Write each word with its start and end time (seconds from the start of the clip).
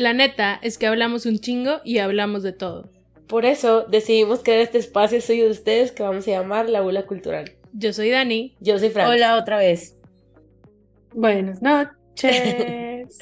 La 0.00 0.14
neta 0.14 0.58
es 0.62 0.78
que 0.78 0.86
hablamos 0.86 1.26
un 1.26 1.40
chingo 1.40 1.82
y 1.84 1.98
hablamos 1.98 2.42
de 2.42 2.54
todo. 2.54 2.88
Por 3.26 3.44
eso 3.44 3.82
decidimos 3.82 4.42
crear 4.42 4.60
este 4.60 4.78
espacio 4.78 5.20
suyo 5.20 5.44
de 5.44 5.50
ustedes 5.50 5.92
que 5.92 6.02
vamos 6.02 6.26
a 6.26 6.30
llamar 6.30 6.70
La 6.70 6.80
Bula 6.80 7.04
Cultural. 7.04 7.52
Yo 7.74 7.92
soy 7.92 8.08
Dani. 8.08 8.56
Yo 8.60 8.78
soy 8.78 8.88
Fran. 8.88 9.10
Hola 9.10 9.36
otra 9.36 9.58
vez. 9.58 9.98
Buenas 11.12 11.60
noches. 11.60 11.98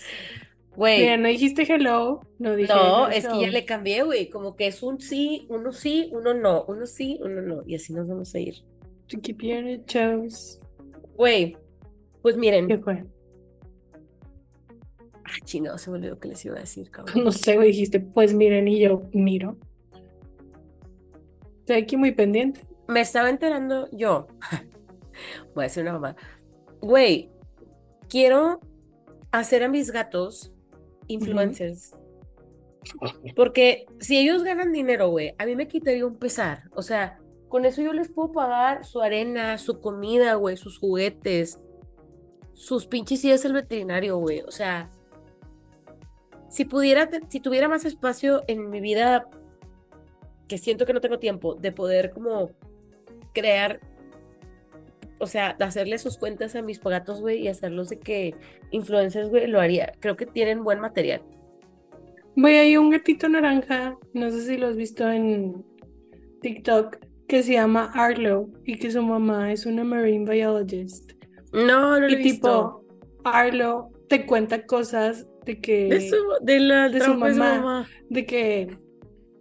Güey. 0.76 1.00
Mira, 1.00 1.16
no 1.16 1.26
dijiste 1.26 1.66
hello, 1.68 2.20
no 2.38 2.54
dije 2.54 2.72
No, 2.72 3.08
es 3.08 3.26
que 3.26 3.40
ya 3.40 3.48
le 3.48 3.64
cambié, 3.64 4.04
güey. 4.04 4.30
Como 4.30 4.54
que 4.54 4.68
es 4.68 4.80
un 4.80 5.00
sí, 5.00 5.46
uno 5.48 5.72
sí, 5.72 6.08
uno 6.12 6.34
no, 6.34 6.64
uno 6.68 6.86
sí, 6.86 7.18
uno 7.20 7.42
no. 7.42 7.64
Y 7.66 7.74
así 7.74 7.92
nos 7.92 8.06
vamos 8.06 8.32
a 8.36 8.38
ir. 8.38 8.54
To 9.08 9.20
keep 9.20 9.42
your. 9.42 9.64
Güey, 11.16 11.56
pues 12.22 12.36
miren. 12.36 12.68
¿Qué 12.68 12.78
fue? 12.78 13.02
Ah, 15.28 15.44
chingado, 15.44 15.76
se 15.76 15.90
me 15.90 15.98
olvidó 15.98 16.18
que 16.18 16.28
les 16.28 16.44
iba 16.44 16.56
a 16.56 16.60
decir, 16.60 16.90
cabrón. 16.90 17.14
No 17.24 17.32
sé, 17.32 17.56
güey, 17.56 17.68
dijiste, 17.68 18.00
pues 18.00 18.34
miren, 18.34 18.66
y 18.68 18.80
yo 18.80 19.02
miro. 19.12 19.56
Estoy 21.60 21.76
aquí 21.76 21.96
muy 21.96 22.12
pendiente. 22.12 22.62
Me 22.86 23.00
estaba 23.00 23.28
enterando 23.28 23.88
yo. 23.92 24.26
Voy 25.54 25.64
a 25.64 25.66
decir 25.66 25.82
una 25.82 25.92
mamá. 25.92 26.16
Güey, 26.80 27.30
quiero 28.08 28.60
hacer 29.32 29.62
a 29.62 29.68
mis 29.68 29.90
gatos 29.90 30.54
influencers. 31.08 31.94
Porque 33.36 33.84
si 34.00 34.18
ellos 34.18 34.44
ganan 34.44 34.72
dinero, 34.72 35.10
güey, 35.10 35.34
a 35.36 35.44
mí 35.44 35.56
me 35.56 35.68
quitaría 35.68 36.06
un 36.06 36.16
pesar. 36.16 36.62
O 36.72 36.80
sea, 36.80 37.18
con 37.48 37.66
eso 37.66 37.82
yo 37.82 37.92
les 37.92 38.08
puedo 38.08 38.32
pagar 38.32 38.86
su 38.86 39.02
arena, 39.02 39.58
su 39.58 39.80
comida, 39.80 40.34
güey, 40.34 40.56
sus 40.56 40.78
juguetes, 40.78 41.60
sus 42.54 42.86
pinches 42.86 43.24
ideas 43.24 43.44
al 43.44 43.52
veterinario, 43.52 44.16
güey. 44.16 44.40
O 44.40 44.50
sea, 44.50 44.90
si 46.48 46.64
pudiera, 46.64 47.08
si 47.28 47.40
tuviera 47.40 47.68
más 47.68 47.84
espacio 47.84 48.42
en 48.46 48.70
mi 48.70 48.80
vida, 48.80 49.28
que 50.48 50.58
siento 50.58 50.86
que 50.86 50.92
no 50.94 51.00
tengo 51.00 51.18
tiempo, 51.18 51.54
de 51.54 51.72
poder 51.72 52.10
como 52.10 52.50
crear, 53.34 53.80
o 55.18 55.26
sea, 55.26 55.54
de 55.58 55.64
hacerle 55.64 55.98
sus 55.98 56.16
cuentas 56.16 56.56
a 56.56 56.62
mis 56.62 56.80
gatos, 56.80 57.20
güey, 57.20 57.40
y 57.42 57.48
hacerlos 57.48 57.88
de 57.90 57.98
que 57.98 58.34
influencers, 58.70 59.28
güey, 59.28 59.46
lo 59.46 59.60
haría. 59.60 59.92
Creo 60.00 60.16
que 60.16 60.26
tienen 60.26 60.64
buen 60.64 60.80
material. 60.80 61.22
Voy 62.36 62.52
hay 62.54 62.76
un 62.76 62.90
gatito 62.90 63.28
naranja, 63.28 63.96
no 64.14 64.30
sé 64.30 64.42
si 64.42 64.56
lo 64.56 64.68
has 64.68 64.76
visto 64.76 65.10
en 65.10 65.64
TikTok, 66.40 66.96
que 67.26 67.42
se 67.42 67.52
llama 67.54 67.90
Arlo 67.94 68.48
y 68.64 68.78
que 68.78 68.90
su 68.90 69.02
mamá 69.02 69.52
es 69.52 69.66
una 69.66 69.84
marine 69.84 70.30
biologist. 70.30 71.12
No, 71.52 71.98
no 71.98 72.00
lo 72.00 72.06
he 72.06 72.12
Y 72.12 72.16
visto. 72.16 72.84
tipo, 72.84 72.84
Arlo 73.24 73.90
te 74.08 74.24
cuenta 74.24 74.64
cosas 74.66 75.26
de 75.48 75.60
que, 75.60 75.88
De, 75.88 76.00
su, 76.08 76.16
de 76.42 76.60
la 76.60 76.88
de 76.88 77.00
su 77.00 77.06
trabajo 77.06 77.24
de 77.26 77.32
su 77.32 77.38
mamá. 77.40 77.54
mamá. 77.60 77.88
de 78.10 78.26
que, 78.26 78.78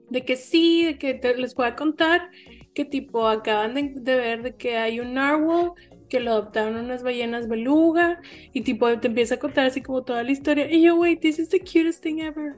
de 0.10 0.24
que 0.26 0.36
sí, 0.38 0.86
de 0.86 0.98
que 0.98 1.14
te- 1.14 1.36
les 1.36 1.54
pueda 1.54 1.76
contar 1.76 2.30
que 2.74 2.86
tipo 2.86 3.28
acaban 3.28 3.74
de, 3.74 3.92
de 3.96 4.16
ver 4.16 4.42
de 4.42 4.56
que 4.56 4.78
hay 4.78 5.00
un 5.00 5.14
narwhal 5.16 5.72
que 6.10 6.20
lo 6.22 6.32
adoptaron 6.32 6.78
unas 6.78 7.04
ballenas 7.04 7.48
beluga 7.50 8.22
y 8.54 8.62
tipo 8.62 8.98
te 9.00 9.08
empieza 9.10 9.36
a 9.36 9.40
contar 9.40 9.66
así 9.66 9.82
como 9.82 10.04
toda 10.04 10.24
la 10.24 10.32
historia 10.32 10.72
y 10.72 10.82
yo, 10.82 10.96
wait, 10.96 11.20
this 11.20 11.40
is 11.40 11.50
the 11.50 11.60
cutest 11.60 12.02
thing 12.02 12.20
ever. 12.20 12.56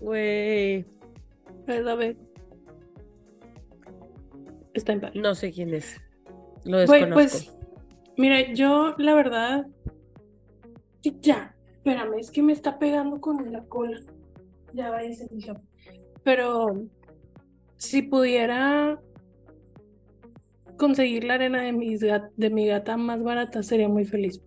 Güey, 0.00 0.84
I 1.68 1.78
love 1.82 2.00
it. 2.02 2.16
Está 4.74 4.92
en 4.92 5.00
paz. 5.00 5.12
no 5.14 5.34
sé 5.34 5.50
quién 5.52 5.74
es. 5.74 6.00
Lo 6.64 6.84
Güey, 6.86 7.00
desconozco. 7.02 7.14
pues, 7.14 7.56
mira, 8.16 8.52
yo 8.52 8.94
la 8.98 9.14
verdad. 9.14 9.66
Ya, 11.20 11.56
espérame, 11.84 12.18
es 12.20 12.30
que 12.30 12.42
me 12.42 12.52
está 12.52 12.78
pegando 12.78 13.20
con 13.20 13.50
la 13.52 13.64
cola. 13.64 14.00
Ya 14.72 14.90
váyase, 14.90 15.26
hija. 15.36 15.60
Pero 16.22 16.84
si 17.76 18.02
pudiera 18.02 19.00
conseguir 20.76 21.24
la 21.24 21.34
arena 21.34 21.62
de, 21.62 21.72
mis 21.72 22.00
de 22.00 22.50
mi 22.50 22.66
gata 22.68 22.96
más 22.96 23.22
barata, 23.24 23.62
sería 23.64 23.88
muy 23.88 24.04
feliz. 24.04 24.40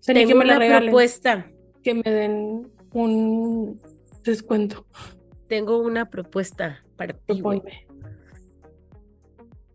Sería 0.00 0.22
Tengo 0.26 0.40
que 0.40 0.44
me 0.44 0.44
la 0.46 0.52
una 0.54 0.58
regalen, 0.58 0.88
propuesta. 0.88 1.50
que 1.82 1.94
me 1.94 2.02
den 2.02 2.70
un 2.92 3.78
descuento. 4.24 4.84
Tengo 5.46 5.78
una 5.78 6.10
propuesta 6.10 6.84
para 6.96 7.14
ti, 7.14 7.40
güey. 7.40 7.62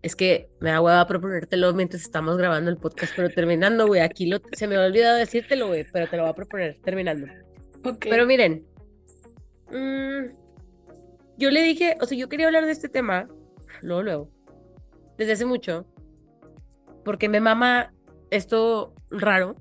Es 0.03 0.15
que 0.15 0.49
me 0.59 0.69
da 0.69 0.81
hueva 0.81 1.07
proponértelo 1.07 1.73
mientras 1.73 2.01
estamos 2.01 2.37
grabando 2.37 2.69
el 2.69 2.77
podcast, 2.77 3.13
pero 3.15 3.29
terminando, 3.29 3.87
güey. 3.87 4.01
Aquí 4.01 4.27
lo, 4.27 4.41
se 4.51 4.67
me 4.67 4.75
ha 4.75 4.85
olvidado 4.85 5.17
decírtelo, 5.17 5.67
güey, 5.67 5.85
pero 5.91 6.07
te 6.07 6.17
lo 6.17 6.23
voy 6.23 6.31
a 6.31 6.35
proponer 6.35 6.77
terminando. 6.83 7.27
Ok. 7.85 8.07
Pero 8.09 8.25
miren, 8.25 8.65
mm, 9.71 10.35
yo 11.37 11.51
le 11.51 11.61
dije, 11.63 11.97
o 12.01 12.05
sea, 12.05 12.17
yo 12.17 12.27
quería 12.27 12.47
hablar 12.47 12.65
de 12.65 12.73
este 12.73 12.89
tema, 12.89 13.29
luego, 13.81 14.03
luego, 14.03 14.29
desde 15.17 15.33
hace 15.33 15.45
mucho, 15.45 15.85
porque 17.05 17.29
me 17.29 17.39
mama 17.39 17.93
esto 18.29 18.93
raro 19.09 19.55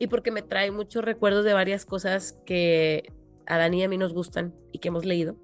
y 0.00 0.08
porque 0.08 0.32
me 0.32 0.42
trae 0.42 0.70
muchos 0.70 1.04
recuerdos 1.04 1.44
de 1.44 1.52
varias 1.52 1.84
cosas 1.84 2.38
que 2.44 3.12
a 3.46 3.58
Dani 3.58 3.80
y 3.80 3.84
a 3.84 3.88
mí 3.88 3.96
nos 3.96 4.12
gustan 4.12 4.54
y 4.72 4.80
que 4.80 4.88
hemos 4.88 5.04
leído. 5.04 5.36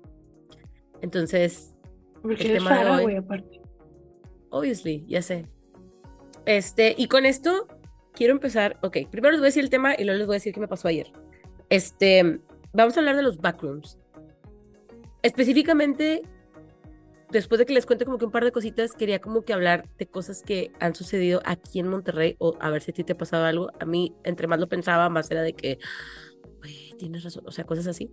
Entonces, 1.03 1.73
Porque 2.21 2.47
el 2.53 2.59
tema 2.59 2.85
de 2.85 3.05
hoy. 3.05 3.17
aparte. 3.17 3.60
Obviously, 4.51 5.05
ya 5.09 5.23
sé. 5.23 5.47
Este, 6.47 6.95
y 6.97 7.07
con 7.07 7.27
esto 7.27 7.67
quiero 8.13 8.33
empezar. 8.33 8.79
Ok, 8.83 8.99
primero 9.11 9.33
les 9.33 9.41
voy 9.41 9.47
a 9.47 9.49
decir 9.49 9.65
el 9.65 9.71
tema 9.71 9.95
y 9.97 10.05
luego 10.05 10.19
les 10.19 10.27
voy 10.27 10.35
a 10.35 10.37
decir 10.37 10.53
qué 10.53 10.61
me 10.61 10.69
pasó 10.69 10.89
ayer. 10.89 11.13
Este, 11.69 12.41
vamos 12.73 12.97
a 12.97 13.01
hablar 13.01 13.17
de 13.17 13.23
los 13.23 13.39
backrooms. 13.39 13.99
Específicamente, 15.23 16.23
después 17.31 17.59
de 17.59 17.67
que 17.67 17.75
les 17.75 17.87
cuente 17.87 18.05
como 18.05 18.19
que 18.19 18.25
un 18.25 18.31
par 18.31 18.45
de 18.45 18.53
cositas, 18.53 18.93
quería 18.93 19.21
como 19.21 19.43
que 19.43 19.53
hablar 19.53 19.89
de 19.99 20.07
cosas 20.07 20.43
que 20.43 20.73
han 20.81 20.95
sucedido 20.95 21.43
aquí 21.45 21.79
en 21.79 21.89
Monterrey 21.89 22.37
o 22.39 22.57
a 22.61 22.71
ver 22.71 22.83
si 22.83 22.91
a 22.91 22.95
ti 22.95 23.05
te 23.05 23.13
ha 23.13 23.19
pasado 23.19 23.45
algo. 23.45 23.71
A 23.81 23.85
mí, 23.85 24.15
entre 24.25 24.47
más 24.47 24.59
lo 24.59 24.69
pensaba, 24.69 25.09
más 25.09 25.31
era 25.31 25.43
de 25.43 25.53
que, 25.53 25.79
"Güey, 26.59 26.95
tienes 26.99 27.23
razón, 27.23 27.45
o 27.47 27.53
sea, 27.53 27.65
cosas 27.65 27.87
así. 27.87 28.11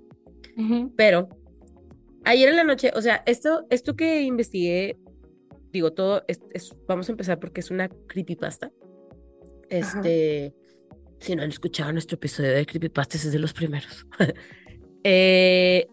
Ujú. 0.58 0.94
Pero 0.96 1.30
ayer 2.26 2.50
en 2.50 2.56
la 2.58 2.64
noche, 2.64 2.92
o 2.96 3.02
sea, 3.02 3.24
esto, 3.26 3.66
esto 3.70 3.96
que 3.96 4.22
investigué, 4.22 4.98
digo, 5.72 5.92
todo, 5.94 6.24
es, 6.28 6.42
es- 6.54 6.76
vamos 6.88 7.10
a 7.10 7.12
empezar 7.12 7.40
porque 7.40 7.62
es 7.62 7.72
una 7.72 7.90
creepypasta. 7.90 8.72
Este, 9.70 10.54
si 11.20 11.36
no 11.36 11.44
han 11.44 11.50
escuchado 11.50 11.92
nuestro 11.92 12.16
episodio 12.16 12.52
de 12.54 12.66
creepypastas, 12.66 13.26
es 13.26 13.32
de 13.34 13.40
los 13.40 13.54
primeros. 13.54 14.06
Eh, 15.10 15.88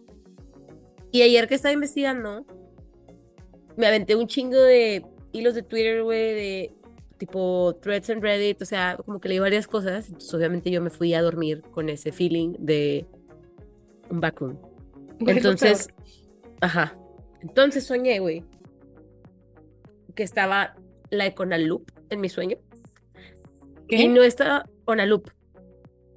y 1.13 1.23
ayer 1.23 1.47
que 1.47 1.55
estaba 1.55 1.73
investigando, 1.73 2.45
me 3.77 3.87
aventé 3.87 4.17
un 4.17 4.27
chingo 4.27 4.57
de 4.57 5.05
hilos 5.31 5.55
de 5.55 5.63
Twitter, 5.63 6.03
güey, 6.03 6.35
de 6.35 6.73
tipo 7.19 7.77
threads 7.81 8.09
en 8.11 8.21
Reddit, 8.23 8.61
o 8.63 8.65
sea, 8.65 8.99
como 9.05 9.21
que 9.21 9.29
leí 9.29 9.39
varias 9.39 9.69
cosas. 9.69 10.07
Entonces, 10.07 10.35
obviamente, 10.35 10.71
yo 10.73 10.83
me 10.83 10.91
fui 10.91 11.15
a 11.15 11.23
dormir 11.23 11.63
con 11.71 11.89
ese 11.91 12.11
feeling 12.11 12.55
de 12.59 13.07
un 14.11 14.21
lo 15.21 15.31
Entonces, 15.31 15.89
ajá. 16.61 16.99
Entonces 17.41 17.85
soñé, 17.85 18.19
güey, 18.19 18.43
que 20.15 20.23
estaba 20.23 20.75
la 21.11 21.27
Econaloop 21.27 21.91
en 22.11 22.21
mi 22.21 22.29
sueño. 22.29 22.57
¿Qué? 23.89 23.97
Y 24.03 24.09
no 24.09 24.23
estaba 24.23 24.69
Onaloop. 24.87 25.29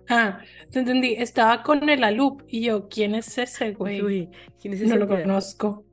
Ah, 0.09 0.39
te 0.71 0.79
entendí. 0.79 1.13
Estaba 1.17 1.63
con 1.63 1.89
el 1.89 2.03
Alup 2.03 2.43
y 2.47 2.61
yo, 2.63 2.87
¿quién 2.87 3.13
es 3.13 3.37
ese, 3.37 3.73
güey? 3.73 4.01
Uy, 4.01 4.29
¿quién 4.59 4.73
es 4.73 4.79
No 4.81 4.85
ese 4.87 4.97
lo 4.99 5.07
pedo? 5.07 5.21
conozco. 5.23 5.83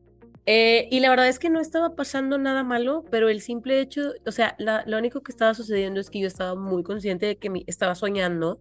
Eh, 0.46 0.88
y 0.90 1.00
la 1.00 1.08
verdad 1.10 1.26
es 1.26 1.38
que 1.38 1.48
no 1.50 1.58
estaba 1.58 1.96
pasando 1.96 2.38
nada 2.38 2.62
malo, 2.62 3.04
pero 3.10 3.28
el 3.28 3.40
simple 3.40 3.80
hecho, 3.80 4.12
o 4.26 4.30
sea, 4.30 4.54
la- 4.58 4.84
lo 4.86 4.98
único 4.98 5.22
que 5.22 5.32
estaba 5.32 5.54
sucediendo 5.54 6.00
es 6.00 6.10
que 6.10 6.20
yo 6.20 6.26
estaba 6.28 6.54
muy 6.54 6.82
consciente 6.84 7.26
de 7.26 7.36
que 7.38 7.48
mi, 7.50 7.64
estaba 7.66 7.94
soñando 7.94 8.60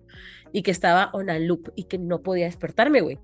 y 0.53 0.63
que 0.63 0.71
estaba 0.71 1.09
on 1.13 1.29
a 1.29 1.37
loop 1.39 1.71
y 1.75 1.83
que 1.83 1.97
no 1.99 2.21
podía 2.23 2.45
despertarme, 2.45 3.01
güey. 3.01 3.19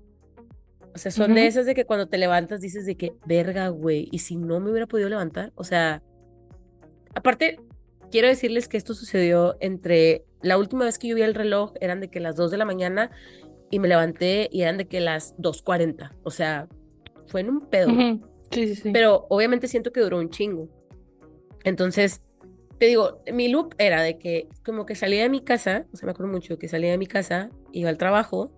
O 0.94 0.98
sea, 0.98 1.10
son 1.10 1.34
de 1.34 1.40
Ujú. 1.40 1.48
esas 1.48 1.66
de 1.66 1.74
que 1.74 1.84
cuando 1.86 2.06
te 2.08 2.18
levantas 2.18 2.60
dices 2.60 2.84
de 2.84 2.96
que, 2.96 3.14
verga, 3.26 3.68
güey, 3.68 4.08
y 4.12 4.18
si 4.20 4.36
no 4.36 4.60
me 4.60 4.70
hubiera 4.70 4.86
podido 4.86 5.08
levantar, 5.08 5.52
o 5.54 5.64
sea, 5.64 6.02
aparte, 7.14 7.58
quiero 8.10 8.28
decirles 8.28 8.68
que 8.68 8.76
esto 8.76 8.94
sucedió 8.94 9.56
entre 9.60 10.24
la 10.42 10.58
última 10.58 10.84
vez 10.84 10.98
que 10.98 11.08
yo 11.08 11.14
vi 11.16 11.22
el 11.22 11.34
reloj, 11.34 11.72
eran 11.80 12.00
de 12.00 12.08
que 12.08 12.20
las 12.20 12.36
2 12.36 12.50
de 12.50 12.56
la 12.56 12.64
mañana 12.64 13.10
y 13.70 13.78
me 13.78 13.88
levanté 13.88 14.48
y 14.50 14.62
eran 14.62 14.78
de 14.78 14.86
que 14.86 15.00
las 15.00 15.36
2.40, 15.36 16.12
o 16.22 16.30
sea, 16.30 16.68
fue 17.26 17.40
en 17.42 17.50
un 17.50 17.68
pedo. 17.68 17.92
Ujú. 17.92 18.20
Sí, 18.50 18.66
sí, 18.68 18.74
sí. 18.74 18.90
Pero 18.92 19.26
obviamente 19.28 19.68
siento 19.68 19.92
que 19.92 20.00
duró 20.00 20.18
un 20.18 20.30
chingo. 20.30 20.68
Entonces, 21.62 22.22
te 22.78 22.86
digo, 22.86 23.22
mi 23.32 23.48
loop 23.48 23.74
era 23.78 24.02
de 24.02 24.18
que 24.18 24.48
como 24.64 24.86
que 24.86 24.94
salía 24.94 25.22
de 25.22 25.28
mi 25.28 25.40
casa, 25.40 25.86
o 25.92 25.96
sea, 25.96 26.06
me 26.06 26.12
acuerdo 26.12 26.32
mucho 26.32 26.58
que 26.58 26.66
salía 26.66 26.90
de 26.90 26.98
mi 26.98 27.06
casa, 27.06 27.50
iba 27.72 27.90
al 27.90 27.98
trabajo, 27.98 28.50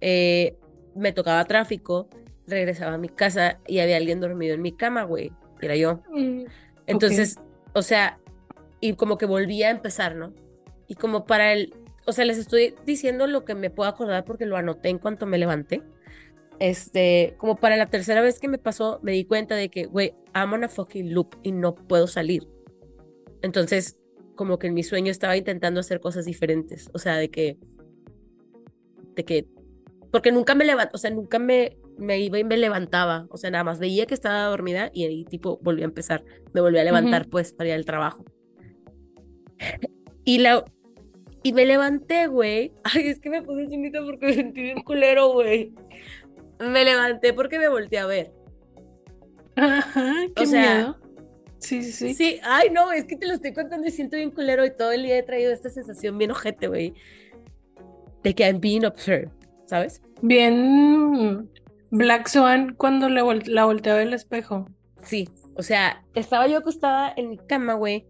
eh, 0.00 0.56
me 0.94 1.12
tocaba 1.12 1.44
tráfico, 1.44 2.08
regresaba 2.46 2.94
a 2.94 2.98
mi 2.98 3.08
casa 3.08 3.60
y 3.66 3.78
había 3.80 3.98
alguien 3.98 4.20
dormido 4.20 4.54
en 4.54 4.62
mi 4.62 4.72
cama, 4.72 5.04
güey. 5.04 5.32
Era 5.60 5.76
yo. 5.76 6.02
Mm, 6.10 6.44
Entonces, 6.86 7.38
o 7.76 7.82
sea, 7.82 8.18
y 8.80 8.94
como 8.94 9.18
que 9.18 9.26
volvía 9.26 9.68
a 9.68 9.70
empezar, 9.70 10.16
¿no? 10.16 10.32
Y 10.88 10.94
como 10.94 11.26
para 11.26 11.52
el 11.52 11.72
o 12.06 12.12
sea, 12.12 12.24
les 12.24 12.38
estoy 12.38 12.74
diciendo 12.86 13.26
lo 13.26 13.44
que 13.44 13.56
me 13.56 13.68
puedo 13.68 13.90
acordar 13.90 14.24
porque 14.24 14.46
lo 14.46 14.56
anoté 14.56 14.88
en 14.88 14.98
cuanto 14.98 15.26
me 15.26 15.38
levanté. 15.38 15.82
Este, 16.60 17.34
como 17.36 17.56
para 17.56 17.76
la 17.76 17.86
tercera 17.86 18.22
vez 18.22 18.38
que 18.38 18.48
me 18.48 18.58
pasó, 18.58 19.00
me 19.02 19.12
di 19.12 19.24
cuenta 19.24 19.56
de 19.56 19.68
que, 19.68 19.86
güey, 19.86 20.14
I'm 20.32 20.52
on 20.52 20.64
a 20.64 20.68
fucking 20.68 21.12
loop 21.12 21.34
y 21.42 21.50
no 21.50 21.74
puedo 21.74 22.06
salir. 22.06 22.48
Entonces, 23.42 23.98
como 24.36 24.58
que 24.58 24.68
en 24.68 24.74
mi 24.74 24.84
sueño 24.84 25.10
estaba 25.10 25.36
intentando 25.36 25.80
hacer 25.80 26.00
cosas 26.00 26.24
diferentes. 26.24 26.88
O 26.94 27.00
sea, 27.00 27.16
de 27.16 27.28
que, 27.28 27.58
de 29.16 29.24
que, 29.24 29.48
porque 30.12 30.30
nunca 30.30 30.54
me 30.54 30.64
levanto, 30.64 30.92
o 30.94 30.98
sea, 30.98 31.10
nunca 31.10 31.40
me, 31.40 31.76
me 31.98 32.20
iba 32.20 32.38
y 32.38 32.44
me 32.44 32.56
levantaba. 32.56 33.26
O 33.30 33.36
sea, 33.36 33.50
nada 33.50 33.64
más 33.64 33.78
veía 33.78 34.06
que 34.06 34.14
estaba 34.14 34.44
dormida 34.44 34.90
y 34.92 35.04
ahí 35.04 35.24
tipo 35.24 35.58
volví 35.62 35.82
a 35.82 35.86
empezar. 35.86 36.24
Me 36.52 36.60
volví 36.60 36.78
a 36.78 36.84
levantar 36.84 37.28
pues 37.28 37.52
para 37.52 37.70
ir 37.70 37.74
al 37.74 37.84
trabajo. 37.84 38.24
Y 40.24 40.38
la, 40.38 40.64
y 41.42 41.52
me 41.52 41.64
levanté, 41.66 42.26
güey. 42.26 42.72
Ay, 42.84 43.08
es 43.08 43.20
que 43.20 43.30
me 43.30 43.42
puse 43.42 43.68
chinita 43.68 44.02
porque 44.04 44.26
me 44.26 44.34
sentí 44.34 44.62
bien 44.62 44.82
culero, 44.82 45.32
güey. 45.32 45.72
Me 46.58 46.84
levanté 46.84 47.32
porque 47.32 47.58
me 47.58 47.68
volteé 47.68 47.98
a 47.98 48.06
ver. 48.06 48.32
Ajá, 49.56 50.12
qué 50.34 50.42
O 50.42 50.46
sea, 50.46 50.74
miedo. 50.74 50.98
Sí, 51.58 51.82
sí, 51.82 51.92
sí. 51.92 52.14
Sí, 52.14 52.40
ay, 52.42 52.68
no, 52.70 52.92
es 52.92 53.04
que 53.04 53.16
te 53.16 53.26
lo 53.26 53.32
estoy 53.32 53.52
contando 53.52 53.86
y 53.88 53.90
siento 53.90 54.16
bien 54.16 54.30
culero 54.30 54.64
y 54.64 54.76
todo 54.76 54.92
el 54.92 55.02
día 55.02 55.18
he 55.18 55.22
traído 55.22 55.52
esta 55.52 55.70
sensación 55.70 56.18
bien 56.18 56.30
ojete, 56.30 56.68
güey. 56.68 56.94
De 58.22 58.34
que 58.34 58.44
I'm 58.44 58.60
being 58.60 58.84
observed, 58.84 59.30
¿sabes? 59.66 60.02
Bien 60.20 61.48
Black 61.90 62.28
Swan 62.28 62.74
cuando 62.76 63.08
le 63.08 63.22
vol- 63.22 63.46
la 63.46 63.64
volteaba 63.64 64.02
el 64.02 64.12
espejo. 64.12 64.68
Sí, 65.02 65.28
o 65.54 65.62
sea, 65.62 66.04
estaba 66.14 66.46
yo 66.48 66.58
acostada 66.58 67.12
en 67.16 67.30
mi 67.30 67.38
cama, 67.38 67.74
güey. 67.74 68.06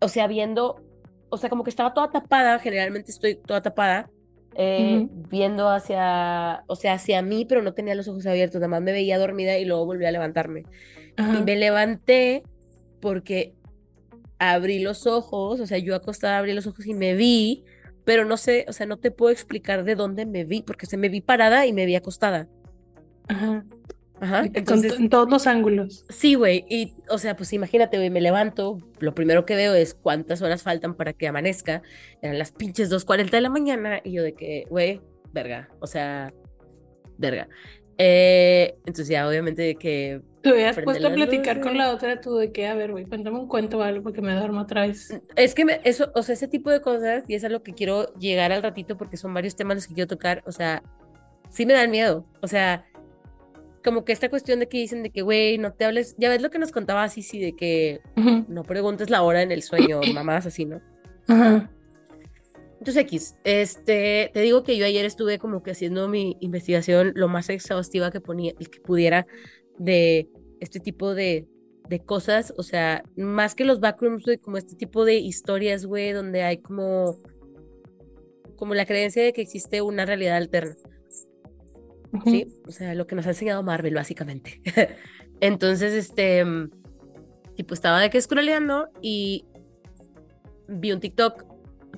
O 0.00 0.08
sea, 0.08 0.26
viendo, 0.26 0.82
o 1.28 1.36
sea, 1.36 1.48
como 1.50 1.64
que 1.64 1.70
estaba 1.70 1.94
toda 1.94 2.10
tapada, 2.10 2.58
generalmente 2.58 3.10
estoy 3.10 3.36
toda 3.36 3.62
tapada, 3.62 4.10
eh, 4.56 5.08
viendo 5.30 5.68
hacia, 5.68 6.62
o 6.66 6.76
sea, 6.76 6.94
hacia 6.94 7.22
mí, 7.22 7.44
pero 7.44 7.62
no 7.62 7.74
tenía 7.74 7.94
los 7.94 8.08
ojos 8.08 8.26
abiertos, 8.26 8.60
nada 8.60 8.68
más 8.68 8.82
me 8.82 8.92
veía 8.92 9.18
dormida 9.18 9.58
y 9.58 9.64
luego 9.64 9.86
volví 9.86 10.04
a 10.04 10.12
levantarme. 10.12 10.64
Y 11.16 11.42
me 11.42 11.56
levanté 11.56 12.42
porque 13.00 13.54
abrí 14.38 14.80
los 14.80 15.06
ojos, 15.06 15.60
o 15.60 15.66
sea, 15.66 15.78
yo 15.78 15.94
acostada 15.94 16.38
abrí 16.38 16.52
los 16.52 16.66
ojos 16.66 16.86
y 16.86 16.94
me 16.94 17.14
vi, 17.14 17.64
pero 18.04 18.24
no 18.24 18.36
sé, 18.36 18.64
o 18.68 18.72
sea, 18.72 18.86
no 18.86 18.98
te 18.98 19.10
puedo 19.10 19.32
explicar 19.32 19.84
de 19.84 19.94
dónde 19.94 20.26
me 20.26 20.44
vi, 20.44 20.62
porque 20.62 20.86
se 20.86 20.96
me 20.96 21.08
vi 21.08 21.20
parada 21.20 21.66
y 21.66 21.72
me 21.72 21.86
vi 21.86 21.96
acostada. 21.96 22.48
Ajá. 23.28 23.64
Ajá. 24.20 24.44
Entonces, 24.54 24.94
to- 24.94 25.00
en 25.00 25.08
todos 25.08 25.28
los 25.28 25.46
ángulos. 25.46 26.04
sí, 26.08 26.34
güey, 26.34 26.64
y, 26.68 26.92
o 27.10 27.18
sea, 27.18 27.36
pues 27.36 27.52
imagínate, 27.52 27.96
güey, 27.96 28.10
me 28.10 28.20
levanto, 28.20 28.78
lo 29.00 29.14
primero 29.14 29.44
que 29.44 29.56
veo 29.56 29.74
es 29.74 29.94
cuántas 29.94 30.40
horas 30.40 30.62
faltan 30.62 30.94
para 30.94 31.12
que 31.12 31.26
amanezca, 31.26 31.82
eran 32.22 32.38
las 32.38 32.52
pinches 32.52 32.90
2.40 32.90 33.30
de 33.30 33.40
la 33.40 33.50
mañana, 33.50 34.00
y 34.04 34.12
yo 34.12 34.22
de 34.22 34.34
que, 34.34 34.64
güey, 34.70 35.00
verga, 35.32 35.68
o 35.80 35.86
sea, 35.86 36.32
verga. 37.18 37.48
Eh, 37.98 38.74
entonces 38.86 39.08
ya, 39.08 39.28
obviamente, 39.28 39.62
de 39.62 39.74
que 39.74 40.20
Te 40.44 40.52
hubieras 40.52 40.78
puesto 40.78 41.08
a 41.08 41.12
platicar 41.12 41.60
con 41.62 41.78
la 41.78 41.90
otra 41.90 42.20
tú 42.20 42.36
de 42.36 42.52
que, 42.52 42.66
a 42.66 42.74
ver, 42.74 42.92
güey, 42.92 43.06
cuéntame 43.06 43.38
un 43.38 43.48
cuento 43.48 43.78
o 43.78 43.82
algo 43.82 44.02
porque 44.02 44.20
me 44.20 44.34
duermo 44.36 44.60
otra 44.60 44.82
vez. 44.86 45.18
Es 45.36 45.54
que 45.54 45.64
me- 45.64 45.80
eso, 45.84 46.12
o 46.14 46.22
sea, 46.22 46.34
ese 46.34 46.48
tipo 46.48 46.70
de 46.70 46.82
cosas, 46.82 47.24
y 47.28 47.34
es 47.34 47.44
a 47.44 47.48
lo 47.48 47.62
que 47.62 47.72
quiero 47.72 48.12
llegar 48.18 48.52
al 48.52 48.62
ratito 48.62 48.98
porque 48.98 49.16
son 49.16 49.32
varios 49.32 49.56
temas 49.56 49.76
los 49.76 49.86
que 49.86 49.94
quiero 49.94 50.06
tocar, 50.06 50.42
o 50.46 50.52
sea, 50.52 50.82
sí 51.48 51.64
me 51.64 51.72
dan 51.72 51.90
miedo, 51.90 52.26
o 52.42 52.46
sea, 52.46 52.84
como 53.82 54.04
que 54.04 54.12
esta 54.12 54.28
cuestión 54.28 54.60
de 54.60 54.68
que 54.68 54.76
dicen 54.76 55.02
de 55.02 55.08
que, 55.08 55.22
güey, 55.22 55.56
no 55.56 55.72
te 55.72 55.86
hables, 55.86 56.14
ya 56.18 56.28
ves 56.28 56.42
lo 56.42 56.50
que 56.50 56.58
nos 56.58 56.72
contaba 56.72 57.04
así, 57.04 57.22
sí, 57.22 57.40
de 57.40 57.56
que 57.56 58.00
Ujú. 58.16 58.44
no 58.48 58.64
preguntes 58.64 59.08
la 59.08 59.22
hora 59.22 59.40
en 59.40 59.50
el 59.50 59.62
sueño, 59.62 60.00
mamadas 60.14 60.44
así, 60.44 60.66
¿no? 60.66 60.82
Ajá. 61.26 61.70
Entonces, 62.80 63.02
X, 63.04 63.36
este, 63.44 64.30
te 64.34 64.40
digo 64.40 64.62
que 64.62 64.76
yo 64.76 64.84
ayer 64.84 65.06
estuve 65.06 65.38
como 65.38 65.62
que 65.62 65.70
haciendo 65.70 66.06
mi 66.06 66.36
investigación 66.40 67.12
lo 67.14 67.28
más 67.28 67.48
exhaustiva 67.48 68.10
que, 68.10 68.20
ponía, 68.20 68.52
que 68.52 68.78
pudiera 68.80 69.26
de 69.78 70.28
este 70.60 70.80
tipo 70.80 71.14
de, 71.14 71.46
de 71.88 72.00
cosas, 72.00 72.54
o 72.56 72.62
sea, 72.62 73.04
más 73.16 73.54
que 73.54 73.64
los 73.64 73.80
backrooms, 73.80 74.24
güey, 74.24 74.38
como 74.38 74.56
este 74.56 74.74
tipo 74.76 75.04
de 75.04 75.16
historias, 75.16 75.84
güey, 75.86 76.12
donde 76.12 76.42
hay 76.42 76.58
como, 76.58 77.18
como 78.56 78.74
la 78.74 78.86
creencia 78.86 79.22
de 79.22 79.32
que 79.32 79.42
existe 79.42 79.82
una 79.82 80.06
realidad 80.06 80.36
alterna. 80.36 80.76
¿sí? 82.24 82.46
O 82.66 82.70
sea, 82.70 82.94
lo 82.94 83.06
que 83.06 83.16
nos 83.16 83.26
ha 83.26 83.30
enseñado 83.30 83.62
Marvel, 83.62 83.94
básicamente. 83.94 84.60
Entonces, 85.40 85.92
este, 85.92 86.44
tipo, 87.56 87.74
estaba 87.74 88.00
de 88.00 88.10
que 88.10 88.20
scrolleando 88.20 88.88
y 89.02 89.44
vi 90.68 90.92
un 90.92 91.00
TikTok. 91.00 91.44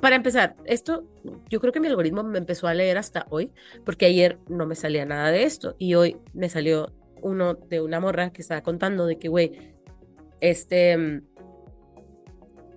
Para 0.00 0.16
empezar, 0.16 0.56
esto, 0.66 1.04
yo 1.48 1.60
creo 1.60 1.72
que 1.72 1.80
mi 1.80 1.86
algoritmo 1.86 2.22
me 2.22 2.38
empezó 2.38 2.66
a 2.66 2.74
leer 2.74 2.98
hasta 2.98 3.26
hoy, 3.30 3.50
porque 3.84 4.06
ayer 4.06 4.38
no 4.48 4.66
me 4.66 4.74
salía 4.74 5.06
nada 5.06 5.30
de 5.30 5.44
esto 5.44 5.74
y 5.78 5.94
hoy 5.94 6.18
me 6.34 6.48
salió 6.50 6.92
uno 7.26 7.54
de 7.54 7.80
una 7.80 8.00
morra 8.00 8.30
que 8.30 8.42
estaba 8.42 8.62
contando 8.62 9.06
de 9.06 9.18
que, 9.18 9.28
güey, 9.28 9.74
este, 10.40 10.96
mm, 10.96 11.22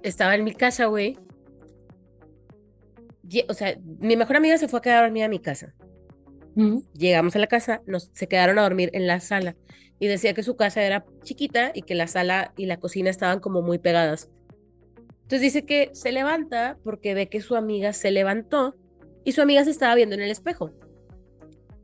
estaba 0.03 0.35
en 0.35 0.43
mi 0.43 0.53
casa, 0.53 0.85
güey. 0.85 1.17
O 3.47 3.53
sea, 3.53 3.77
mi 3.99 4.17
mejor 4.17 4.37
amiga 4.37 4.57
se 4.57 4.67
fue 4.67 4.79
a 4.79 4.81
quedar 4.81 5.03
dormida 5.03 5.25
a 5.25 5.29
mi 5.29 5.39
casa. 5.39 5.75
Llegamos 6.93 7.35
a 7.37 7.39
la 7.39 7.47
casa, 7.47 7.81
nos, 7.85 8.09
se 8.13 8.27
quedaron 8.27 8.59
a 8.59 8.63
dormir 8.63 8.89
en 8.91 9.07
la 9.07 9.21
sala 9.21 9.55
y 9.97 10.07
decía 10.07 10.33
que 10.33 10.43
su 10.43 10.57
casa 10.57 10.83
era 10.83 11.05
chiquita 11.23 11.71
y 11.73 11.83
que 11.83 11.95
la 11.95 12.07
sala 12.07 12.53
y 12.57 12.65
la 12.65 12.77
cocina 12.77 13.09
estaban 13.09 13.39
como 13.39 13.61
muy 13.61 13.77
pegadas. 13.77 14.29
Entonces 15.21 15.41
dice 15.41 15.65
que 15.65 15.89
se 15.93 16.11
levanta 16.11 16.77
porque 16.83 17.13
ve 17.13 17.29
que 17.29 17.39
su 17.39 17.55
amiga 17.55 17.93
se 17.93 18.11
levantó 18.11 18.75
y 19.23 19.31
su 19.31 19.41
amiga 19.41 19.63
se 19.63 19.71
estaba 19.71 19.95
viendo 19.95 20.15
en 20.15 20.21
el 20.21 20.31
espejo. 20.31 20.71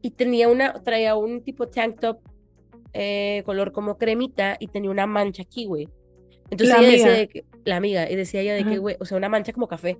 Y 0.01 0.11
tenía 0.11 0.49
una, 0.49 0.73
traía 0.83 1.15
un 1.15 1.41
tipo 1.41 1.67
tank 1.67 1.99
top 1.99 2.19
eh, 2.95 3.43
color 3.45 3.71
como 3.71 3.97
cremita 3.97 4.55
y 4.59 4.67
tenía 4.67 4.89
una 4.89 5.05
mancha 5.05 5.43
aquí, 5.43 5.65
güey. 5.65 5.89
Entonces 6.49 6.75
La 6.75 6.81
ella 6.81 6.91
decía 6.91 7.05
amiga. 7.05 7.19
de 7.19 7.27
que, 7.27 7.45
la 7.65 7.75
amiga, 7.75 8.09
y 8.09 8.15
decía 8.15 8.41
ella 8.41 8.53
de 8.53 8.63
que, 8.63 8.77
güey, 8.77 8.95
o 8.99 9.05
sea, 9.05 9.17
una 9.17 9.29
mancha 9.29 9.51
como 9.51 9.67
café. 9.67 9.97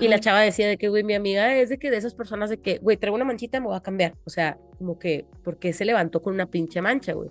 Y 0.00 0.08
la 0.08 0.20
chava 0.20 0.40
decía 0.40 0.68
de 0.68 0.78
que, 0.78 0.88
güey, 0.88 1.02
mi 1.02 1.14
amiga 1.14 1.54
es 1.56 1.68
de 1.68 1.78
que 1.78 1.90
de 1.90 1.96
esas 1.96 2.14
personas 2.14 2.48
de 2.48 2.58
que, 2.58 2.78
güey, 2.78 2.96
traigo 2.96 3.16
una 3.16 3.24
manchita, 3.24 3.60
me 3.60 3.66
voy 3.66 3.76
a 3.76 3.80
cambiar. 3.82 4.14
O 4.24 4.30
sea, 4.30 4.58
como 4.78 4.98
que, 4.98 5.26
porque 5.42 5.72
se 5.72 5.84
levantó 5.84 6.22
con 6.22 6.34
una 6.34 6.46
pinche 6.46 6.80
mancha, 6.80 7.12
güey. 7.12 7.30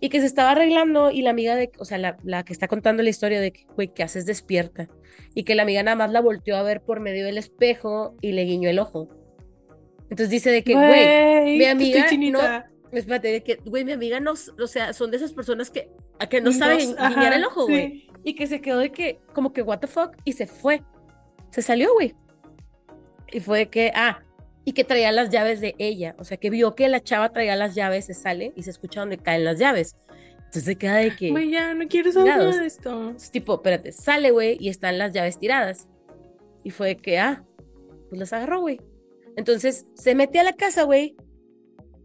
Y 0.00 0.10
que 0.10 0.20
se 0.20 0.26
estaba 0.26 0.52
arreglando 0.52 1.10
y 1.10 1.22
la 1.22 1.30
amiga 1.30 1.56
de, 1.56 1.72
o 1.78 1.84
sea, 1.84 1.98
la, 1.98 2.18
la 2.22 2.44
que 2.44 2.52
está 2.52 2.68
contando 2.68 3.02
la 3.02 3.10
historia 3.10 3.40
de 3.40 3.52
que, 3.52 3.64
güey, 3.74 3.88
¿qué 3.88 4.02
haces 4.04 4.26
despierta? 4.26 4.88
Y 5.34 5.42
que 5.42 5.54
la 5.54 5.62
amiga 5.62 5.82
nada 5.82 5.96
más 5.96 6.12
la 6.12 6.20
volteó 6.20 6.56
a 6.56 6.62
ver 6.62 6.82
por 6.82 7.00
medio 7.00 7.24
del 7.24 7.38
espejo 7.38 8.14
y 8.20 8.32
le 8.32 8.44
guiñó 8.44 8.68
el 8.68 8.78
ojo. 8.78 9.08
Entonces 10.02 10.30
dice 10.30 10.50
de 10.50 10.62
que, 10.62 10.74
güey, 10.74 11.58
mi 11.58 11.64
amiga 11.64 12.06
no-. 12.30 12.77
Espérate, 12.92 13.28
de 13.28 13.42
que, 13.42 13.56
güey, 13.64 13.84
mi 13.84 13.92
amiga 13.92 14.20
no, 14.20 14.32
o 14.32 14.66
sea, 14.66 14.92
son 14.92 15.10
de 15.10 15.18
esas 15.18 15.32
personas 15.32 15.70
que, 15.70 15.90
a 16.18 16.28
que 16.28 16.40
no 16.40 16.52
saben 16.52 16.94
guiñar 16.96 17.32
el 17.34 17.44
ojo, 17.44 17.66
güey. 17.66 17.90
sí. 17.90 18.04
Y 18.24 18.34
que 18.34 18.46
se 18.46 18.60
quedó 18.60 18.78
de 18.78 18.90
que, 18.90 19.20
como 19.32 19.52
que, 19.52 19.62
what 19.62 19.78
the 19.78 19.86
fuck, 19.86 20.16
y 20.24 20.32
se 20.32 20.46
fue. 20.46 20.82
Se 21.50 21.62
salió, 21.62 21.92
güey. 21.94 22.14
Y 23.32 23.40
fue 23.40 23.58
de 23.58 23.68
que, 23.68 23.92
ah, 23.94 24.22
y 24.64 24.72
que 24.72 24.84
traía 24.84 25.12
las 25.12 25.30
llaves 25.30 25.60
de 25.60 25.74
ella. 25.78 26.14
O 26.18 26.24
sea, 26.24 26.36
que 26.36 26.50
vio 26.50 26.74
que 26.74 26.88
la 26.88 27.00
chava 27.02 27.30
traía 27.32 27.56
las 27.56 27.74
llaves, 27.74 28.06
se 28.06 28.14
sale 28.14 28.52
y 28.56 28.64
se 28.64 28.70
escucha 28.70 29.00
donde 29.00 29.18
caen 29.18 29.44
las 29.44 29.58
llaves. 29.58 29.96
Entonces 30.36 30.64
se 30.64 30.76
queda 30.76 30.96
de 30.96 31.14
que, 31.14 31.30
Güey, 31.30 31.50
ya 31.50 31.74
no 31.74 31.86
quiero 31.88 32.10
saber 32.10 32.36
nada 32.36 32.56
de 32.56 32.66
esto. 32.66 33.10
es 33.10 33.30
tipo, 33.30 33.54
espérate, 33.54 33.92
sale, 33.92 34.30
güey, 34.30 34.56
y 34.60 34.68
están 34.68 34.98
las 34.98 35.12
llaves 35.12 35.38
tiradas. 35.38 35.88
Y 36.64 36.70
fue 36.70 36.88
de 36.88 36.96
que, 36.96 37.18
ah, 37.18 37.44
pues 38.08 38.18
las 38.18 38.32
agarró, 38.32 38.60
güey. 38.60 38.80
Entonces 39.36 39.86
se 39.94 40.14
mete 40.14 40.38
a 40.38 40.42
la 40.42 40.54
casa, 40.54 40.82
güey, 40.82 41.16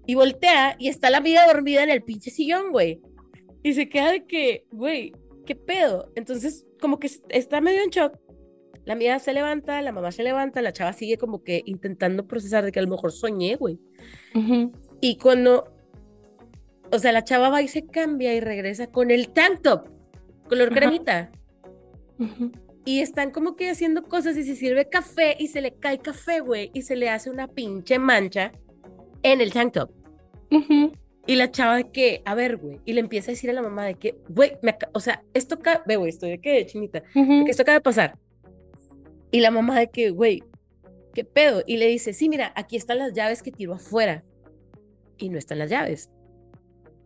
y 0.05 0.15
voltea 0.15 0.75
y 0.79 0.89
está 0.89 1.09
la 1.09 1.17
amiga 1.17 1.45
dormida 1.47 1.83
en 1.83 1.89
el 1.89 2.03
pinche 2.03 2.31
sillón, 2.31 2.71
güey. 2.71 3.01
Y 3.63 3.73
se 3.73 3.87
queda 3.87 4.11
de 4.11 4.25
que, 4.25 4.65
güey, 4.71 5.13
¿qué 5.45 5.55
pedo? 5.55 6.11
Entonces, 6.15 6.67
como 6.81 6.99
que 6.99 7.09
está 7.29 7.61
medio 7.61 7.81
en 7.83 7.89
shock. 7.89 8.17
La 8.85 8.93
amiga 8.93 9.17
se 9.19 9.31
levanta, 9.31 9.81
la 9.81 9.93
mamá 9.93 10.11
se 10.11 10.23
levanta, 10.23 10.61
la 10.61 10.73
chava 10.73 10.91
sigue 10.91 11.17
como 11.17 11.43
que 11.43 11.61
intentando 11.65 12.27
procesar 12.27 12.65
de 12.65 12.73
que 12.73 12.79
a 12.79 12.83
lo 12.83 12.89
mejor 12.89 13.13
soñé, 13.13 13.55
güey. 13.55 13.79
Y 14.99 15.17
cuando, 15.17 15.73
o 16.91 16.99
sea, 16.99 17.13
la 17.13 17.23
chava 17.23 17.49
va 17.49 17.61
y 17.61 17.69
se 17.69 17.85
cambia 17.85 18.33
y 18.33 18.41
regresa 18.41 18.87
con 18.87 19.09
el 19.09 19.29
tank 19.29 19.61
top, 19.61 19.87
color 20.49 20.73
cremita. 20.73 21.31
Y 22.83 22.99
están 22.99 23.31
como 23.31 23.55
que 23.55 23.69
haciendo 23.69 24.03
cosas 24.03 24.35
y 24.35 24.43
se 24.43 24.57
sirve 24.57 24.89
café 24.89 25.37
y 25.39 25.47
se 25.47 25.61
le 25.61 25.75
cae 25.75 25.99
café, 25.99 26.41
güey, 26.41 26.69
y 26.73 26.81
se 26.81 26.97
le 26.97 27.09
hace 27.09 27.29
una 27.29 27.47
pinche 27.47 27.97
mancha 27.99 28.51
en 29.23 29.41
el 29.41 29.51
tank 29.51 29.73
top. 29.73 29.91
Ujú. 30.51 30.91
Y 31.25 31.35
la 31.35 31.49
chava 31.51 31.77
de 31.77 31.89
que, 31.89 32.21
a 32.25 32.35
ver, 32.35 32.57
güey, 32.57 32.79
y 32.85 32.93
le 32.93 32.99
empieza 32.99 33.31
a 33.31 33.33
decir 33.33 33.49
a 33.49 33.53
la 33.53 33.61
mamá 33.61 33.85
de 33.85 33.95
que, 33.95 34.15
güey, 34.27 34.53
o 34.93 34.99
sea, 34.99 35.23
esto 35.33 35.55
acaba, 35.55 35.81
ve, 35.87 35.95
güey, 35.95 36.09
estoy 36.09 36.31
de 36.31 36.39
que, 36.39 36.65
chinita, 36.65 37.01
de 37.15 37.21
Ujú. 37.21 37.45
que 37.45 37.51
esto 37.51 37.63
acaba 37.63 37.77
de 37.77 37.81
pasar. 37.81 38.19
Y 39.31 39.39
la 39.39 39.49
mamá 39.49 39.79
de 39.79 39.89
que, 39.89 40.09
güey, 40.09 40.43
¿qué 41.13 41.23
pedo? 41.23 41.63
Y 41.65 41.77
le 41.77 41.87
dice, 41.87 42.13
sí, 42.13 42.27
mira, 42.29 42.51
aquí 42.55 42.75
están 42.75 42.97
las 42.99 43.13
llaves 43.13 43.41
que 43.41 43.51
tiró 43.51 43.73
afuera. 43.73 44.23
Y 45.17 45.29
no 45.29 45.37
están 45.37 45.59
las 45.59 45.69
llaves. 45.69 46.09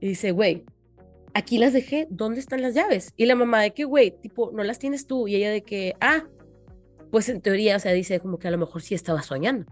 Y 0.02 0.08
dice, 0.10 0.32
güey, 0.32 0.66
aquí 1.36 1.60
las 1.60 1.74
dejé, 1.74 2.08
¿dónde 2.10 2.40
están 2.40 2.62
las 2.64 2.74
llaves? 2.74 3.14
Y 3.18 3.28
la 3.28 3.36
mamá 3.36 3.62
de 3.62 3.72
que, 3.72 3.84
güey, 3.86 4.12
tipo, 4.20 4.52
no 4.52 4.64
las 4.64 4.80
tienes 4.80 5.06
tú. 5.06 5.28
Y 5.28 5.36
ella 5.36 5.52
de 5.52 5.62
que, 5.62 5.94
ah, 6.02 6.26
pues 7.12 7.30
en 7.30 7.40
teoría, 7.42 7.76
o 7.76 7.80
sea, 7.80 7.94
dice 7.94 8.20
como 8.20 8.40
que 8.40 8.48
a 8.48 8.52
lo 8.52 8.58
mejor 8.58 8.82
sí 8.82 8.96
estaba 8.96 9.22
soñando. 9.22 9.72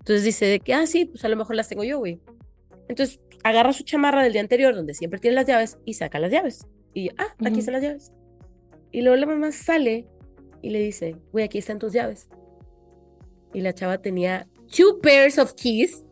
Entonces 0.00 0.24
dice 0.24 0.46
de 0.46 0.60
que, 0.60 0.74
ah, 0.74 0.86
sí, 0.86 1.04
pues 1.04 1.24
a 1.24 1.28
lo 1.28 1.36
mejor 1.36 1.56
las 1.56 1.68
tengo 1.68 1.84
yo, 1.84 1.98
güey. 1.98 2.20
Entonces 2.88 3.20
agarra 3.44 3.72
su 3.72 3.84
chamarra 3.84 4.22
del 4.22 4.32
día 4.32 4.40
anterior, 4.40 4.74
donde 4.74 4.94
siempre 4.94 5.20
tiene 5.20 5.36
las 5.36 5.46
llaves, 5.46 5.78
y 5.84 5.94
saca 5.94 6.18
las 6.18 6.32
llaves. 6.32 6.66
Y, 6.94 7.10
ah, 7.10 7.34
aquí 7.44 7.60
están 7.60 7.74
las 7.74 7.82
llaves. 7.82 8.12
Y 8.92 9.02
luego 9.02 9.16
la 9.16 9.26
mamá 9.26 9.52
sale 9.52 10.06
y 10.62 10.70
le 10.70 10.80
dice, 10.80 11.16
güey, 11.32 11.44
aquí 11.44 11.58
están 11.58 11.78
tus 11.78 11.92
llaves. 11.92 12.28
Y 13.52 13.60
la 13.60 13.72
chava 13.74 13.98
tenía 13.98 14.48
two 14.74 15.00
pairs 15.00 15.38
of 15.38 15.54
keys 15.54 16.04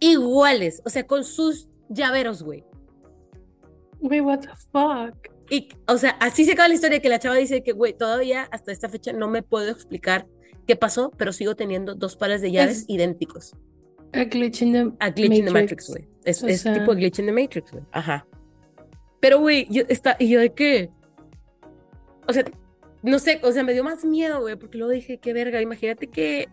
iguales, 0.00 0.82
o 0.84 0.90
sea, 0.90 1.06
con 1.06 1.24
sus 1.24 1.68
llaveros, 1.88 2.42
güey. 2.42 2.64
Wait, 4.00 4.22
what 4.22 4.40
the 4.40 4.48
fuck? 4.72 5.32
Y, 5.50 5.68
o 5.86 5.96
sea, 5.96 6.10
así 6.20 6.44
se 6.44 6.52
acaba 6.52 6.68
la 6.68 6.74
historia 6.74 7.00
que 7.00 7.08
la 7.08 7.18
chava 7.18 7.36
dice 7.36 7.62
que, 7.62 7.72
güey, 7.72 7.92
todavía 7.92 8.48
hasta 8.50 8.72
esta 8.72 8.88
fecha 8.88 9.12
no 9.12 9.28
me 9.28 9.42
puedo 9.42 9.70
explicar 9.70 10.26
qué 10.66 10.76
pasó, 10.76 11.10
pero 11.16 11.32
sigo 11.32 11.54
teniendo 11.56 11.94
dos 11.94 12.16
pares 12.16 12.40
de 12.42 12.50
llaves 12.52 12.78
Es- 12.78 12.84
idénticos. 12.88 13.54
A 14.12 14.24
glitch 14.24 14.62
in 14.62 14.72
the 14.72 14.92
A 15.00 15.10
glitch 15.10 15.32
in 15.38 15.44
the 15.46 15.50
Matrix, 15.50 15.88
Matrix. 15.88 15.88
güey. 15.88 16.08
Es, 16.24 16.42
es 16.42 16.60
sea- 16.60 16.74
tipo 16.74 16.94
glitch 16.94 17.18
in 17.18 17.26
the 17.26 17.32
Matrix, 17.32 17.70
güey. 17.72 17.84
Ajá. 17.92 18.26
Pero, 19.20 19.40
güey, 19.40 19.66
yo, 19.70 19.82
está, 19.88 20.16
y 20.18 20.28
yo 20.28 20.40
de 20.40 20.52
qué. 20.52 20.90
O 22.28 22.32
sea, 22.32 22.44
no 23.02 23.18
sé, 23.18 23.40
o 23.42 23.50
sea, 23.52 23.64
me 23.64 23.72
dio 23.72 23.82
más 23.84 24.04
miedo, 24.04 24.40
güey, 24.40 24.56
porque 24.56 24.78
luego 24.78 24.92
dije, 24.92 25.18
qué 25.18 25.32
verga, 25.32 25.60
imagínate 25.62 26.08
que. 26.08 26.48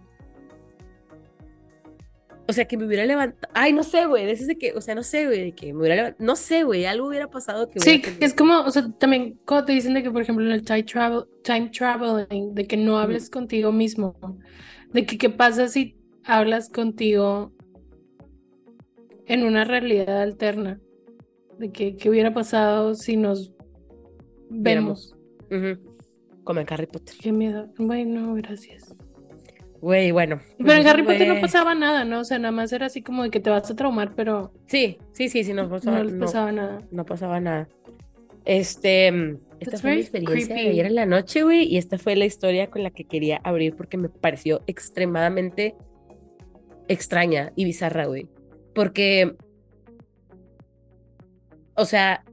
O 2.49 2.53
sea, 2.53 2.65
que 2.65 2.77
me 2.77 2.87
hubiera 2.87 3.05
levantado. 3.05 3.53
Ay, 3.53 3.73
no 3.73 3.83
sé, 3.83 4.07
güey, 4.07 4.27
esas 4.27 4.47
de 4.47 4.57
que, 4.57 4.73
o 4.73 4.81
sea, 4.81 4.95
no 4.95 5.03
sé, 5.03 5.27
güey, 5.27 5.39
de 5.39 5.51
que 5.53 5.71
me 5.71 5.81
hubiera 5.81 5.95
levantado. 5.95 6.25
No 6.25 6.35
sé, 6.35 6.63
güey, 6.63 6.85
algo 6.85 7.07
hubiera 7.07 7.29
pasado 7.29 7.69
que. 7.69 7.79
Sí, 7.79 8.01
que 8.01 8.25
es 8.25 8.33
como, 8.33 8.61
o 8.61 8.71
sea, 8.71 8.91
también 8.97 9.39
cuando 9.45 9.67
te 9.67 9.73
dicen 9.73 9.93
de 9.93 10.01
que, 10.01 10.09
por 10.09 10.23
ejemplo, 10.23 10.43
en 10.43 10.51
el 10.51 10.63
time 10.63 10.81
travel, 10.81 11.25
time 11.43 11.69
traveling, 11.69 12.55
de 12.55 12.65
que 12.65 12.75
no 12.75 12.97
hables 12.97 13.29
contigo 13.29 13.71
mismo, 13.71 14.15
de 14.91 15.05
que 15.05 15.19
qué 15.19 15.29
pasa 15.29 15.67
si 15.67 15.95
hablas 16.23 16.69
contigo 16.69 17.53
en 19.27 19.43
una 19.43 19.63
realidad 19.63 20.19
alterna, 20.19 20.81
de 21.59 21.71
que 21.71 21.97
qué 21.97 22.09
hubiera 22.09 22.33
pasado 22.33 22.95
si 22.95 23.15
nos 23.15 23.53
vemos. 24.49 25.15
Ujú. 25.51 25.79
Como 26.43 26.61
en 26.61 26.67
Harry 26.71 26.87
Potter. 26.87 27.13
Qué 27.21 27.31
miedo. 27.31 27.71
Bueno, 27.77 28.33
gracias. 28.33 28.97
Güey, 29.81 30.11
bueno. 30.11 30.41
Pero 30.57 30.71
en 30.71 30.77
pues, 30.83 30.85
Harry 30.87 31.03
Potter 31.03 31.27
no 31.27 31.41
pasaba 31.41 31.73
nada, 31.73 32.03
¿no? 32.03 32.19
O 32.19 32.23
sea, 32.23 32.37
nada 32.37 32.51
más 32.51 32.71
era 32.73 32.87
así 32.87 33.01
como 33.01 33.23
de 33.23 33.29
que 33.29 33.39
te 33.39 33.49
vas 33.49 33.69
a 33.69 33.75
traumar, 33.75 34.13
pero 34.15 34.51
Sí, 34.65 34.97
sí, 35.13 35.29
sí, 35.29 35.43
sí, 35.43 35.53
no 35.53 35.69
pasaba, 35.69 35.99
no 35.99 36.03
les 36.03 36.13
no, 36.13 36.25
pasaba 36.25 36.51
nada. 36.51 36.81
no 36.91 37.05
pasaba 37.05 37.39
nada. 37.39 37.69
Este, 38.45 39.11
mm, 39.11 39.37
esta 39.59 39.71
That's 39.71 39.81
fue 39.81 39.95
mi 39.95 40.01
experiencia 40.01 40.55
de 40.55 40.69
ayer 40.69 40.85
en 40.85 40.95
la 40.95 41.05
noche, 41.05 41.43
güey, 41.43 41.63
y 41.63 41.77
esta 41.77 41.97
fue 41.97 42.15
la 42.15 42.25
historia 42.25 42.69
con 42.69 42.83
la 42.83 42.91
que 42.91 43.05
quería 43.05 43.39
abrir 43.43 43.75
porque 43.75 43.97
me 43.97 44.09
pareció 44.09 44.61
extremadamente 44.67 45.75
extraña 46.87 47.53
y 47.55 47.65
bizarra, 47.65 48.05
güey. 48.05 48.27
Porque, 48.73 49.35
o 51.75 51.85
sea, 51.85 52.23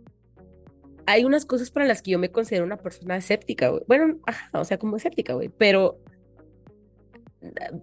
hay 1.07 1.25
unas 1.25 1.47
cosas 1.47 1.71
para 1.71 1.87
las 1.87 2.03
que 2.03 2.11
yo 2.11 2.19
me 2.19 2.31
considero 2.31 2.65
una 2.65 2.79
persona 2.79 3.17
escéptica, 3.17 3.69
güey. 3.69 3.83
Bueno, 3.87 4.19
ajá, 4.27 4.59
o 4.59 4.65
sea, 4.65 4.79
como 4.79 4.97
escéptica, 4.97 5.35
güey, 5.35 5.49
pero 5.49 6.01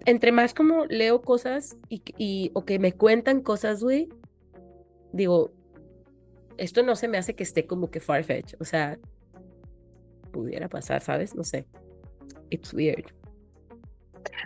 entre 0.05 0.31
más 0.31 0.53
como 0.53 0.85
leo 0.85 1.21
cosas 1.21 1.77
y, 1.89 2.01
y 2.17 2.51
o 2.53 2.65
que 2.65 2.79
me 2.79 2.93
cuentan 2.93 3.41
cosas, 3.41 3.83
güey, 3.83 4.09
digo, 5.11 5.51
esto 6.57 6.83
no 6.83 6.95
se 6.95 7.07
me 7.07 7.17
hace 7.17 7.35
que 7.35 7.43
esté 7.43 7.65
como 7.65 7.89
que 7.89 7.99
farfetch, 7.99 8.55
o 8.59 8.65
sea, 8.65 8.99
pudiera 10.31 10.69
pasar, 10.69 11.01
¿sabes? 11.01 11.35
No 11.35 11.43
sé. 11.43 11.65
It's 12.49 12.73
weird. 12.73 13.05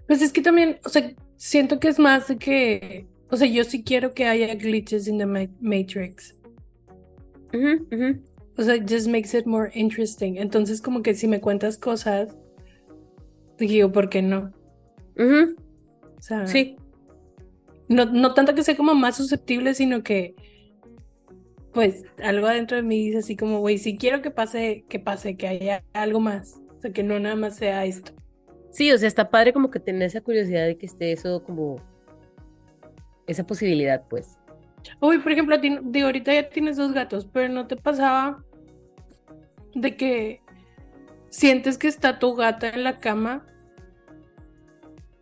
Pues 0.08 0.22
es 0.22 0.32
que 0.32 0.42
también, 0.42 0.80
o 0.86 0.90
sea, 0.90 1.14
siento 1.38 1.80
que 1.80 1.88
es 1.90 2.00
más 2.00 2.28
de 2.28 2.38
que, 2.38 3.08
o 3.30 3.38
sea, 3.38 3.48
yo 3.48 3.64
sí 3.64 3.84
quiero 3.84 4.14
que 4.14 4.26
haya 4.26 4.54
glitches 4.56 5.08
in 5.08 5.18
the 5.18 5.26
ma- 5.26 5.48
Matrix. 5.60 6.36
O 8.58 8.64
sea, 8.64 8.76
it 8.76 8.90
just 8.90 9.08
makes 9.08 9.38
it 9.38 9.46
more 9.46 9.70
interesting. 9.74 10.38
Entonces, 10.38 10.82
como 10.82 11.02
que 11.04 11.14
si 11.14 11.28
me 11.28 11.40
cuentas 11.40 11.78
cosas, 11.78 12.36
digo, 13.58 13.92
¿por 13.92 14.10
qué 14.10 14.22
no? 14.22 14.52
Ujú, 15.18 15.56
O 16.18 16.22
sea, 16.22 16.46
Sí, 16.46 16.78
no, 17.90 18.06
no 18.06 18.34
tanto 18.34 18.54
que 18.56 18.64
sea 18.64 18.76
como 18.78 18.94
más 18.96 19.16
susceptible, 19.18 19.74
sino 19.74 20.04
que, 20.04 20.36
pues, 21.74 22.04
algo 22.24 22.48
adentro 22.48 22.78
de 22.78 22.84
mí 22.84 23.06
dice 23.06 23.20
así 23.20 23.36
como, 23.36 23.60
güey, 23.60 23.78
si 23.78 23.98
quiero 23.98 24.22
que 24.22 24.32
pase, 24.32 24.86
que 24.90 25.00
pase, 25.00 25.38
que 25.38 25.48
haya 25.48 25.84
algo 25.94 26.20
más. 26.20 26.60
O 26.78 26.82
sea, 26.82 26.92
que 26.92 27.04
no 27.04 27.20
nada 27.20 27.36
más 27.36 27.56
sea 27.56 27.86
esto. 27.86 28.14
sí, 28.72 28.92
o 28.92 28.98
sea, 28.98 29.08
está 29.08 29.30
padre 29.30 29.54
como 29.54 29.72
que 29.72 29.80
tener 29.80 30.04
esa 30.04 30.22
curiosidad 30.22 30.66
de 30.68 30.78
que 30.78 30.86
esté 30.86 31.12
eso 31.12 31.44
como 31.44 31.78
esa 33.26 33.46
posibilidad, 33.46 34.06
pues. 34.08 34.38
Uy, 35.02 35.18
por 35.20 35.32
ejemplo, 35.32 35.60
ti, 35.60 35.78
ahorita 36.02 36.34
ya 36.34 36.50
tienes 36.50 36.78
dos 36.78 36.94
gatos, 36.94 37.26
pero 37.32 37.52
¿no 37.52 37.68
te 37.68 37.76
pasaba 37.76 38.44
de 39.76 39.98
que 39.98 40.42
sientes 41.30 41.78
que 41.78 41.88
está 41.88 42.20
tu 42.20 42.36
gata 42.36 42.70
en 42.70 42.84
la 42.84 42.98
cama 43.00 43.46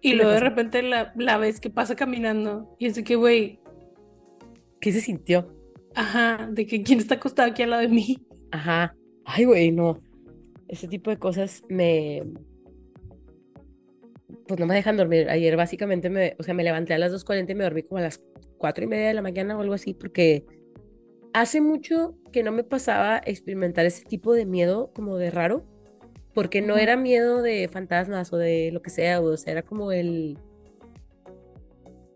y 0.10 0.14
luego 0.14 0.32
de 0.32 0.40
repente 0.40 0.82
la, 0.82 1.14
la 1.16 1.38
ves 1.38 1.60
que 1.60 1.70
pasa 1.70 1.96
caminando 1.96 2.76
y 2.80 2.88
es 2.88 2.96
de 2.96 3.04
que, 3.04 3.16
güey, 3.16 3.60
¿Qué 4.80 4.92
se 4.92 5.02
sintió? 5.02 5.52
ajá, 5.96 6.50
de 6.52 6.66
que 6.68 6.84
quién 6.84 7.00
está 7.00 7.16
acostado 7.16 7.50
aquí 7.50 7.64
al 7.64 7.70
lado 7.72 7.82
de 7.82 7.88
mí? 7.88 8.18
Ajá. 8.52 8.96
Ay, 9.24 9.46
güey, 9.46 9.72
no. 9.72 10.00
Ese 10.68 10.88
tipo 10.88 11.10
de 11.10 11.18
cosas 11.18 11.64
me 11.70 12.24
pues 14.48 14.60
no 14.60 14.66
me 14.66 14.76
dejan 14.76 14.98
dormir. 14.98 15.30
Ayer 15.30 15.56
básicamente 15.58 16.10
me, 16.10 16.36
o 16.40 16.44
sea, 16.44 16.54
me 16.54 16.64
levanté 16.64 16.94
a 16.94 16.98
las 16.98 17.12
2.40 17.12 17.52
y 17.52 17.56
me 17.56 17.64
dormí 17.64 17.84
como 17.84 17.98
a 18.00 18.02
las 18.02 18.22
4 18.58 18.84
y 18.84 18.88
media 18.88 19.08
de 19.08 19.14
la 19.14 19.22
mañana 19.22 19.58
o 19.58 19.62
algo 19.62 19.74
así, 19.74 19.94
porque 19.94 20.46
hace 21.34 21.62
mucho 21.62 22.16
que 22.32 22.44
no 22.44 22.52
me 22.52 22.64
pasaba 22.64 23.22
experimentar 23.26 23.86
ese 23.86 24.06
tipo 24.06 24.34
de 24.34 24.46
miedo 24.46 24.92
como 24.94 25.18
de 25.18 25.32
raro, 25.32 25.66
porque 26.36 26.62
no 26.62 26.76
era 26.76 26.98
miedo 26.98 27.42
de 27.42 27.70
fantasmas 27.70 28.32
o 28.34 28.38
de 28.38 28.70
lo 28.72 28.82
que 28.82 28.90
sea, 28.90 29.22
o 29.22 29.38
sea, 29.38 29.54
era 29.54 29.62
como 29.64 29.94
el 29.94 30.38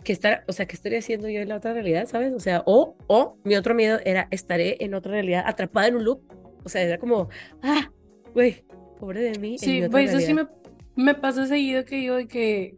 que 0.04 0.12
estar, 0.12 0.44
o 0.48 0.52
sea, 0.52 0.66
¿qué 0.68 0.76
estaría 0.76 1.00
haciendo 1.00 1.30
yo 1.30 1.40
en 1.40 1.48
la 1.48 1.56
otra 1.56 1.74
realidad, 1.74 2.06
sabes? 2.06 2.34
O 2.34 2.40
sea, 2.40 2.62
o, 2.66 2.98
o 3.08 3.38
mi 3.46 3.56
otro 3.56 3.74
miedo 3.74 3.98
era 4.04 4.28
estaré 4.30 4.84
en 4.84 4.94
otra 4.94 5.14
realidad 5.14 5.44
atrapada 5.48 5.88
en 5.88 5.96
un 5.96 6.04
loop. 6.04 6.22
O 6.66 6.70
sea, 6.70 6.82
era 6.82 6.98
como, 6.98 7.30
ah, 7.64 7.90
güey, 8.34 8.66
pobre 9.00 9.22
de 9.22 9.40
mí. 9.40 9.58
Sí, 9.58 9.88
güey, 9.88 10.06
eso 10.06 10.20
sí 10.20 10.34
realidad". 10.34 10.52
me, 10.96 11.04
me 11.06 11.16
pasa 11.16 11.48
seguido 11.48 11.86
que 11.86 12.04
yo 12.04 12.18
de 12.18 12.28
que, 12.28 12.76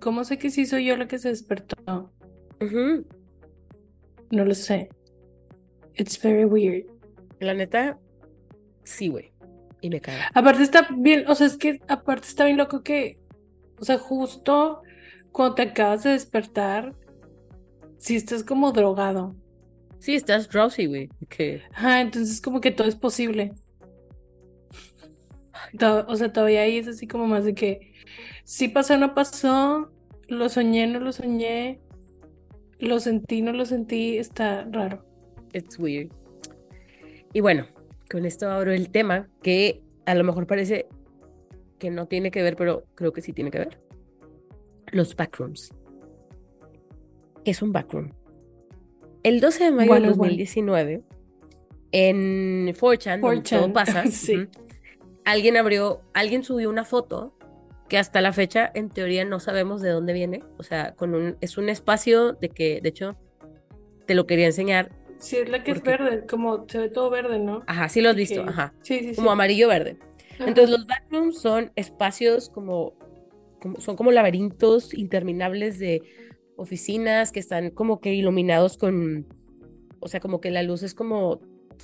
¿cómo 0.00 0.24
sé 0.24 0.36
que 0.36 0.50
sí 0.50 0.66
soy 0.66 0.84
yo 0.84 0.96
la 0.96 1.06
que 1.06 1.20
se 1.20 1.28
despertó? 1.28 2.10
No 4.30 4.44
lo 4.44 4.54
sé. 4.54 4.88
It's 5.94 6.20
very 6.20 6.44
weird. 6.44 6.86
La 7.38 7.54
neta, 7.54 8.00
sí, 8.82 9.08
güey. 9.08 9.29
Y 9.80 9.90
me 9.90 10.00
caga. 10.00 10.30
Aparte 10.34 10.62
está 10.62 10.88
bien, 10.94 11.24
o 11.28 11.34
sea, 11.34 11.46
es 11.46 11.56
que 11.56 11.80
aparte 11.88 12.28
está 12.28 12.44
bien 12.44 12.56
loco 12.56 12.82
que, 12.82 13.18
o 13.78 13.84
sea, 13.84 13.98
justo 13.98 14.82
cuando 15.32 15.54
te 15.54 15.62
acabas 15.62 16.02
de 16.02 16.10
despertar, 16.10 16.94
si 17.98 18.16
estás 18.16 18.42
como 18.42 18.72
drogado. 18.72 19.34
Sí, 19.98 20.14
estás 20.14 20.48
drowsy, 20.48 20.86
güey. 20.86 21.10
Que 21.28 21.62
Ajá, 21.72 22.00
entonces 22.00 22.40
como 22.40 22.60
que 22.60 22.70
todo 22.70 22.88
es 22.88 22.96
posible. 22.96 23.52
O 26.08 26.16
sea, 26.16 26.32
todavía 26.32 26.62
ahí 26.62 26.78
es 26.78 26.88
así 26.88 27.06
como 27.06 27.26
más 27.26 27.44
de 27.44 27.54
que 27.54 27.92
sí 28.44 28.68
pasó, 28.68 28.96
no 28.96 29.14
pasó, 29.14 29.92
lo 30.28 30.48
soñé, 30.48 30.86
no 30.86 30.98
lo 30.98 31.12
soñé, 31.12 31.80
lo 32.78 32.98
sentí, 32.98 33.42
no 33.42 33.52
lo 33.52 33.66
sentí, 33.66 34.16
está 34.16 34.66
raro. 34.70 35.04
it's 35.52 35.78
weird. 35.78 36.10
Y 37.32 37.40
bueno, 37.40 37.66
con 38.10 38.26
esto 38.26 38.50
abro 38.50 38.72
el 38.72 38.90
tema 38.90 39.28
que 39.42 39.82
a 40.04 40.14
lo 40.14 40.24
mejor 40.24 40.46
parece 40.46 40.88
que 41.78 41.90
no 41.90 42.06
tiene 42.06 42.30
que 42.30 42.42
ver, 42.42 42.56
pero 42.56 42.84
creo 42.94 43.12
que 43.12 43.22
sí 43.22 43.32
tiene 43.32 43.50
que 43.50 43.58
ver. 43.58 43.80
Los 44.92 45.14
backrooms. 45.14 45.72
¿Qué 47.44 47.52
es 47.52 47.62
un 47.62 47.72
backroom? 47.72 48.12
El 49.22 49.40
12 49.40 49.64
de 49.64 49.70
mayo 49.70 49.88
Bueno, 49.88 50.06
bueno. 50.08 50.16
2019, 50.16 51.02
en 51.92 52.68
4chan, 52.68 53.20
donde 53.20 53.42
todo 53.42 53.68
4chan, 53.68 53.72
pasa, 53.72 54.06
sí. 54.10 54.48
alguien 55.24 55.56
abrió, 55.56 56.02
alguien 56.12 56.42
subió 56.42 56.68
una 56.68 56.84
foto 56.84 57.34
que 57.88 57.98
hasta 57.98 58.20
la 58.20 58.32
fecha, 58.32 58.70
en 58.74 58.88
teoría, 58.88 59.24
no 59.24 59.40
sabemos 59.40 59.82
de 59.82 59.90
dónde 59.90 60.12
viene. 60.12 60.44
O 60.58 60.62
sea, 60.62 60.94
con 60.94 61.14
un, 61.14 61.36
es 61.40 61.58
un 61.58 61.68
espacio 61.68 62.32
de 62.32 62.48
que, 62.48 62.80
de 62.80 62.88
hecho, 62.88 63.16
te 64.06 64.14
lo 64.14 64.26
quería 64.26 64.46
enseñar. 64.46 64.92
Sí, 65.20 65.36
es 65.36 65.48
la 65.48 65.62
que 65.62 65.72
es 65.72 65.82
verde, 65.82 66.26
como 66.26 66.66
se 66.68 66.78
ve 66.78 66.88
todo 66.88 67.10
verde, 67.10 67.38
¿no? 67.38 67.62
Ajá, 67.66 67.88
sí 67.88 68.00
lo 68.00 68.10
has 68.10 68.16
visto, 68.16 68.42
ajá. 68.42 68.74
Sí, 68.82 68.98
sí, 69.00 69.08
sí. 69.10 69.14
Como 69.16 69.30
amarillo-verde. 69.30 69.98
Entonces, 70.38 70.70
los 70.70 70.86
backrooms 70.86 71.38
son 71.38 71.70
espacios 71.76 72.48
como, 72.48 72.94
como- 73.60 73.78
son 73.80 73.96
como 73.96 74.10
laberintos 74.10 74.94
interminables 74.94 75.78
de 75.78 76.02
oficinas 76.56 77.32
que 77.32 77.40
están 77.40 77.70
como 77.70 78.00
que 78.00 78.14
iluminados 78.14 78.78
con, 78.78 79.26
o 80.00 80.08
sea, 80.08 80.20
como 80.20 80.40
que 80.40 80.50
la 80.50 80.62
luz 80.62 80.82
es 80.82 80.94
como 80.94 81.40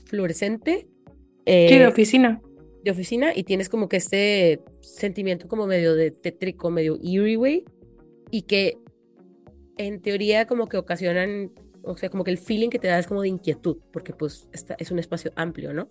fluorescente. 0.06 0.86
Sí, 1.46 1.78
de 1.78 1.84
eh, 1.84 1.86
oficina. 1.86 2.40
de 2.82 2.90
oficina 2.90 3.32
y 3.34 3.44
tienes 3.44 3.68
como 3.68 3.88
que 3.88 3.96
este 3.98 4.60
sentimiento 4.80 5.48
como 5.48 5.66
medio 5.66 5.94
de 5.94 6.10
tétrico, 6.10 6.70
medio 6.70 6.96
eerie, 7.02 7.36
güey, 7.36 7.64
y 8.30 8.42
que 8.42 8.78
en 9.76 10.00
teoría 10.00 10.46
como 10.46 10.66
que 10.68 10.76
ocasionan, 10.78 11.52
o 11.86 11.96
sea, 11.96 12.08
como 12.10 12.24
que 12.24 12.30
el 12.30 12.38
feeling 12.38 12.68
que 12.68 12.78
te 12.78 12.88
da 12.88 12.98
es 12.98 13.06
como 13.06 13.22
de 13.22 13.28
inquietud, 13.28 13.78
porque 13.92 14.12
pues 14.12 14.48
esta 14.52 14.74
es 14.78 14.90
un 14.90 14.98
espacio 14.98 15.32
amplio, 15.36 15.72
¿no? 15.72 15.88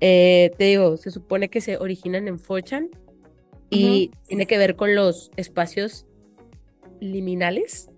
Eh, 0.00 0.50
te 0.58 0.64
digo, 0.64 0.96
se 0.96 1.10
supone 1.10 1.48
que 1.48 1.60
se 1.60 1.76
originan 1.76 2.26
en 2.26 2.38
Forchan 2.38 2.88
y 3.70 4.10
tiene 4.26 4.46
que 4.46 4.58
ver 4.58 4.74
con 4.76 4.94
los 4.94 5.30
espacios 5.36 6.06
liminales, 7.00 7.88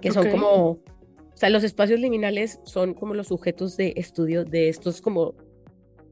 que 0.00 0.12
son 0.12 0.26
Ok. 0.26 0.32
como, 0.32 0.70
o 0.72 0.80
sea, 1.34 1.50
los 1.50 1.64
espacios 1.64 1.98
liminales 1.98 2.60
son 2.64 2.94
como 2.94 3.14
los 3.14 3.28
sujetos 3.28 3.76
de 3.76 3.94
estudio 3.96 4.44
de 4.44 4.68
estos 4.68 5.00
como, 5.00 5.34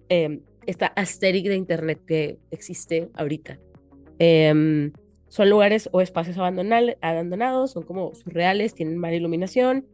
em, 0.09 0.40
esta 0.66 0.93
aesthetic 0.97 1.47
de 1.47 1.57
internet 1.57 2.00
que 2.07 2.38
existe 2.50 3.11
ahorita. 3.14 3.59
Em, 4.19 4.93
son 5.35 5.50
lugares 5.50 5.88
o 5.91 6.00
espacios 6.00 6.38
abandonados, 6.38 7.73
son 7.73 7.83
como 7.83 8.14
surreales, 8.14 8.73
tienen 8.73 8.99
mala 8.99 9.17
iluminación 9.17 9.85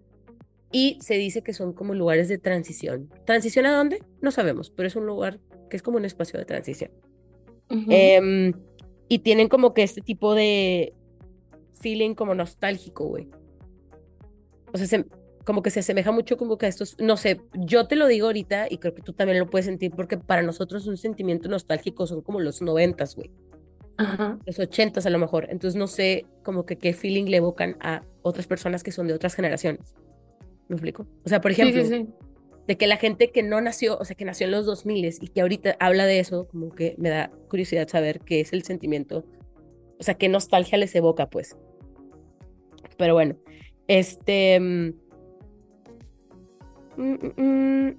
y 0.70 0.99
se 1.00 1.14
dice 1.14 1.40
que 1.42 1.54
son 1.54 1.73
como 1.73 1.94
lugares 1.94 2.28
de 2.28 2.37
transición. 2.37 3.09
¿Transición 3.25 3.64
a 3.64 3.73
dónde? 3.75 4.02
No 4.20 4.32
sabemos, 4.32 4.68
pero 4.70 4.87
es 4.87 4.97
un 4.97 5.06
lugar 5.06 5.40
que 5.70 5.78
es 5.78 5.82
como 5.82 5.97
un 5.97 6.04
espacio 6.04 6.38
de 6.38 6.44
transición. 6.44 6.90
Em, 7.88 8.52
y 9.09 9.20
tienen 9.20 9.49
como 9.49 9.73
que 9.73 9.82
este 9.82 10.02
tipo 10.02 10.35
de 10.35 10.92
feeling 11.80 12.14
como 12.14 12.35
nostálgico, 12.35 13.06
güey. 13.06 13.28
O 14.75 14.76
sea, 14.76 14.87
se- 14.87 15.06
como 15.47 15.62
que 15.62 15.70
se 15.70 15.80
asemeja 15.80 16.12
mucho 16.12 16.37
como 16.37 16.59
que 16.59 16.66
a 16.66 16.68
estos, 16.68 16.97
no 17.00 17.16
sé, 17.16 17.40
yo 17.54 17.87
te 17.88 17.97
lo 17.97 18.06
digo 18.09 18.26
ahorita 18.26 18.66
y 18.68 18.76
creo 18.76 18.92
que 18.94 19.00
tú 19.02 19.14
también 19.14 19.38
lo 19.38 19.49
puedes 19.49 19.64
sentir 19.64 19.90
porque 19.92 20.18
para 20.18 20.42
nosotros 20.42 20.87
un 20.87 20.99
sentimiento 20.99 21.49
nostálgico 21.49 22.06
son 22.06 22.20
como 22.20 22.40
los 22.40 22.61
noventas, 22.61 23.16
güey, 23.16 23.30
Ajá. 23.97 24.38
los 24.47 24.59
ochentas 24.59 25.04
a 25.06 25.11
lo 25.11 25.18
mejor. 25.18 25.47
Entonces 25.50 25.76
no 25.78 25.87
sé 25.87 26.26
como 26.42 26.64
que 26.64 26.76
qué 26.78 26.92
feeling 26.94 27.25
le 27.26 27.37
evocan 27.38 27.76
a 27.80 28.02
otras 28.23 28.47
personas 28.47 28.82
que 28.82 28.92
son 28.92 29.06
de 29.06 29.14
otras 29.14 29.35
generaciones. 29.35 29.94
¿Me 30.68 30.76
explico? 30.76 31.06
O 31.25 31.28
sea, 31.28 31.40
por 31.40 31.52
Sí, 31.54 31.61
ejemplo, 31.62 31.82
sí, 31.85 31.88
sí. 31.88 32.09
de 32.66 32.76
que 32.76 32.87
la 32.87 32.97
gente 32.97 33.30
que 33.30 33.42
no 33.42 33.61
nació, 33.61 33.99
o 33.99 34.04
sea, 34.04 34.16
que 34.16 34.25
nació 34.25 34.47
en 34.47 34.52
los 34.52 34.64
2000 34.66 35.04
y 35.20 35.28
que 35.28 35.40
ahorita 35.40 35.76
habla 35.80 36.06
de 36.06 36.20
eso, 36.20 36.47
como 36.49 36.70
que 36.70 36.94
me 36.99 37.11
da 37.11 37.30
curiosidad 37.49 37.88
saber 37.88 38.20
qué 38.20 38.40
es 38.40 38.52
el 38.52 38.62
sentimiento, 38.62 39.25
o 39.99 40.02
sea, 40.02 40.14
qué 40.14 40.28
nostalgia 40.28 40.78
les 40.78 40.94
evoca, 40.94 41.28
pues. 41.28 41.56
Pero 42.97 43.14
bueno, 43.14 43.37
este... 43.88 44.59
mm, 44.61 44.92
mm, 46.97 47.02
mm, 47.37 47.42
mm. 47.88 47.97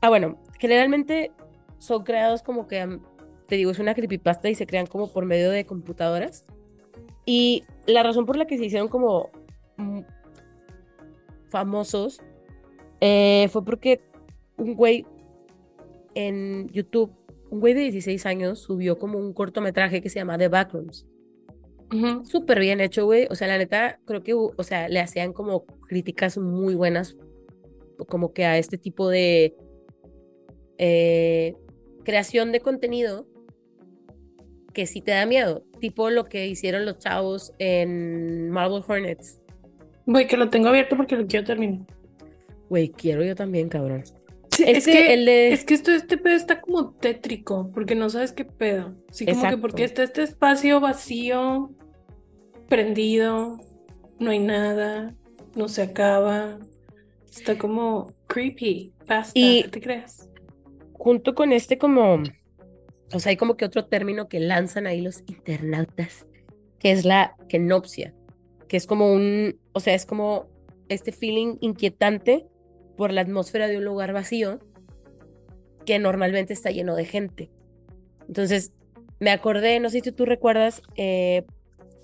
Ah, 0.00 0.08
bueno, 0.10 0.38
generalmente 0.58 1.32
son 1.78 2.02
creados 2.04 2.42
como 2.42 2.66
que, 2.66 2.84
mm, 2.86 3.00
te 3.48 3.56
digo, 3.56 3.70
es 3.70 3.78
una 3.78 3.94
creepypasta 3.94 4.50
y 4.50 4.54
se 4.54 4.66
crean 4.66 4.86
como 4.86 5.10
por 5.10 5.24
medio 5.24 5.50
de 5.50 5.64
computadoras. 5.64 6.44
Y 7.24 7.64
la 7.86 8.02
razón 8.02 8.26
por 8.26 8.36
la 8.36 8.46
que 8.46 8.58
se 8.58 8.66
hicieron 8.66 8.88
como 8.88 9.30
mm, 9.78 10.00
famosos 11.48 12.20
eh, 13.00 13.48
fue 13.50 13.64
porque 13.64 14.02
un 14.58 14.74
güey 14.74 15.06
en 16.14 16.68
YouTube, 16.68 17.10
un 17.50 17.60
güey 17.60 17.72
de 17.72 17.80
16 17.80 18.26
años, 18.26 18.58
subió 18.60 18.98
como 18.98 19.18
un 19.18 19.32
cortometraje 19.32 20.02
que 20.02 20.10
se 20.10 20.18
llama 20.18 20.36
The 20.36 20.48
Backrooms. 20.48 21.06
Ujú. 21.90 22.26
Súper 22.26 22.60
bien 22.60 22.82
hecho, 22.82 23.06
güey. 23.06 23.28
O 23.30 23.34
sea, 23.34 23.48
la 23.48 23.56
neta, 23.56 23.98
creo 24.04 24.22
que, 24.22 24.34
o 24.34 24.62
sea, 24.62 24.90
le 24.90 25.00
hacían 25.00 25.32
como 25.32 25.64
críticas 25.64 26.36
muy 26.36 26.74
buenas, 26.74 27.16
como 28.08 28.34
que 28.34 28.44
a 28.44 28.58
este 28.58 28.76
tipo 28.76 29.08
de 29.08 29.56
eh, 30.76 31.54
creación 32.04 32.52
de 32.52 32.60
contenido 32.60 33.26
que 34.72 34.86
sí 34.86 35.00
te 35.00 35.10
da 35.12 35.26
miedo, 35.26 35.62
tipo 35.80 36.10
lo 36.10 36.24
que 36.26 36.46
hicieron 36.46 36.84
los 36.84 36.98
chavos 36.98 37.52
en 37.58 38.50
Marvel 38.50 38.82
Hornets. 38.86 39.40
Voy, 40.06 40.26
que 40.26 40.36
lo 40.36 40.48
tengo 40.50 40.68
abierto 40.68 40.96
porque 40.96 41.16
lo 41.16 41.26
quiero 41.26 41.44
terminar. 41.46 41.80
Güey, 42.68 42.90
quiero 42.90 43.22
yo 43.24 43.34
también, 43.34 43.68
cabrón. 43.68 44.04
Sí, 44.50 44.64
es 44.66 44.84
que, 44.86 45.14
el 45.14 45.24
de- 45.26 45.52
es 45.52 45.64
que 45.64 45.74
esto, 45.74 45.90
este 45.92 46.18
pedo 46.18 46.34
está 46.34 46.60
como 46.60 46.90
tétrico, 46.94 47.70
porque 47.72 47.94
no 47.94 48.10
sabes 48.10 48.32
qué 48.32 48.44
pedo. 48.44 48.94
Sí, 49.10 49.24
como 49.24 49.34
que 49.36 49.46
Exacto. 49.46 49.60
porque 49.60 49.84
está 49.84 50.02
este 50.02 50.22
espacio 50.22 50.80
vacío, 50.80 51.70
prendido, 52.68 53.58
no 54.18 54.30
hay 54.30 54.38
nada, 54.38 55.14
no 55.54 55.68
se 55.68 55.82
acaba. 55.82 56.58
Está 57.30 57.56
como 57.56 58.12
creepy, 58.26 58.92
basta, 59.06 59.38
Y- 59.38 59.62
¿qué 59.64 59.68
te 59.68 59.80
crees? 59.80 60.24
junto 60.94 61.34
con 61.34 61.52
este 61.52 61.78
como, 61.78 62.22
o 63.12 63.20
sea, 63.20 63.30
hay 63.30 63.36
como 63.36 63.56
que 63.56 63.64
otro 63.64 63.86
término 63.86 64.28
que 64.28 64.40
lanzan 64.40 64.86
ahí 64.86 65.00
los 65.00 65.20
internautas, 65.26 66.26
que 66.78 66.92
es 66.92 67.04
la 67.04 67.36
kenopsia, 67.48 68.14
que 68.68 68.76
es 68.76 68.86
como 68.86 69.12
un, 69.12 69.58
o 69.72 69.80
sea, 69.80 69.94
es 69.94 70.06
como 70.06 70.46
este 70.88 71.12
feeling 71.12 71.56
inquietante 71.60 72.46
por 72.96 73.12
la 73.12 73.22
atmósfera 73.22 73.68
de 73.68 73.78
un 73.78 73.84
lugar 73.84 74.12
vacío 74.12 74.60
que 75.86 75.98
normalmente 75.98 76.52
está 76.52 76.70
lleno 76.70 76.96
de 76.96 77.04
gente. 77.04 77.50
Entonces, 78.26 78.72
me 79.20 79.30
acordé, 79.30 79.80
no 79.80 79.88
sé 79.88 80.00
si 80.00 80.12
tú 80.12 80.26
recuerdas, 80.26 80.82
eh, 80.96 81.44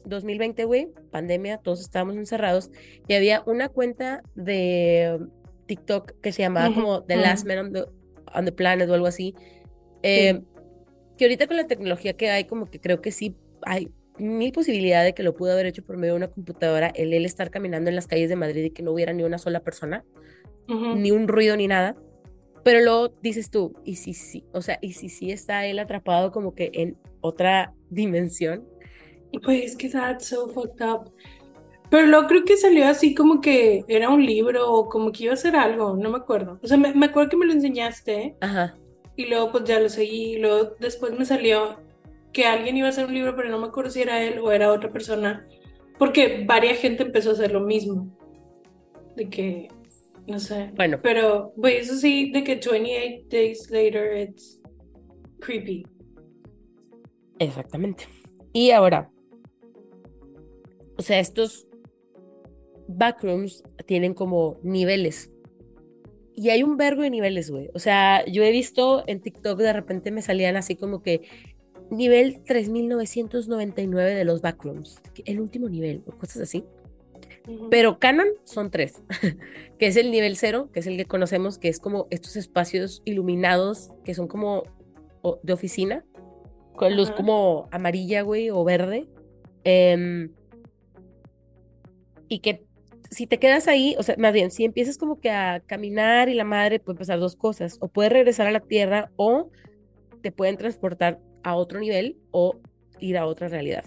2020, 0.07 0.65
güey, 0.65 0.89
pandemia, 1.11 1.59
todos 1.59 1.81
estábamos 1.81 2.17
encerrados 2.17 2.71
y 3.09 3.15
había 3.15 3.43
una 3.47 3.69
cuenta 3.69 4.23
de 4.35 5.19
TikTok 5.67 6.21
que 6.21 6.33
se 6.33 6.43
llamaba 6.43 6.75
como 6.75 7.03
The. 7.05 7.17
Last 7.17 7.47
Man 7.47 7.59
on 7.59 7.73
the, 7.73 7.85
on 8.35 8.45
the 8.45 8.53
Planet 8.53 8.89
o 8.89 8.95
algo 8.95 9.07
así. 9.07 9.35
Eh, 10.03 10.43
Que 11.19 11.25
ahorita 11.25 11.47
con 11.47 11.57
la 11.57 11.67
tecnología 11.67 12.15
que 12.15 12.31
hay, 12.31 12.45
como 12.45 12.67
que 12.71 12.81
creo 12.81 13.01
que 13.01 13.13
sí 13.13 13.37
hay 13.63 13.91
mil 14.19 14.53
posibilidades 14.53 15.07
de 15.11 15.15
que 15.15 15.23
lo 15.23 15.35
pudo 15.35 15.53
haber 15.53 15.67
hecho 15.67 15.85
por 15.85 15.97
medio 15.97 16.15
de 16.15 16.19
una 16.19 16.29
computadora, 16.29 16.89
el 16.95 17.13
él 17.13 17.25
estar 17.25 17.51
caminando 17.51 17.91
en 17.91 17.97
las 17.97 18.07
calles 18.07 18.29
de 18.29 18.37
Madrid 18.37 18.65
y 18.65 18.71
que 18.71 18.83
no 18.83 18.93
hubiera 18.93 19.13
ni 19.13 19.23
una 19.25 19.39
sola 19.39 19.61
persona, 19.61 20.05
Ujú. 20.69 20.95
ni 20.97 21.11
un 21.11 21.29
ruido 21.29 21.57
ni 21.57 21.67
nada. 21.67 21.97
Pero 22.63 22.81
luego 22.81 23.15
dices 23.23 23.51
tú, 23.51 23.75
y 23.85 23.97
si 23.97 24.15
sí, 24.15 24.45
o 24.53 24.63
sea, 24.63 24.79
y 24.81 24.95
si 24.95 25.09
sí 25.09 25.31
está 25.31 25.67
él 25.67 25.79
atrapado 25.79 26.33
como 26.33 26.55
que 26.55 26.71
en 26.73 26.97
otra 27.21 27.75
dimensión. 27.91 28.67
Pues 29.43 29.77
que 29.77 29.89
that's 29.89 30.27
so 30.27 30.49
fucked 30.49 30.83
up. 30.87 31.13
Pero 31.91 32.07
luego 32.07 32.27
creo 32.27 32.45
que 32.45 32.57
salió 32.57 32.87
así 32.87 33.15
como 33.15 33.41
que 33.41 33.85
era 33.89 34.09
un 34.09 34.25
libro 34.25 34.73
o 34.73 34.89
como 34.89 35.13
que 35.13 35.25
iba 35.25 35.35
a 35.35 35.37
ser 35.37 35.55
algo, 35.57 35.97
no 35.97 36.11
me 36.11 36.17
acuerdo. 36.17 36.59
O 36.63 36.67
sea, 36.67 36.79
me, 36.79 36.95
me 36.95 37.07
acuerdo 37.07 37.31
que 37.31 37.37
me 37.37 37.47
lo 37.47 37.53
enseñaste 37.53 38.37
Ajá. 38.41 38.77
Y 39.17 39.27
luego 39.27 39.53
pues 39.53 39.65
ya 39.65 39.81
lo 39.81 39.89
seguí 39.89 40.35
y 40.35 40.39
luego 40.39 40.77
después 40.81 41.17
me 41.19 41.25
salió 41.25 41.79
que 42.33 42.47
alguien 42.47 42.77
iba 42.77 42.89
a 42.89 42.91
hacer 42.91 43.07
un 43.07 43.15
libro, 43.15 43.35
pero 43.37 43.49
no 43.49 43.59
me 43.59 43.69
acuerdo 43.69 43.91
si 43.91 44.03
era 44.03 44.23
él 44.23 44.39
o 44.41 44.51
era 44.51 44.73
otra 44.73 44.93
persona, 44.93 45.47
porque 45.99 46.45
varias 46.47 46.79
gente 46.79 47.05
empezó 47.05 47.31
a 47.31 47.35
hacer 47.35 47.53
lo 47.53 47.61
mismo. 47.61 48.15
De 49.15 49.31
que, 49.31 49.69
no 50.27 50.41
sé. 50.41 50.73
Bueno, 50.75 50.99
Pero, 51.01 51.53
güey, 51.57 51.77
eso 51.77 51.95
sí, 51.95 52.33
de 52.33 52.43
que 52.43 52.57
28 52.57 53.29
days 53.31 53.71
later 53.71 54.17
it's 54.17 54.61
creepy. 55.41 55.87
Exactamente. 57.39 58.05
Y 58.53 58.73
ahora, 58.73 59.11
o 60.99 61.03
sea, 61.03 61.21
estos 61.21 61.69
backrooms 62.89 63.63
tienen 63.87 64.15
como 64.15 64.59
niveles. 64.63 65.31
Y 66.37 66.51
hay 66.51 66.63
un 66.63 66.77
vergo 66.77 67.03
de 67.03 67.11
niveles, 67.11 67.51
güey. 67.51 67.71
O 67.75 67.79
sea, 67.79 68.25
yo 68.27 68.43
he 68.43 68.51
visto 68.51 69.05
en 69.07 69.21
TikTok 69.21 69.59
de 69.59 69.73
repente 69.73 70.11
me 70.11 70.23
salían 70.23 70.57
así 70.57 70.75
como 70.75 71.03
que 71.03 71.23
nivel 71.91 72.43
3999 72.45 74.15
de 74.15 74.25
los 74.25 74.41
backrooms, 74.41 75.01
el 75.25 75.41
último 75.41 75.69
nivel, 75.69 76.03
o 76.07 76.13
cosas 76.13 76.43
así. 76.43 76.65
Pero 77.71 77.99
canon 77.99 78.29
son 78.45 78.71
tres, 78.71 79.03
que 79.79 79.87
es 79.87 79.97
el 79.97 80.11
nivel 80.11 80.37
cero, 80.37 80.71
que 80.73 80.81
es 80.81 80.87
el 80.87 80.97
que 80.97 81.05
conocemos, 81.05 81.59
que 81.59 81.69
es 81.69 81.79
como 81.79 82.07
estos 82.11 82.37
espacios 82.37 83.03
iluminados 83.05 83.91
que 84.05 84.15
son 84.15 84.29
como 84.29 84.65
de 85.43 85.53
oficina, 85.53 86.05
con 86.75 86.97
luz 86.97 87.11
como 87.11 87.69
amarilla, 87.71 88.23
güey, 88.23 88.51
o 88.51 88.65
verde. 88.65 89.09
em, 89.65 90.33
y 92.29 92.41
que 92.41 92.64
si 93.15 93.27
te 93.27 93.39
quedas 93.39 93.69
ahí, 93.69 93.97
o 93.99 94.03
sea, 94.03 94.17
más 94.19 94.33
bien, 94.33 94.51
si 94.51 94.65
empiezas 94.65 94.99
como 94.99 95.21
que 95.21 95.31
a 95.31 95.61
caminar 95.61 96.29
y 96.29 96.35
la 96.35 96.45
madre, 96.45 96.81
puede 96.81 96.99
pasar 96.99 97.19
dos 97.19 97.37
cosas, 97.37 97.79
o 97.81 97.89
puedes 97.89 98.13
regresar 98.13 98.47
a 98.47 98.51
la 98.51 98.61
tierra 98.61 99.11
o 99.17 99.51
te 100.23 100.33
pueden 100.33 100.57
transportar 100.57 101.21
a 101.43 101.55
otro 101.57 101.81
nivel 101.81 102.19
o 102.31 102.59
ir 103.01 103.17
a 103.19 103.27
otra 103.27 103.49
realidad 103.49 103.85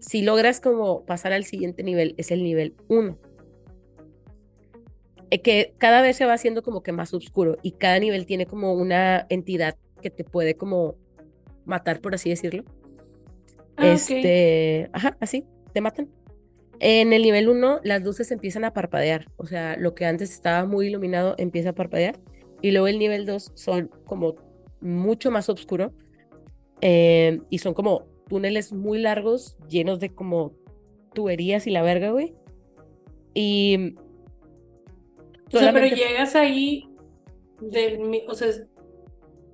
si 0.00 0.22
logras 0.22 0.60
como 0.60 1.04
pasar 1.04 1.32
al 1.32 1.44
siguiente 1.44 1.82
nivel, 1.82 2.14
es 2.16 2.30
el 2.30 2.42
nivel 2.42 2.74
1. 2.88 3.18
Que 5.42 5.74
cada 5.78 6.00
vez 6.00 6.16
se 6.16 6.24
va 6.24 6.34
haciendo 6.34 6.62
como 6.62 6.82
que 6.82 6.92
más 6.92 7.12
oscuro 7.12 7.56
y 7.62 7.72
cada 7.72 7.98
nivel 7.98 8.24
tiene 8.24 8.46
como 8.46 8.72
una 8.72 9.26
entidad 9.28 9.76
que 10.00 10.10
te 10.10 10.24
puede 10.24 10.54
como 10.54 10.94
matar, 11.64 12.00
por 12.00 12.14
así 12.14 12.30
decirlo. 12.30 12.64
Ah, 13.76 13.88
este, 13.88 14.88
ajá, 14.92 15.16
así, 15.20 15.44
te 15.74 15.80
matan. 15.80 16.08
En 16.80 17.12
el 17.12 17.22
nivel 17.22 17.48
1 17.48 17.80
las 17.84 18.02
luces 18.02 18.30
empiezan 18.30 18.64
a 18.64 18.72
parpadear, 18.72 19.26
o 19.36 19.46
sea, 19.46 19.76
lo 19.78 19.94
que 19.94 20.04
antes 20.04 20.30
estaba 20.30 20.66
muy 20.66 20.88
iluminado 20.88 21.34
empieza 21.38 21.70
a 21.70 21.74
parpadear 21.74 22.18
y 22.62 22.70
luego 22.70 22.86
el 22.88 22.98
nivel 22.98 23.26
2 23.26 23.52
son 23.54 23.90
como 24.04 24.34
mucho 24.80 25.30
más 25.30 25.48
oscuro. 25.48 25.92
eh, 26.82 27.40
y 27.48 27.58
son 27.58 27.72
como 27.72 28.06
túneles 28.28 28.72
muy 28.72 28.98
largos, 28.98 29.56
llenos 29.68 30.00
de 30.00 30.14
como 30.14 30.52
tuberías 31.14 31.66
y 31.66 31.70
la 31.70 31.82
verga, 31.82 32.10
güey. 32.10 32.34
Y. 33.34 33.94
O 35.52 35.58
sea, 35.58 35.72
pero 35.72 35.86
llegas 35.86 36.34
ahí 36.34 36.88
del, 37.60 38.00
o 38.28 38.34
sea, 38.34 38.48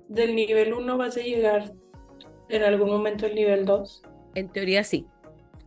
del 0.09 0.35
nivel 0.35 0.73
1 0.73 0.97
vas 0.97 1.17
a 1.17 1.21
llegar 1.21 1.73
en 2.49 2.63
algún 2.63 2.89
momento 2.89 3.25
al 3.25 3.35
nivel 3.35 3.65
2. 3.65 4.03
En 4.35 4.49
teoría 4.49 4.83
sí. 4.83 5.05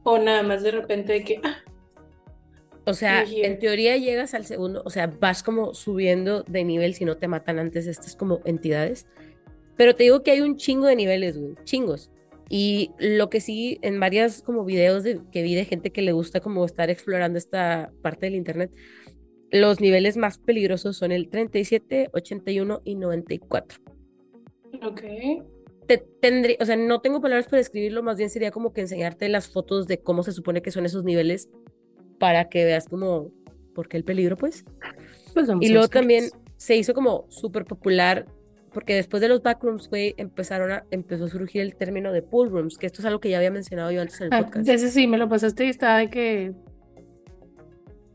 O 0.09 0.19
nada 0.19 0.45
más 0.45 0.63
de 0.63 0.71
repente 0.71 1.15
de 1.15 1.25
que, 1.25 1.41
ah, 1.43 1.57
O 2.85 2.95
sea, 2.95 3.25
en 3.29 3.59
teoría 3.59 3.97
llegas 3.97 4.35
al 4.35 4.47
segundo, 4.47 4.83
o 4.85 4.91
sea, 4.91 5.09
vas 5.09 5.43
como 5.43 5.75
subiendo 5.75 6.45
de 6.45 6.63
nivel 6.63 6.95
si 6.95 7.05
no 7.05 7.17
te 7.17 7.27
matan 7.27 7.59
antes 7.59 7.89
estas 7.89 8.15
como 8.15 8.41
entidades. 8.45 9.09
Pero 9.77 9.97
te 9.97 10.05
digo 10.05 10.23
que 10.23 10.31
hay 10.31 10.43
un 10.43 10.57
chingo 10.59 10.87
de 10.87 10.95
niveles, 10.95 11.37
güey, 11.37 11.57
chingos. 11.65 12.13
Y 12.49 12.93
lo 13.01 13.31
que 13.31 13.41
sí, 13.41 13.81
en 13.83 13.99
varias 13.99 14.43
como 14.43 14.65
videos 14.65 15.03
de, 15.03 15.21
que 15.33 15.43
vi 15.43 15.57
de 15.57 15.65
gente 15.65 15.91
que 15.91 16.03
le 16.03 16.13
gusta 16.13 16.39
como 16.39 16.65
estar 16.65 16.89
explorando 16.89 17.37
esta 17.37 17.91
parte 18.01 18.27
del 18.27 18.37
internet, 18.37 18.71
los 19.51 19.81
niveles 19.81 20.17
más 20.17 20.39
peligrosos 20.39 20.97
son 20.97 21.11
el 21.11 21.31
37, 21.31 22.11
81 22.13 22.81
y 22.85 22.95
94. 22.95 23.81
ok. 24.83 25.03
Te 25.87 25.99
tendría, 25.99 26.57
o 26.61 26.65
sea, 26.65 26.77
no 26.77 27.01
tengo 27.01 27.21
palabras 27.21 27.47
para 27.47 27.59
describirlo, 27.59 28.03
más 28.03 28.17
bien 28.19 28.31
sería 28.31 28.51
como 28.51 28.73
que 28.73 28.81
enseñarte 28.81 29.29
las 29.29 29.49
fotos 29.49 29.87
de 29.87 29.99
cómo 29.99 30.23
se 30.23 30.33
supone 30.33 30.63
que 30.63 30.71
son 30.73 30.85
esos 30.87 31.05
niveles 31.05 31.49
para 32.19 32.49
que 32.49 32.65
veas 32.65 32.89
como 32.89 33.31
por 33.75 33.89
qué 33.89 33.97
el 33.97 34.05
peligro, 34.05 34.37
pues. 34.37 34.65
Pues 35.35 35.47
vamos 35.47 35.65
Y 35.65 35.69
luego 35.71 35.89
también 35.89 36.25
se 36.57 36.77
hizo 36.77 36.95
como 36.95 37.27
súper 37.29 37.65
popular 37.67 38.27
porque 38.73 38.95
después 38.95 39.21
de 39.23 39.29
los 39.29 39.43
backrooms, 39.43 39.89
güey, 39.89 40.15
empezaron 40.19 40.71
a, 40.73 40.85
empezó 40.91 41.25
a 41.27 41.29
surgir 41.29 41.63
el 41.63 41.77
término 41.77 42.13
de 42.13 42.21
pool 42.23 42.51
rooms, 42.51 42.77
que 42.79 42.87
esto 42.87 43.01
es 43.01 43.07
algo 43.07 43.21
que 43.21 43.31
ya 43.31 43.39
había 43.39 43.51
mencionado 43.51 43.91
yo 43.91 44.01
antes 44.03 44.21
en 44.21 44.27
el 44.27 44.33
Ah, 44.35 44.45
podcast. 44.45 44.69
ese 44.69 44.91
sí, 44.91 45.07
me 45.07 45.17
lo 45.19 45.29
pasaste 45.29 45.65
y 45.65 45.69
estaba 45.71 45.99
de 45.99 46.11
que. 46.11 46.53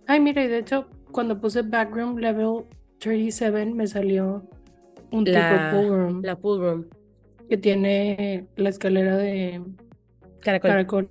Ay, 0.08 0.20
mira, 0.20 0.44
y 0.44 0.48
de 0.48 0.60
hecho, 0.60 0.88
cuando 1.12 1.40
puse 1.40 1.62
backroom 1.62 2.18
level 2.18 2.66
37, 3.00 3.66
me 3.74 3.88
salió 3.88 4.48
un 5.12 5.24
La- 5.26 5.72
tipo 5.72 5.78
pool 5.82 5.90
room 5.98 6.22
La 6.24 6.36
pool 6.36 6.60
room. 6.60 6.86
Que 7.52 7.58
tiene 7.58 8.48
la 8.56 8.70
escalera 8.70 9.18
de 9.18 9.62
Caracol. 10.40 10.70
caracol. 10.70 11.10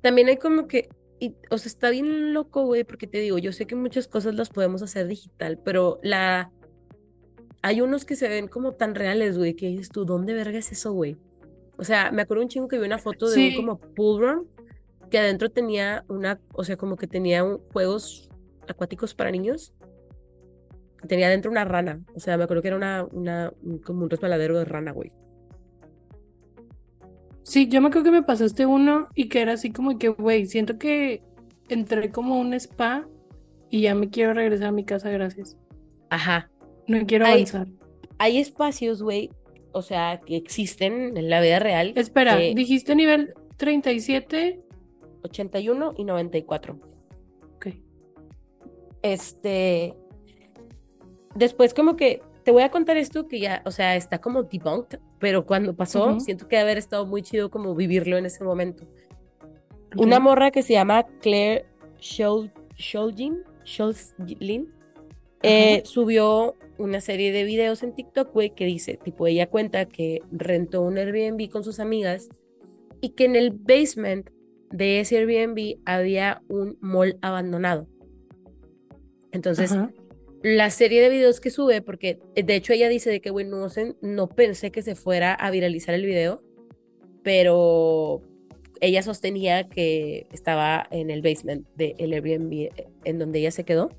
También 0.00 0.28
hay 0.28 0.36
como 0.36 0.68
que, 0.68 0.88
y, 1.18 1.34
o 1.50 1.58
sea, 1.58 1.66
está 1.68 1.90
bien 1.90 2.32
loco, 2.32 2.64
güey, 2.66 2.84
porque 2.84 3.08
te 3.08 3.18
digo, 3.18 3.36
yo 3.36 3.50
sé 3.50 3.66
que 3.66 3.74
muchas 3.74 4.06
cosas 4.06 4.36
las 4.36 4.48
podemos 4.50 4.80
hacer 4.80 5.08
digital, 5.08 5.58
pero 5.64 5.98
la... 6.04 6.52
Hay 7.62 7.80
unos 7.80 8.04
que 8.04 8.14
se 8.14 8.28
ven 8.28 8.46
como 8.46 8.74
tan 8.74 8.94
reales, 8.94 9.36
güey, 9.38 9.54
que 9.54 9.66
dices 9.66 9.88
tú, 9.88 10.04
¿dónde 10.04 10.34
verga 10.34 10.56
es 10.56 10.70
eso, 10.70 10.92
güey? 10.92 11.16
O 11.78 11.82
sea, 11.82 12.12
me 12.12 12.22
acuerdo 12.22 12.44
un 12.44 12.48
chingo 12.48 12.68
que 12.68 12.78
vi 12.78 12.86
una 12.86 12.98
foto 12.98 13.28
de 13.28 13.48
un 13.48 13.56
como 13.56 13.80
pool 13.80 14.20
room 14.20 14.46
que 15.10 15.18
adentro 15.18 15.50
tenía 15.50 16.04
una, 16.06 16.40
o 16.52 16.62
sea, 16.62 16.76
como 16.76 16.94
que 16.94 17.08
tenía 17.08 17.42
un- 17.42 17.58
juegos 17.72 18.30
acuáticos 18.68 19.14
para 19.14 19.32
niños. 19.32 19.74
Tenía 21.08 21.26
adentro 21.26 21.50
una 21.50 21.64
rana, 21.64 22.04
o 22.14 22.20
sea, 22.20 22.36
me 22.38 22.44
acuerdo 22.44 22.62
que 22.62 22.68
era 22.68 22.76
una, 22.76 23.04
una, 23.10 23.52
un- 23.64 23.78
como 23.80 24.04
un 24.04 24.10
resbaladero 24.10 24.56
de 24.56 24.64
rana, 24.64 24.92
güey. 24.92 25.10
Sí, 27.42 27.68
yo 27.68 27.80
me 27.80 27.88
acuerdo 27.88 28.04
que 28.04 28.10
me 28.18 28.22
pasaste 28.22 28.66
uno 28.66 29.08
y 29.14 29.28
que 29.28 29.40
era 29.40 29.52
así 29.52 29.72
como 29.72 29.98
que, 29.98 30.08
güey, 30.08 30.46
siento 30.46 30.78
que 30.78 31.22
entré 31.68 32.10
como 32.10 32.38
un 32.38 32.52
spa 32.54 33.06
y 33.70 33.82
ya 33.82 33.94
me 33.94 34.10
quiero 34.10 34.34
regresar 34.34 34.68
a 34.68 34.72
mi 34.72 34.84
casa, 34.84 35.10
gracias. 35.10 35.56
Ajá. 36.10 36.50
No 36.86 37.06
quiero 37.06 37.26
avanzar. 37.26 37.68
Hay 38.18 38.38
espacios, 38.38 39.02
güey, 39.02 39.30
o 39.72 39.82
sea, 39.82 40.20
que 40.26 40.36
existen 40.36 41.16
en 41.16 41.30
la 41.30 41.40
vida 41.40 41.58
real. 41.60 41.92
Espera, 41.96 42.36
que- 42.36 42.54
dijiste 42.54 42.94
nivel 42.94 43.34
37. 43.56 44.60
81 45.22 45.94
y 45.96 46.04
94. 46.04 46.78
Ok. 47.56 47.68
Este. 49.02 49.94
Después, 51.34 51.74
como 51.74 51.96
que 51.96 52.22
te 52.44 52.50
voy 52.50 52.62
a 52.62 52.70
contar 52.70 52.96
esto 52.96 53.28
que 53.28 53.38
ya, 53.40 53.62
o 53.64 53.70
sea, 53.70 53.96
está 53.96 54.20
como 54.20 54.42
debunked, 54.42 54.98
pero 55.20 55.46
cuando 55.46 55.76
pasó, 55.76 56.06
Ujú. 56.10 56.20
siento 56.20 56.48
que 56.48 56.58
haber 56.58 56.78
estado 56.78 57.06
muy 57.06 57.22
chido 57.22 57.50
como 57.50 57.74
vivirlo 57.76 58.16
en 58.16 58.26
ese 58.26 58.42
momento. 58.42 58.84
Una 59.96 60.18
morra 60.18 60.50
que 60.50 60.62
se 60.62 60.72
llama 60.72 61.04
Claire 61.20 61.66
Schol- 62.00 62.50
Scholgin, 62.78 63.42
Scholzlin, 63.64 64.72
eh, 65.42 65.82
subió 65.84 66.56
una 66.78 67.00
serie 67.00 67.32
de 67.32 67.44
videos 67.44 67.82
en 67.82 67.94
TikTok, 67.94 68.32
güey, 68.32 68.50
que 68.54 68.64
dice, 68.64 68.98
tipo, 69.02 69.26
ella 69.26 69.48
cuenta 69.48 69.86
que 69.86 70.22
rentó 70.32 70.82
un 70.82 70.96
Airbnb 70.98 71.50
con 71.50 71.62
sus 71.64 71.78
amigas 71.80 72.28
y 73.00 73.10
que 73.10 73.24
en 73.26 73.36
el 73.36 73.50
basement 73.50 74.30
de 74.70 75.00
ese 75.00 75.18
Airbnb 75.18 75.78
había 75.84 76.42
un 76.48 76.78
mall 76.80 77.18
abandonado. 77.22 77.86
Entonces, 79.32 79.72
Ajá. 79.72 79.92
La 80.42 80.70
serie 80.70 81.02
de 81.02 81.08
videos 81.10 81.40
que 81.40 81.50
sube, 81.50 81.82
porque 81.82 82.18
eh, 82.34 82.42
de 82.42 82.54
hecho 82.56 82.72
ella 82.72 82.88
dice 82.88 83.10
de 83.10 83.20
que, 83.20 83.30
no, 83.30 83.68
sé- 83.68 83.94
no 84.00 84.28
pensé 84.28 84.70
que 84.70 84.82
se 84.82 84.94
fuera 84.94 85.34
a 85.34 85.50
viralizar 85.50 85.94
el 85.94 86.06
video, 86.06 86.42
pero 87.22 88.22
ella 88.80 89.02
sostenía 89.02 89.68
que 89.68 90.26
estaba 90.32 90.86
en 90.90 91.10
el 91.10 91.20
basement 91.22 91.66
del 91.76 92.12
Airbnb 92.12 92.52
eh, 92.52 92.88
en 93.04 93.18
donde 93.18 93.40
ella 93.40 93.50
se 93.50 93.64
quedó. 93.64 93.90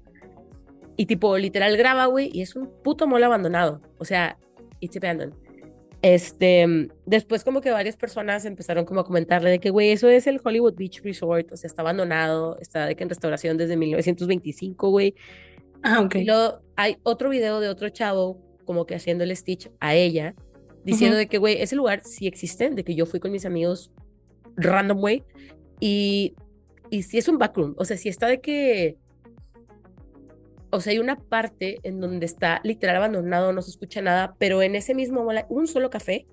Y 0.98 1.06
tipo, 1.06 1.38
literal 1.38 1.78
graba, 1.78 2.06
güey, 2.08 2.30
y 2.34 2.42
es 2.42 2.56
un 2.56 2.70
puto 2.84 3.08
mall 3.08 3.24
abandonado. 3.24 3.82
O 3.98 4.06
sea, 4.06 4.38
it's 4.80 4.98
abandoned. 4.98 5.34
Este, 6.02 6.66
después 7.06 7.44
como 7.44 7.62
que 7.62 7.70
varias 7.70 7.96
personas 7.96 8.46
empezaron 8.46 8.86
como 8.86 9.02
a 9.02 9.04
comentarle 9.06 9.52
de 9.52 9.60
que, 9.60 9.70
güey, 9.70 9.92
eso 9.92 10.10
es 10.10 10.26
el 10.26 10.42
Hollywood 10.44 10.74
Beach 10.76 11.02
Resort, 11.04 11.52
o 11.52 11.58
sea, 11.58 11.68
está 11.68 11.84
abandonado, 11.84 12.58
está 12.60 12.88
de 12.88 12.96
que 12.96 13.04
en 13.04 13.10
restauración 13.10 13.58
desde 13.58 13.78
1925, 13.78 14.90
güey. 14.90 15.14
Ah, 15.84 16.02
ok. 16.02 16.16
Y 16.16 16.26
luego 16.26 16.62
hay 16.76 16.98
otro 17.04 17.30
video 17.30 17.60
de 17.60 17.70
otro 17.70 17.90
chavo 17.90 18.42
como 18.66 18.86
que 18.86 18.96
haciendo 18.96 19.24
el 19.24 19.36
stitch 19.36 19.70
a 19.80 19.96
ella, 19.96 20.36
diciendo 20.84 21.16
Ujú. 21.16 21.20
de 21.20 21.28
que, 21.28 21.38
güey, 21.38 21.62
ese 21.62 21.76
lugar 21.76 22.02
sí 22.04 22.28
existe, 22.28 22.70
de 22.70 22.84
que 22.84 22.96
yo 22.96 23.06
fui 23.06 23.20
con 23.20 23.32
mis 23.32 23.46
amigos 23.46 23.92
random, 24.56 25.00
güey, 25.00 25.24
y, 25.80 26.36
y 26.90 27.04
sí 27.04 27.18
es 27.18 27.28
un 27.28 27.38
backroom, 27.38 27.76
o 27.78 27.86
sea, 27.86 27.98
sí 27.98 28.10
está 28.10 28.28
de 28.28 28.40
que, 28.40 28.98
o 30.70 30.80
sea, 30.80 30.92
hay 30.92 31.00
una 31.00 31.18
parte 31.18 31.80
en 31.84 32.00
donde 32.00 32.26
está 32.26 32.62
literal 32.64 32.96
abandonado, 32.98 33.52
no 33.52 33.62
se 33.62 33.72
escucha 33.72 34.02
nada, 34.02 34.36
pero 34.40 34.62
en 34.62 34.76
ese 34.76 34.96
mismo, 34.96 35.28
un 35.50 35.68
solo 35.68 35.90
café 35.90 36.26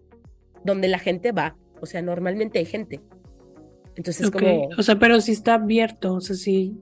donde 0.65 0.89
la 0.89 0.99
gente 0.99 1.33
va, 1.33 1.57
o 1.81 1.87
sea, 1.87 2.03
normalmente 2.03 2.59
hay 2.59 2.67
gente. 2.67 3.01
Entonces, 3.97 4.29
Ok, 4.29 4.35
como... 4.35 4.69
O 4.79 4.83
sea, 4.83 4.99
pero 4.99 5.21
sí 5.21 5.33
está 5.33 5.55
abierto, 5.55 6.15
o 6.15 6.21
sea, 6.21 6.37
sí. 6.37 6.81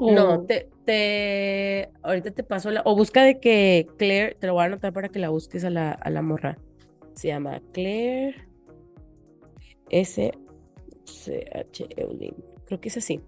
No, 0.00 0.40
te, 0.42 0.68
te, 0.84 1.90
ahorita 2.02 2.30
te 2.30 2.42
paso 2.42 2.70
la, 2.70 2.82
o 2.84 2.96
busca 2.96 3.22
de 3.22 3.38
que 3.38 3.86
Claire, 3.98 4.36
te 4.40 4.46
lo 4.46 4.54
voy 4.54 4.62
a 4.62 4.66
anotar 4.66 4.92
para 4.92 5.08
que 5.08 5.18
la 5.18 5.28
busques 5.28 5.64
a 5.64 5.70
la, 5.70 5.92
a 5.92 6.10
la 6.10 6.22
morra. 6.22 6.56
Se 7.14 7.28
llama 7.28 7.60
Claire 7.72 8.48
S 9.90 10.32
C 11.04 11.44
H 11.54 11.86
Eulin. 11.96 12.34
Creo 12.66 12.80
que 12.80 12.88
es 12.88 12.96
así. 12.96 13.20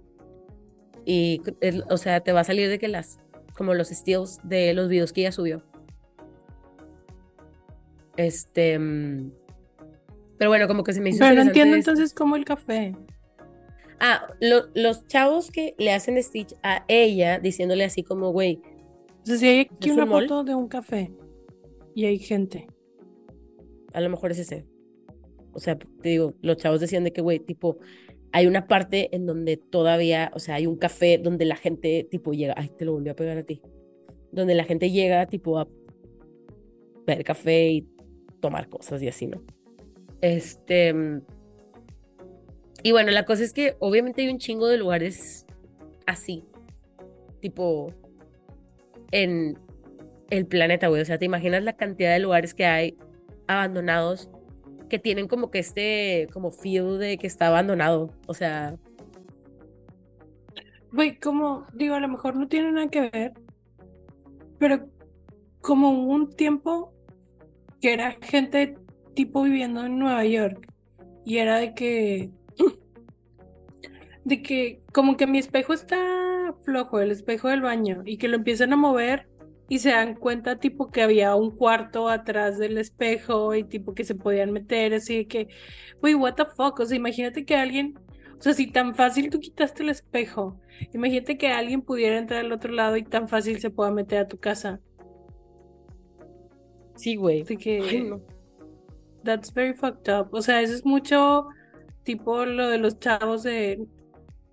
Y, 1.05 1.43
es- 1.61 1.83
o 1.91 1.97
sea, 1.97 2.21
te 2.21 2.33
va 2.33 2.41
a 2.41 2.45
salir 2.45 2.69
de 2.69 2.79
que 2.79 2.89
las, 2.89 3.19
como 3.57 3.75
los 3.75 3.89
steals 3.89 4.39
de 4.45 4.73
los 4.73 4.89
videos 4.89 5.13
que 5.13 5.23
ella 5.23 5.33
subió. 5.33 5.63
Este, 8.17 8.79
mm, 8.79 9.33
pero 10.39 10.51
bueno, 10.51 10.69
como 10.69 10.85
que 10.85 10.93
se 10.93 11.01
me 11.01 11.11
hizo 11.11 11.21
Pero 11.21 11.35
no 11.37 11.43
entiendo 11.43 11.77
entonces 11.77 12.15
cómo 12.15 12.37
el 12.37 12.45
café. 12.45 12.95
Ah, 14.05 14.27
lo- 14.41 14.67
los 14.75 15.07
chavos 15.07 15.51
que 15.53 15.77
le 15.79 15.93
hacen 15.93 16.21
Stitch 16.21 16.55
a 16.65 16.85
ella, 16.89 17.39
diciéndole 17.39 17.85
así 17.85 18.03
como, 18.03 18.33
güey, 18.33 18.61
O 19.23 19.27
sea, 19.27 19.37
si 19.37 19.47
hay 19.47 19.61
aquí 19.61 19.91
¿Es 19.91 19.95
una 19.95 20.03
un 20.05 20.11
foto 20.11 20.43
de 20.43 20.55
un 20.57 20.67
café 20.67 21.13
y 21.95 22.05
hay 22.07 22.19
gente. 22.19 22.67
a 23.93 24.01
lo 24.01 24.11
mejor 24.11 24.33
es 24.33 24.41
ese. 24.41 24.67
O 25.53 25.61
sea, 25.61 25.79
te 25.79 26.09
digo, 26.09 26.35
los 26.43 26.57
chavos 26.57 26.81
decían 26.81 27.05
de 27.05 27.13
que, 27.13 27.21
güey, 27.21 27.39
tipo, 27.39 27.77
hay 28.33 28.47
una 28.49 28.67
parte 28.67 29.15
en 29.15 29.25
donde 29.27 29.57
todavía, 29.59 30.33
o 30.35 30.39
sea, 30.41 30.57
hay 30.57 30.67
un 30.67 30.77
café 30.77 31.19
donde 31.19 31.45
la 31.45 31.55
gente, 31.57 32.09
tipo, 32.11 32.33
llega, 32.33 32.55
ay, 32.57 32.71
te 32.77 32.85
lo 32.85 32.93
volví 32.95 33.11
a 33.11 33.15
pegar 33.15 33.39
a 33.39 33.45
ti, 33.45 33.61
donde 34.33 34.55
la 34.57 34.65
gente 34.65 34.91
llega, 34.91 35.27
tipo, 35.27 35.59
a 35.59 35.69
ver 37.07 37.23
café 37.23 37.69
y 37.71 37.89
tomar 38.41 38.69
cosas 38.69 39.01
y 39.03 39.09
así, 39.09 39.27
¿no? 39.27 39.43
Este, 40.23 40.93
mm, 40.95 41.23
y 42.83 42.93
bueno, 42.93 43.11
la 43.11 43.25
cosa 43.25 43.45
es 43.45 43.53
que 43.53 43.77
obviamente 43.79 44.23
hay 44.23 44.29
un 44.29 44.39
chingo 44.39 44.67
de 44.67 44.79
lugares 44.79 45.47
así, 46.07 46.45
tipo, 47.41 47.93
en 49.11 49.59
el 50.31 50.47
planeta, 50.47 50.89
güey, 50.89 51.03
o 51.03 51.05
sea, 51.05 51.19
te 51.19 51.25
imaginas 51.25 51.63
la 51.63 51.75
cantidad 51.75 52.13
de 52.13 52.19
lugares 52.19 52.55
que 52.55 52.67
hay 52.67 52.97
abandonados 53.47 54.31
que 54.89 54.99
tienen 54.99 55.29
como 55.29 55.51
que 55.51 55.59
este, 55.59 56.29
como 56.33 56.51
feel 56.51 56.99
de 56.99 57.19
que 57.19 57.27
está 57.27 57.49
abandonado, 57.49 58.11
o 58.27 58.35
sea, 58.35 58.77
Güey, 60.93 61.19
como 61.19 61.67
digo, 61.73 61.95
a 61.95 62.01
lo 62.01 62.09
mejor 62.09 62.37
no 62.37 62.49
tiene 62.49 62.71
nada 62.71 62.89
que 62.89 63.01
ver, 63.01 63.33
pero 64.59 64.91
como 65.63 65.91
un 65.91 66.31
tiempo 66.31 66.93
que 67.81 67.95
era 67.95 68.19
gente 68.21 68.77
tipo 69.15 69.43
viviendo 69.43 69.87
en 69.87 69.99
Nueva 69.99 70.25
York 70.27 70.71
y 71.25 71.39
era 71.39 71.57
de 71.57 71.73
que 71.75 72.31
de 74.25 74.43
que 74.43 74.83
como 74.93 75.17
que 75.17 75.27
mi 75.27 75.39
espejo 75.39 75.73
está 75.73 76.55
flojo, 76.63 77.01
el 77.01 77.11
espejo 77.11 77.49
del 77.49 77.63
baño 77.63 78.03
y 78.05 78.19
que 78.19 78.29
lo 78.29 78.37
empiezan 78.37 78.73
a 78.73 78.77
mover 78.77 79.29
y 79.69 79.79
se 79.79 79.91
dan 79.91 80.15
cuenta 80.15 80.59
tipo 80.59 80.91
que 80.91 81.03
había 81.03 81.35
un 81.35 81.51
cuarto 81.51 82.09
atrás 82.09 82.59
del 82.59 82.79
espejo 82.79 83.55
y 83.55 83.65
tipo 83.65 83.95
que 83.95 84.05
se 84.05 84.15
podían 84.15 84.53
meter 84.53 84.95
así 84.95 85.17
de 85.17 85.27
que, 85.27 85.49
wey, 86.03 86.15
what 86.15 86.35
the 86.35 86.45
fuck, 86.45 86.79
o 86.81 86.87
sea, 86.87 86.97
imagínate 86.97 87.45
que 87.45 87.57
alguien, 87.57 87.99
o 88.39 88.43
sea, 88.43 88.53
si 88.53 88.71
tan 88.71 88.95
fácil 88.95 89.31
tú 89.31 89.41
quitaste 89.41 89.83
el 89.83 89.89
espejo, 89.89 90.61
imagínate 90.93 91.39
que 91.39 91.49
alguien 91.49 91.81
pudiera 91.81 92.19
entrar 92.19 92.41
al 92.41 92.53
otro 92.53 92.73
lado 92.73 92.97
y 92.97 93.03
tan 93.03 93.29
fácil 93.29 93.61
se 93.61 93.71
pueda 93.71 93.91
meter 93.91 94.19
a 94.19 94.29
tu 94.29 94.39
casa. 94.39 94.81
Sí, 96.97 97.17
güey. 97.17 97.43
Así 97.43 97.57
que, 97.57 98.15
that's 99.25 99.55
very 99.55 99.73
fucked 99.73 100.13
up, 100.13 100.29
o 100.33 100.43
sea, 100.43 100.61
eso 100.61 100.75
es 100.75 100.85
mucho 100.85 101.49
tipo 102.03 102.45
lo 102.45 102.69
de 102.69 102.79
los 102.79 102.99
chavos 102.99 103.43
de 103.43 103.87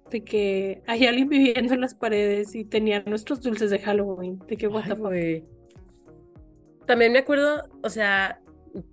de 0.09 0.23
que 0.23 0.81
hay 0.87 1.05
alguien 1.05 1.29
viviendo 1.29 1.73
en 1.73 1.81
las 1.81 1.95
paredes 1.95 2.55
y 2.55 2.65
tenía 2.65 3.03
nuestros 3.05 3.41
dulces 3.41 3.69
de 3.69 3.79
Halloween. 3.79 4.39
De 4.47 4.57
que, 4.57 4.67
what 4.67 4.83
the 4.85 4.95
fuck. 4.95 5.13
También 6.85 7.11
me 7.11 7.19
acuerdo, 7.19 7.63
o 7.83 7.89
sea, 7.89 8.41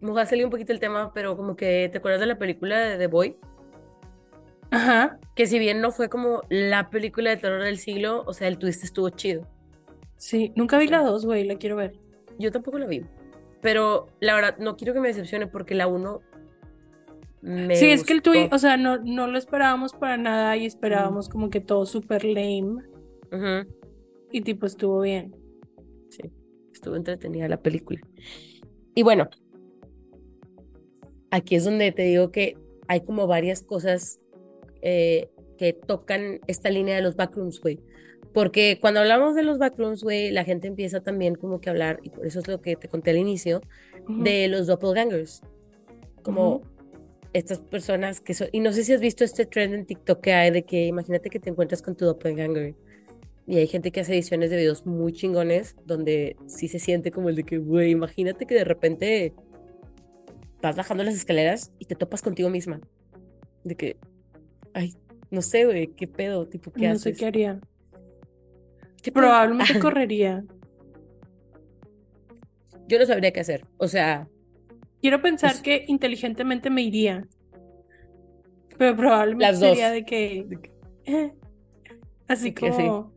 me 0.01 0.13
va 0.13 0.23
a 0.23 0.27
salir 0.27 0.45
un 0.45 0.51
poquito 0.51 0.73
el 0.73 0.81
tema, 0.81 1.13
pero 1.15 1.37
como 1.37 1.57
que, 1.57 1.89
¿te 1.91 1.99
acuerdas 1.99 2.21
de 2.21 2.27
la 2.27 2.39
película 2.39 2.79
de 2.79 2.99
The 2.99 3.07
Boy? 3.07 3.37
Ajá. 4.71 5.19
Que 5.35 5.47
si 5.47 5.59
bien 5.59 5.81
no 5.81 5.93
fue 5.93 6.09
como 6.09 6.43
la 6.49 6.91
película 6.91 7.31
de 7.31 7.37
terror 7.37 7.63
del 7.63 7.79
siglo, 7.79 8.25
o 8.27 8.33
sea, 8.33 8.49
el 8.49 8.59
twist 8.59 8.85
estuvo 8.85 9.11
chido. 9.11 9.49
Sí, 10.17 10.53
nunca 10.57 10.79
vi 10.79 10.89
la 10.89 11.03
dos, 11.03 11.25
güey, 11.25 11.45
la 11.45 11.57
quiero 11.57 11.77
ver. 11.77 11.95
Yo 12.39 12.51
tampoco 12.51 12.79
la 12.79 12.87
vi. 12.87 13.05
Pero 13.63 14.09
la 14.21 14.35
verdad, 14.35 14.59
no 14.59 14.77
quiero 14.77 14.93
que 14.93 15.01
me 15.01 15.09
decepcione 15.09 15.47
porque 15.47 15.75
la 15.75 15.87
sí, 17.75 17.87
es 17.87 18.05
que 18.05 18.13
el 18.13 18.23
tweet, 18.23 18.49
o 18.51 18.59
sea, 18.59 18.77
no, 18.77 18.99
no 18.99 19.27
lo 19.27 19.39
esperábamos 19.39 19.93
para 19.93 20.17
nada 20.17 20.57
y 20.57 20.67
esperábamos 20.67 21.29
como 21.29 21.51
que 21.51 21.61
todo 21.61 21.87
súper 21.87 22.25
lame. 22.25 22.83
Y 24.33 24.41
tipo 24.41 24.67
estuvo 24.67 25.01
bien. 25.01 25.35
Sí, 26.11 26.31
estuvo 26.73 26.97
entretenida 26.97 27.49
la 27.49 27.63
película. 27.63 28.01
Y 28.95 29.03
bueno, 29.03 29.29
aquí 31.31 31.55
es 31.55 31.65
donde 31.65 31.93
te 31.93 32.03
digo 32.03 32.31
que 32.31 32.57
hay 32.89 33.03
como 33.03 33.27
varias 33.27 33.63
cosas 33.63 34.21
eh, 34.83 35.29
que 35.59 35.73
tocan 35.73 36.41
esta 36.47 36.71
línea 36.71 36.97
de 36.97 37.03
los 37.03 37.17
backrooms, 37.17 37.61
güey. 37.61 37.81
Porque 38.33 38.79
cuando 38.81 39.01
hablamos 39.01 39.35
de 39.35 39.43
los 39.43 39.59
backrooms, 39.59 40.03
güey, 40.03 40.31
la 40.31 40.45
gente 40.45 40.67
empieza 40.67 41.03
también 41.03 41.37
como 41.37 41.61
que 41.61 41.71
a 41.71 41.73
hablar, 41.73 42.01
y 42.03 42.11
por 42.11 42.27
eso 42.27 42.41
es 42.41 42.49
lo 42.49 42.61
que 42.61 42.77
te 42.77 42.89
conté 42.89 43.11
al 43.11 43.19
inicio, 43.19 43.61
de 44.09 44.49
los 44.49 44.67
doppelgangers. 44.67 45.43
Como 46.23 46.63
estas 47.37 47.59
personas 47.59 48.21
que 48.21 48.35
son, 48.35 48.49
y 48.53 48.61
no 48.61 48.73
sé 48.73 48.85
si 48.85 48.93
has 48.93 49.01
visto 49.01 49.25
este 49.25 49.47
trend 49.47 49.75
en 49.75 49.87
TikTok 49.87 50.21
que 50.21 50.33
hay 50.33 50.51
de 50.51 50.65
que 50.65 50.87
imagínate 50.87 51.31
que 51.31 51.39
te 51.39 51.51
encuentras 51.51 51.83
con 51.83 51.95
tu 51.97 52.05
doppelganger 52.05 52.75
y 53.47 53.59
hay 53.59 53.67
gente 53.69 53.93
que 53.93 54.01
hace 54.01 54.15
ediciones 54.15 54.51
de 54.51 54.57
videos 54.57 54.87
muy 54.87 55.13
chingones 55.13 55.77
donde 55.85 56.37
sí 56.47 56.67
se 56.67 56.81
siente 56.81 57.13
como 57.13 57.29
el 57.29 57.37
de 57.37 57.45
que, 57.45 57.59
güey, 57.59 57.93
imagínate 57.93 58.45
que 58.45 58.57
de 58.57 58.65
repente 58.65 59.35
vas 60.61 60.75
bajando 60.75 61.05
las 61.05 61.15
escaleras 61.15 61.73
y 61.79 61.85
te 61.85 61.95
topas 61.95 62.23
contigo 62.23 62.51
misma. 62.51 62.81
De 63.63 63.77
que, 63.77 63.99
ay, 64.73 64.95
no 65.31 65.43
sé, 65.43 65.65
güey, 65.65 65.89
qué 65.89 66.09
pedo, 66.09 66.49
tipo, 66.49 66.73
¿qué 66.73 66.89
haces? 66.89 67.07
No 67.07 67.13
sé 67.13 67.15
qué 67.15 67.27
haría. 67.27 67.61
Probablemente 69.15 69.79
correría. 69.81 70.45
Yo 72.89 72.99
no 72.99 73.07
sabría 73.07 73.33
qué 73.33 73.41
hacer. 73.41 73.65
O 73.77 73.87
sea, 73.87 74.29
Quiero 75.07 75.23
pensar 75.23 75.63
que 75.63 75.85
inteligentemente 75.87 76.69
me 76.69 76.83
iría. 76.83 77.29
Pero 78.77 78.97
probablemente 78.97 79.55
sería 79.55 79.93
de 79.93 80.05
que. 80.05 80.65
así 82.27 82.53
como. 82.53 83.13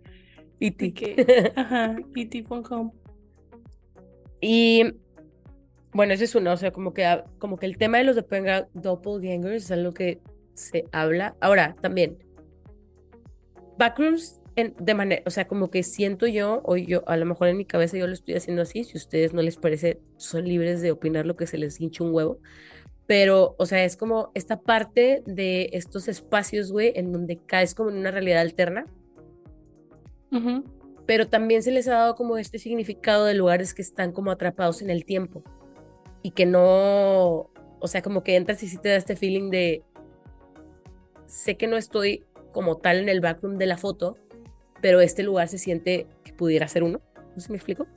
Y 0.60 0.70
ti. 0.70 0.94
Ajá, 1.56 1.96
y 2.14 2.46
home. 2.48 2.92
Y 4.40 4.84
bueno, 5.92 6.14
ese 6.14 6.26
es 6.26 6.36
uno, 6.36 6.54
o 6.54 6.58
sea, 6.58 6.70
como 6.70 6.94
que, 6.94 7.24
como 7.40 7.58
que 7.58 7.66
el 7.66 7.80
tema 7.80 7.98
de 7.98 8.04
los 8.04 8.16
doppelgangers 8.16 9.64
es 9.64 9.72
algo 9.72 9.92
que 9.92 10.22
se 10.54 10.86
habla. 10.92 11.36
Ahora, 11.42 11.76
también, 11.82 12.20
backrooms 13.80 14.40
de 14.56 14.94
manera, 14.94 15.22
o 15.26 15.30
sea, 15.30 15.48
como 15.48 15.70
que 15.70 15.84
siento 15.84 16.28
yo, 16.28 16.62
o 16.66 16.76
yo, 16.76 17.08
a 17.08 17.18
lo 17.18 17.26
mejor 17.26 17.48
en 17.48 17.58
mi 17.58 17.66
cabeza 17.66 17.98
yo 17.98 18.08
lo 18.08 18.14
estoy 18.14 18.36
haciendo 18.36 18.62
así, 18.62 18.84
si 18.84 18.98
a 18.98 19.00
ustedes 19.00 19.34
no 19.34 19.42
les 19.42 19.58
parece, 19.58 20.00
son 20.18 20.46
libres 20.46 20.82
de 20.82 20.92
opinar 20.92 21.26
lo 21.26 21.36
que 21.36 21.48
se 21.48 21.58
les 21.58 21.80
hincha 21.80 22.04
un 22.04 22.14
huevo, 22.14 22.40
pero, 23.08 23.56
o 23.58 23.66
sea, 23.66 23.84
es 23.86 23.98
como 23.98 24.32
esta 24.36 24.62
parte 24.62 25.24
de 25.26 25.70
estos 25.74 26.08
espacios, 26.08 26.72
güey, 26.72 26.94
en 26.96 27.12
donde 27.12 27.38
caes 27.38 27.74
como 27.74 27.90
en 27.90 27.98
una 27.98 28.12
realidad 28.12 28.42
alterna, 28.42 28.86
pero 31.08 31.28
también 31.28 31.64
se 31.64 31.72
les 31.72 31.88
ha 31.88 31.94
dado 31.94 32.16
como 32.16 32.38
este 32.38 32.60
significado 32.60 33.26
de 33.26 33.34
lugares 33.34 33.74
que 33.74 33.82
están 33.82 34.12
como 34.12 34.30
atrapados 34.30 34.84
en 34.84 34.92
el 34.92 35.06
tiempo 35.06 35.44
y 36.22 36.32
que 36.32 36.46
no, 36.46 37.50
o 37.80 37.88
sea, 37.88 38.02
como 38.04 38.24
que 38.24 38.36
entras 38.36 38.62
y 38.62 38.68
sí 38.68 38.78
te 38.78 38.90
da 38.90 38.96
este 38.98 39.16
feeling 39.16 39.50
de, 39.50 39.84
sé 41.26 41.58
que 41.58 41.66
no 41.66 41.78
estoy 41.78 42.26
como 42.52 42.78
tal 42.78 42.98
en 42.98 43.10
el 43.10 43.22
backroom 43.22 43.58
de 43.58 43.66
la 43.66 43.78
foto, 43.78 44.18
pero 44.82 45.02
este 45.02 45.24
lugar 45.24 45.48
se 45.48 45.58
siente 45.58 46.08
que 46.24 46.34
pudiera 46.34 46.68
ser 46.68 46.84
uno. 46.84 47.02
¿No 47.36 47.42
se 47.42 47.52
me 47.52 47.58
explico? 47.58 47.88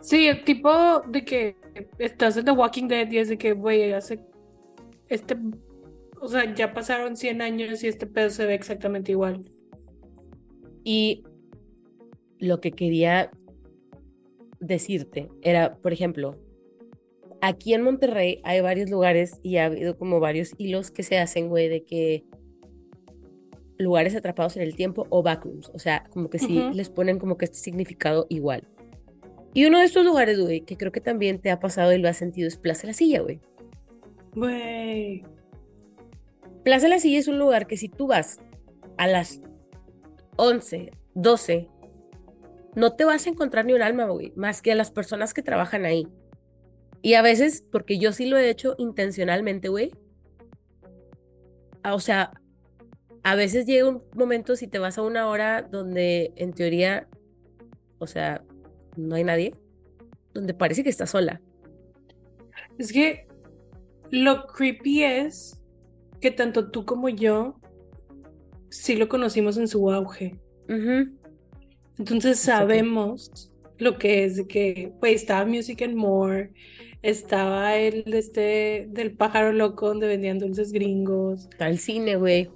Sí, 0.00 0.28
el 0.28 0.44
tipo 0.44 1.00
de 1.08 1.24
que 1.24 1.56
estás 1.98 2.36
en 2.36 2.44
The 2.44 2.52
Walking 2.52 2.88
Dead 2.88 3.10
y 3.10 3.18
es 3.18 3.28
de 3.28 3.38
que, 3.38 3.52
güey, 3.52 3.92
hace 3.92 4.20
este, 5.08 5.36
o 6.20 6.28
sea, 6.28 6.54
ya 6.54 6.72
pasaron 6.72 7.16
100 7.16 7.42
años 7.42 7.84
y 7.84 7.88
este 7.88 8.06
pedo 8.06 8.30
se 8.30 8.46
ve 8.46 8.54
exactamente 8.54 9.12
igual. 9.12 9.42
Y 10.84 11.24
lo 12.38 12.60
que 12.60 12.72
quería 12.72 13.30
decirte 14.60 15.28
era, 15.42 15.76
por 15.76 15.92
ejemplo, 15.92 16.36
aquí 17.40 17.74
en 17.74 17.82
Monterrey 17.82 18.40
hay 18.44 18.60
varios 18.60 18.90
lugares 18.90 19.38
y 19.42 19.56
ha 19.56 19.66
habido 19.66 19.96
como 19.96 20.20
varios 20.20 20.54
hilos 20.58 20.90
que 20.90 21.02
se 21.02 21.18
hacen, 21.18 21.48
güey, 21.48 21.68
de 21.68 21.84
que 21.84 22.24
lugares 23.78 24.14
atrapados 24.14 24.56
en 24.56 24.62
el 24.62 24.74
tiempo 24.74 25.06
o 25.10 25.22
backrooms. 25.22 25.70
O 25.74 25.78
sea, 25.78 26.04
como 26.10 26.30
que 26.30 26.38
sí 26.38 26.70
les 26.72 26.90
ponen 26.90 27.18
como 27.18 27.36
que 27.36 27.46
este 27.46 27.58
significado 27.58 28.26
igual. 28.28 28.66
Y 29.54 29.64
uno 29.64 29.78
de 29.78 29.84
estos 29.84 30.04
lugares, 30.04 30.38
güey, 30.38 30.60
que 30.60 30.76
creo 30.76 30.92
que 30.92 31.00
también 31.00 31.40
te 31.40 31.50
ha 31.50 31.60
pasado 31.60 31.92
y 31.92 31.98
lo 31.98 32.08
has 32.08 32.18
sentido 32.18 32.46
es 32.46 32.58
Plaza 32.58 32.86
La 32.86 32.92
Silla, 32.92 33.22
güey. 33.22 33.40
Güey. 34.34 35.24
Plaza 36.62 36.88
La 36.88 36.98
Silla 36.98 37.18
es 37.18 37.28
un 37.28 37.38
lugar 37.38 37.66
que 37.66 37.76
si 37.76 37.88
tú 37.88 38.06
vas 38.06 38.40
a 38.98 39.06
las 39.06 39.40
11, 40.36 40.90
12, 41.14 41.68
no 42.74 42.94
te 42.96 43.06
vas 43.06 43.26
a 43.26 43.30
encontrar 43.30 43.64
ni 43.64 43.72
un 43.72 43.80
alma, 43.80 44.04
güey, 44.04 44.32
más 44.36 44.60
que 44.60 44.72
a 44.72 44.74
las 44.74 44.90
personas 44.90 45.32
que 45.32 45.42
trabajan 45.42 45.86
ahí. 45.86 46.06
Y 47.00 47.14
a 47.14 47.22
veces, 47.22 47.66
porque 47.72 47.98
yo 47.98 48.12
sí 48.12 48.26
lo 48.26 48.36
he 48.36 48.50
hecho 48.50 48.74
intencionalmente, 48.76 49.68
güey. 49.68 49.92
O 51.90 52.00
sea, 52.00 52.32
a 53.26 53.34
veces 53.34 53.66
llega 53.66 53.88
un 53.88 54.04
momento 54.14 54.54
si 54.54 54.68
te 54.68 54.78
vas 54.78 54.98
a 54.98 55.02
una 55.02 55.28
hora 55.28 55.62
donde 55.62 56.32
en 56.36 56.52
teoría, 56.52 57.08
o 57.98 58.06
sea, 58.06 58.44
no 58.96 59.16
hay 59.16 59.24
nadie, 59.24 59.52
donde 60.32 60.54
parece 60.54 60.84
que 60.84 60.90
estás 60.90 61.10
sola. 61.10 61.40
Es 62.78 62.92
que 62.92 63.26
lo 64.12 64.46
creepy 64.46 65.02
es 65.02 65.60
que 66.20 66.30
tanto 66.30 66.70
tú 66.70 66.84
como 66.84 67.08
yo 67.08 67.56
sí 68.68 68.94
lo 68.94 69.08
conocimos 69.08 69.56
en 69.56 69.66
su 69.66 69.90
auge. 69.90 70.38
Entonces 71.98 72.38
sabemos 72.38 73.52
lo 73.78 73.98
que 73.98 74.22
es 74.22 74.36
de 74.36 74.46
que, 74.46 74.92
pues, 75.00 75.16
estaba 75.16 75.44
Music 75.44 75.82
and 75.82 75.96
More, 75.96 76.52
estaba 77.02 77.74
el 77.74 78.04
este 78.14 78.86
del 78.88 79.16
pájaro 79.16 79.50
loco 79.50 79.88
donde 79.88 80.06
vendían 80.06 80.38
dulces 80.38 80.70
gringos. 80.70 81.48
Está 81.50 81.66
el 81.66 81.80
cine, 81.80 82.14
güey 82.14 82.48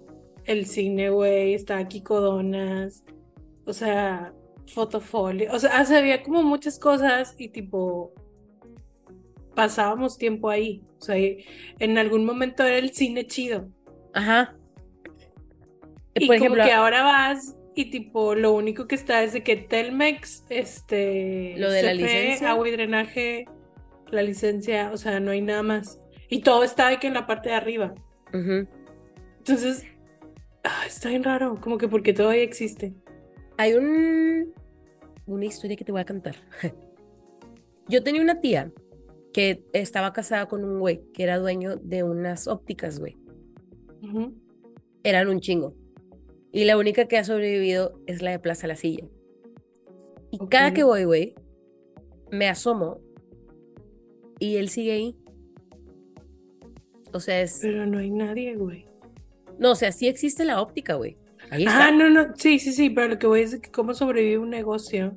el 0.51 0.67
cine, 0.67 1.11
güey, 1.11 1.55
está 1.55 1.87
Kiko 1.87 2.21
Donas, 2.21 3.05
o 3.65 3.73
sea, 3.73 4.33
fotofolio, 4.67 5.53
o 5.53 5.59
sea, 5.59 5.79
había 5.81 6.23
como 6.23 6.43
muchas 6.43 6.79
cosas 6.79 7.35
y 7.39 7.49
tipo, 7.49 8.13
pasábamos 9.55 10.19
tiempo 10.19 10.51
ahí, 10.51 10.83
o 10.99 11.03
sea, 11.03 11.17
en 11.79 11.99
algún 11.99 12.25
momento 12.25 12.65
era 12.65 12.79
el 12.79 12.93
cine 12.93 13.27
chido. 13.27 13.69
Ajá. 14.13 14.57
Y 16.15 16.27
Por 16.27 16.39
como 16.39 16.57
que 16.57 16.73
ahora 16.73 17.05
vas 17.05 17.57
y 17.77 17.91
tipo, 17.91 18.35
lo 18.35 18.53
único 18.53 18.89
que 18.89 18.97
está 18.97 19.23
es 19.23 19.33
de 19.33 19.45
que 19.45 19.57
Telmex, 19.57 20.45
este, 20.51 21.55
lo 21.59 21.71
de 21.71 21.83
la 21.85 21.95
licencia, 21.95 22.51
agua 22.51 22.69
y 22.69 22.73
drenaje, 22.73 23.45
la 24.11 24.23
licencia, 24.23 24.91
o 24.93 24.97
sea, 24.97 25.21
no 25.21 25.31
hay 25.31 25.41
nada 25.41 25.63
más. 25.63 26.01
Y 26.29 26.41
todo 26.43 26.65
está 26.65 26.89
aquí 26.89 27.07
en 27.07 27.15
la 27.15 27.27
parte 27.29 27.51
de 27.51 27.55
arriba. 27.55 27.95
Entonces, 28.33 29.87
Ah, 30.65 30.85
está 30.87 31.09
bien 31.09 31.25
raro, 31.25 31.59
como 31.61 31.79
que 31.79 31.89
porque 31.89 32.13
todavía 32.13 32.43
existe. 32.43 32.95
Hay 33.57 33.75
un 33.75 34.53
una 35.27 35.45
historia 35.45 35.77
que 35.77 35.85
te 35.85 35.93
voy 35.93 36.01
a 36.01 36.07
contar. 36.07 36.37
Yo 37.89 38.03
tenía 38.03 38.23
una 38.23 38.41
tía 38.41 38.73
que 39.33 39.65
estaba 39.73 40.13
casada 40.13 40.47
con 40.47 40.65
un 40.65 40.81
güey 40.81 41.03
que 41.13 41.23
era 41.23 41.39
dueño 41.39 41.77
de 41.77 42.03
unas 42.03 42.49
ópticas, 42.49 42.99
güey. 42.99 43.17
Eran 45.05 45.29
un 45.29 45.41
chingo. 45.41 45.75
Y 46.53 46.65
la 46.65 46.77
única 46.77 47.07
que 47.07 47.17
ha 47.17 47.25
sobrevivido 47.25 48.01
es 48.07 48.23
la 48.23 48.33
de 48.33 48.39
Plaza 48.39 48.67
La 48.67 48.77
Silla. 48.77 49.07
Y 50.33 50.39
cada 50.49 50.73
que 50.73 50.83
voy, 50.85 51.05
güey, 51.05 51.35
me 52.31 52.49
asomo 52.49 53.01
y 54.39 54.57
él 54.57 54.69
sigue 54.69 54.93
ahí. 54.93 55.17
O 57.13 57.21
sea, 57.21 57.41
es... 57.41 57.59
Pero 57.61 57.87
no 57.87 57.99
hay 57.99 58.11
nadie, 58.11 58.57
güey. 58.57 58.87
No, 59.61 59.73
o 59.73 59.75
sea, 59.75 59.93
sí 59.93 60.09
existe 60.09 60.45
la 60.45 60.61
óptica, 60.63 60.95
güey. 60.95 61.19
Ah, 61.69 61.91
no, 61.91 62.09
no. 62.09 62.35
Sí, 62.35 62.59
sí, 62.59 62.73
sí. 62.73 62.89
Pero 62.89 63.09
lo 63.09 63.19
que 63.19 63.27
voy 63.27 63.43
es 63.43 63.53
de 63.53 63.61
que 63.61 63.71
cómo 63.71 63.93
sobrevive 63.93 64.39
un 64.39 64.51
negocio 64.51 65.15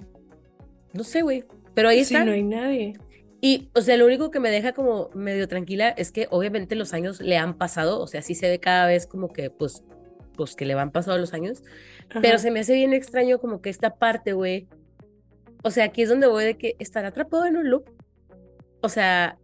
No 0.91 1.03
sé, 1.05 1.21
güey. 1.21 1.45
Pero 1.73 1.87
ahí 1.87 1.99
está. 1.99 2.25
no 2.25 2.33
hay 2.33 2.43
nadie. 2.43 2.93
Y, 3.39 3.69
o 3.73 3.81
sea, 3.81 3.95
lo 3.95 4.05
único 4.05 4.31
que 4.31 4.41
me 4.41 4.51
deja 4.51 4.73
como 4.73 5.09
medio 5.13 5.47
tranquila 5.47 5.89
es 5.89 6.11
que 6.11 6.27
obviamente 6.29 6.75
los 6.75 6.93
años 6.93 7.21
le 7.21 7.37
han 7.37 7.57
pasado, 7.57 8.01
o 8.01 8.07
sea, 8.07 8.21
sí 8.21 8.35
se 8.35 8.49
ve 8.49 8.59
cada 8.59 8.85
vez 8.85 9.07
como 9.07 9.31
que, 9.31 9.49
pues, 9.49 9.83
pues 10.35 10.55
que 10.55 10.65
le 10.65 10.75
van 10.75 10.91
pasando 10.91 11.19
los 11.19 11.33
años, 11.33 11.61
pero 12.21 12.37
se 12.37 12.51
me 12.51 12.61
hace 12.61 12.73
bien 12.73 12.93
extraño 12.93 13.39
como 13.39 13.61
que 13.61 13.69
esta 13.69 13.95
parte, 13.95 14.31
güey, 14.31 14.69
o 15.61 15.71
sea, 15.71 15.83
aquí 15.83 16.03
es 16.03 16.09
donde 16.09 16.27
voy 16.27 16.45
de 16.45 16.57
que 16.57 16.77
estar 16.79 17.03
atrapado 17.03 17.45
en 17.45 17.57
un 17.57 17.69
loop, 17.69 17.89
o 18.81 18.87
sea, 18.87 19.37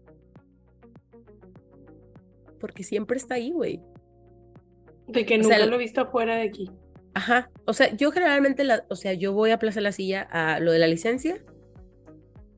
porque 2.62 2.84
siempre 2.84 3.18
está 3.18 3.36
ahí, 3.36 3.52
güey. 3.52 3.82
De 5.10 5.26
que 5.26 5.36
o 5.36 5.38
nunca 5.40 5.58
sea, 5.58 5.66
lo 5.66 5.76
he 5.76 5.80
visto 5.80 6.02
afuera 6.02 6.36
de 6.36 6.44
aquí. 6.44 6.70
Ajá, 7.14 7.50
o 7.66 7.74
sea, 7.74 7.96
yo 7.96 8.12
generalmente, 8.12 8.64
la, 8.64 8.86
o 8.90 8.96
sea, 8.96 9.14
yo 9.14 9.34
voy 9.34 9.52
a 9.52 9.60
Plaza 9.60 9.82
La 9.82 9.92
Silla 9.92 10.22
a 10.32 10.60
lo 10.60 10.72
de 10.72 10.80
la 10.80 10.88
licencia 10.88 11.44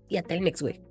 y 0.08 0.18
a 0.18 0.24
Telmex, 0.24 0.62
güey. 0.62 0.82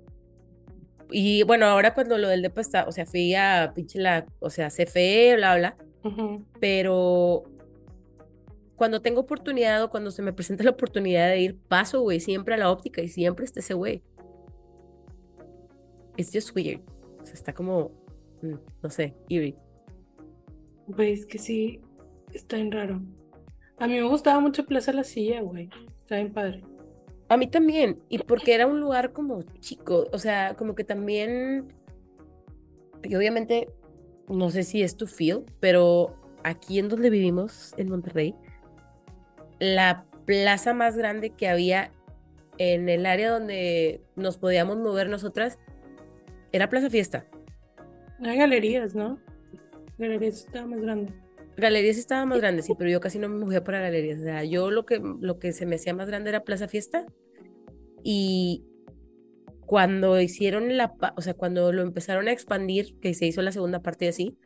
Y 1.11 1.43
bueno, 1.43 1.65
ahora 1.65 1.93
cuando 1.93 2.17
lo 2.17 2.29
del 2.29 2.41
depo 2.41 2.61
está, 2.61 2.85
o 2.87 2.91
sea, 2.91 3.05
fui 3.05 3.35
a 3.35 3.71
pinche 3.75 3.99
la, 3.99 4.25
o 4.39 4.49
sea, 4.49 4.69
CFE, 4.69 5.35
bla, 5.35 5.57
bla, 5.57 5.77
pero 6.59 7.43
cuando 8.75 9.01
tengo 9.01 9.21
oportunidad 9.21 9.83
o 9.83 9.89
cuando 9.91 10.09
se 10.09 10.23
me 10.23 10.33
presenta 10.33 10.63
la 10.63 10.71
oportunidad 10.71 11.29
de 11.29 11.39
ir, 11.39 11.59
paso, 11.67 12.01
güey, 12.01 12.19
siempre 12.19 12.55
a 12.55 12.57
la 12.57 12.71
óptica 12.71 13.01
y 13.01 13.09
siempre 13.09 13.45
está 13.45 13.59
ese 13.59 13.73
güey. 13.73 14.01
It's 16.17 16.31
just 16.33 16.55
weird. 16.55 16.81
O 17.21 17.25
sea, 17.25 17.35
está 17.35 17.53
como, 17.53 17.91
mm, 18.41 18.55
no 18.81 18.89
sé, 18.89 19.13
eerie. 19.29 19.55
Es 20.97 21.25
que 21.25 21.37
sí, 21.37 21.81
está 22.33 22.57
bien 22.57 22.71
raro. 22.71 23.01
A 23.77 23.87
mí 23.87 23.93
me 23.93 24.03
gustaba 24.03 24.39
mucho 24.39 24.65
Plaza 24.65 24.93
La 24.93 25.03
Silla, 25.03 25.41
güey. 25.41 25.69
Está 26.01 26.17
bien 26.17 26.33
padre. 26.33 26.63
A 27.29 27.37
mí 27.37 27.47
también, 27.47 28.01
y 28.09 28.17
porque 28.19 28.53
era 28.53 28.67
un 28.67 28.79
lugar 28.79 29.13
como 29.13 29.41
chico, 29.59 30.05
o 30.11 30.19
sea, 30.19 30.55
como 30.55 30.75
que 30.75 30.83
también, 30.83 31.73
y 33.03 33.15
obviamente, 33.15 33.69
no 34.27 34.49
sé 34.49 34.63
si 34.63 34.83
es 34.83 34.97
tu 34.97 35.07
feel, 35.07 35.45
pero 35.61 36.13
aquí 36.43 36.77
en 36.77 36.89
donde 36.89 37.09
vivimos, 37.09 37.73
en 37.77 37.89
Monterrey, 37.89 38.35
la 39.59 40.05
plaza 40.25 40.73
más 40.73 40.97
grande 40.97 41.29
que 41.29 41.47
había 41.47 41.91
en 42.57 42.89
el 42.89 43.05
área 43.05 43.31
donde 43.31 44.01
nos 44.15 44.37
podíamos 44.37 44.77
mover 44.77 45.09
nosotras 45.09 45.57
era 46.51 46.69
Plaza 46.69 46.89
Fiesta. 46.89 47.25
Hay 48.23 48.37
galerías, 48.37 48.93
¿no? 48.93 49.19
Galerías 50.01 50.45
estaba 50.45 50.67
más 50.67 50.81
grande. 50.81 51.13
Galerías 51.57 51.97
estaba 51.97 52.25
más 52.25 52.39
grande, 52.39 52.63
sí, 52.63 52.73
pero 52.77 52.89
yo 52.89 52.99
casi 52.99 53.19
no 53.19 53.29
me 53.29 53.37
movía 53.37 53.63
para 53.63 53.81
galerías. 53.81 54.19
O 54.19 54.23
sea, 54.23 54.43
yo 54.43 54.71
lo 54.71 54.85
que, 54.85 54.99
lo 54.99 55.37
que 55.37 55.53
se 55.53 55.65
me 55.65 55.75
hacía 55.75 55.93
más 55.93 56.07
grande 56.07 56.29
era 56.29 56.43
Plaza 56.43 56.67
Fiesta. 56.67 57.05
Y 58.03 58.65
cuando 59.67 60.19
hicieron 60.19 60.75
la, 60.75 60.93
o 61.15 61.21
sea, 61.21 61.33
cuando 61.33 61.71
lo 61.71 61.83
empezaron 61.83 62.27
a 62.27 62.31
expandir, 62.31 62.97
que 62.99 63.13
se 63.13 63.27
hizo 63.27 63.41
la 63.41 63.51
segunda 63.51 63.81
parte 63.81 64.05
y 64.05 64.07
así, 64.07 64.37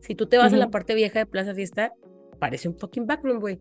si 0.00 0.14
tú 0.14 0.26
te 0.26 0.38
vas 0.38 0.52
a 0.52 0.56
la 0.56 0.70
parte 0.70 0.94
vieja 0.94 1.20
de 1.20 1.26
Plaza 1.26 1.54
Fiesta, 1.54 1.92
parece 2.38 2.68
un 2.68 2.76
fucking 2.76 3.06
backroom, 3.06 3.40
güey. 3.40 3.58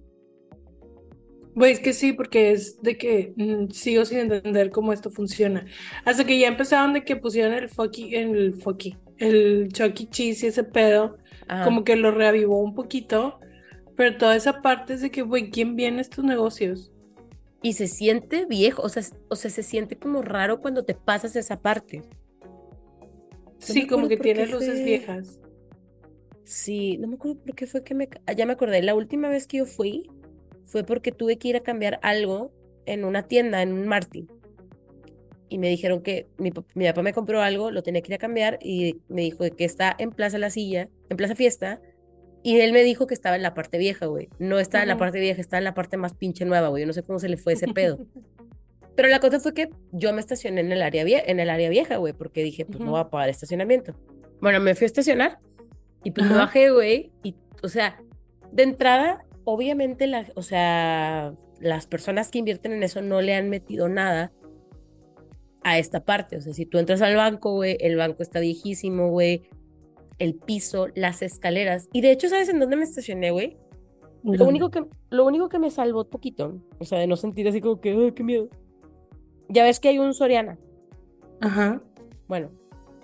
Güey, 1.56 1.72
es 1.72 1.80
que 1.80 1.94
sí, 1.94 2.12
porque 2.12 2.52
es 2.52 2.82
de 2.82 2.98
que 2.98 3.34
mm, 3.38 3.72
sigo 3.72 4.04
sin 4.04 4.20
entender 4.20 4.72
cómo 4.72 4.92
esto 4.92 5.10
funciona. 5.10 5.66
Hasta 6.04 6.26
que 6.26 6.38
ya 6.38 6.50
empezaron 6.50 6.94
de 6.94 7.06
que 7.06 7.16
pusieron 7.16 7.54
el 7.54 7.70
fucky, 7.70 8.16
el 8.16 8.56
fucky, 8.56 8.98
el 9.18 9.70
Chuck 9.72 10.02
E. 10.02 10.10
Cheese 10.10 10.46
y 10.46 10.50
ese 10.50 10.64
pedo, 10.66 11.18
Ajá. 11.48 11.64
como 11.64 11.84
que 11.84 11.96
lo 11.96 12.12
reavivó 12.12 12.60
un 12.60 12.74
poquito. 12.76 13.40
Pero 13.96 14.18
toda 14.18 14.36
esa 14.36 14.62
parte 14.62 14.94
es 14.94 15.02
de 15.02 15.10
que, 15.10 15.22
güey, 15.22 15.50
¿quién 15.52 15.76
viene 15.76 16.00
a 16.00 16.02
estos 16.02 16.26
negocios? 16.26 16.92
Y 17.62 17.74
se 17.74 17.88
siente 17.88 18.46
viejo, 18.46 18.82
o 18.82 18.90
sea, 18.90 19.04
o 19.30 19.36
sea, 19.36 19.50
se 19.50 19.64
siente 19.64 19.98
como 19.98 20.22
raro 20.22 20.60
cuando 20.62 20.84
te 20.84 20.94
pasas 20.94 21.36
esa 21.36 21.62
parte. 21.62 22.04
Sí, 23.58 23.88
como 23.88 24.08
que 24.08 24.18
tiene 24.18 24.46
luces 24.48 24.84
viejas. 24.84 25.40
Sí, 26.44 26.98
no 26.98 27.08
me 27.08 27.16
acuerdo 27.16 27.40
por 27.42 27.56
qué 27.56 27.66
fue 27.66 27.84
que 27.84 27.96
me... 27.96 28.08
ah, 28.28 28.34
Ya 28.34 28.46
me 28.46 28.54
acordé, 28.54 28.84
la 28.84 28.94
última 28.94 29.30
vez 29.30 29.48
que 29.48 29.58
yo 29.58 29.66
fui 29.66 30.12
fue 30.66 30.84
porque 30.84 31.12
tuve 31.12 31.38
que 31.38 31.48
ir 31.48 31.56
a 31.56 31.62
cambiar 31.62 32.00
algo 32.04 32.52
en 32.86 33.04
una 33.06 33.24
tienda, 33.24 33.62
en 33.62 33.74
un 33.74 33.88
Martin. 33.88 34.28
Y 35.50 35.58
me 35.60 35.70
dijeron 35.70 36.02
que 36.02 36.28
mi, 36.38 36.52
mi 36.74 36.86
papá 36.86 37.02
me 37.04 37.14
compró 37.14 37.42
algo, 37.42 37.70
lo 37.72 37.84
tenía 37.84 38.02
que 38.02 38.12
ir 38.12 38.16
a 38.16 38.20
cambiar 38.20 38.58
y 38.62 38.98
me 39.10 39.22
dijo 39.22 39.44
que 39.56 39.64
está 39.66 39.96
en 40.00 40.10
Plaza 40.12 40.38
La 40.40 40.50
Silla, 40.50 40.90
en 41.10 41.18
Plaza 41.18 41.36
Fiesta. 41.36 41.82
Y 42.42 42.60
él 42.60 42.74
me 42.74 42.84
dijo 42.84 43.08
que 43.08 43.14
estaba 43.14 43.36
en 43.36 43.42
la 43.44 43.54
parte 43.54 43.78
vieja, 43.78 44.06
güey. 44.06 44.30
No 44.40 44.60
estaba 44.60 44.84
en 44.84 44.88
la 44.90 44.98
parte 44.98 45.20
vieja, 45.20 45.42
estaba 45.42 45.58
en 45.60 45.64
la 45.64 45.74
parte 45.74 45.98
más 45.98 46.14
pinche 46.14 46.46
nueva, 46.46 46.68
güey. 46.70 46.82
Yo 46.84 46.88
no 46.88 46.94
sé 46.94 47.02
cómo 47.04 47.20
se 47.20 47.28
le 47.30 47.38
fue 47.38 47.54
ese 47.54 47.68
pedo. 47.68 48.00
Pero 48.96 49.10
la 49.10 49.20
cosa 49.20 49.40
fue 49.40 49.54
que 49.54 49.70
yo 49.92 50.14
me 50.14 50.20
estacioné 50.22 50.62
en 50.62 50.72
el 50.72 50.82
área, 50.82 51.04
vie- 51.04 51.24
en 51.26 51.40
el 51.40 51.50
área 51.50 51.70
vieja, 51.70 51.98
güey, 51.98 52.14
porque 52.14 52.44
dije, 52.44 52.66
pues 52.66 52.80
no 52.80 52.86
Ujú. 52.86 52.92
voy 52.94 53.02
a 53.02 53.10
pagar 53.10 53.30
estacionamiento. 53.30 53.94
Bueno, 54.42 54.60
me 54.62 54.74
fui 54.74 54.86
a 54.86 54.88
estacionar 54.88 55.40
y 56.04 56.12
pues 56.12 56.26
me 56.28 56.34
Ajá. 56.34 56.44
bajé, 56.46 56.70
güey, 56.72 57.12
y, 57.24 57.36
o 57.62 57.68
sea, 57.68 58.02
de 58.54 58.64
entrada, 58.64 59.26
obviamente, 59.44 60.08
la, 60.08 60.26
o 60.36 60.42
sea, 60.44 61.34
las 61.60 61.88
personas 61.88 62.30
que 62.32 62.38
invierten 62.40 62.72
en 62.72 62.84
eso 62.84 63.02
no 63.02 63.22
le 63.22 63.34
han 63.36 63.50
metido 63.50 63.90
nada 63.90 64.32
a 65.66 65.80
esta 65.80 66.06
parte. 66.06 66.38
O 66.38 66.42
sea, 66.42 66.54
si 66.54 66.66
tú 66.66 66.78
entras 66.78 67.02
al 67.02 67.16
banco, 67.16 67.52
güey, 67.54 67.76
el 67.82 67.98
banco 67.98 68.22
está 68.22 68.40
viejísimo, 68.40 69.10
güey, 69.10 69.50
el 70.20 70.36
piso, 70.36 70.88
las 70.94 71.24
escaleras. 71.24 71.90
Y 71.92 72.02
de 72.02 72.12
hecho, 72.12 72.30
¿sabes 72.30 72.48
en 72.50 72.60
dónde 72.60 72.78
me 72.78 72.84
estacioné, 72.84 73.32
güey? 73.32 73.58
Lo 74.24 74.46
único 74.46 74.70
que, 74.70 74.86
lo 75.10 75.26
único 75.26 75.50
que 75.50 75.60
me 75.60 75.72
salvó 75.72 76.08
poquito, 76.08 76.62
o 76.80 76.86
sea, 76.86 77.00
de 77.00 77.08
no 77.08 77.16
sentir 77.16 77.48
así 77.48 77.62
como 77.62 77.82
que, 77.82 77.90
ay, 77.92 78.12
qué 78.12 78.24
miedo. 78.24 78.48
Ya 79.50 79.64
ves 79.64 79.80
que 79.80 79.90
hay 79.90 79.98
un 79.98 80.14
Soriana. 80.14 80.60
Ajá. 81.42 81.82
Bueno, 82.28 82.52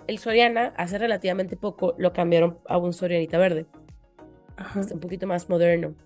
el 0.06 0.18
Soriana 0.18 0.72
hace 0.76 0.98
relativamente 0.98 1.56
poco 1.56 1.94
lo 1.98 2.12
cambiaron 2.12 2.58
a 2.68 2.78
un 2.78 2.92
Sorianita 2.92 3.38
verde. 3.38 3.66
Ajá. 4.56 4.80
Está 4.80 4.94
un 4.94 5.00
poquito 5.00 5.26
más 5.26 5.48
moderno. 5.48 5.96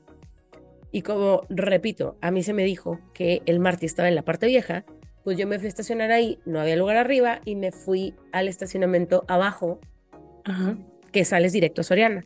Y 0.90 1.02
como, 1.02 1.42
repito, 1.50 2.16
a 2.22 2.30
mí 2.30 2.42
se 2.42 2.54
me 2.54 2.64
dijo 2.64 2.98
que 3.12 3.42
el 3.44 3.60
Martí 3.60 3.84
estaba 3.84 4.08
en 4.08 4.14
la 4.14 4.22
parte 4.22 4.46
vieja, 4.46 4.86
pues 5.26 5.36
yo 5.36 5.48
me 5.48 5.58
fui 5.58 5.66
a 5.66 5.70
estacionar 5.70 6.12
ahí, 6.12 6.38
no 6.46 6.60
había 6.60 6.76
lugar 6.76 6.96
arriba 6.96 7.40
y 7.44 7.56
me 7.56 7.72
fui 7.72 8.14
al 8.30 8.46
estacionamiento 8.46 9.24
abajo, 9.26 9.80
Ajá. 10.44 10.78
que 11.10 11.24
sales 11.24 11.52
directo 11.52 11.80
a 11.80 11.84
Soriana. 11.84 12.24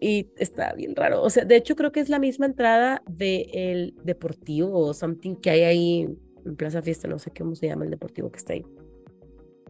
Y 0.00 0.26
está 0.38 0.72
bien 0.72 0.96
raro. 0.96 1.22
O 1.22 1.30
sea, 1.30 1.44
de 1.44 1.54
hecho 1.54 1.76
creo 1.76 1.92
que 1.92 2.00
es 2.00 2.08
la 2.08 2.18
misma 2.18 2.46
entrada 2.46 3.04
del 3.08 3.94
deportivo 4.02 4.76
o 4.76 4.92
something 4.92 5.36
que 5.36 5.50
hay 5.50 5.60
ahí 5.60 6.08
en 6.44 6.56
Plaza 6.56 6.82
Fiesta, 6.82 7.06
no 7.06 7.20
sé 7.20 7.30
cómo 7.30 7.54
se 7.54 7.68
llama 7.68 7.84
el 7.84 7.92
deportivo 7.92 8.32
que 8.32 8.38
está 8.38 8.54
ahí. 8.54 8.66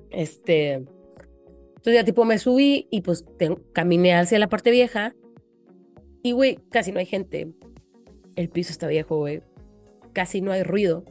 Este, 0.09 0.73
entonces 0.73 1.93
ya 1.93 2.05
tipo 2.05 2.25
me 2.25 2.39
subí 2.39 2.89
y 2.91 3.03
pues 3.03 3.27
caminé 3.75 4.15
hacia 4.15 4.39
la 4.39 4.49
parte 4.49 4.71
vieja 4.71 5.15
y 6.23 6.33
güey, 6.33 6.59
casi 6.71 6.91
no 6.91 7.01
hay 7.01 7.07
gente. 7.07 7.53
El 8.35 8.49
piso 8.49 8.73
está 8.73 8.87
viejo, 8.87 9.19
güey. 9.19 9.43
Casi 10.15 10.41
no 10.41 10.53
hay 10.53 10.63
ruido. 10.63 11.05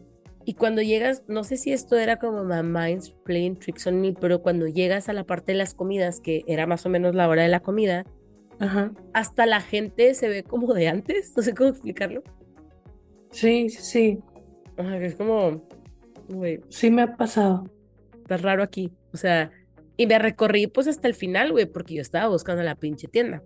Y 0.45 0.53
cuando 0.55 0.81
llegas, 0.81 1.23
no 1.27 1.43
sé 1.43 1.57
si 1.57 1.71
esto 1.73 1.97
era 1.97 2.17
como 2.17 2.43
my 2.43 2.63
mind's 2.63 3.11
playing 3.25 3.57
tricks 3.59 3.85
on 3.87 4.01
me, 4.01 4.13
pero 4.13 4.41
cuando 4.41 4.67
llegas 4.67 5.09
a 5.09 5.13
la 5.13 5.23
parte 5.25 5.51
de 5.51 5.57
las 5.57 5.73
comidas, 5.73 6.19
que 6.21 6.43
era 6.47 6.65
más 6.65 6.85
o 6.85 6.89
menos 6.89 7.13
la 7.13 7.27
hora 7.27 7.43
de 7.43 7.49
la 7.49 7.59
comida, 7.59 8.05
Ajá. 8.59 8.91
hasta 9.13 9.45
la 9.45 9.61
gente 9.61 10.13
se 10.13 10.27
ve 10.29 10.43
como 10.43 10.73
de 10.73 10.87
antes, 10.87 11.33
no 11.37 11.43
sé 11.43 11.53
cómo 11.53 11.69
explicarlo. 11.69 12.23
Sí, 13.31 13.69
sí. 13.69 14.19
Ajá, 14.77 14.97
que 14.97 15.05
es 15.07 15.15
como, 15.15 15.67
güey, 16.29 16.61
Sí 16.69 16.89
me 16.89 17.03
ha 17.03 17.15
pasado. 17.15 17.65
está 18.17 18.37
raro 18.37 18.63
aquí. 18.63 18.91
O 19.13 19.17
sea, 19.17 19.51
y 19.97 20.07
me 20.07 20.17
recorrí 20.17 20.67
pues 20.67 20.87
hasta 20.87 21.07
el 21.07 21.13
final, 21.13 21.51
güey, 21.51 21.65
porque 21.65 21.95
yo 21.95 22.01
estaba 22.01 22.27
buscando 22.29 22.63
la 22.63 22.75
pinche 22.75 23.07
tienda. 23.07 23.43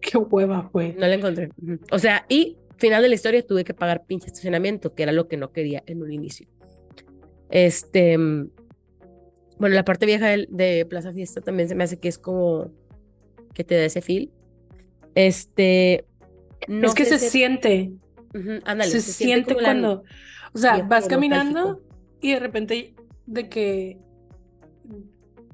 Qué 0.00 0.18
hueva, 0.18 0.68
güey. 0.72 0.92
No 0.92 1.06
la 1.06 1.14
encontré. 1.14 1.48
O 1.90 1.98
sea, 1.98 2.26
y 2.28 2.58
final 2.76 3.02
de 3.02 3.08
la 3.08 3.14
historia 3.14 3.46
tuve 3.46 3.64
que 3.64 3.74
pagar 3.74 4.04
pinche 4.06 4.26
estacionamiento, 4.26 4.94
que 4.94 5.02
era 5.04 5.12
lo 5.12 5.28
que 5.28 5.36
no 5.36 5.52
quería 5.52 5.82
en 5.86 6.02
un 6.02 6.12
inicio. 6.12 6.46
Este, 7.50 8.16
bueno, 9.58 9.74
la 9.74 9.84
parte 9.84 10.06
vieja 10.06 10.28
de, 10.28 10.86
Plaza 10.88 11.12
Fiesta 11.12 11.40
también 11.40 11.68
se 11.68 11.74
me 11.74 11.84
hace 11.84 11.98
que 11.98 12.08
es 12.08 12.18
como 12.18 12.70
que 13.52 13.64
te 13.64 13.76
da 13.76 13.84
ese 13.84 14.00
feel. 14.00 14.30
Este, 15.14 16.04
no 16.66 16.86
es 16.88 16.94
que 16.94 17.04
se 17.04 17.18
si- 17.18 17.28
siente. 17.28 17.92
Ándale, 18.64 18.90
se, 18.90 19.00
siente 19.00 19.54
como 19.54 19.60
la- 19.60 19.68
cuando, 19.68 20.02
o 20.52 20.58
sea, 20.58 20.72
vas 20.72 20.80
nostálgico. 20.80 21.08
caminando 21.10 21.82
y 22.20 22.32
de 22.32 22.40
repente 22.40 22.94
de 23.26 23.48
que 23.48 23.98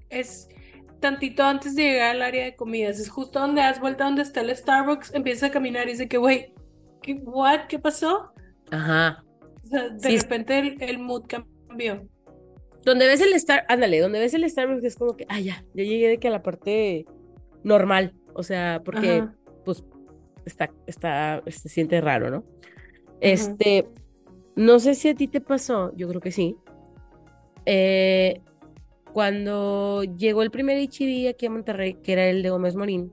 es 0.08 0.48
tantito 1.00 1.42
antes 1.42 1.76
de 1.76 1.82
llegar 1.82 2.16
al 2.16 2.22
área 2.22 2.44
de 2.44 2.56
comidas. 2.56 2.98
Es 2.98 3.08
justo 3.10 3.38
donde 3.40 3.60
das 3.60 3.80
vuelta 3.80 4.04
donde 4.04 4.22
está 4.22 4.40
el 4.40 4.54
Starbucks, 4.54 5.14
empieza 5.14 5.46
a 5.46 5.50
caminar 5.50 5.88
y 5.88 5.92
dice 5.92 6.08
que, 6.08 6.16
güey, 6.18 6.52
¿qué, 7.02 7.14
what? 7.24 7.66
¿Qué 7.68 7.78
pasó? 7.78 8.32
Ajá. 8.70 9.24
O 9.64 9.66
sea, 9.68 9.88
de 9.90 10.00
Sí. 10.10 10.18
repente 10.18 10.58
el, 10.58 10.82
el 10.82 10.98
mood 10.98 11.24
cambió. 11.26 12.06
Donde 12.84 13.06
ves 13.06 13.20
el 13.20 13.32
Star, 13.34 13.64
ándale, 13.68 14.00
donde 14.00 14.18
ves 14.20 14.32
el 14.34 14.48
Starbucks 14.48 14.84
es 14.84 14.96
como 14.96 15.16
que, 15.16 15.26
ah, 15.28 15.38
ya, 15.40 15.62
ya 15.74 15.84
llegué 15.84 16.08
de 16.08 16.18
que 16.18 16.28
a 16.28 16.30
la 16.30 16.42
parte 16.42 17.04
normal. 17.62 18.14
O 18.34 18.42
sea, 18.42 18.80
porque, 18.84 19.18
Ajá. 19.18 19.34
pues, 19.64 19.84
está, 20.46 20.70
está, 20.86 21.42
se 21.46 21.68
siente 21.68 22.00
raro, 22.00 22.30
¿no? 22.30 22.44
Este, 23.20 23.86
no 24.56 24.78
sé 24.78 24.94
si 24.94 25.10
a 25.10 25.14
ti 25.14 25.28
te 25.28 25.40
pasó, 25.42 25.92
yo 25.94 26.08
creo 26.08 26.20
que 26.22 26.32
sí. 26.32 26.56
Eh, 27.66 28.40
cuando 29.12 30.04
llegó 30.04 30.42
el 30.42 30.50
primer 30.50 30.78
HID 30.78 31.28
aquí 31.28 31.46
a 31.46 31.50
Monterrey, 31.50 31.94
que 31.94 32.12
era 32.12 32.26
el 32.28 32.42
de 32.42 32.50
Gómez 32.50 32.76
Morín, 32.76 33.12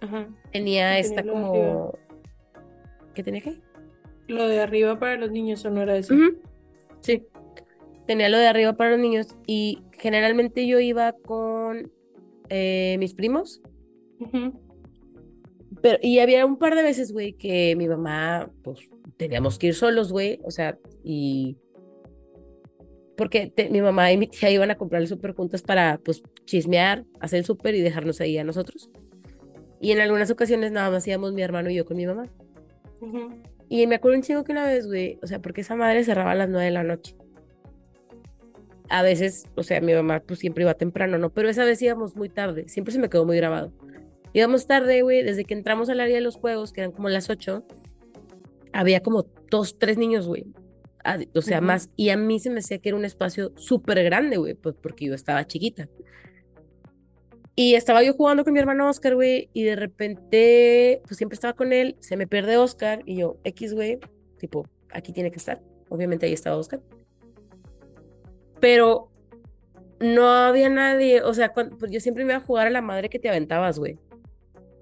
Ajá. 0.00 0.28
tenía 0.52 0.98
esta 0.98 1.22
como... 1.22 1.96
¿Qué 3.18 3.24
tenía 3.24 3.40
qué? 3.40 3.60
Lo 4.28 4.46
de 4.46 4.60
arriba 4.60 4.96
para 5.00 5.16
los 5.16 5.32
niños, 5.32 5.64
¿o 5.64 5.70
no 5.70 5.82
era 5.82 5.96
eso? 5.96 6.14
Sí. 7.00 7.24
Tenía 8.06 8.28
lo 8.28 8.38
de 8.38 8.46
arriba 8.46 8.74
para 8.74 8.92
los 8.92 9.00
niños 9.00 9.26
y 9.44 9.80
generalmente 9.98 10.68
yo 10.68 10.78
iba 10.78 11.12
con 11.24 11.90
eh, 12.48 12.94
mis 13.00 13.14
primos, 13.14 13.60
pero 15.82 15.98
y 16.00 16.20
había 16.20 16.46
un 16.46 16.58
par 16.58 16.76
de 16.76 16.84
veces, 16.84 17.12
güey, 17.12 17.32
que 17.32 17.74
mi 17.74 17.88
mamá, 17.88 18.52
pues 18.62 18.88
teníamos 19.16 19.58
que 19.58 19.66
ir 19.66 19.74
solos, 19.74 20.12
güey, 20.12 20.38
o 20.44 20.52
sea, 20.52 20.78
y 21.02 21.56
porque 23.16 23.48
te- 23.48 23.68
mi 23.68 23.80
mamá 23.82 24.12
y 24.12 24.16
mi 24.16 24.28
tía 24.28 24.48
iban 24.52 24.70
a 24.70 24.76
comprar 24.76 25.02
el 25.02 25.08
súper 25.08 25.34
juntas 25.34 25.62
para, 25.62 25.98
pues, 26.04 26.22
chismear, 26.44 27.04
hacer 27.18 27.40
el 27.40 27.44
súper 27.44 27.74
y 27.74 27.80
dejarnos 27.80 28.20
ahí 28.20 28.38
a 28.38 28.44
nosotros. 28.44 28.92
Y 29.80 29.90
en 29.90 29.98
algunas 30.00 30.30
ocasiones 30.30 30.70
nada 30.70 30.88
más 30.88 31.04
íbamos 31.08 31.32
mi 31.32 31.42
hermano 31.42 31.68
y 31.68 31.74
yo 31.74 31.84
con 31.84 31.96
mi 31.96 32.06
mamá. 32.06 32.30
Y 33.68 33.86
me 33.86 33.96
acuerdo 33.96 34.16
un 34.16 34.22
chingo 34.22 34.44
que 34.44 34.52
una 34.52 34.66
vez, 34.66 34.86
güey, 34.86 35.18
o 35.22 35.26
sea, 35.26 35.40
porque 35.40 35.60
esa 35.60 35.76
madre 35.76 36.04
cerraba 36.04 36.32
a 36.32 36.34
las 36.34 36.48
nueve 36.48 36.66
de 36.66 36.70
la 36.70 36.84
noche. 36.84 37.14
A 38.88 39.02
veces, 39.02 39.46
o 39.54 39.62
sea, 39.62 39.80
mi 39.80 39.92
mamá 39.92 40.20
pues 40.20 40.38
siempre 40.40 40.64
iba 40.64 40.72
temprano, 40.74 41.18
¿no? 41.18 41.30
Pero 41.30 41.50
esa 41.50 41.64
vez 41.64 41.80
íbamos 41.82 42.16
muy 42.16 42.30
tarde, 42.30 42.68
siempre 42.68 42.92
se 42.92 42.98
me 42.98 43.10
quedó 43.10 43.26
muy 43.26 43.36
grabado. 43.36 43.72
Íbamos 44.32 44.66
tarde, 44.66 45.02
güey, 45.02 45.22
desde 45.22 45.44
que 45.44 45.54
entramos 45.54 45.88
al 45.90 46.00
área 46.00 46.14
de 46.14 46.22
los 46.22 46.36
juegos, 46.36 46.72
que 46.72 46.80
eran 46.80 46.92
como 46.92 47.08
las 47.08 47.28
ocho, 47.28 47.64
había 48.72 49.00
como 49.00 49.26
dos, 49.50 49.78
tres 49.78 49.98
niños, 49.98 50.26
güey. 50.26 50.46
Ah, 51.04 51.18
O 51.34 51.42
sea, 51.42 51.60
más. 51.60 51.90
Y 51.96 52.10
a 52.10 52.16
mí 52.16 52.38
se 52.40 52.50
me 52.50 52.60
hacía 52.60 52.78
que 52.78 52.90
era 52.90 52.98
un 52.98 53.04
espacio 53.04 53.52
súper 53.56 54.02
grande, 54.04 54.36
güey, 54.36 54.54
pues 54.54 54.74
porque 54.80 55.06
yo 55.06 55.14
estaba 55.14 55.46
chiquita. 55.46 55.88
Y 57.60 57.74
estaba 57.74 58.04
yo 58.04 58.14
jugando 58.14 58.44
con 58.44 58.52
mi 58.52 58.60
hermano 58.60 58.88
Oscar, 58.88 59.16
güey, 59.16 59.50
y 59.52 59.64
de 59.64 59.74
repente, 59.74 61.02
pues 61.04 61.16
siempre 61.16 61.34
estaba 61.34 61.54
con 61.54 61.72
él, 61.72 61.96
se 61.98 62.16
me 62.16 62.28
pierde 62.28 62.56
Oscar, 62.56 63.02
y 63.04 63.16
yo, 63.16 63.36
X, 63.42 63.74
güey, 63.74 63.98
tipo, 64.38 64.64
aquí 64.92 65.12
tiene 65.12 65.32
que 65.32 65.38
estar. 65.38 65.60
Obviamente 65.88 66.26
ahí 66.26 66.32
estaba 66.32 66.56
Oscar. 66.56 66.80
Pero 68.60 69.10
no 69.98 70.28
había 70.28 70.68
nadie, 70.68 71.20
o 71.22 71.34
sea, 71.34 71.48
cuando, 71.48 71.76
pues 71.76 71.90
yo 71.90 71.98
siempre 71.98 72.24
me 72.24 72.32
iba 72.32 72.40
a 72.40 72.46
jugar 72.46 72.68
a 72.68 72.70
la 72.70 72.80
madre 72.80 73.08
que 73.08 73.18
te 73.18 73.28
aventabas, 73.28 73.80
güey. 73.80 73.98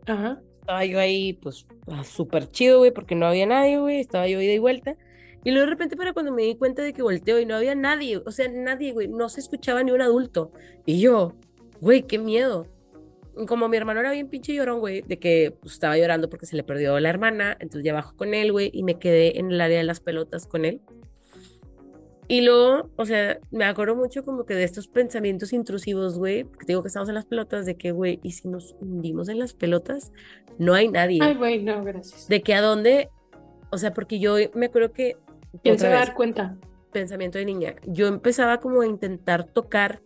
Ajá. 0.04 0.42
Estaba 0.52 0.84
yo 0.84 0.98
ahí, 0.98 1.32
pues, 1.32 1.66
ah, 1.86 2.04
súper 2.04 2.50
chido, 2.50 2.80
güey, 2.80 2.90
porque 2.90 3.14
no 3.14 3.24
había 3.24 3.46
nadie, 3.46 3.78
güey, 3.78 4.00
estaba 4.00 4.28
yo 4.28 4.38
ida 4.38 4.52
y 4.52 4.58
vuelta. 4.58 4.96
Y 5.44 5.50
luego 5.50 5.64
de 5.64 5.70
repente, 5.70 5.96
para 5.96 6.12
cuando 6.12 6.30
me 6.30 6.42
di 6.42 6.56
cuenta 6.56 6.82
de 6.82 6.92
que 6.92 7.00
volteo 7.00 7.40
y 7.40 7.46
no 7.46 7.54
había 7.54 7.74
nadie, 7.74 8.18
o 8.18 8.30
sea, 8.30 8.50
nadie, 8.50 8.92
güey, 8.92 9.08
no 9.08 9.30
se 9.30 9.40
escuchaba 9.40 9.82
ni 9.82 9.92
un 9.92 10.02
adulto. 10.02 10.52
Y 10.84 11.00
yo, 11.00 11.36
güey, 11.80 12.02
qué 12.02 12.18
miedo. 12.18 12.66
Como 13.46 13.68
mi 13.68 13.76
hermano 13.76 14.00
era 14.00 14.12
bien 14.12 14.28
pinche 14.28 14.54
llorón, 14.54 14.80
güey, 14.80 15.02
de 15.02 15.18
que 15.18 15.54
pues, 15.60 15.74
estaba 15.74 15.98
llorando 15.98 16.30
porque 16.30 16.46
se 16.46 16.56
le 16.56 16.62
perdió 16.62 16.98
la 17.00 17.10
hermana, 17.10 17.56
entonces 17.60 17.84
ya 17.84 17.92
bajo 17.92 18.16
con 18.16 18.32
él, 18.32 18.50
güey, 18.50 18.70
y 18.72 18.82
me 18.82 18.98
quedé 18.98 19.38
en 19.38 19.52
el 19.52 19.60
área 19.60 19.78
de 19.78 19.84
las 19.84 20.00
pelotas 20.00 20.46
con 20.46 20.64
él. 20.64 20.80
Y 22.28 22.40
luego, 22.40 22.90
o 22.96 23.06
sea, 23.06 23.38
me 23.52 23.64
acuerdo 23.64 23.94
mucho 23.94 24.24
como 24.24 24.44
que 24.46 24.54
de 24.54 24.64
estos 24.64 24.88
pensamientos 24.88 25.52
intrusivos, 25.52 26.18
güey, 26.18 26.44
porque 26.44 26.66
te 26.66 26.72
digo 26.72 26.82
que 26.82 26.88
estamos 26.88 27.08
en 27.08 27.14
las 27.14 27.26
pelotas, 27.26 27.66
de 27.66 27.76
que, 27.76 27.92
güey, 27.92 28.18
¿y 28.22 28.32
si 28.32 28.48
nos 28.48 28.74
hundimos 28.80 29.28
en 29.28 29.38
las 29.38 29.52
pelotas? 29.52 30.12
No 30.58 30.74
hay 30.74 30.88
nadie. 30.88 31.20
Ay, 31.22 31.34
güey, 31.34 31.62
no, 31.62 31.84
gracias. 31.84 32.26
De 32.26 32.42
que 32.42 32.54
a 32.54 32.62
dónde, 32.62 33.10
o 33.70 33.78
sea, 33.78 33.92
porque 33.92 34.18
yo 34.18 34.36
me 34.54 34.66
acuerdo 34.66 34.92
que, 34.92 35.16
¿Quién 35.62 35.78
se 35.78 35.88
va 35.88 35.96
a 35.96 35.98
dar 35.98 36.14
cuenta? 36.14 36.56
pensamiento 36.96 37.36
de 37.38 37.44
niña, 37.44 37.74
yo 37.84 38.06
empezaba 38.06 38.58
como 38.58 38.80
a 38.80 38.86
intentar 38.86 39.44
tocar 39.44 40.00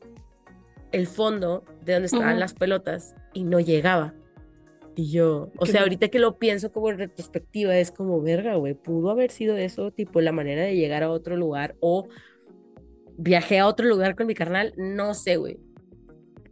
el 0.93 1.07
fondo 1.07 1.65
de 1.85 1.95
donde 1.95 2.07
estaban 2.07 2.41
las 2.41 2.55
pelotas 2.55 3.15
y 3.33 3.45
no 3.45 3.61
llegaba. 3.61 4.15
Y 4.97 5.11
yo, 5.11 5.51
o 5.57 5.67
sea, 5.67 5.83
ahorita 5.83 6.09
que 6.09 6.19
lo 6.19 6.39
pienso 6.39 6.73
como 6.73 6.91
en 6.91 6.99
retrospectiva, 6.99 7.77
es 7.77 7.91
como, 7.91 8.21
verga, 8.21 8.57
güey, 8.57 8.75
pudo 8.75 9.11
haber 9.11 9.31
sido 9.31 9.57
eso, 9.57 9.93
tipo 9.93 10.21
la 10.21 10.33
manera 10.33 10.63
de 10.63 10.77
llegar 10.77 11.03
a 11.03 11.11
otro 11.11 11.37
lugar 11.37 11.77
o 11.81 12.09
viajé 13.17 13.59
a 13.59 13.67
otro 13.67 13.87
lugar 13.87 14.17
con 14.17 14.27
mi 14.27 14.35
carnal, 14.35 14.75
no 14.77 15.15
sé, 15.15 15.37
güey. 15.37 15.59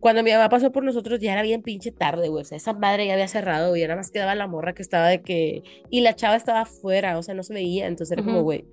Cuando 0.00 0.22
mi 0.22 0.30
mamá 0.30 0.48
pasó 0.48 0.70
por 0.70 0.84
nosotros 0.84 1.18
ya 1.18 1.32
era 1.32 1.42
bien 1.42 1.62
pinche 1.62 1.90
tarde, 1.90 2.28
güey. 2.28 2.42
O 2.42 2.44
sea, 2.44 2.56
esa 2.56 2.72
madre 2.72 3.06
ya 3.06 3.14
había 3.14 3.26
cerrado, 3.26 3.70
güey. 3.70 3.82
Nada 3.82 3.96
más 3.96 4.12
quedaba 4.12 4.34
la 4.36 4.46
morra 4.46 4.72
que 4.72 4.82
estaba 4.82 5.08
de 5.08 5.22
que... 5.22 5.62
Y 5.90 6.02
la 6.02 6.14
chava 6.14 6.36
estaba 6.36 6.60
afuera, 6.60 7.18
o 7.18 7.22
sea, 7.22 7.34
no 7.34 7.42
se 7.42 7.52
veía. 7.52 7.88
Entonces 7.88 8.16
era 8.16 8.24
como, 8.24 8.38
Ujú. 8.38 8.44
güey. 8.44 8.64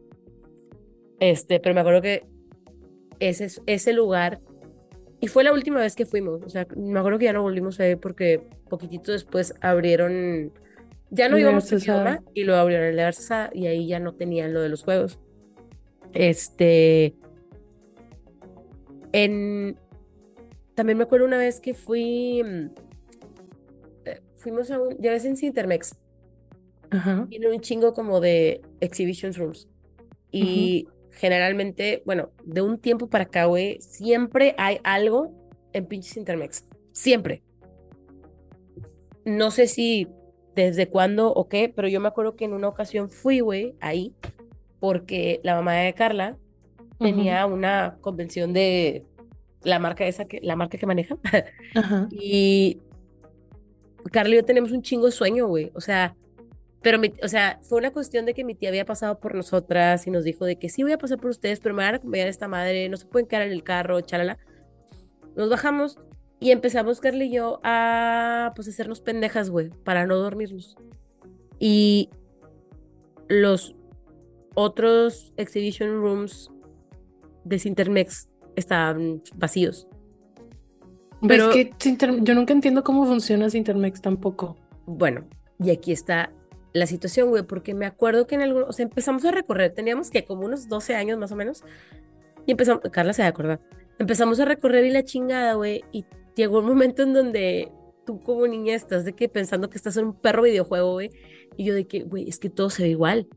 Este, 1.20 1.59
pero 1.59 1.74
me 1.74 1.82
acuerdo 1.82 2.01
que 2.01 2.28
ese, 3.20 3.47
ese 3.66 3.93
lugar... 3.93 4.39
Y 5.20 5.28
fue 5.28 5.43
la 5.43 5.53
última 5.53 5.80
vez 5.80 5.95
que 5.95 6.05
fuimos. 6.05 6.41
O 6.43 6.49
sea, 6.49 6.68
me 6.76 6.99
acuerdo 6.99 7.20
que 7.20 7.26
ya 7.26 7.34
no 7.34 7.41
volvimos 7.41 7.80
a 7.80 7.88
ir 7.88 7.97
porque 7.97 8.41
poquitito 8.70 9.11
después 9.11 9.53
abrieron... 9.61 10.51
Ya 11.09 11.30
no 11.30 11.38
íbamos 11.38 11.70
Garzazada. 11.70 12.03
mamá 12.03 12.24
y 12.34 12.43
lo 12.43 12.55
abrieron 12.55 12.88
el 12.88 12.95
de 12.95 13.03
Garzazada 13.03 13.49
y 13.53 13.68
ahí 13.68 13.88
ya 13.88 13.99
no 13.99 14.13
tenían 14.13 14.53
lo 14.53 14.61
de 14.61 14.70
los 14.70 14.84
juegos. 14.84 15.20
Este... 16.13 17.16
En... 19.13 19.78
También 20.74 20.97
me 20.97 21.05
acuerdo 21.05 21.26
una 21.26 21.38
vez 21.38 21.61
que 21.61 21.74
fui... 21.74 22.43
mm, 22.43 22.66
eh, 24.05 24.22
Fuimos 24.36 24.70
a 24.72 24.82
un... 24.82 24.97
Ya 24.99 25.11
ves 25.11 25.26
en 25.26 25.38
Cintermex. 25.38 25.95
Ajá. 26.91 27.26
Tiene 27.30 27.49
un 27.49 27.61
chingo 27.61 27.93
como 27.93 28.20
de 28.20 28.61
exhibition 28.82 29.34
rooms. 29.34 29.70
Y 30.32 30.88
generalmente, 31.16 32.03
bueno, 32.05 32.30
de 32.43 32.61
un 32.61 32.78
tiempo 32.78 33.07
para 33.07 33.26
acá, 33.26 33.45
güey, 33.45 33.80
siempre 33.82 34.53
hay 34.57 34.80
algo 34.84 35.32
en 35.74 35.86
pinches 35.86 36.18
Intermex. 36.18 36.66
Siempre. 36.91 37.41
No 39.24 39.49
sé 39.51 39.68
si 39.68 40.07
desde 40.55 40.88
cuándo 40.88 41.34
o 41.34 41.47
qué, 41.47 41.72
pero 41.74 41.88
yo 41.88 41.99
me 41.99 42.07
acuerdo 42.07 42.36
que 42.36 42.45
en 42.45 42.53
una 42.53 42.68
ocasión 42.68 43.09
fui, 43.09 43.39
güey, 43.39 43.76
ahí, 43.82 44.13
porque 44.80 45.39
la 45.43 45.55
mamá 45.55 45.74
de 45.74 45.93
Carla 45.93 46.38
tenía 46.99 47.45
una 47.45 47.97
convención 48.01 48.53
de 48.53 49.05
la 49.63 49.80
marca 49.80 50.05
esa 50.05 50.26
que, 50.26 50.39
la 50.41 50.55
marca 50.55 50.78
que 50.78 50.86
maneja. 50.86 51.18
Y 52.11 52.80
Carla 54.11 54.36
y 54.36 54.38
yo 54.38 54.45
tenemos 54.45 54.72
un 54.72 54.82
chingo 54.82 55.07
de 55.07 55.11
sueño, 55.11 55.47
güey. 55.47 55.72
O 55.74 55.82
sea, 55.82 56.16
pero, 56.86 56.99
mi- 56.99 57.13
o 57.23 57.27
sea, 57.27 57.57
fue 57.63 57.79
una 57.79 57.89
cuestión 57.91 58.27
de 58.27 58.36
que 58.36 58.43
mi 58.43 58.53
tía 58.53 58.69
había 58.69 58.86
pasado 58.86 59.19
por 59.19 59.33
nosotras 59.33 60.05
y 60.05 60.11
nos 60.11 60.23
dijo 60.23 60.45
de 60.45 60.57
que 60.57 60.69
sí 60.69 60.83
voy 60.83 60.91
a 60.91 60.99
pasar 60.99 61.17
por 61.17 61.31
ustedes, 61.31 61.59
pero 61.59 61.73
me 61.73 61.83
van 61.83 61.95
a 61.95 61.97
acompañar 61.97 62.27
esta 62.27 62.47
madre, 62.47 62.88
no 62.89 62.95
se 62.97 63.07
pueden 63.07 63.27
quedar 63.27 63.41
en 63.47 63.51
el 63.53 63.63
carro, 63.63 63.99
chalala. 64.01 64.38
Nos 65.36 65.49
bajamos 65.49 65.97
y 66.39 66.51
empezamos 66.51 66.99
Carla 66.99 67.23
y 67.23 67.31
yo 67.31 67.59
a, 67.63 68.51
pues, 68.55 68.67
hacernos 68.67 69.01
pendejas, 69.01 69.49
güey, 69.49 69.71
para 69.83 70.05
no 70.05 70.15
dormirnos. 70.17 70.77
Y 71.57 72.09
los 73.27 73.75
otros 74.53 75.33
exhibition 75.38 75.89
rooms 76.01 76.51
de 77.45 77.57
Cintermex 77.57 78.29
estaban 78.55 79.23
vacíos. 79.36 79.88
¿Ves 81.21 81.39
Pero- 81.39 81.49
que 81.51 81.71
Cinter- 81.79 82.23
yo 82.23 82.36
nunca 82.36 82.53
entiendo 82.53 82.83
cómo 82.83 83.05
funciona 83.05 83.49
Cintermex 83.49 84.01
tampoco? 84.01 84.55
Bueno, 84.86 85.25
y 85.59 85.71
aquí 85.71 85.91
está 85.91 86.31
la 86.76 86.88
situación, 86.88 87.30
güey, 87.30 87.43
porque 87.43 87.73
me 87.73 87.86
acuerdo 87.86 88.28
que 88.28 88.36
en 88.36 88.41
algún, 88.41 88.63
o 88.63 88.73
sea, 88.73 88.84
empezamos 88.84 89.23
a 89.23 89.32
recorrer, 89.32 89.73
teníamos 89.73 90.11
que 90.11 90.26
como 90.26 90.45
unos 90.45 90.67
12 90.67 90.93
años 90.93 91.17
más 91.17 91.32
o 91.32 91.36
menos, 91.38 91.63
y 92.45 92.51
empezamos, 92.51 92.84
Carla 92.91 93.13
se 93.13 93.21
va 93.21 93.28
a 93.28 93.30
acordar, 93.30 93.61
empezamos 93.97 94.39
a 94.41 94.45
recorrer 94.45 94.86
y 94.86 94.91
la 94.91 95.03
chingada, 95.03 95.53
güey, 95.53 95.86
y 95.93 96.05
llegó 96.36 96.59
un 96.59 96.65
momento 96.65 97.03
en 97.03 97.13
donde 97.13 97.71
tú 98.05 98.21
como 98.21 98.45
niña 98.45 98.76
estás 98.76 99.05
de 99.05 99.13
que 99.13 99.30
pensando 99.30 99.69
que 99.69 99.78
estás 99.78 99.95
en 99.95 100.07
un 100.07 100.19
perro 100.19 100.43
videojuego, 100.43 100.91
güey, 100.91 101.11
y 101.55 101.63
yo 101.63 101.73
de 101.73 101.88
que, 101.88 102.03
güey, 102.03 102.28
es 102.28 102.39
que 102.39 102.49
todo 102.49 102.69
se 102.69 102.84
ve 102.84 102.89
igual, 102.89 103.30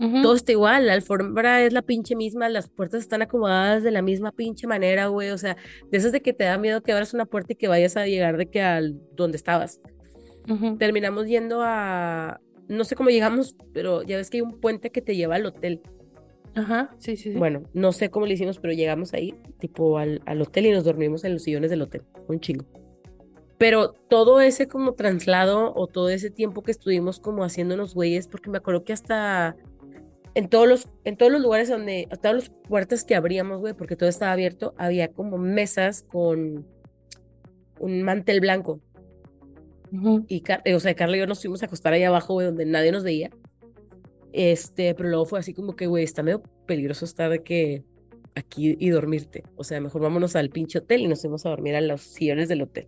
Ujú. 0.00 0.22
todo 0.22 0.34
está 0.34 0.52
igual, 0.52 0.86
la 0.86 0.94
alfombra 0.94 1.62
es 1.62 1.74
la 1.74 1.82
pinche 1.82 2.16
misma, 2.16 2.48
las 2.48 2.70
puertas 2.70 3.00
están 3.00 3.20
acomodadas 3.20 3.82
de 3.82 3.90
la 3.90 4.00
misma 4.00 4.32
pinche 4.32 4.66
manera, 4.66 5.08
güey, 5.08 5.30
o 5.30 5.38
sea, 5.38 5.58
de 5.90 5.98
esas 5.98 6.12
de 6.12 6.22
que 6.22 6.32
te 6.32 6.44
da 6.44 6.56
miedo 6.56 6.82
que 6.82 6.92
abras 6.92 7.12
una 7.12 7.26
puerta 7.26 7.52
y 7.52 7.56
que 7.56 7.68
vayas 7.68 7.98
a 7.98 8.06
llegar 8.06 8.38
de 8.38 8.48
que 8.48 8.62
al 8.62 8.98
donde 9.14 9.36
estabas 9.36 9.80
Terminamos 10.78 11.26
yendo 11.26 11.60
a, 11.62 12.40
no 12.68 12.84
sé 12.84 12.94
cómo 12.96 13.10
llegamos, 13.10 13.56
pero 13.72 14.02
ya 14.02 14.16
ves 14.16 14.30
que 14.30 14.38
hay 14.38 14.40
un 14.42 14.60
puente 14.60 14.90
que 14.90 15.02
te 15.02 15.16
lleva 15.16 15.36
al 15.36 15.46
hotel. 15.46 15.82
Ajá, 16.54 16.94
sí, 16.98 17.16
sí, 17.16 17.32
sí. 17.32 17.38
Bueno, 17.38 17.62
no 17.72 17.92
sé 17.92 18.10
cómo 18.10 18.26
le 18.26 18.34
hicimos, 18.34 18.58
pero 18.58 18.72
llegamos 18.72 19.12
ahí, 19.14 19.34
tipo 19.60 19.98
al, 19.98 20.22
al 20.26 20.40
hotel 20.42 20.66
y 20.66 20.70
nos 20.70 20.84
dormimos 20.84 21.24
en 21.24 21.34
los 21.34 21.42
sillones 21.42 21.70
del 21.70 21.82
hotel, 21.82 22.02
un 22.26 22.40
chingo. 22.40 22.64
Pero 23.58 23.92
todo 24.08 24.40
ese 24.40 24.68
como 24.68 24.94
traslado 24.94 25.72
o 25.74 25.86
todo 25.86 26.08
ese 26.08 26.30
tiempo 26.30 26.62
que 26.62 26.70
estuvimos 26.70 27.20
como 27.20 27.44
haciéndonos 27.44 27.94
güeyes, 27.94 28.28
porque 28.28 28.50
me 28.50 28.58
acuerdo 28.58 28.84
que 28.84 28.92
hasta 28.92 29.56
en 30.34 30.48
todos 30.48 30.68
los, 30.68 30.88
en 31.04 31.16
todos 31.16 31.32
los 31.32 31.40
lugares 31.40 31.68
donde, 31.68 32.08
todas 32.22 32.34
las 32.36 32.50
puertas 32.50 33.04
que 33.04 33.16
abríamos, 33.16 33.60
güey, 33.60 33.74
porque 33.74 33.96
todo 33.96 34.08
estaba 34.08 34.30
abierto, 34.30 34.74
había 34.78 35.08
como 35.08 35.38
mesas 35.38 36.04
con 36.04 36.64
un 37.80 38.02
mantel 38.02 38.40
blanco. 38.40 38.80
Y, 40.28 40.40
Car- 40.42 40.62
o 40.74 40.80
sea, 40.80 40.94
Carla 40.94 41.16
y 41.16 41.20
yo 41.20 41.26
nos 41.26 41.40
fuimos 41.40 41.62
a 41.62 41.66
acostar 41.66 41.92
ahí 41.92 42.04
abajo, 42.04 42.34
güey, 42.34 42.46
donde 42.46 42.66
nadie 42.66 42.92
nos 42.92 43.04
veía. 43.04 43.30
Este, 44.32 44.94
pero 44.94 45.08
luego 45.08 45.24
fue 45.26 45.38
así 45.38 45.54
como 45.54 45.74
que, 45.76 45.86
güey, 45.86 46.04
está 46.04 46.22
medio 46.22 46.42
peligroso 46.66 47.04
estar 47.04 47.30
de 47.30 47.42
que 47.42 47.82
aquí 48.34 48.76
y 48.78 48.90
dormirte. 48.90 49.44
O 49.56 49.64
sea, 49.64 49.80
mejor 49.80 50.02
vámonos 50.02 50.36
al 50.36 50.50
pinche 50.50 50.78
hotel 50.78 51.00
y 51.02 51.08
nos 51.08 51.22
fuimos 51.22 51.44
a 51.46 51.50
dormir 51.50 51.74
a 51.74 51.80
los 51.80 52.02
sillones 52.02 52.48
del 52.48 52.62
hotel. 52.62 52.86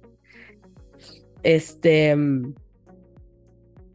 Este, 1.43 2.15
mm, 2.15 2.55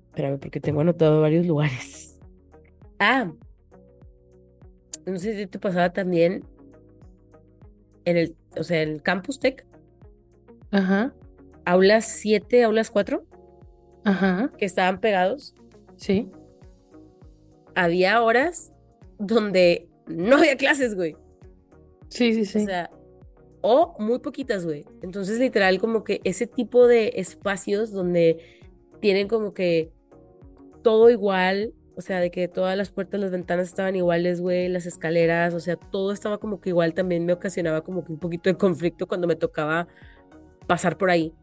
espérame, 0.08 0.40
porque 0.40 0.60
tengo 0.60 0.82
anotado 0.82 1.22
varios 1.22 1.46
lugares. 1.46 2.20
Ah, 3.00 3.32
no 5.06 5.20
sé 5.20 5.38
si 5.38 5.46
te 5.48 5.60
pasaba 5.60 5.92
también 5.94 6.44
en 8.06 8.18
el, 8.18 8.36
o 8.58 8.64
sea, 8.64 8.82
el 8.82 9.02
Campus 9.04 9.40
Tech, 9.40 9.66
Ajá, 10.72 11.14
aulas 11.66 12.06
7, 12.06 12.64
aulas 12.64 12.92
4, 12.92 13.26
ajá, 14.04 14.52
que 14.58 14.66
estaban 14.66 15.00
pegados. 15.00 15.56
sí. 15.98 16.30
había 17.76 18.22
horas 18.22 18.72
donde 19.20 19.90
no 20.08 20.38
había 20.38 20.56
clases, 20.58 20.96
güey. 20.96 21.18
Sí, 22.10 22.34
sí, 22.34 22.42
O 22.42 22.46
sí. 22.46 22.66
sea, 22.66 22.90
o 23.62 23.96
muy 24.00 24.20
poquitas, 24.20 24.66
güey. 24.66 24.86
Entonces, 25.02 25.40
literal, 25.40 25.80
como 25.80 26.04
que 26.04 26.22
ese 26.24 26.48
tipo 26.48 26.88
de 26.88 27.14
espacios 27.16 27.92
donde 27.92 28.38
tienen 29.02 29.28
como 29.28 29.54
que 29.54 29.92
todo 30.84 31.10
igual, 31.10 31.74
o 31.98 32.02
sea, 32.02 32.20
de 32.20 32.30
que 32.30 32.48
todas 32.48 32.78
las 32.78 32.92
puertas, 32.92 33.20
las 33.20 33.32
ventanas 33.32 33.68
estaban 33.68 33.96
iguales, 33.96 34.40
güey, 34.40 34.70
las 34.70 34.86
escaleras, 34.86 35.54
o 35.54 35.60
sea, 35.60 35.76
todo 35.78 36.12
estaba 36.12 36.38
como 36.38 36.62
que 36.62 36.70
igual, 36.70 36.94
también 36.94 37.26
me 37.26 37.34
ocasionaba 37.34 37.82
como 37.82 38.04
que 38.06 38.12
un 38.12 38.20
poquito 38.20 38.50
de 38.50 38.56
conflicto 38.58 39.08
cuando 39.08 39.28
me 39.28 39.36
tocaba 39.36 39.88
pasar 40.68 40.98
por 40.98 41.10
ahí. 41.10 41.34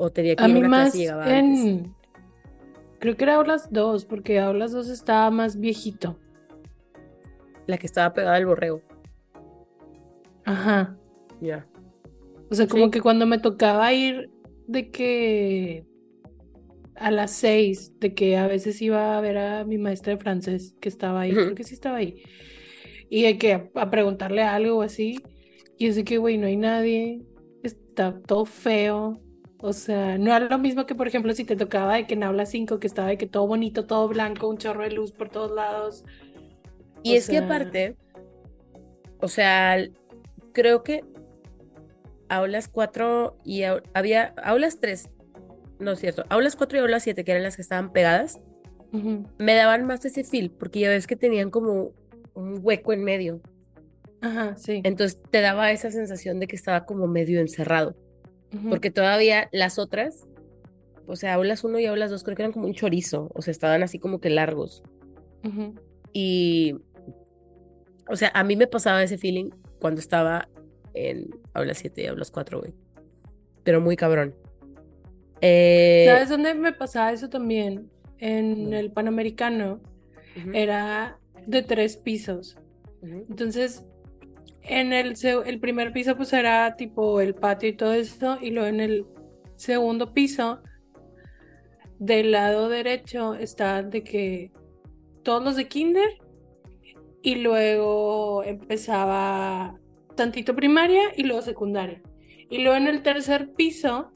O 0.00 0.10
tenía 0.10 0.36
que 0.36 0.44
A 0.44 0.48
ir 0.48 0.52
a 0.52 0.54
mí 0.54 0.60
una 0.60 0.68
más 0.68 0.80
clase 0.92 0.98
y 0.98 1.00
llegaba 1.02 1.24
antes. 1.24 1.90
Creo 3.00 3.16
que 3.16 3.24
era 3.24 3.34
Aulas 3.36 3.68
2, 3.72 4.04
porque 4.06 4.38
Aulas 4.40 4.72
2 4.72 4.88
estaba 4.88 5.30
más 5.30 5.58
viejito. 5.58 6.18
La 7.66 7.76
que 7.78 7.86
estaba 7.86 8.14
pegada 8.14 8.36
al 8.36 8.46
borrego. 8.46 8.80
Ajá. 10.44 10.96
Ya. 11.40 11.66
O 12.50 12.54
sea, 12.54 12.66
como 12.66 12.86
Sí. 12.86 12.90
que 12.92 13.00
cuando 13.00 13.26
me 13.26 13.38
tocaba 13.38 13.92
ir 13.92 14.30
de 14.66 14.90
que 14.90 15.84
a 16.94 17.10
las 17.10 17.32
6, 17.32 17.98
de 18.00 18.14
que 18.14 18.36
a 18.36 18.46
veces 18.46 18.80
iba 18.82 19.16
a 19.16 19.20
ver 19.20 19.36
a 19.38 19.64
mi 19.64 19.78
maestra 19.78 20.14
de 20.14 20.18
francés 20.18 20.74
que 20.80 20.88
estaba 20.88 21.20
ahí, 21.20 21.32
creo 21.32 21.54
que 21.54 21.64
sí 21.64 21.74
estaba 21.74 21.98
ahí. 21.98 22.22
Y 23.10 23.22
de 23.22 23.38
que 23.38 23.52
a, 23.54 23.70
a 23.74 23.90
preguntarle 23.90 24.42
algo 24.42 24.78
o 24.78 24.82
así. 24.82 25.20
Y 25.76 25.86
es 25.86 25.96
de 25.96 26.04
que, 26.04 26.18
güey, 26.18 26.38
no 26.38 26.46
hay 26.46 26.56
nadie. 26.56 27.22
Está 27.62 28.18
todo 28.20 28.44
feo. 28.46 29.20
O 29.60 29.72
sea, 29.72 30.18
no 30.18 30.34
era 30.34 30.48
lo 30.48 30.58
mismo 30.58 30.86
que, 30.86 30.94
por 30.94 31.08
ejemplo, 31.08 31.32
si 31.34 31.44
te 31.44 31.56
tocaba 31.56 31.96
de 31.96 32.06
que 32.06 32.14
en 32.14 32.22
aula 32.22 32.46
5, 32.46 32.78
que 32.78 32.86
estaba 32.86 33.08
de 33.08 33.18
que 33.18 33.26
todo 33.26 33.46
bonito, 33.46 33.86
todo 33.86 34.06
blanco, 34.08 34.48
un 34.48 34.58
chorro 34.58 34.84
de 34.84 34.92
luz 34.92 35.12
por 35.12 35.30
todos 35.30 35.50
lados. 35.50 36.04
Y 37.02 37.14
O 37.14 37.16
es 37.16 37.28
que 37.28 37.38
aparte, 37.38 37.96
o 39.20 39.28
sea, 39.28 39.78
creo 40.52 40.82
que 40.84 41.04
aulas 42.28 42.68
4 42.68 43.36
y 43.44 43.62
había 43.94 44.34
aulas 44.42 44.78
3, 44.80 45.10
no 45.80 45.92
es 45.92 46.00
cierto, 46.00 46.24
aulas 46.28 46.54
4 46.54 46.78
y 46.78 46.80
aulas 46.82 47.02
7, 47.02 47.24
que 47.24 47.30
eran 47.32 47.42
las 47.42 47.56
que 47.56 47.62
estaban 47.62 47.92
pegadas, 47.92 48.40
me 49.38 49.54
daban 49.54 49.86
más 49.86 50.04
ese 50.04 50.24
feel, 50.24 50.50
porque 50.50 50.80
ya 50.80 50.88
ves 50.88 51.06
que 51.06 51.16
tenían 51.16 51.50
como 51.50 51.92
un 52.34 52.60
hueco 52.62 52.92
en 52.92 53.04
medio. 53.04 53.40
Ajá, 54.20 54.56
sí. 54.56 54.80
Entonces 54.84 55.20
te 55.30 55.40
daba 55.40 55.70
esa 55.72 55.90
sensación 55.90 56.40
de 56.40 56.46
que 56.46 56.56
estaba 56.56 56.84
como 56.84 57.06
medio 57.06 57.40
encerrado, 57.40 57.96
Porque 58.68 58.90
todavía 58.90 59.48
las 59.52 59.78
otras, 59.78 60.26
o 61.06 61.16
sea, 61.16 61.34
aulas 61.34 61.64
1 61.64 61.78
y 61.80 61.86
aulas 61.86 62.10
2 62.10 62.22
creo 62.24 62.36
que 62.36 62.42
eran 62.42 62.52
como 62.52 62.66
un 62.66 62.74
chorizo, 62.74 63.30
o 63.34 63.42
sea, 63.42 63.52
estaban 63.52 63.82
así 63.82 63.98
como 63.98 64.20
que 64.20 64.30
largos. 64.30 64.82
Y, 66.12 66.74
o 68.08 68.16
sea, 68.16 68.30
a 68.34 68.44
mí 68.44 68.56
me 68.56 68.66
pasaba 68.66 69.02
ese 69.02 69.18
feeling 69.18 69.50
cuando 69.80 70.00
estaba 70.00 70.48
en 70.94 71.30
aulas 71.52 71.78
7 71.78 72.02
y 72.02 72.06
aulas 72.06 72.30
4, 72.30 72.60
güey. 72.60 72.74
Pero 73.64 73.80
muy 73.80 73.96
cabrón. 73.96 74.34
Eh, 75.40 76.06
¿Sabes 76.08 76.28
dónde 76.28 76.54
me 76.54 76.72
pasaba 76.72 77.12
eso 77.12 77.28
también? 77.28 77.90
En 78.18 78.54
¿Dónde? 78.54 78.80
el 78.80 78.90
Panamericano 78.92 79.80
era 80.52 81.18
de 81.46 81.62
tres 81.62 81.96
pisos. 81.96 82.56
Entonces, 83.02 83.84
en 84.68 84.92
el, 84.92 85.14
el 85.46 85.60
primer 85.60 85.92
piso 85.92 86.16
pues 86.16 86.32
era 86.32 86.76
tipo 86.76 87.20
el 87.20 87.34
patio 87.34 87.68
y 87.68 87.76
todo 87.76 87.92
eso, 87.92 88.38
y 88.40 88.50
luego 88.50 88.68
en 88.68 88.80
el 88.80 89.06
segundo 89.56 90.12
piso, 90.12 90.60
del 91.98 92.30
lado 92.30 92.68
derecho, 92.68 93.34
está 93.34 93.82
de 93.82 94.04
que 94.04 94.52
todos 95.24 95.42
los 95.42 95.56
de 95.56 95.68
kinder, 95.68 96.08
y 97.22 97.36
luego 97.36 98.44
empezaba 98.44 99.78
tantito 100.14 100.54
primaria 100.54 101.12
y 101.16 101.24
luego 101.24 101.42
secundaria. 101.42 102.00
Y 102.50 102.58
luego 102.58 102.76
en 102.76 102.86
el 102.86 103.02
tercer 103.02 103.52
piso, 103.52 104.12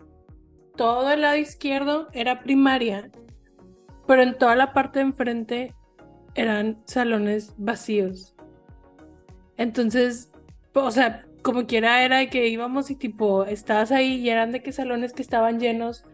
todo 0.76 1.10
el 1.10 1.20
lado 1.20 1.36
izquierdo 1.36 2.08
era 2.12 2.42
primaria, 2.42 3.10
pero 4.06 4.22
en 4.22 4.38
toda 4.38 4.56
la 4.56 4.72
parte 4.72 5.00
de 5.00 5.06
enfrente 5.06 5.74
eran 6.34 6.82
salones 6.86 7.54
vacíos. 7.58 8.34
Entonces, 9.56 10.31
o 10.74 10.90
sea, 10.90 11.26
como 11.42 11.66
quiera 11.66 12.04
era 12.04 12.18
de 12.18 12.28
que 12.28 12.48
íbamos 12.48 12.90
y 12.90 12.96
tipo, 12.96 13.44
estabas 13.44 13.92
ahí 13.92 14.14
y 14.20 14.30
eran 14.30 14.52
de 14.52 14.62
que 14.62 14.72
salones 14.72 15.12
que 15.12 15.22
estaban 15.22 15.58
llenos 15.60 16.04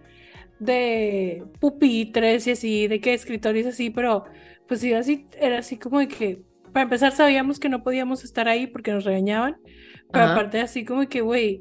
de 0.59 1.45
pupitres 1.61 2.47
y 2.47 2.51
así, 2.53 2.89
de 2.89 3.01
que 3.01 3.15
escritorios 3.15 3.67
así, 3.67 3.91
pero 3.91 4.25
pues 4.67 4.83
iba 4.83 4.99
así, 4.99 5.27
era 5.39 5.59
así 5.59 5.79
como 5.79 6.01
de 6.01 6.09
que, 6.09 6.43
para 6.73 6.85
empezar 6.85 7.13
sabíamos 7.13 7.61
que 7.61 7.69
no 7.69 7.83
podíamos 7.83 8.25
estar 8.25 8.49
ahí 8.49 8.67
porque 8.67 8.93
nos 8.93 9.05
regañaban, 9.05 9.57
pero 10.11 10.25
Ajá. 10.25 10.33
aparte 10.33 10.61
así 10.61 10.85
como 10.85 11.09
que, 11.09 11.21
güey, 11.21 11.61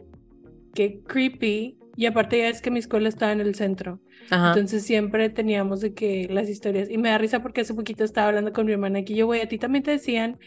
qué 0.74 1.00
creepy, 1.08 1.78
y 1.96 2.06
aparte 2.06 2.38
ya 2.38 2.50
es 2.50 2.62
que 2.62 2.72
mi 2.72 2.80
escuela 2.80 3.10
estaba 3.10 3.32
en 3.32 3.42
el 3.42 3.56
centro. 3.56 4.00
Ajá. 4.30 4.50
Entonces 4.50 4.84
siempre 4.84 5.30
teníamos 5.30 5.82
de 5.82 5.94
que 5.94 6.28
las 6.30 6.50
historias, 6.50 6.90
y 6.90 6.98
me 6.98 7.10
da 7.10 7.18
risa 7.18 7.42
porque 7.42 7.62
hace 7.62 7.74
poquito 7.74 8.04
estaba 8.04 8.28
hablando 8.28 8.54
con 8.54 8.66
mi 8.66 8.74
hermana 8.74 9.04
que 9.04 9.16
yo, 9.16 9.26
güey, 9.26 9.42
a 9.42 9.48
ti 9.48 9.58
también 9.58 9.84
te 9.84 9.92
decían 9.92 10.38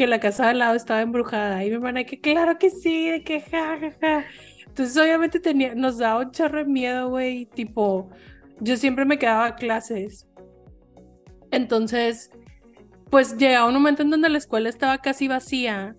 que 0.00 0.06
la 0.06 0.18
casa 0.18 0.44
de 0.44 0.50
al 0.52 0.60
lado 0.60 0.76
estaba 0.76 1.02
embrujada, 1.02 1.62
y 1.62 1.68
mi 1.68 1.74
hermana 1.74 2.04
que 2.04 2.18
claro 2.22 2.58
que 2.58 2.70
sí, 2.70 3.10
de 3.10 3.22
que 3.22 3.42
ja, 3.42 3.78
ja, 3.78 3.92
ja. 4.00 4.24
Entonces 4.66 4.96
obviamente 4.96 5.40
tenía, 5.40 5.74
nos 5.74 5.98
daba 5.98 6.20
un 6.20 6.30
chorro 6.30 6.60
de 6.60 6.64
miedo, 6.64 7.10
güey, 7.10 7.44
tipo, 7.44 8.08
yo 8.60 8.78
siempre 8.78 9.04
me 9.04 9.18
quedaba 9.18 9.44
a 9.44 9.56
clases. 9.56 10.26
Entonces, 11.50 12.30
pues 13.10 13.36
llegaba 13.36 13.68
un 13.68 13.74
momento 13.74 14.00
en 14.00 14.08
donde 14.08 14.30
la 14.30 14.38
escuela 14.38 14.70
estaba 14.70 14.96
casi 15.02 15.28
vacía, 15.28 15.94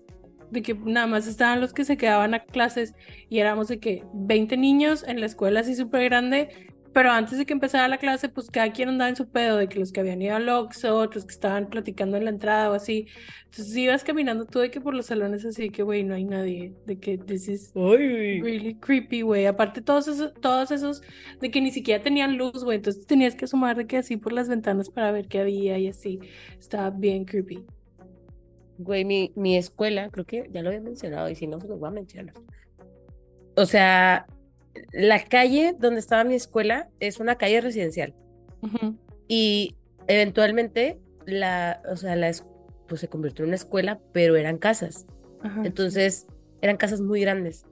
de 0.50 0.62
que 0.62 0.74
nada 0.74 1.06
más 1.06 1.28
estaban 1.28 1.60
los 1.60 1.72
que 1.72 1.84
se 1.84 1.96
quedaban 1.96 2.34
a 2.34 2.40
clases 2.40 2.94
y 3.28 3.38
éramos 3.38 3.68
de 3.68 3.78
que 3.78 4.04
20 4.14 4.56
niños 4.56 5.04
en 5.06 5.20
la 5.20 5.26
escuela 5.26 5.60
así 5.60 5.76
súper 5.76 6.02
grande, 6.06 6.71
pero 6.92 7.10
antes 7.10 7.38
de 7.38 7.46
que 7.46 7.52
empezara 7.52 7.88
la 7.88 7.98
clase, 7.98 8.28
pues 8.28 8.50
cada 8.50 8.72
quien 8.72 8.88
andaba 8.88 9.08
en 9.08 9.16
su 9.16 9.28
pedo, 9.28 9.56
de 9.56 9.68
que 9.68 9.78
los 9.78 9.92
que 9.92 10.00
habían 10.00 10.20
ido 10.20 10.36
al 10.36 10.48
Oxxo, 10.48 10.96
otros 10.96 11.24
que 11.24 11.32
estaban 11.32 11.68
platicando 11.68 12.16
en 12.16 12.24
la 12.24 12.30
entrada 12.30 12.70
o 12.70 12.74
así. 12.74 13.06
Entonces 13.46 13.76
ibas 13.76 14.04
caminando 14.04 14.44
tú 14.44 14.58
de 14.58 14.70
que 14.70 14.80
por 14.80 14.94
los 14.94 15.06
salones 15.06 15.44
así, 15.44 15.62
de 15.62 15.70
que 15.70 15.82
güey, 15.82 16.04
no 16.04 16.14
hay 16.14 16.24
nadie, 16.24 16.74
de 16.86 16.98
que 16.98 17.18
this 17.18 17.48
is 17.48 17.72
Ay. 17.74 18.40
really 18.40 18.74
creepy, 18.74 19.22
güey. 19.22 19.46
Aparte 19.46 19.80
todos 19.80 20.08
esos, 20.08 20.34
todos 20.34 20.70
esos 20.70 21.02
de 21.40 21.50
que 21.50 21.60
ni 21.60 21.70
siquiera 21.70 22.02
tenían 22.02 22.36
luz, 22.36 22.64
güey, 22.64 22.76
entonces 22.76 23.06
tenías 23.06 23.34
que 23.34 23.46
asomar 23.46 23.76
de 23.76 23.86
que 23.86 23.98
así 23.98 24.16
por 24.16 24.32
las 24.32 24.48
ventanas 24.48 24.90
para 24.90 25.12
ver 25.12 25.28
qué 25.28 25.40
había 25.40 25.78
y 25.78 25.88
así. 25.88 26.20
Estaba 26.58 26.90
bien 26.90 27.24
creepy. 27.24 27.64
Güey, 28.78 29.04
mi, 29.04 29.32
mi 29.36 29.56
escuela, 29.56 30.10
creo 30.10 30.26
que 30.26 30.48
ya 30.52 30.62
lo 30.62 30.68
había 30.68 30.80
mencionado, 30.80 31.28
y 31.30 31.36
si 31.36 31.46
no, 31.46 31.58
pues 31.58 31.70
lo 31.70 31.76
voy 31.76 31.88
a 31.88 31.92
mencionar. 31.92 32.34
O 33.54 33.66
sea, 33.66 34.26
la 34.92 35.22
calle 35.24 35.74
donde 35.78 36.00
estaba 36.00 36.24
mi 36.24 36.34
escuela 36.34 36.88
es 37.00 37.20
una 37.20 37.36
calle 37.36 37.60
residencial. 37.60 38.14
Y 39.28 39.76
eventualmente 40.06 41.00
la, 41.26 41.82
o 41.90 41.96
sea, 41.96 42.16
la, 42.16 42.28
es- 42.28 42.46
pues 42.88 43.00
se 43.00 43.08
convirtió 43.08 43.44
en 43.44 43.48
una 43.50 43.56
escuela, 43.56 44.00
pero 44.12 44.36
eran 44.36 44.58
casas. 44.58 45.06
Entonces, 45.64 46.26
eran 46.60 46.76
casas 46.76 47.00
muy 47.00 47.20
grandes. 47.20 47.64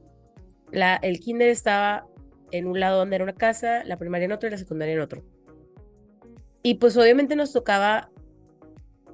La, 0.72 0.96
el 0.96 1.20
kinder 1.20 1.48
estaba 1.48 2.06
en 2.52 2.66
un 2.66 2.80
lado 2.80 2.98
donde 2.98 3.16
era 3.16 3.24
una 3.24 3.34
casa, 3.34 3.84
la 3.84 3.96
primaria 3.96 4.24
en 4.24 4.32
otro 4.32 4.48
y 4.48 4.52
la 4.52 4.58
secundaria 4.58 4.94
en 4.94 5.00
otro. 5.00 5.22
Y 6.62 6.74
pues 6.74 6.96
obviamente 6.96 7.36
nos 7.36 7.52
tocaba, 7.52 8.10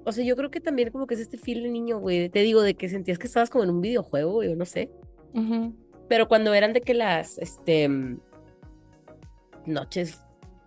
o 0.04 0.12
sea, 0.12 0.24
yo 0.24 0.36
creo 0.36 0.50
que 0.50 0.60
también 0.60 0.90
como 0.90 1.06
que 1.06 1.14
es 1.14 1.20
este 1.20 1.38
feel 1.38 1.62
de 1.62 1.70
niño, 1.70 1.98
güey. 2.00 2.28
Te 2.28 2.40
digo, 2.40 2.62
de 2.62 2.74
que 2.74 2.88
sentías 2.88 3.18
que 3.18 3.26
estabas 3.26 3.50
como 3.50 3.64
en 3.64 3.70
un 3.70 3.80
videojuego, 3.80 4.32
güey, 4.32 4.52
o 4.52 4.56
no 4.56 4.64
sé. 4.64 4.90
Ujú. 5.34 5.74
Pero 6.08 6.28
cuando 6.28 6.54
eran 6.54 6.72
de 6.72 6.80
que 6.80 6.94
las, 6.94 7.38
este, 7.38 7.88
noches 9.66 10.20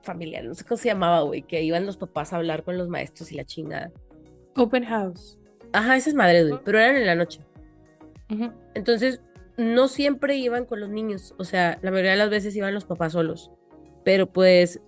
familiares, 0.03 0.49
no 0.49 0.55
sé 0.55 0.63
cómo 0.63 0.77
se 0.77 0.89
llamaba, 0.89 1.21
güey, 1.21 1.43
que 1.43 1.61
iban 1.63 1.85
los 1.85 1.97
papás 1.97 2.33
a 2.33 2.37
hablar 2.37 2.63
con 2.63 2.77
los 2.77 2.89
maestros 2.89 3.31
y 3.31 3.35
la 3.35 3.45
chingada. 3.45 3.91
Open 4.55 4.83
house. 4.85 5.37
Ajá, 5.71 5.95
esas 5.95 6.13
madres, 6.13 6.49
güey, 6.49 6.61
pero 6.63 6.79
eran 6.79 6.95
en 6.95 7.05
la 7.05 7.15
noche. 7.15 7.41
Entonces, 8.75 9.21
no 9.57 9.87
siempre 9.87 10.37
iban 10.37 10.65
con 10.65 10.79
los 10.79 10.89
niños, 10.89 11.33
o 11.37 11.43
sea, 11.43 11.79
la 11.81 11.91
mayoría 11.91 12.11
de 12.11 12.17
las 12.17 12.29
veces 12.29 12.55
iban 12.55 12.73
los 12.73 12.85
papás 12.85 13.13
solos. 13.13 13.51
Pero 14.03 14.31
pues, 14.31 14.81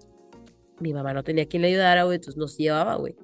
mi 0.80 0.94
mamá 0.94 1.14
no 1.14 1.24
tenía 1.24 1.46
quien 1.46 1.62
le 1.62 1.70
ayudara, 1.70 2.04
güey, 2.04 2.16
entonces 2.16 2.38
nos 2.38 2.58
llevaba, 2.58 2.96
güey. 2.96 3.16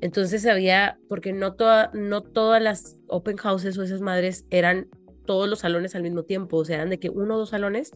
Entonces 0.00 0.46
había, 0.46 0.98
porque 1.08 1.32
no, 1.32 1.54
toda, 1.54 1.90
no 1.94 2.20
todas 2.22 2.62
las 2.62 2.98
open 3.08 3.36
houses 3.38 3.78
o 3.78 3.82
esas 3.82 4.00
madres 4.00 4.44
eran 4.50 4.88
todos 5.26 5.48
los 5.48 5.60
salones 5.60 5.94
al 5.94 6.02
mismo 6.02 6.22
tiempo, 6.22 6.56
o 6.56 6.64
sea, 6.64 6.76
eran 6.76 6.90
de 6.90 6.98
que 6.98 7.10
uno 7.10 7.34
o 7.34 7.38
dos 7.38 7.50
salones 7.50 7.92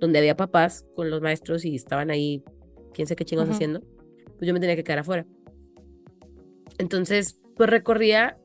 donde 0.00 0.18
había 0.18 0.36
papás 0.36 0.86
con 0.96 1.10
los 1.10 1.20
maestros 1.20 1.64
y 1.64 1.76
estaban 1.76 2.10
ahí, 2.10 2.42
quién 2.94 3.06
sé 3.06 3.14
qué 3.14 3.24
chingos 3.24 3.48
haciendo, 3.48 3.82
pues 4.38 4.48
yo 4.48 4.54
me 4.54 4.60
tenía 4.60 4.74
que 4.74 4.84
quedar 4.84 5.00
afuera. 5.00 5.26
Entonces, 6.78 7.38
pues 7.56 7.68
recorría 7.68 8.38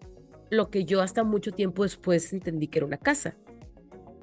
lo 0.49 0.69
que 0.69 0.85
yo 0.85 1.01
hasta 1.01 1.23
mucho 1.23 1.51
tiempo 1.51 1.83
después 1.83 2.33
entendí 2.33 2.67
que 2.67 2.79
era 2.79 2.85
una 2.85 2.97
casa. 2.97 3.37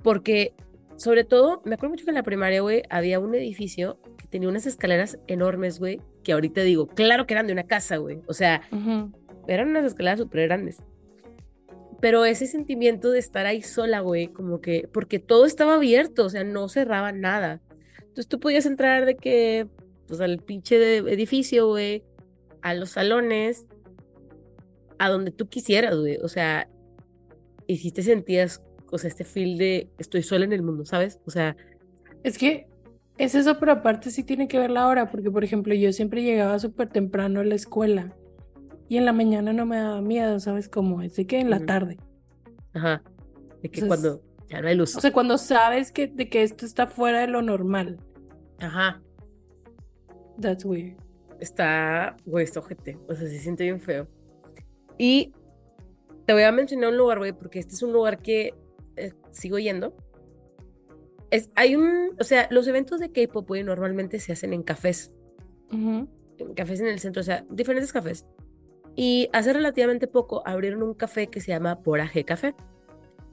Porque, 0.03 0.55
sobre 0.97 1.25
todo, 1.25 1.63
me 1.65 1.75
acuerdo 1.75 1.95
mucho 1.95 2.05
que 2.05 2.11
en 2.11 2.17
la 2.17 2.23
primaria, 2.23 2.61
güey, 2.61 2.83
había 2.91 3.19
un 3.19 3.35
edificio 3.35 3.99
que 4.19 4.27
tenía 4.27 4.49
unas 4.49 4.67
escaleras 4.67 5.19
enormes, 5.27 5.79
güey, 5.79 6.01
que 6.23 6.33
ahorita 6.33 6.61
digo, 6.63 6.87
claro 6.89 7.27
que 7.27 7.35
eran 7.35 7.47
de 7.47 7.53
una 7.53 7.65
casa, 7.65 7.97
güey. 7.97 8.21
O 8.27 8.35
sea, 8.35 8.63
eran 9.49 9.71
unas 9.71 9.85
escaleras 9.85 10.21
súper 10.21 10.47
grandes. 10.47 10.83
Pero 12.03 12.25
ese 12.25 12.49
sentimiento 12.49 13.13
de 13.13 13.21
estar 13.21 13.47
ahí 13.47 13.63
sola, 13.63 14.01
güey, 14.01 14.27
como 14.27 14.61
que, 14.61 14.89
porque 14.93 15.21
todo 15.21 15.47
estaba 15.47 15.75
abierto, 15.77 16.25
o 16.25 16.31
sea, 16.31 16.43
no 16.43 16.69
cerraba 16.69 17.13
nada. 17.13 17.63
Entonces 18.01 18.27
tú 18.27 18.41
podías 18.41 18.67
entrar 18.67 19.07
de 19.07 19.15
que, 19.15 19.69
pues 20.09 20.21
al 20.21 20.39
pinche 20.39 20.97
edificio, 20.97 21.69
güey, 21.69 22.03
a 22.61 22.75
los 22.75 22.91
salones, 22.91 23.69
a 24.99 25.11
donde 25.11 25.31
tú 25.31 25.49
quisieras, 25.49 25.97
güey. 25.97 26.17
O 26.17 26.27
sea, 26.27 26.69
y 27.69 27.77
si 27.77 27.93
te 27.93 28.03
sentías, 28.03 28.65
o 28.91 28.99
sea, 28.99 29.07
este 29.07 29.23
feel 29.23 29.57
de 29.57 29.89
estoy 29.99 30.25
sola 30.25 30.45
en 30.45 30.53
el 30.53 30.63
mundo, 30.63 30.85
¿sabes? 30.85 31.21
O 31.25 31.31
sea, 31.31 31.57
Es 32.25 32.37
que 32.37 32.67
es 33.17 33.37
eso, 33.37 33.61
pero 33.61 33.71
aparte 33.71 34.11
sí 34.11 34.25
tiene 34.25 34.49
que 34.49 34.59
ver 34.59 34.73
la 34.73 34.89
hora, 34.89 35.09
porque 35.09 35.31
por 35.31 35.45
ejemplo 35.45 35.73
yo 35.73 35.93
siempre 35.93 36.25
llegaba 36.25 36.59
súper 36.59 36.89
temprano 36.89 37.39
a 37.39 37.45
la 37.45 37.55
escuela 37.55 38.13
y 38.93 38.99
en 38.99 39.07
la 39.07 39.15
mañana 39.15 39.55
no 39.55 39.65
me 39.65 39.79
daba 39.79 40.03
miedo, 40.03 40.39
¿sabes 40.39 40.69
cómo? 40.69 41.01
Es 41.01 41.17
de 41.17 41.27
que 41.27 41.41
en 41.41 41.49
la 41.49 41.65
tarde. 41.65 41.97
ajá, 42.75 43.03
de 43.63 43.71
que 43.71 43.81
Entonces, 43.81 43.89
cuando 43.89 44.23
ya 44.51 44.61
no 44.61 44.69
hay 44.69 44.75
luz. 44.75 44.95
O 44.95 45.01
sea, 45.01 45.11
cuando 45.15 45.39
sabes 45.39 45.93
que, 45.93 46.09
de 46.09 46.29
que 46.29 46.43
esto 46.43 46.67
está 46.67 46.87
fuera 46.87 47.21
de 47.21 47.27
lo 47.27 47.41
normal. 47.41 47.99
ajá, 48.61 49.01
That's 50.39 50.67
weird. 50.67 50.99
está, 51.41 52.19
güey, 52.27 52.45
está 52.45 52.61
ojete, 52.61 52.99
o 53.09 53.15
sea, 53.15 53.27
se 53.27 53.39
siente 53.39 53.65
bien 53.65 53.81
feo. 53.81 54.09
Y 54.99 55.33
te 56.27 56.35
voy 56.35 56.43
a 56.43 56.53
mencionar 56.53 56.91
un 56.91 56.99
lugar, 56.99 57.17
güey, 57.17 57.33
porque 57.33 57.61
este 57.61 57.73
es 57.73 57.83
un 57.83 57.95
lugar 57.95 58.19
que 58.19 58.53
eh, 58.97 59.15
sigo 59.31 59.59
yendo. 59.59 59.97
Es, 61.31 61.51
hay 61.55 61.77
un, 61.77 62.11
o 62.21 62.25
sea, 62.25 62.47
los 62.51 62.69
eventos 62.69 63.01
de 63.01 63.11
K-pop, 63.11 63.49
güey, 63.49 63.65
normalmente 63.65 64.21
se 64.21 64.33
hacen 64.33 64.53
en 64.53 64.63
cafés, 64.63 65.11
en 65.71 66.09
cafés 66.55 66.81
en 66.83 66.89
el 66.89 66.99
centro, 66.99 67.21
o 67.21 67.25
sea, 67.25 67.47
diferentes 67.49 67.91
cafés. 67.91 68.27
Y 68.95 69.31
hace 69.33 69.53
relativamente 69.53 70.07
poco 70.07 70.43
abrieron 70.47 70.83
un 70.83 70.95
café 70.95 71.29
que 71.29 71.41
se 71.41 71.49
llama 71.49 71.77
Boraje 71.77 72.25
Café. 72.25 72.55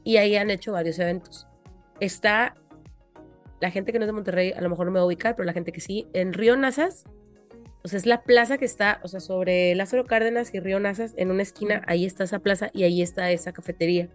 Y 0.04 0.18
ahí 0.18 0.36
han 0.36 0.50
hecho 0.50 0.72
varios 0.72 0.98
eventos. 1.00 1.48
Está 2.00 2.56
la 3.60 3.72
gente 3.72 3.92
que 3.92 4.00
no 4.00 4.06
es 4.06 4.08
de 4.08 4.14
Monterrey, 4.14 4.54
a 4.54 4.62
lo 4.62 4.70
mejor 4.70 4.86
no 4.86 4.92
me 4.92 5.00
va 5.00 5.04
a 5.04 5.08
ubicar, 5.08 5.36
pero 5.36 5.46
la 5.46 5.54
gente 5.54 5.72
que 5.72 5.82
sí, 5.82 6.08
en 6.14 6.34
Río 6.34 6.56
Nazas, 6.56 7.04
o 7.84 7.88
sea, 7.88 7.98
es 7.98 8.06
la 8.06 8.24
plaza 8.24 8.58
que 8.58 8.66
está, 8.66 9.00
o 9.04 9.08
sea, 9.08 9.20
sobre 9.20 9.76
Lázaro 9.76 10.06
Cárdenas 10.06 10.54
y 10.54 10.60
Río 10.60 10.80
Nazas, 10.80 11.14
en 11.18 11.32
una 11.32 11.44
esquina, 11.44 11.84
ahí 11.88 12.06
está 12.06 12.24
esa 12.24 12.40
plaza 12.40 12.70
y 12.74 12.84
ahí 12.84 13.02
está 13.02 13.32
esa 13.32 13.52
cafetería. 13.52 14.10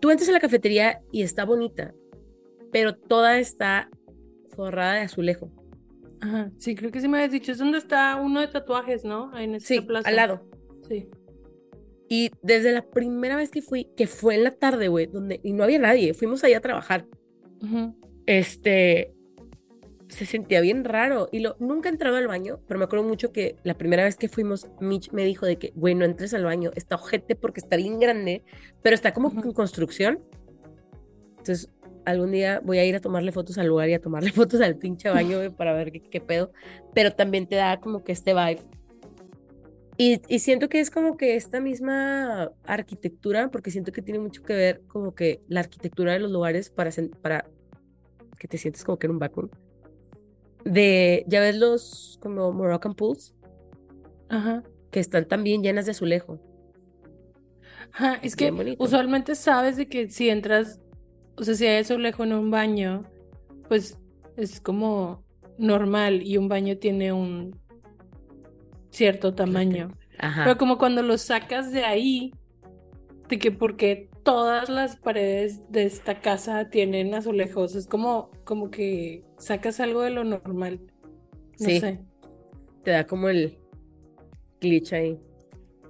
Tú 0.00 0.10
entras 0.10 0.28
a 0.28 0.32
la 0.32 0.40
cafetería 0.40 1.00
y 1.12 1.22
está 1.22 1.44
bonita, 1.44 1.94
pero 2.72 2.94
toda 2.94 3.38
está 3.38 3.88
forrada 4.54 4.94
de 4.94 5.00
azulejo. 5.00 5.50
Ajá. 6.20 6.50
Sí, 6.58 6.74
creo 6.74 6.90
que 6.90 7.00
sí 7.00 7.08
me 7.08 7.18
habías 7.18 7.32
dicho. 7.32 7.52
Es 7.52 7.58
donde 7.58 7.78
está 7.78 8.16
uno 8.16 8.40
de 8.40 8.48
tatuajes, 8.48 9.04
¿no? 9.04 9.36
En 9.38 9.54
esta 9.54 9.68
Sí, 9.68 9.80
plaza. 9.80 10.08
al 10.08 10.16
lado. 10.16 10.48
Sí. 10.88 11.08
Y 12.08 12.30
desde 12.42 12.72
la 12.72 12.82
primera 12.82 13.36
vez 13.36 13.50
que 13.50 13.62
fui, 13.62 13.88
que 13.96 14.06
fue 14.06 14.36
en 14.36 14.44
la 14.44 14.52
tarde, 14.52 14.88
güey, 14.88 15.06
donde 15.06 15.40
y 15.42 15.52
no 15.52 15.64
había 15.64 15.78
nadie, 15.80 16.14
fuimos 16.14 16.44
allá 16.44 16.58
a 16.58 16.60
trabajar. 16.60 17.06
Este 18.26 19.12
se 20.08 20.24
sentía 20.24 20.60
bien 20.60 20.84
raro 20.84 21.28
y 21.32 21.40
lo 21.40 21.56
nunca 21.58 21.88
he 21.88 21.92
entrado 21.92 22.16
al 22.16 22.28
baño, 22.28 22.60
pero 22.68 22.78
me 22.78 22.84
acuerdo 22.84 23.04
mucho 23.04 23.32
que 23.32 23.56
la 23.64 23.74
primera 23.74 24.04
vez 24.04 24.16
que 24.16 24.28
fuimos 24.28 24.70
Mitch 24.80 25.10
me 25.10 25.24
dijo 25.24 25.46
de 25.46 25.58
que, 25.58 25.72
güey, 25.74 25.96
no 25.96 26.04
entres 26.04 26.32
al 26.32 26.44
baño, 26.44 26.70
está 26.76 26.94
ojete 26.94 27.34
porque 27.34 27.58
está 27.58 27.74
bien 27.76 27.98
grande, 27.98 28.44
pero 28.82 28.94
está 28.94 29.12
como 29.12 29.28
Ujú. 29.28 29.40
en 29.48 29.52
construcción. 29.52 30.20
Entonces, 31.38 31.70
algún 32.06 32.32
día 32.32 32.60
voy 32.64 32.78
a 32.78 32.84
ir 32.86 32.96
a 32.96 33.00
tomarle 33.00 33.32
fotos 33.32 33.58
al 33.58 33.66
lugar 33.66 33.88
y 33.90 33.94
a 33.94 34.00
tomarle 34.00 34.30
fotos 34.32 34.60
al 34.62 34.76
pinche 34.76 35.10
baño, 35.10 35.36
güey, 35.38 35.50
para 35.50 35.74
ver 35.74 35.92
qué, 35.92 36.00
qué 36.00 36.20
pedo, 36.20 36.52
pero 36.94 37.12
también 37.12 37.46
te 37.46 37.56
da 37.56 37.78
como 37.80 38.02
que 38.02 38.12
este 38.12 38.32
vibe 38.32 38.62
y, 39.98 40.20
y 40.28 40.40
siento 40.40 40.68
que 40.68 40.80
es 40.80 40.90
como 40.90 41.16
que 41.16 41.36
esta 41.36 41.58
misma 41.60 42.52
arquitectura, 42.64 43.50
porque 43.50 43.70
siento 43.70 43.92
que 43.92 44.02
tiene 44.02 44.20
mucho 44.20 44.42
que 44.42 44.54
ver 44.54 44.82
como 44.88 45.14
que 45.14 45.40
la 45.48 45.60
arquitectura 45.60 46.12
de 46.12 46.18
los 46.18 46.30
lugares 46.30 46.68
para, 46.68 46.90
para 47.22 47.46
que 48.38 48.46
te 48.46 48.58
sientes 48.58 48.84
como 48.84 48.98
que 48.98 49.06
en 49.06 49.12
un 49.12 49.18
vacuum. 49.18 49.48
De, 50.64 51.24
ya 51.28 51.40
ves 51.40 51.56
los 51.56 52.18
como 52.20 52.52
Moroccan 52.52 52.94
pools, 52.94 53.34
Ajá. 54.28 54.62
que 54.90 55.00
están 55.00 55.26
también 55.28 55.62
llenas 55.62 55.86
de 55.86 55.92
azulejo. 55.92 56.40
Ajá, 57.92 58.16
es 58.22 58.36
que 58.36 58.50
bonito. 58.50 58.82
usualmente 58.82 59.34
sabes 59.34 59.78
de 59.78 59.88
que 59.88 60.10
si 60.10 60.28
entras, 60.28 60.78
o 61.36 61.44
sea, 61.44 61.54
si 61.54 61.66
hay 61.66 61.78
azulejo 61.78 62.24
en 62.24 62.32
un 62.32 62.50
baño, 62.50 63.04
pues 63.68 63.98
es 64.36 64.60
como 64.60 65.24
normal 65.58 66.22
y 66.22 66.36
un 66.36 66.48
baño 66.48 66.76
tiene 66.78 67.12
un 67.12 67.58
cierto 68.90 69.34
tamaño. 69.34 69.92
Ajá. 70.18 70.44
Pero 70.44 70.56
como 70.58 70.78
cuando 70.78 71.02
lo 71.02 71.18
sacas 71.18 71.72
de 71.72 71.84
ahí, 71.84 72.32
de 73.28 73.38
que 73.38 73.50
porque 73.50 74.08
todas 74.22 74.68
las 74.68 74.96
paredes 74.96 75.60
de 75.70 75.84
esta 75.84 76.20
casa 76.20 76.70
tienen 76.70 77.14
azulejos, 77.14 77.74
es 77.74 77.86
como, 77.86 78.30
como 78.44 78.70
que 78.70 79.24
sacas 79.38 79.80
algo 79.80 80.02
de 80.02 80.10
lo 80.10 80.24
normal. 80.24 80.80
No 81.58 81.66
Sí. 81.68 81.80
sé. 81.80 82.00
Te 82.82 82.90
da 82.92 83.06
como 83.06 83.28
el 83.28 83.58
glitch 84.60 84.92
ahí. 84.92 85.18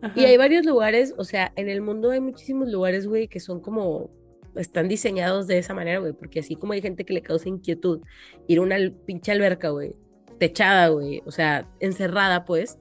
Ajá. 0.02 0.18
Y 0.18 0.24
hay 0.24 0.36
varios 0.36 0.64
lugares, 0.64 1.14
o 1.18 1.24
sea, 1.24 1.52
en 1.56 1.68
el 1.68 1.80
mundo 1.82 2.10
hay 2.10 2.20
muchísimos 2.20 2.68
lugares, 2.70 3.06
güey, 3.06 3.28
que 3.28 3.40
son 3.40 3.60
como, 3.60 4.10
están 4.56 4.88
diseñados 4.88 5.46
de 5.46 5.58
esa 5.58 5.74
manera, 5.74 5.98
güey, 5.98 6.12
porque 6.12 6.40
así 6.40 6.56
como 6.56 6.72
hay 6.72 6.82
gente 6.82 7.04
que 7.04 7.14
le 7.14 7.22
causa 7.22 7.48
inquietud 7.48 8.00
ir 8.46 8.58
a 8.58 8.62
una 8.62 8.76
pinche 9.04 9.32
alberca, 9.32 9.70
güey, 9.70 9.94
techada, 10.38 10.88
güey, 10.88 11.22
o 11.24 11.30
sea, 11.30 11.68
encerrada, 11.80 12.44
pues, 12.44 12.78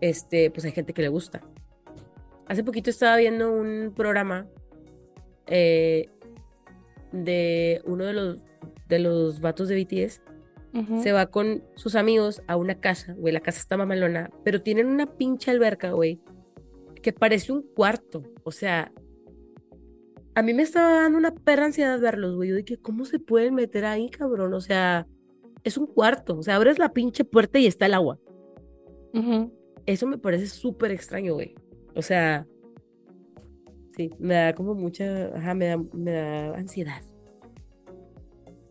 este, 0.00 0.50
pues 0.50 0.64
hay 0.64 0.72
gente 0.72 0.92
que 0.92 1.02
le 1.02 1.08
gusta. 1.08 1.40
Hace 2.46 2.64
poquito 2.64 2.90
estaba 2.90 3.16
viendo 3.16 3.52
un 3.52 3.92
programa 3.94 4.48
eh, 5.46 6.08
de 7.12 7.80
uno 7.84 8.04
de 8.04 8.12
los, 8.12 8.36
de 8.88 8.98
los 8.98 9.40
vatos 9.40 9.68
de 9.68 9.82
BTS 9.82 10.22
se 11.02 11.12
va 11.12 11.26
con 11.26 11.64
sus 11.74 11.96
amigos 11.96 12.42
a 12.46 12.56
una 12.56 12.80
casa, 12.80 13.14
güey, 13.14 13.32
la 13.32 13.40
casa 13.40 13.58
está 13.58 13.76
mamalona, 13.76 14.30
pero 14.44 14.62
tienen 14.62 14.86
una 14.86 15.06
pinche 15.06 15.50
alberca, 15.50 15.90
güey, 15.90 16.20
que 17.02 17.12
parece 17.12 17.52
un 17.52 17.62
cuarto, 17.62 18.22
o 18.44 18.52
sea, 18.52 18.92
a 20.40 20.42
mí 20.42 20.54
me 20.54 20.62
estaba 20.62 21.02
dando 21.02 21.18
una 21.18 21.34
perra 21.34 21.66
ansiedad 21.66 22.00
verlos, 22.00 22.34
güey, 22.34 22.48
yo 22.48 22.56
dije, 22.56 22.78
¿cómo 22.78 23.04
se 23.04 23.18
pueden 23.18 23.54
meter 23.54 23.84
ahí, 23.84 24.08
cabrón? 24.08 24.54
O 24.54 24.60
sea, 24.62 25.06
es 25.64 25.76
un 25.76 25.86
cuarto, 25.86 26.38
o 26.38 26.42
sea, 26.42 26.56
abres 26.56 26.78
la 26.78 26.94
pinche 26.94 27.26
puerta 27.26 27.58
y 27.58 27.66
está 27.66 27.84
el 27.84 27.92
agua. 27.92 28.18
Eso 29.84 30.06
me 30.06 30.16
parece 30.16 30.46
súper 30.46 30.92
extraño, 30.92 31.34
güey. 31.34 31.54
O 31.94 32.00
sea, 32.00 32.46
sí, 33.94 34.10
me 34.18 34.32
da 34.32 34.54
como 34.54 34.74
mucha, 34.74 35.26
ajá, 35.36 35.52
me 35.52 35.66
da, 35.66 35.76
me 35.92 36.12
da 36.12 36.56
ansiedad. 36.56 37.02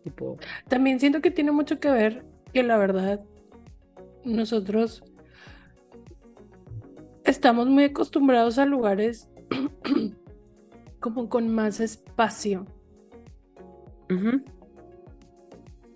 Tipo, 0.02 0.38
También 0.66 0.98
siento 0.98 1.20
que 1.20 1.30
tiene 1.30 1.52
mucho 1.52 1.78
que 1.78 1.92
ver 1.92 2.24
que 2.52 2.64
la 2.64 2.78
verdad 2.78 3.20
nosotros 4.24 5.04
estamos 7.24 7.68
muy 7.68 7.84
acostumbrados 7.84 8.58
a 8.58 8.66
lugares 8.66 9.30
como 11.00 11.28
con 11.28 11.48
más 11.48 11.80
espacio, 11.80 12.66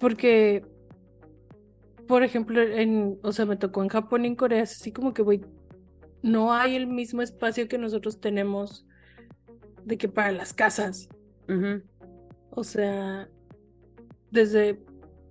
porque 0.01 0.65
por 2.07 2.23
ejemplo, 2.23 2.61
en, 2.63 3.19
o 3.23 3.33
sea, 3.33 3.47
me 3.47 3.57
tocó 3.57 3.83
en 3.83 3.89
Japón 3.89 4.25
y 4.25 4.29
en 4.29 4.37
Corea, 4.37 4.63
es 4.63 4.73
así 4.73 4.93
como 4.93 5.15
que, 5.15 5.23
güey, 5.23 5.41
no 6.23 6.53
hay 6.53 6.77
el 6.77 6.87
mismo 6.87 7.23
espacio 7.23 7.69
que 7.69 7.79
nosotros 7.79 8.21
tenemos 8.21 8.87
de 9.85 9.97
que 9.99 10.09
para 10.09 10.33
las 10.33 10.53
casas. 10.53 11.09
O 12.51 12.65
sea, 12.65 13.29
desde, 14.31 14.81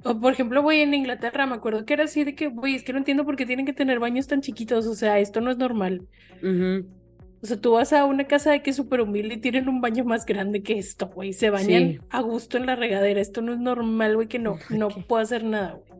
o 0.03 0.19
por 0.19 0.33
ejemplo, 0.33 0.61
voy 0.61 0.77
en 0.77 0.93
Inglaterra, 0.93 1.45
me 1.45 1.55
acuerdo 1.55 1.85
que 1.85 1.93
era 1.93 2.05
así 2.05 2.23
de 2.23 2.35
que, 2.35 2.47
güey, 2.47 2.75
es 2.75 2.83
que 2.83 2.93
no 2.93 2.99
entiendo 2.99 3.25
por 3.25 3.35
qué 3.35 3.45
tienen 3.45 3.65
que 3.65 3.73
tener 3.73 3.99
baños 3.99 4.27
tan 4.27 4.41
chiquitos, 4.41 4.87
o 4.87 4.95
sea, 4.95 5.19
esto 5.19 5.41
no 5.41 5.51
es 5.51 5.57
normal. 5.57 6.07
Ujú. 6.41 6.87
O 7.43 7.45
sea, 7.45 7.57
tú 7.59 7.73
vas 7.73 7.91
a 7.93 8.05
una 8.05 8.25
casa 8.25 8.51
de 8.51 8.63
que 8.63 8.69
es 8.69 8.75
súper 8.77 9.01
humilde 9.01 9.35
y 9.35 9.37
tienen 9.41 9.67
un 9.67 9.81
baño 9.81 10.05
más 10.05 10.25
grande 10.25 10.63
que 10.63 10.77
esto, 10.77 11.07
güey, 11.13 11.33
se 11.33 11.49
bañan 11.49 11.91
Sí. 11.93 11.99
a 12.09 12.21
gusto 12.21 12.55
en 12.57 12.65
la 12.65 12.75
regadera, 12.77 13.19
esto 13.19 13.41
no 13.41 13.51
es 13.53 13.59
normal, 13.59 14.15
güey, 14.15 14.27
que 14.29 14.39
no, 14.39 14.57
no 14.69 14.87
puedo 14.87 15.21
hacer 15.21 15.43
nada, 15.43 15.73
güey. 15.73 15.99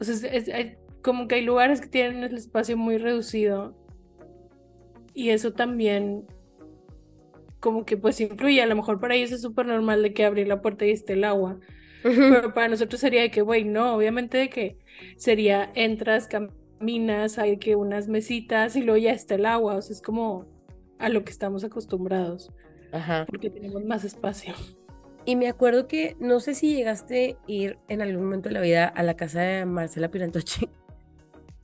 O 0.00 0.04
sea, 0.04 0.30
es- 0.30 0.76
como 1.00 1.26
que 1.26 1.36
hay 1.36 1.42
lugares 1.44 1.80
que 1.80 1.88
tienen 1.88 2.22
el 2.22 2.36
espacio 2.36 2.76
muy 2.76 2.96
reducido 2.98 3.74
y 5.14 5.30
eso 5.30 5.52
también 5.52 6.26
como 7.58 7.84
que 7.84 7.96
pues 7.96 8.20
influye, 8.20 8.60
a 8.62 8.66
lo 8.66 8.76
mejor 8.76 9.00
para 9.00 9.14
ellos 9.14 9.32
es 9.32 9.40
súper 9.42 9.66
normal 9.66 10.02
de 10.02 10.12
que 10.12 10.24
abrir 10.24 10.48
la 10.48 10.60
puerta 10.60 10.84
y 10.84 10.90
esté 10.90 11.14
el 11.14 11.24
agua, 11.24 11.58
pero 12.02 12.52
para 12.54 12.68
nosotros 12.68 13.00
sería 13.00 13.22
de 13.22 13.30
que, 13.30 13.40
güey, 13.42 13.64
no, 13.64 13.94
obviamente 13.96 14.36
de 14.38 14.48
que 14.50 14.76
sería 15.16 15.70
entras, 15.74 16.28
caminas, 16.82 17.38
hay 17.38 17.58
que 17.58 17.76
unas 17.76 18.08
mesitas 18.08 18.74
y 18.74 18.82
luego 18.82 18.98
ya 18.98 19.12
está 19.12 19.36
el 19.36 19.46
agua, 19.46 19.76
o 19.76 19.82
sea, 19.82 19.94
es 19.94 20.02
como 20.02 20.46
a 20.98 21.08
lo 21.10 21.22
que 21.22 21.30
estamos 21.30 21.62
acostumbrados, 21.62 22.50
Ajá. 22.90 23.24
porque 23.28 23.50
tenemos 23.50 23.84
más 23.84 24.02
espacio. 24.02 24.52
Y 25.24 25.36
me 25.36 25.46
acuerdo 25.46 25.86
que 25.86 26.16
no 26.18 26.40
sé 26.40 26.54
si 26.54 26.74
llegaste 26.74 27.36
a 27.40 27.44
ir 27.46 27.78
en 27.86 28.02
algún 28.02 28.24
momento 28.24 28.48
de 28.48 28.54
la 28.54 28.60
vida 28.60 28.88
a 28.88 29.04
la 29.04 29.14
casa 29.14 29.42
de 29.42 29.64
Marcela 29.64 30.10
Pirantoche. 30.10 30.68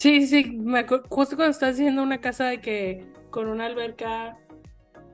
Sí, 0.00 0.28
sí, 0.28 0.56
me 0.56 0.78
acuerdo, 0.78 1.06
justo 1.08 1.34
cuando 1.34 1.50
estás 1.50 1.74
haciendo 1.74 2.04
una 2.04 2.20
casa 2.20 2.46
de 2.46 2.60
que 2.60 3.04
con 3.30 3.48
una 3.48 3.66
alberca 3.66 4.38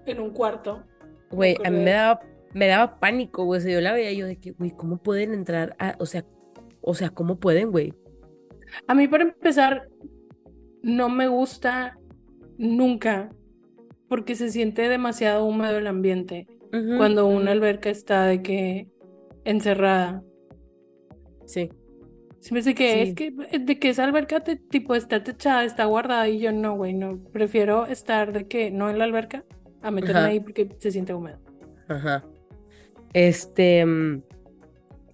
en 0.05 0.21
un 0.21 0.29
cuarto. 0.29 0.85
Güey, 1.31 1.57
a 1.65 1.71
mí 1.71 1.79
me 1.79 1.93
daba, 1.93 2.21
me 2.53 2.67
daba 2.67 3.01
pánico, 3.01 3.45
güey. 3.45 3.61
O 3.61 3.63
sea, 3.63 3.73
yo 3.73 3.81
la 3.81 3.95
veía 3.95 4.13
yo 4.13 4.27
de 4.27 4.37
que, 4.37 4.51
güey, 4.51 4.73
¿cómo 4.73 4.99
pueden 4.99 5.33
entrar 5.33 5.75
a, 5.79 5.97
o 6.01 6.05
sea, 6.05 6.27
o 6.83 6.93
sea, 6.93 7.09
¿cómo 7.09 7.41
pueden, 7.41 7.71
güey? 7.71 7.95
A 8.87 8.95
mí 8.95 9.09
para 9.09 9.25
empezar, 9.25 9.89
no 10.83 11.09
me 11.09 11.29
gusta 11.29 11.99
nunca 12.59 13.31
porque 14.09 14.35
se 14.35 14.51
siente 14.51 14.89
demasiado 14.89 15.45
húmedo 15.45 15.79
el 15.79 15.87
ambiente 15.87 16.47
cuando 16.97 17.27
una 17.29 17.53
alberca 17.53 17.89
está 17.89 18.25
de 18.27 18.43
que 18.43 18.89
encerrada. 19.45 20.23
Sí. 21.47 21.71
Se 22.41 22.53
me 22.53 22.61
dice 22.61 22.75
que 22.75 23.03
es 23.03 23.15
que 23.15 23.31
de 23.31 23.79
que 23.79 23.89
esa 23.89 24.05
alberca 24.05 24.41
te, 24.41 24.57
tipo 24.57 24.95
está 24.95 25.23
techada, 25.23 25.65
está 25.65 25.85
guardada 25.85 26.29
y 26.29 26.41
yo 26.41 26.53
no, 26.53 26.77
güey, 26.77 26.93
no, 26.93 27.23
prefiero 27.33 27.87
estar 27.87 28.33
de 28.33 28.47
que 28.49 28.71
no 28.71 28.91
en 28.91 28.99
la 28.99 29.05
alberca 29.05 29.45
a 29.83 29.91
meterme 29.91 30.19
Ajá. 30.19 30.29
ahí 30.29 30.41
porque 30.41 30.69
se 30.79 30.91
siente 30.91 31.15
húmedo. 31.15 31.39
Ajá. 31.89 32.25
Este, 33.15 33.87
mm, 33.87 34.23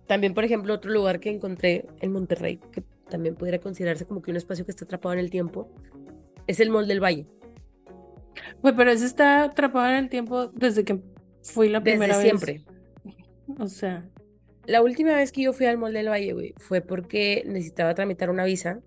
también, 0.07 0.35
por 0.35 0.45
ejemplo, 0.45 0.75
otro 0.75 0.91
lugar 0.91 1.21
que 1.21 1.31
encontré 1.31 1.87
en 2.01 2.13
Monterrey, 2.13 2.59
que 2.73 2.83
también 3.11 3.35
pudiera 3.35 3.59
considerarse 3.59 4.07
como 4.07 4.23
que 4.23 4.31
un 4.31 4.39
espacio 4.39 4.65
que 4.65 4.71
está 4.71 4.87
atrapado 4.87 5.13
en 5.13 5.19
el 5.21 5.31
tiempo, 5.31 5.71
es 6.47 6.61
el 6.61 6.71
Mall 6.71 6.89
del 6.89 7.03
Valle. 7.03 7.27
Güey, 8.63 8.75
pero 8.75 8.91
ese 8.91 9.05
está 9.05 9.45
atrapado 9.45 9.91
en 9.91 9.97
el 9.97 10.09
tiempo 10.09 10.49
desde 10.49 10.85
que 10.85 11.01
fui 11.43 11.69
la 11.69 11.81
Desde 11.81 11.99
primera 11.99 12.17
vez. 12.17 12.25
siempre. 12.25 12.65
O 13.59 13.69
sea, 13.69 14.09
La 14.67 14.83
última 14.83 15.15
vez 15.17 15.33
que 15.33 15.43
yo 15.43 15.53
fui 15.53 15.67
al 15.67 15.79
Mall 15.79 15.93
del 15.93 16.09
Valle, 16.09 16.33
güey, 16.33 16.55
fue 16.59 16.81
porque 16.81 17.43
necesitaba 17.47 17.95
tramitar 17.95 18.31
una 18.31 18.45
visa 18.45 18.81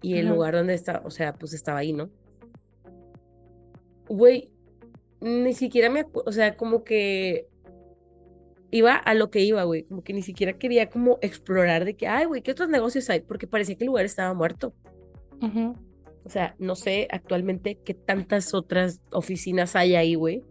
y 0.00 0.14
el 0.16 0.28
lugar 0.28 0.54
donde 0.54 0.74
está, 0.74 1.02
o 1.04 1.10
sea, 1.10 1.34
pues 1.34 1.52
estaba 1.52 1.80
ahí, 1.80 1.92
¿no? 1.92 2.08
Güey, 4.08 4.50
ni 5.20 5.52
siquiera 5.54 5.90
me, 5.90 6.06
o 6.12 6.32
sea, 6.32 6.56
como 6.56 6.84
que 6.84 7.48
iba 8.70 8.94
a 8.94 9.14
lo 9.14 9.30
que 9.30 9.40
iba, 9.40 9.62
güey, 9.64 9.84
como 9.84 10.02
que 10.02 10.12
ni 10.12 10.22
siquiera 10.22 10.52
quería 10.54 10.88
como 10.90 11.18
explorar 11.22 11.84
de 11.84 11.94
que, 11.94 12.06
ay, 12.06 12.26
güey, 12.26 12.42
¿qué 12.42 12.50
otros 12.52 12.68
negocios 12.68 13.08
hay? 13.10 13.20
Porque 13.20 13.46
parecía 13.46 13.76
que 13.76 13.84
el 13.84 13.88
lugar 13.88 14.04
estaba 14.04 14.34
muerto. 14.34 14.74
O 16.24 16.30
sea, 16.30 16.54
no 16.58 16.74
sé 16.74 17.08
actualmente 17.10 17.78
qué 17.84 17.94
tantas 17.94 18.52
otras 18.52 19.00
oficinas 19.10 19.76
hay 19.76 19.94
ahí, 19.94 20.14
güey. 20.14 20.42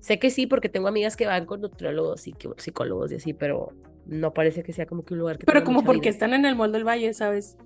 Sé 0.00 0.18
que 0.18 0.30
sí, 0.30 0.46
porque 0.46 0.68
tengo 0.68 0.88
amigas 0.88 1.16
que 1.16 1.26
van 1.26 1.46
con 1.46 1.60
nutriólogos 1.60 2.26
y 2.26 2.34
psicólogos 2.58 3.12
y 3.12 3.16
así, 3.16 3.32
pero 3.32 3.72
no 4.06 4.32
parece 4.32 4.62
que 4.62 4.72
sea 4.72 4.86
como 4.86 5.04
que 5.04 5.14
un 5.14 5.20
lugar 5.20 5.38
que 5.38 5.46
Pero 5.46 5.64
como 5.64 5.84
porque 5.84 6.02
vida. 6.02 6.10
están 6.10 6.32
en 6.32 6.46
el 6.46 6.54
Mall 6.54 6.72
del 6.72 6.86
Valle, 6.86 7.12
¿sabes? 7.12 7.56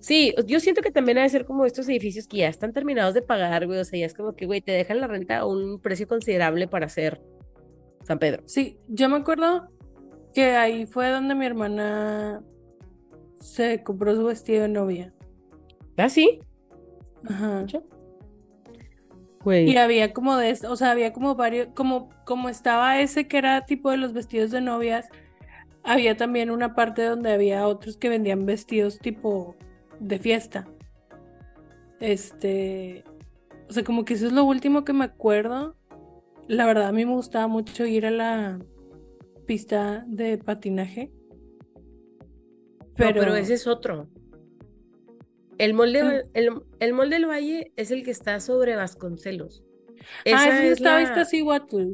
Sí, 0.00 0.34
yo 0.46 0.60
siento 0.60 0.82
que 0.82 0.90
también 0.90 1.18
ha 1.18 1.22
de 1.22 1.28
ser 1.28 1.46
como 1.46 1.64
estos 1.64 1.88
edificios 1.88 2.26
que 2.26 2.38
ya 2.38 2.48
están 2.48 2.72
terminados 2.72 3.14
de 3.14 3.22
pagar, 3.22 3.66
güey. 3.66 3.78
O 3.78 3.84
sea, 3.84 3.98
ya 3.98 4.06
es 4.06 4.14
como 4.14 4.34
que, 4.34 4.44
güey, 4.44 4.60
te 4.60 4.72
dejan 4.72 5.00
la 5.00 5.06
renta 5.06 5.38
a 5.38 5.46
un 5.46 5.80
precio 5.80 6.06
considerable 6.06 6.68
para 6.68 6.86
hacer 6.86 7.22
San 8.04 8.18
Pedro. 8.18 8.42
Sí, 8.46 8.78
yo 8.88 9.08
me 9.08 9.16
acuerdo 9.16 9.68
que 10.34 10.56
ahí 10.56 10.86
fue 10.86 11.10
donde 11.10 11.34
mi 11.34 11.46
hermana 11.46 12.42
se 13.40 13.82
compró 13.82 14.14
su 14.16 14.24
vestido 14.24 14.62
de 14.62 14.68
novia. 14.68 15.12
¿Ah, 15.96 16.08
sí? 16.08 16.40
Ajá. 17.28 17.66
Güey. 19.42 19.70
Y 19.70 19.76
había 19.76 20.12
como 20.12 20.36
de, 20.36 20.58
o 20.68 20.76
sea, 20.76 20.90
había 20.90 21.12
como 21.12 21.34
varios, 21.34 21.68
como, 21.74 22.08
como 22.24 22.48
estaba 22.48 23.00
ese 23.00 23.28
que 23.28 23.38
era 23.38 23.66
tipo 23.66 23.90
de 23.90 23.98
los 23.98 24.12
vestidos 24.12 24.50
de 24.50 24.60
novias, 24.60 25.08
había 25.82 26.16
también 26.16 26.50
una 26.50 26.74
parte 26.74 27.02
donde 27.02 27.32
había 27.32 27.66
otros 27.66 27.96
que 27.96 28.08
vendían 28.08 28.46
vestidos 28.46 28.98
tipo 28.98 29.54
de 30.00 30.18
fiesta. 30.18 30.66
Este, 32.00 33.04
o 33.68 33.72
sea, 33.72 33.84
como 33.84 34.04
que 34.04 34.14
eso 34.14 34.26
es 34.26 34.32
lo 34.32 34.44
último 34.44 34.84
que 34.84 34.92
me 34.92 35.04
acuerdo. 35.04 35.76
La 36.48 36.66
verdad, 36.66 36.88
a 36.88 36.92
mí 36.92 37.04
me 37.06 37.12
gustaba 37.14 37.46
mucho 37.48 37.86
ir 37.86 38.06
a 38.06 38.10
la 38.10 38.58
pista 39.46 40.04
de 40.06 40.38
patinaje. 40.38 41.10
No, 41.76 42.86
Pero, 42.96 43.20
pero 43.20 43.34
ese 43.34 43.54
es 43.54 43.66
otro. 43.66 44.08
El 45.58 45.74
molde, 45.74 46.02
Mm. 46.02 46.28
el, 46.34 46.50
el 46.80 46.92
Mall 46.94 47.10
del 47.10 47.26
Valle 47.26 47.72
es 47.76 47.90
el 47.90 48.04
que 48.04 48.10
está 48.10 48.40
sobre 48.40 48.76
Vasconcelos. 48.76 49.64
ah, 49.98 50.04
Esa 50.24 50.48
ese 50.48 50.66
es 50.66 50.72
estaba 50.78 50.96
la... 50.96 51.02
Iztaccíhuatl. 51.02 51.92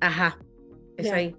Ajá, 0.00 0.38
es 0.96 1.10
ahí. 1.10 1.36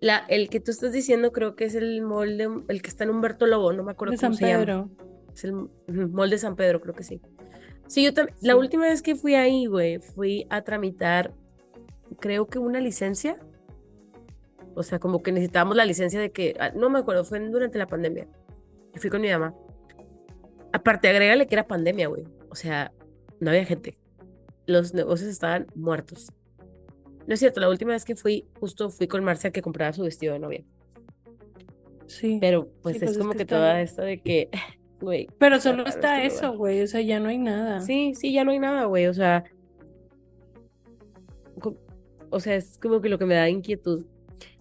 La, 0.00 0.18
el 0.28 0.48
que 0.48 0.58
tú 0.60 0.70
estás 0.72 0.92
diciendo 0.92 1.30
creo 1.32 1.54
que 1.54 1.64
es 1.64 1.74
el 1.76 2.02
molde, 2.02 2.48
el 2.68 2.82
que 2.82 2.88
está 2.88 3.04
en 3.04 3.10
Humberto 3.10 3.46
Lobo, 3.46 3.72
no 3.72 3.84
me 3.84 3.92
acuerdo 3.92 4.12
De 4.12 4.18
cómo 4.18 4.34
San 4.34 4.34
se 4.34 4.46
llama. 4.52 4.64
Pedro. 4.64 4.90
Es 5.34 5.44
el 5.44 5.52
molde 6.10 6.38
San 6.38 6.56
Pedro, 6.56 6.80
creo 6.80 6.94
que 6.94 7.04
sí. 7.04 7.20
Sí, 7.86 8.04
yo 8.04 8.12
también. 8.14 8.36
La 8.42 8.56
última 8.56 8.84
vez 8.86 9.00
que 9.02 9.14
fui 9.14 9.34
ahí, 9.34 9.66
güey, 9.66 10.00
fui 10.00 10.46
a 10.50 10.62
tramitar, 10.62 11.32
creo 12.18 12.46
que 12.46 12.58
una 12.58 12.80
licencia. 12.80 13.38
O 14.74 14.82
sea, 14.82 14.98
como 14.98 15.22
que 15.22 15.32
necesitábamos 15.32 15.76
la 15.76 15.84
licencia 15.84 16.20
de 16.20 16.32
que, 16.32 16.56
ah, 16.58 16.70
no 16.74 16.88
me 16.88 16.98
acuerdo, 16.98 17.24
fue 17.24 17.40
durante 17.40 17.78
la 17.78 17.86
pandemia. 17.86 18.26
Y 18.94 18.98
fui 18.98 19.10
con 19.10 19.20
mi 19.20 19.30
mamá. 19.30 19.54
Aparte, 20.72 21.08
agrégale 21.08 21.46
que 21.46 21.54
era 21.54 21.66
pandemia, 21.66 22.08
güey. 22.08 22.24
O 22.48 22.54
sea, 22.54 22.92
no 23.40 23.50
había 23.50 23.64
gente. 23.64 23.98
Los 24.66 24.94
negocios 24.94 25.28
estaban 25.28 25.66
muertos. 25.74 26.32
No 27.26 27.34
es 27.34 27.40
cierto, 27.40 27.60
la 27.60 27.68
última 27.68 27.92
vez 27.92 28.04
que 28.04 28.16
fui, 28.16 28.46
justo 28.58 28.90
fui 28.90 29.06
con 29.06 29.22
Marcia 29.22 29.50
que 29.50 29.62
compraba 29.62 29.92
su 29.92 30.02
vestido 30.02 30.32
de 30.32 30.38
novia. 30.38 30.64
Sí. 32.06 32.38
Pero 32.40 32.68
pues 32.82 32.98
Sí, 32.98 33.04
es 33.04 33.10
pues, 33.10 33.16
es 33.16 33.18
como 33.18 33.32
que 33.32 33.38
que 33.38 33.44
toda 33.44 33.80
esta 33.80 34.02
de 34.02 34.20
que, 34.20 34.48
güey. 35.00 35.28
Pero 35.38 35.60
solo 35.60 35.84
está 35.86 36.22
este 36.22 36.36
eso, 36.36 36.56
güey. 36.56 36.82
O 36.82 36.86
sea, 36.86 37.00
ya 37.00 37.20
no 37.20 37.28
hay 37.28 37.38
nada. 37.38 37.80
Sí, 37.80 38.14
sí, 38.14 38.32
ya 38.32 38.44
no 38.44 38.50
hay 38.50 38.58
nada, 38.58 38.84
güey. 38.84 39.06
O 39.06 39.14
sea, 39.14 39.44
o 42.32 42.40
sea, 42.40 42.56
es 42.56 42.78
como 42.78 43.00
que 43.00 43.08
lo 43.08 43.18
que 43.18 43.26
me 43.26 43.34
da 43.34 43.48
inquietud. 43.48 44.04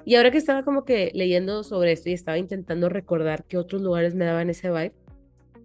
Y 0.05 0.15
ahora 0.15 0.31
que 0.31 0.37
estaba 0.37 0.63
como 0.63 0.83
que 0.83 1.11
leyendo 1.13 1.63
sobre 1.63 1.91
esto 1.91 2.09
y 2.09 2.13
estaba 2.13 2.37
intentando 2.37 2.89
recordar 2.89 3.45
qué 3.45 3.57
otros 3.57 3.81
lugares 3.81 4.15
me 4.15 4.25
daban 4.25 4.49
ese 4.49 4.69
vibe, 4.69 4.93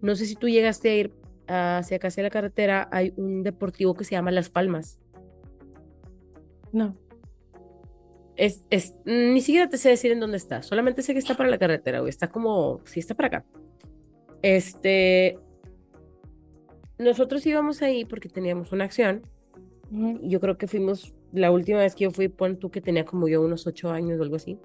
no 0.01 0.15
sé 0.15 0.25
si 0.25 0.35
tú 0.35 0.47
llegaste 0.47 0.89
a 0.89 0.95
ir 0.95 1.13
hacia 1.47 1.97
acá, 1.97 2.07
hacia 2.09 2.23
la 2.23 2.29
carretera, 2.29 2.87
hay 2.91 3.13
un 3.15 3.43
deportivo 3.43 3.93
que 3.93 4.03
se 4.03 4.11
llama 4.11 4.31
Las 4.31 4.49
Palmas. 4.49 4.99
No. 6.71 6.95
Es, 8.35 8.63
es, 8.69 8.95
ni 9.05 9.41
siquiera 9.41 9.67
te 9.67 9.77
sé 9.77 9.89
decir 9.89 10.11
en 10.11 10.19
dónde 10.19 10.37
está, 10.37 10.61
solamente 10.61 11.01
sé 11.01 11.13
que 11.13 11.19
está 11.19 11.35
para 11.35 11.49
la 11.49 11.57
carretera, 11.57 11.99
güey. 11.99 12.09
Está 12.09 12.27
como, 12.27 12.81
sí, 12.85 12.99
está 12.99 13.15
para 13.15 13.27
acá. 13.27 13.45
Este, 14.43 15.39
nosotros 16.99 17.45
íbamos 17.45 17.81
ahí 17.81 18.05
porque 18.05 18.29
teníamos 18.29 18.71
una 18.71 18.83
acción. 18.83 19.23
Yo 19.89 20.39
creo 20.39 20.57
que 20.57 20.67
fuimos, 20.67 21.15
la 21.33 21.51
última 21.51 21.79
vez 21.79 21.95
que 21.95 22.05
yo 22.05 22.11
fui, 22.11 22.27
pon 22.27 22.57
tú 22.57 22.69
que 22.71 22.81
tenía 22.81 23.05
como 23.05 23.27
yo 23.27 23.41
unos 23.41 23.67
ocho 23.67 23.89
años 23.89 24.19
o 24.19 24.23
algo 24.23 24.35
así. 24.35 24.59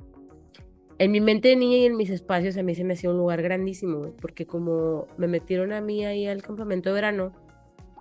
En 0.98 1.10
mi 1.10 1.20
mente 1.20 1.48
de 1.48 1.56
niña 1.56 1.78
y 1.78 1.84
en 1.86 1.96
mis 1.96 2.10
espacios 2.10 2.56
a 2.56 2.62
mí 2.62 2.74
se 2.74 2.84
me 2.84 2.94
hacía 2.94 3.10
un 3.10 3.16
lugar 3.16 3.42
grandísimo, 3.42 4.14
porque 4.20 4.46
como 4.46 5.06
me 5.16 5.26
metieron 5.26 5.72
a 5.72 5.80
mí 5.80 6.04
ahí 6.04 6.26
al 6.26 6.42
campamento 6.42 6.90
de 6.90 6.94
verano, 6.94 7.32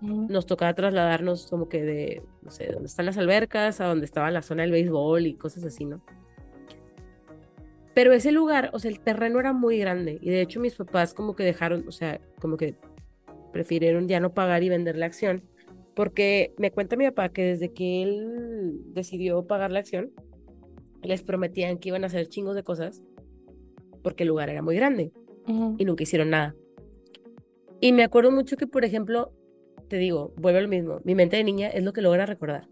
nos 0.02 0.46
tocaba 0.46 0.74
trasladarnos 0.74 1.48
como 1.48 1.70
que 1.70 1.84
de, 1.84 2.24
no 2.42 2.52
sé, 2.52 2.68
donde 2.72 2.88
están 2.88 3.06
las 3.06 3.18
albercas, 3.18 3.82
a 3.82 3.86
donde 3.86 4.06
estaba 4.06 4.32
la 4.32 4.42
zona 4.42 4.64
del 4.64 4.72
béisbol 4.72 5.28
y 5.28 5.36
cosas 5.36 5.64
así, 5.64 5.86
¿no? 5.86 6.02
Pero 7.94 8.14
ese 8.14 8.32
lugar, 8.32 8.70
o 8.74 8.80
sea, 8.80 8.90
el 8.90 9.00
terreno 9.00 9.40
era 9.40 9.54
muy 9.54 9.78
grande 9.78 10.18
y 10.22 10.30
de 10.30 10.42
hecho 10.42 10.60
mis 10.60 10.76
papás 10.76 11.14
como 11.14 11.36
que 11.36 11.44
dejaron, 11.44 11.88
o 11.88 11.92
sea, 11.92 12.22
como 12.40 12.58
que 12.58 12.76
prefirieron 13.52 14.08
ya 14.08 14.20
no 14.20 14.34
pagar 14.34 14.64
y 14.64 14.70
vender 14.70 14.98
la 14.98 15.06
acción, 15.06 15.44
porque 15.96 16.54
me 16.58 16.72
cuenta 16.72 16.96
mi 16.96 17.06
papá 17.06 17.30
que 17.30 17.44
desde 17.44 17.74
que 17.74 18.04
él 18.04 18.82
decidió 18.94 19.46
pagar 19.46 19.72
la 19.72 19.80
acción, 19.80 20.12
les 21.04 21.24
prometían 21.24 21.78
que 21.78 21.90
iban 21.90 22.04
a 22.04 22.08
hacer 22.08 22.28
chingos 22.28 22.56
de 22.56 22.64
cosas 22.64 23.02
porque 24.04 24.24
el 24.24 24.30
lugar 24.30 24.50
era 24.50 24.62
muy 24.62 24.76
grande 24.76 25.12
y 25.78 25.86
nunca 25.86 26.04
hicieron 26.04 26.30
nada. 26.30 26.56
Y 27.80 27.92
me 27.94 28.04
acuerdo 28.04 28.32
mucho 28.32 28.58
que, 28.58 28.68
por 28.68 28.86
ejemplo, 28.86 29.34
te 29.88 29.98
digo, 29.98 30.34
vuelve 30.38 30.60
a 30.60 30.62
lo 30.62 30.68
mismo, 30.68 31.02
mi 31.04 31.16
mente 31.16 31.38
de 31.38 31.44
niña 31.44 31.68
es 31.68 31.84
lo 31.84 31.94
que 31.94 32.02
logra 32.02 32.26
recordar. 32.26 32.68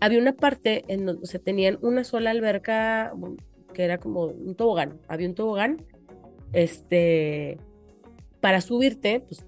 Había 0.00 0.18
una 0.18 0.32
parte 0.32 0.84
en 0.88 1.06
donde 1.06 1.26
se 1.26 1.38
tenían 1.38 1.78
una 1.82 2.04
sola 2.04 2.30
alberca 2.30 3.12
que 3.74 3.84
era 3.84 3.98
como 3.98 4.24
un 4.24 4.54
tobogán, 4.54 5.00
había 5.08 5.28
un 5.28 5.34
tobogán, 5.34 5.84
este, 6.52 7.58
para 8.40 8.60
subirte, 8.60 9.20
pues 9.20 9.44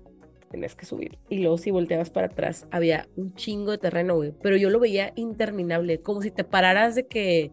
tenías 0.54 0.76
que 0.76 0.86
subir. 0.86 1.18
Y 1.28 1.38
luego 1.38 1.58
si 1.58 1.70
volteabas 1.72 2.10
para 2.10 2.28
atrás, 2.28 2.68
había 2.70 3.08
un 3.16 3.34
chingo 3.34 3.72
de 3.72 3.78
terreno, 3.78 4.14
güey. 4.14 4.32
Pero 4.40 4.56
yo 4.56 4.70
lo 4.70 4.78
veía 4.78 5.12
interminable, 5.16 6.00
como 6.00 6.22
si 6.22 6.30
te 6.30 6.44
pararas 6.44 6.94
de 6.94 7.06
que... 7.08 7.50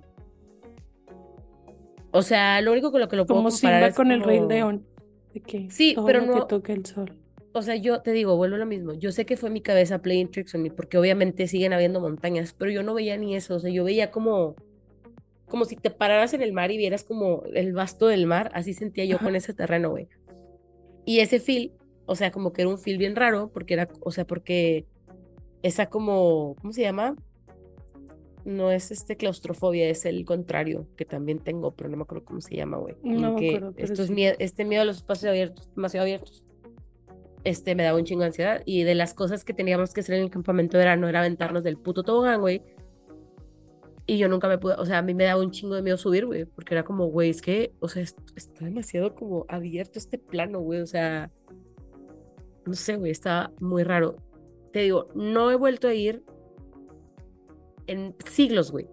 O 2.12 2.22
sea, 2.22 2.62
lo 2.62 2.72
único 2.74 2.91
con 2.91 2.99
lo 3.02 3.08
que 3.08 3.16
lo 3.16 3.26
puedo 3.26 3.39
Como 3.39 3.49
comparar 3.49 3.78
Simba 3.80 3.88
es 3.88 3.95
con 3.95 4.12
el 4.12 4.22
Rey 4.22 4.38
como- 4.38 4.49
León. 4.49 4.86
De 5.34 5.39
que 5.39 5.72
Sí, 5.72 5.93
todo 5.95 6.06
pero 6.06 6.20
lo 6.22 6.26
no- 6.28 6.34
que 6.34 6.45
toque 6.47 6.74
el 6.74 6.86
sol. 6.86 7.18
O 7.54 7.62
sea, 7.62 7.76
yo 7.76 8.02
te 8.02 8.12
digo, 8.12 8.36
vuelvo 8.38 8.56
a 8.56 8.60
lo 8.60 8.66
mismo. 8.66 8.93
Yo 8.93 9.12
sé 9.12 9.26
que 9.26 9.36
fue 9.38 9.49
mi 9.49 9.62
cabeza 9.62 10.02
playing 10.02 10.30
tricks 10.30 10.54
on 10.56 10.62
me, 10.64 10.72
porque 10.72 10.97
obviamente 10.97 11.47
siguen 11.47 11.74
habiendo 11.74 11.99
montañas, 11.99 12.54
pero 12.58 12.70
yo 12.72 12.84
no 12.84 12.93
veía 12.93 13.18
ni 13.18 13.36
eso. 13.36 13.56
O 13.56 13.60
sea, 13.60 13.72
yo 13.72 13.84
veía 13.84 14.12
como, 14.12 14.56
como 15.47 15.66
si 15.66 15.76
te 15.76 15.89
pararas 15.89 16.34
en 16.34 16.41
el 16.41 16.54
mar 16.54 16.72
y 16.72 16.78
vieras 16.78 17.04
como 17.04 17.43
el 17.54 17.74
vasto 17.74 18.08
del 18.08 18.26
mar. 18.26 18.52
Así 18.54 18.74
sentía 18.74 19.06
yo 19.06 19.16
Ajá. 19.18 19.26
con 19.26 19.36
ese 19.36 19.54
terreno, 19.54 19.89
güey. 19.89 20.08
Y 21.06 21.20
ese 21.20 21.39
feel, 21.39 21.72
o 22.06 22.16
sea, 22.16 22.32
como 22.32 22.52
que 22.54 22.62
era 22.64 22.70
un 22.70 22.78
feel 22.78 22.97
bien 22.97 23.16
raro, 23.16 23.49
porque 23.54 23.74
era, 23.76 23.88
o 24.02 24.12
sea, 24.12 24.26
porque 24.26 24.86
esa 25.64 25.88
como, 25.89 26.56
¿cómo 26.62 26.74
se 26.74 26.82
llama? 26.82 27.16
No 28.43 28.72
es 28.72 28.89
este 28.91 29.18
claustrofobia, 29.18 29.88
es 29.88 30.06
el 30.06 30.26
contrario, 30.26 30.88
que 30.97 31.06
también 31.06 31.39
tengo, 31.39 31.72
pero 31.76 31.89
no 31.89 31.97
me 31.97 32.04
acuerdo 32.04 32.26
cómo 32.26 32.41
se 32.41 32.56
llama, 32.56 32.78
güey. 32.78 32.95
No 33.04 33.34
me 33.34 33.39
que 33.39 33.49
acuerdo, 33.49 33.74
pero 33.76 33.86
esto 33.86 34.02
es 34.02 34.08
sí. 34.08 34.14
mie- 34.16 34.36
este 34.39 34.66
miedo 34.66 34.82
a 34.82 34.86
los 34.86 34.97
espacios 34.97 35.30
abiertos, 35.30 35.70
demasiado 35.76 36.04
abiertos 36.06 36.43
este, 37.43 37.74
me 37.76 37.82
daba 37.84 37.97
un 37.97 38.04
chingo 38.04 38.22
de 38.22 38.28
ansiedad. 38.28 38.62
Y 38.66 38.84
de 38.84 38.93
las 38.95 39.14
cosas 39.16 39.43
que 39.43 39.54
teníamos 39.54 39.93
que 39.93 40.02
hacer 40.02 40.16
en 40.16 40.24
el 40.24 40.30
campamento 40.30 40.78
de 40.78 40.84
verano 40.84 41.08
era 41.10 41.20
aventarnos 41.22 41.64
del 41.64 41.78
puto 41.78 42.04
tobogán, 42.04 42.39
güey. 42.39 42.62
Y 44.08 44.18
yo 44.18 44.28
nunca 44.28 44.47
me 44.47 44.58
pude, 44.58 44.74
o 44.76 44.86
sea, 44.86 44.97
a 44.99 45.02
mí 45.02 45.14
me 45.14 45.24
daba 45.24 45.41
un 45.41 45.52
chingo 45.52 45.76
de 45.76 45.82
miedo 45.84 45.97
subir, 45.97 46.26
güey, 46.26 46.45
porque 46.45 46.74
era 46.74 46.84
como, 46.84 47.08
güey, 47.08 47.30
es 47.30 47.41
que, 47.41 47.74
o 47.80 47.88
sea, 47.88 48.02
es- 48.04 48.16
está 48.36 48.66
demasiado 48.66 49.16
como 49.16 49.45
abierto 49.47 49.97
este 49.99 50.18
plano, 50.18 50.60
güey, 50.60 50.82
o 50.82 50.88
sea, 50.88 51.32
no 52.66 52.74
sé, 52.74 52.97
güey, 52.97 53.12
estaba 53.12 53.51
muy 53.59 53.84
raro. 53.84 54.16
Te 54.72 54.80
digo, 54.80 55.09
no 55.16 55.51
he 55.51 55.55
vuelto 55.55 55.88
a 55.88 55.93
ir 55.93 56.24
en 57.88 58.16
siglos, 58.26 58.72
güey. 58.72 58.88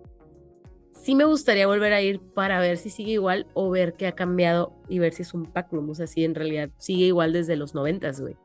Sí 0.93 1.15
me 1.15 1.25
gustaría 1.25 1.67
volver 1.67 1.93
a 1.93 2.03
ir 2.03 2.21
para 2.21 2.59
ver 2.61 2.77
si 2.77 2.91
sigue 2.91 3.13
igual 3.13 3.47
o 3.55 3.71
ver 3.71 3.95
qué 3.95 4.07
ha 4.07 4.13
cambiado 4.13 4.73
y 4.89 4.99
ver 4.99 5.13
si 5.15 5.23
es 5.23 5.33
un 5.33 5.45
pack 5.45 5.73
room, 5.73 5.91
o 5.91 5.95
sea, 5.95 6.07
si 6.07 6.25
en 6.25 6.35
realidad 6.35 6.71
sigue 6.79 7.05
igual 7.05 7.33
desde 7.33 7.57
los 7.57 7.75
noventas, 7.75 8.21
güey. 8.21 8.37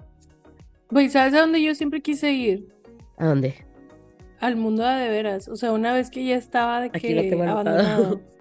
Güey, 0.92 1.10
¿sabes 1.10 1.34
a 1.34 1.42
dónde 1.42 1.62
yo 1.62 1.74
siempre 1.74 2.02
quise 2.02 2.32
ir? 2.32 2.68
¿A 3.18 3.26
dónde? 3.26 3.66
Al 4.40 4.58
mundo 4.58 4.84
de, 4.84 5.10
veras. 5.10 5.48
O 5.48 5.56
sea, 5.56 5.72
una 5.72 5.94
vez 5.94 6.12
que 6.12 6.24
ya 6.24 6.36
estaba 6.36 6.82
de 6.82 6.88
Aquí 6.88 7.08
que 7.08 7.34
abandonado. 7.34 8.22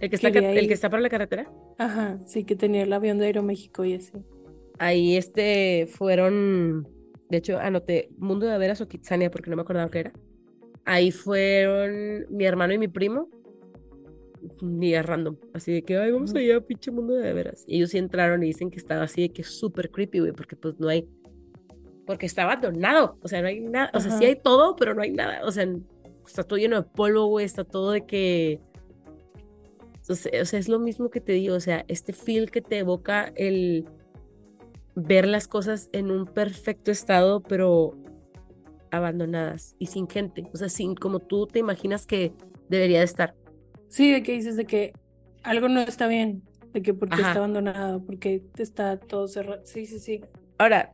El 0.00 0.10
que 0.10 0.16
está, 0.16 0.28
el 0.28 0.68
que 0.68 0.74
está 0.74 0.90
para 0.90 1.02
la 1.02 1.08
carretera. 1.08 1.50
Ajá, 1.76 2.20
sí, 2.24 2.44
que 2.44 2.54
tenía 2.54 2.84
el 2.84 2.92
avión 2.92 3.18
de 3.18 3.26
Aeroméxico 3.26 3.84
y 3.84 3.94
así. 3.94 4.12
Ahí 4.78 5.16
este 5.16 5.88
fueron, 5.90 6.88
de 7.28 7.38
hecho 7.38 7.58
anoté 7.58 8.10
Mundo 8.16 8.46
de 8.46 8.58
Veras 8.58 8.80
o 8.80 8.88
Kitsania 8.88 9.30
porque 9.30 9.50
no 9.50 9.56
me 9.56 9.62
acordaba 9.62 9.90
qué 9.90 10.00
era. 10.00 10.12
Ahí 10.84 11.10
fueron 11.10 12.26
mi 12.30 12.46
hermano 12.46 12.72
y 12.72 12.78
mi 12.78 12.88
primo. 12.88 13.28
Ni 14.62 14.94
a 14.94 15.02
random. 15.02 15.36
Así 15.52 15.72
de 15.72 15.82
que, 15.82 15.98
ay, 15.98 16.12
vamos 16.12 16.34
allá, 16.34 16.60
pinche 16.60 16.90
mundo 16.90 17.14
de 17.14 17.32
veras. 17.32 17.64
Y 17.66 17.76
ellos 17.76 17.90
sí 17.90 17.98
entraron 17.98 18.42
y 18.42 18.46
dicen 18.46 18.70
que 18.70 18.78
estaba 18.78 19.02
así 19.02 19.22
de 19.22 19.28
que 19.30 19.42
súper 19.42 19.90
creepy, 19.90 20.20
güey, 20.20 20.32
porque 20.32 20.56
pues 20.56 20.78
no 20.78 20.88
hay. 20.88 21.06
Porque 22.06 22.24
está 22.24 22.44
abandonado. 22.44 23.18
O 23.20 23.28
sea, 23.28 23.42
no 23.42 23.48
hay 23.48 23.60
nada. 23.60 23.90
O 23.92 24.00
sea, 24.00 24.16
sí 24.16 24.24
hay 24.24 24.36
todo, 24.36 24.76
pero 24.76 24.94
no 24.94 25.02
hay 25.02 25.10
nada. 25.10 25.44
O 25.44 25.50
sea, 25.50 25.68
está 26.26 26.42
todo 26.42 26.58
lleno 26.58 26.80
de 26.80 26.88
polvo, 26.88 27.26
güey. 27.26 27.44
Está 27.44 27.64
todo 27.64 27.90
de 27.90 28.06
que. 28.06 28.60
O 30.08 30.14
sea, 30.14 30.58
es 30.58 30.68
lo 30.68 30.78
mismo 30.78 31.10
que 31.10 31.20
te 31.20 31.32
digo. 31.32 31.54
O 31.54 31.60
sea, 31.60 31.84
este 31.88 32.14
feel 32.14 32.50
que 32.50 32.62
te 32.62 32.78
evoca 32.78 33.30
el 33.36 33.84
ver 35.00 35.28
las 35.28 35.46
cosas 35.46 35.88
en 35.92 36.10
un 36.10 36.26
perfecto 36.26 36.90
estado, 36.90 37.40
pero 37.40 37.94
abandonadas 38.90 39.76
y 39.78 39.86
sin 39.86 40.08
gente. 40.08 40.44
O 40.52 40.56
sea, 40.56 40.68
sin 40.68 40.94
como 40.94 41.20
tú 41.20 41.46
te 41.46 41.60
imaginas 41.60 42.06
que 42.06 42.32
debería 42.68 42.98
de 42.98 43.04
estar. 43.04 43.34
Sí, 43.88 44.10
de 44.12 44.22
que 44.22 44.32
dices 44.32 44.56
de 44.56 44.64
que 44.64 44.92
algo 45.44 45.68
no 45.68 45.80
está 45.80 46.08
bien, 46.08 46.42
de 46.72 46.82
que 46.82 46.94
porque 46.94 47.14
Ajá. 47.14 47.28
está 47.28 47.38
abandonado, 47.38 48.02
porque 48.04 48.42
está 48.58 48.98
todo 48.98 49.28
cerrado. 49.28 49.62
Sí, 49.64 49.86
sí, 49.86 50.00
sí. 50.00 50.20
Ahora, 50.58 50.90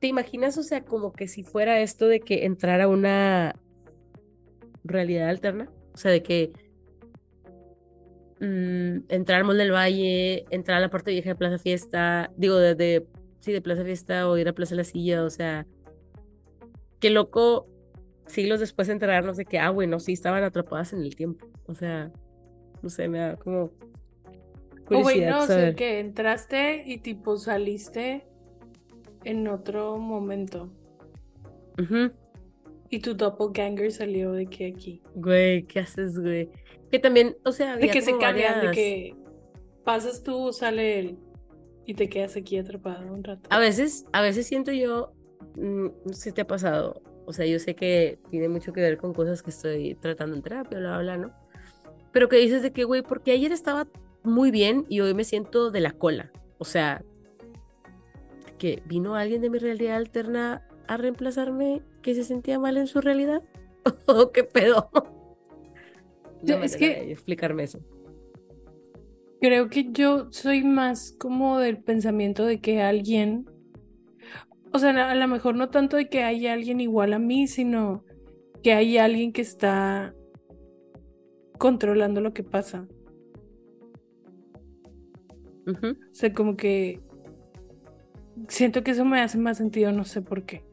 ¿te 0.00 0.08
imaginas, 0.08 0.58
o 0.58 0.62
sea, 0.62 0.84
como 0.84 1.12
que 1.12 1.28
si 1.28 1.42
fuera 1.44 1.80
esto 1.80 2.08
de 2.08 2.20
que 2.20 2.44
entrara 2.44 2.88
una 2.88 3.54
realidad 4.84 5.28
alterna? 5.28 5.70
O 5.94 5.96
sea, 5.96 6.10
de 6.10 6.22
que 6.22 6.50
mm, 8.40 9.04
entrar 9.08 9.38
al 9.40 9.44
Mall 9.44 9.58
del 9.58 9.72
Valle, 9.72 10.44
entrar 10.50 10.78
a 10.78 10.80
la 10.80 10.90
parte 10.90 11.10
vieja 11.12 11.30
de 11.30 11.36
Plaza 11.36 11.58
Fiesta, 11.58 12.30
digo, 12.36 12.56
de, 12.56 12.74
de- 12.74 13.06
sí, 13.40 13.52
de 13.52 13.60
Plaza 13.60 13.84
Fiesta 13.84 14.28
o 14.28 14.36
ir 14.36 14.48
a 14.48 14.52
Plaza 14.52 14.74
La 14.74 14.84
Silla, 14.84 15.24
o 15.24 15.30
sea, 15.30 15.66
qué 17.00 17.10
loco 17.10 17.66
siglos 18.26 18.60
después 18.60 18.88
enterarnos 18.88 19.36
de 19.36 19.44
que, 19.44 19.58
ah, 19.58 19.70
bueno, 19.70 20.00
sí, 20.00 20.12
estaban 20.12 20.42
atrapadas 20.44 20.92
en 20.92 21.00
el 21.00 21.16
tiempo. 21.16 21.46
O 21.66 21.74
sea, 21.74 22.12
no 22.82 22.88
sé, 22.88 23.08
me 23.08 23.18
da 23.18 23.36
como 23.36 23.64
O 23.64 23.70
güey, 24.88 25.02
curiosidad 25.02 25.30
no, 25.30 25.42
o 25.42 25.46
sea, 25.46 25.74
que 25.74 26.00
entraste 26.00 26.82
y 26.86 26.98
tipo 26.98 27.38
saliste 27.38 28.26
en 29.24 29.48
otro 29.48 29.98
momento. 29.98 30.70
Y 32.90 33.00
tu 33.00 33.14
doppelganger 33.14 33.92
salió 33.92 34.32
de 34.32 34.46
que 34.46 34.66
aquí. 34.66 35.02
Güey, 35.14 35.64
¿qué 35.64 35.80
haces, 35.80 36.18
güey? 36.18 36.50
Que 36.90 36.98
también, 36.98 37.36
o 37.44 37.52
sea, 37.52 37.76
De 37.76 37.88
que 37.88 38.00
se 38.00 38.16
cambian, 38.18 38.66
de 38.66 38.70
que 38.72 39.16
pasas 39.84 40.22
tú, 40.22 40.52
sale 40.52 40.98
él. 40.98 41.18
Y 41.88 41.94
te 41.94 42.10
quedas 42.10 42.36
aquí 42.36 42.58
atrapado 42.58 43.10
un 43.10 43.24
rato. 43.24 43.48
A 43.50 43.58
veces, 43.58 44.04
a 44.12 44.20
veces 44.20 44.46
siento 44.46 44.72
yo, 44.72 45.14
mm, 45.56 45.86
no 46.04 46.12
sé 46.12 46.20
si 46.20 46.32
te 46.32 46.42
ha 46.42 46.46
pasado, 46.46 47.00
o 47.24 47.32
sea, 47.32 47.46
yo 47.46 47.58
sé 47.58 47.74
que 47.74 48.18
tiene 48.30 48.50
mucho 48.50 48.74
que 48.74 48.82
ver 48.82 48.98
con 48.98 49.14
cosas 49.14 49.42
que 49.42 49.48
estoy 49.48 49.94
tratando 49.94 50.36
en 50.36 50.42
terapia, 50.42 50.78
bla, 50.78 50.98
bla, 50.98 51.16
bla, 51.16 51.16
¿no? 51.16 51.32
Pero 52.12 52.28
que 52.28 52.36
dices 52.36 52.60
de 52.62 52.72
que, 52.72 52.84
güey, 52.84 53.00
porque 53.00 53.30
ayer 53.32 53.52
estaba 53.52 53.88
muy 54.22 54.50
bien 54.50 54.84
y 54.90 55.00
hoy 55.00 55.14
me 55.14 55.24
siento 55.24 55.70
de 55.70 55.80
la 55.80 55.92
cola. 55.92 56.30
O 56.58 56.66
sea, 56.66 57.02
que 58.58 58.82
vino 58.84 59.14
alguien 59.14 59.40
de 59.40 59.48
mi 59.48 59.56
realidad 59.58 59.96
alterna 59.96 60.68
a 60.88 60.98
reemplazarme 60.98 61.80
que 62.02 62.14
se 62.14 62.22
sentía 62.22 62.58
mal 62.58 62.76
en 62.76 62.86
su 62.86 63.00
realidad. 63.00 63.42
¿O 64.06 64.30
qué 64.30 64.44
pedo? 64.44 64.90
Sí, 66.44 66.52
No 66.52 66.62
es 66.62 66.76
que- 66.76 67.12
explicarme 67.12 67.62
eso. 67.62 67.80
Creo 69.40 69.68
que 69.68 69.92
yo 69.92 70.32
soy 70.32 70.64
más 70.64 71.14
como 71.18 71.58
del 71.58 71.78
pensamiento 71.78 72.44
de 72.44 72.60
que 72.60 72.82
alguien, 72.82 73.46
o 74.72 74.78
sea, 74.78 75.10
a 75.10 75.14
lo 75.14 75.28
mejor 75.28 75.54
no 75.54 75.70
tanto 75.70 75.96
de 75.96 76.08
que 76.08 76.24
haya 76.24 76.52
alguien 76.52 76.80
igual 76.80 77.12
a 77.12 77.18
mí, 77.18 77.46
sino 77.46 78.04
que 78.62 78.72
hay 78.72 78.98
alguien 78.98 79.32
que 79.32 79.42
está 79.42 80.14
controlando 81.58 82.20
lo 82.20 82.32
que 82.32 82.42
pasa. 82.42 82.88
O 85.66 85.94
sea, 86.12 86.32
como 86.32 86.56
que 86.56 87.00
siento 88.48 88.82
que 88.82 88.92
eso 88.92 89.04
me 89.04 89.20
hace 89.20 89.38
más 89.38 89.58
sentido, 89.58 89.92
no 89.92 90.04
sé 90.04 90.22
por 90.22 90.44
qué. 90.44 90.64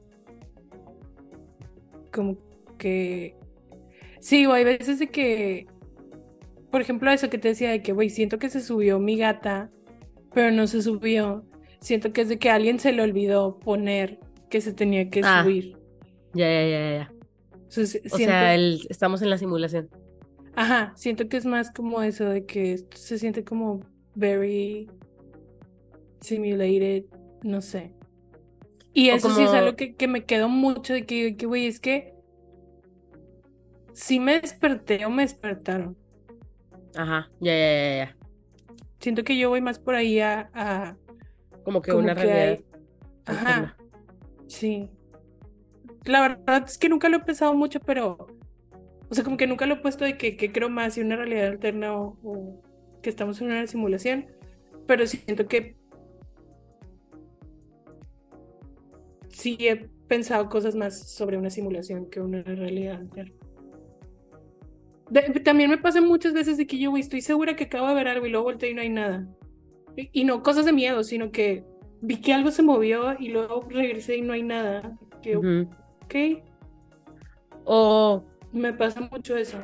Como 2.13 2.37
que 2.77 3.35
sí, 4.21 4.45
o 4.45 4.53
hay 4.53 4.63
veces 4.63 4.99
de 4.99 5.07
que, 5.07 5.67
por 6.75 6.81
ejemplo, 6.81 7.09
eso 7.09 7.29
que 7.29 7.37
te 7.37 7.47
decía 7.47 7.71
de 7.71 7.81
que, 7.81 7.93
güey, 7.93 8.09
siento 8.09 8.37
que 8.37 8.49
se 8.49 8.59
subió 8.59 8.99
mi 8.99 9.15
gata, 9.17 9.71
pero 10.33 10.51
no 10.51 10.67
se 10.67 10.81
subió. 10.81 11.45
Siento 11.79 12.11
que 12.11 12.19
es 12.19 12.27
de 12.27 12.37
que 12.37 12.49
alguien 12.49 12.81
se 12.81 12.91
le 12.91 13.01
olvidó 13.01 13.59
poner 13.59 14.19
que 14.49 14.59
se 14.59 14.73
tenía 14.73 15.09
que 15.09 15.21
Ah. 15.23 15.41
subir. 15.41 15.77
Ya, 16.33 16.49
ya, 16.51 16.67
ya, 16.67 16.91
ya. 16.97 17.13
O 17.65 17.71
sea, 17.71 17.85
si- 17.85 17.99
O 17.99 18.01
siento, 18.01 18.17
sea, 18.25 18.55
el- 18.55 18.81
estamos 18.89 19.21
en 19.21 19.29
la 19.29 19.37
simulación. 19.37 19.87
ajá, 20.53 20.91
siento 20.97 21.29
que 21.29 21.37
es 21.37 21.45
más 21.45 21.71
como 21.71 22.01
eso 22.01 22.25
de 22.25 22.45
que 22.45 22.73
esto 22.73 22.97
se 22.97 23.19
siente 23.19 23.45
como 23.45 23.79
very 24.13 24.89
simulated, 26.19 27.05
no 27.41 27.61
sé. 27.61 27.93
Y 28.91 29.11
eso 29.11 29.29
sí 29.33 29.43
es 29.43 29.49
algo 29.51 29.77
que, 29.77 29.95
que 29.95 30.09
me 30.09 30.25
quedó 30.25 30.49
mucho 30.49 30.91
de 30.91 31.05
que, 31.05 31.37
que, 31.37 31.45
güey, 31.45 31.67
es 31.67 31.79
que 31.79 32.15
sí 33.93 34.19
me 34.19 34.41
desperté 34.41 35.05
o 35.05 35.09
me 35.09 35.23
despertaron. 35.23 35.95
Ajá, 36.95 37.29
ya, 37.39 37.51
ya, 37.53 37.67
ya, 37.67 37.95
ya. 38.05 38.17
Siento 38.99 39.23
que 39.23 39.37
yo 39.37 39.49
voy 39.49 39.61
más 39.61 39.79
por 39.79 39.95
ahí 39.95 40.19
a... 40.19 40.49
a 40.53 40.97
Como 41.63 41.81
que 41.81 41.91
como 41.91 42.03
una 42.03 42.15
que 42.15 42.23
realidad. 42.23 42.59
hay- 42.59 42.65
Ajá, 43.25 43.77
sí. 44.47 44.89
La 46.05 46.21
verdad 46.21 46.63
es 46.67 46.77
que 46.77 46.89
nunca 46.89 47.09
lo 47.09 47.17
he 47.17 47.19
pensado 47.21 47.53
mucho, 47.53 47.79
pero... 47.79 48.27
O 49.09 49.13
sea, 49.13 49.23
como 49.23 49.37
que 49.37 49.47
nunca 49.47 49.65
lo 49.65 49.75
he 49.75 49.77
puesto 49.77 50.03
de 50.05 50.17
que, 50.17 50.35
que 50.37 50.51
creo 50.51 50.69
más 50.69 50.95
si 50.95 51.01
una 51.01 51.15
realidad 51.15 51.47
alterna 51.47 51.95
o, 51.95 52.17
o 52.23 52.61
que 53.01 53.09
estamos 53.09 53.39
en 53.41 53.47
una 53.47 53.67
simulación. 53.67 54.27
Pero 54.87 55.05
siento 55.07 55.47
que 55.47 55.75
sí 59.29 59.57
he 59.59 59.75
pensado 60.07 60.49
cosas 60.49 60.75
más 60.75 61.11
sobre 61.11 61.37
una 61.37 61.49
simulación 61.49 62.09
que 62.09 62.21
una 62.21 62.41
realidad 62.43 62.95
alterna. 63.01 63.33
De- 65.09 65.21
también 65.41 65.69
me 65.69 65.77
pasa 65.77 66.01
muchas 66.01 66.33
veces 66.33 66.57
de 66.57 66.65
que 66.67 66.77
yo, 66.79 66.89
güey, 66.89 67.01
estoy 67.01 67.21
segura 67.21 67.55
que 67.55 67.65
acabo 67.65 67.87
de 67.87 67.93
ver 67.93 68.07
algo 68.07 68.25
y 68.25 68.29
luego 68.29 68.45
volteo 68.45 68.69
y 68.69 68.73
no 68.73 68.81
hay 68.81 68.89
nada. 68.89 69.27
Y, 69.95 70.09
y 70.11 70.23
no 70.25 70.41
cosas 70.43 70.65
de 70.65 70.73
miedo, 70.73 71.03
sino 71.03 71.31
que 71.31 71.63
vi 72.01 72.17
que 72.21 72.33
algo 72.33 72.51
se 72.51 72.63
movió 72.63 73.15
y 73.19 73.29
luego 73.29 73.65
regresé 73.69 74.17
y 74.17 74.21
no 74.21 74.33
hay 74.33 74.43
nada. 74.43 74.97
Que, 75.21 75.37
Ujú. 75.37 75.69
ok, 76.03 76.15
O, 77.63 78.23
me 78.51 78.73
pasa 78.73 79.01
mucho 79.11 79.35
eso. 79.37 79.57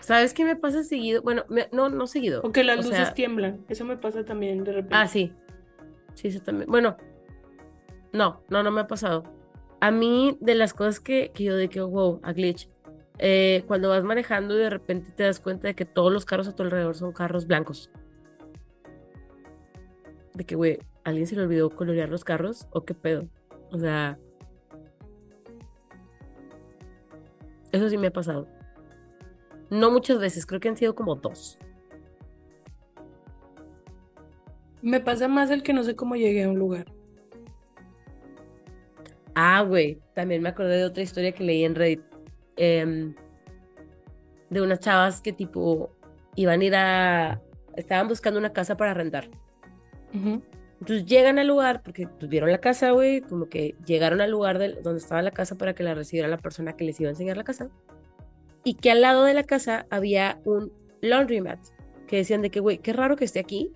¿sabes 0.00 0.32
qué 0.32 0.44
me 0.44 0.54
pasa 0.56 0.84
seguido? 0.84 1.22
Bueno, 1.22 1.44
me- 1.48 1.68
no, 1.72 1.88
no 1.88 2.06
seguido. 2.06 2.40
O 2.44 2.52
que 2.52 2.62
las 2.64 2.78
O 2.78 2.82
luces 2.82 2.96
sea, 3.06 3.14
tiemblan. 3.14 3.64
Eso 3.68 3.84
me 3.84 3.96
pasa 3.96 4.24
también 4.24 4.62
de 4.64 4.72
repente. 4.72 4.94
Ah, 4.96 5.08
sí. 5.08 5.32
Sí, 6.14 6.28
eso 6.28 6.40
también. 6.40 6.70
Bueno, 6.70 6.96
no, 8.12 8.42
no, 8.48 8.62
no 8.62 8.70
me 8.70 8.82
ha 8.82 8.86
pasado. 8.86 9.24
A 9.80 9.90
mí, 9.90 10.36
de 10.40 10.54
las 10.54 10.72
cosas 10.74 11.00
que, 11.00 11.32
que 11.34 11.44
yo 11.44 11.56
de 11.56 11.68
que, 11.68 11.80
wow, 11.80 12.20
a 12.22 12.32
glitch, 12.32 12.68
eh, 13.24 13.62
cuando 13.68 13.88
vas 13.88 14.02
manejando 14.02 14.58
y 14.58 14.62
de 14.62 14.68
repente 14.68 15.12
te 15.12 15.22
das 15.22 15.38
cuenta 15.38 15.68
de 15.68 15.76
que 15.76 15.84
todos 15.84 16.12
los 16.12 16.24
carros 16.24 16.48
a 16.48 16.56
tu 16.56 16.64
alrededor 16.64 16.96
son 16.96 17.12
carros 17.12 17.46
blancos. 17.46 17.88
De 20.34 20.44
que, 20.44 20.56
güey, 20.56 20.80
¿alguien 21.04 21.28
se 21.28 21.36
le 21.36 21.42
olvidó 21.42 21.70
colorear 21.70 22.08
los 22.08 22.24
carros? 22.24 22.66
¿O 22.72 22.84
qué 22.84 22.94
pedo? 22.94 23.28
O 23.70 23.78
sea, 23.78 24.18
eso 27.70 27.88
sí 27.88 27.96
me 27.96 28.08
ha 28.08 28.12
pasado. 28.12 28.48
No 29.70 29.92
muchas 29.92 30.18
veces, 30.18 30.44
creo 30.44 30.58
que 30.58 30.70
han 30.70 30.76
sido 30.76 30.96
como 30.96 31.14
dos. 31.14 31.60
Me 34.82 34.98
pasa 34.98 35.28
más 35.28 35.48
el 35.52 35.62
que 35.62 35.72
no 35.72 35.84
sé 35.84 35.94
cómo 35.94 36.16
llegué 36.16 36.42
a 36.42 36.48
un 36.48 36.58
lugar. 36.58 36.86
Ah, 39.36 39.62
güey, 39.62 40.02
también 40.12 40.42
me 40.42 40.48
acordé 40.48 40.78
de 40.78 40.84
otra 40.86 41.04
historia 41.04 41.30
que 41.30 41.44
leí 41.44 41.62
en 41.62 41.76
Reddit. 41.76 42.11
Em, 42.56 43.14
de 44.50 44.60
unas 44.62 44.80
chavas 44.80 45.20
que 45.20 45.32
tipo 45.32 45.90
iban 46.36 46.60
a 46.60 46.64
ir 46.64 46.74
a... 46.74 47.40
Estaban 47.76 48.08
buscando 48.08 48.38
una 48.38 48.52
casa 48.52 48.76
para 48.76 48.92
rentar. 48.94 49.28
Entonces 50.80 51.06
llegan 51.06 51.38
al 51.38 51.46
lugar, 51.46 51.82
porque 51.82 52.06
pues, 52.08 52.28
vieron 52.28 52.50
la 52.50 52.58
casa, 52.58 52.90
güey, 52.90 53.20
como 53.22 53.48
que 53.48 53.76
llegaron 53.86 54.20
al 54.20 54.30
lugar 54.30 54.58
del- 54.58 54.82
donde 54.82 54.98
estaba 54.98 55.22
la 55.22 55.30
casa 55.30 55.56
para 55.56 55.74
que 55.74 55.82
la 55.82 55.94
recibiera 55.94 56.28
la 56.28 56.38
persona 56.38 56.74
que 56.76 56.84
les 56.84 57.00
iba 57.00 57.08
a 57.08 57.12
enseñar 57.12 57.36
la 57.36 57.44
casa. 57.44 57.70
Y 58.64 58.74
que 58.74 58.90
al 58.90 59.00
lado 59.00 59.24
de 59.24 59.32
la 59.34 59.44
casa 59.44 59.86
había 59.90 60.40
un 60.44 60.72
laundromat, 61.00 61.60
que 62.06 62.16
decían 62.16 62.42
de 62.42 62.50
que, 62.50 62.60
güey, 62.60 62.78
qué 62.78 62.92
raro 62.92 63.16
que 63.16 63.24
esté 63.24 63.38
aquí, 63.40 63.72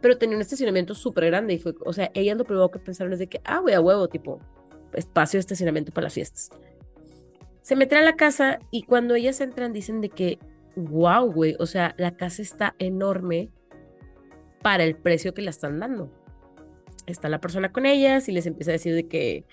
pero 0.00 0.16
tenía 0.16 0.36
un 0.36 0.40
estacionamiento 0.42 0.94
súper 0.94 1.26
grande 1.26 1.54
y 1.54 1.58
fue, 1.58 1.74
o 1.84 1.92
sea, 1.92 2.10
ellas 2.14 2.38
lo 2.38 2.44
primero 2.44 2.70
que 2.70 2.78
pensaron 2.78 3.12
es 3.12 3.18
de 3.18 3.26
que, 3.26 3.40
ah, 3.44 3.58
güey, 3.58 3.74
a 3.74 3.80
huevo, 3.80 4.08
tipo, 4.08 4.40
espacio 4.94 5.38
de 5.38 5.40
estacionamiento 5.40 5.92
para 5.92 6.04
las 6.04 6.14
fiestas. 6.14 6.50
Se 7.68 7.76
meten 7.76 7.98
a 7.98 8.02
la 8.02 8.16
casa 8.16 8.60
y 8.70 8.84
cuando 8.84 9.14
ellas 9.14 9.42
entran 9.42 9.74
dicen 9.74 10.00
de 10.00 10.08
que, 10.08 10.38
wow, 10.74 11.30
güey, 11.30 11.54
o 11.58 11.66
sea, 11.66 11.94
la 11.98 12.16
casa 12.16 12.40
está 12.40 12.74
enorme 12.78 13.50
para 14.62 14.84
el 14.84 14.96
precio 14.96 15.34
que 15.34 15.42
la 15.42 15.50
están 15.50 15.78
dando. 15.78 16.10
Está 17.06 17.28
la 17.28 17.42
persona 17.42 17.70
con 17.70 17.84
ellas 17.84 18.26
y 18.30 18.32
les 18.32 18.46
empieza 18.46 18.70
a 18.70 18.72
decir 18.72 18.94
de 18.94 19.06
que, 19.06 19.44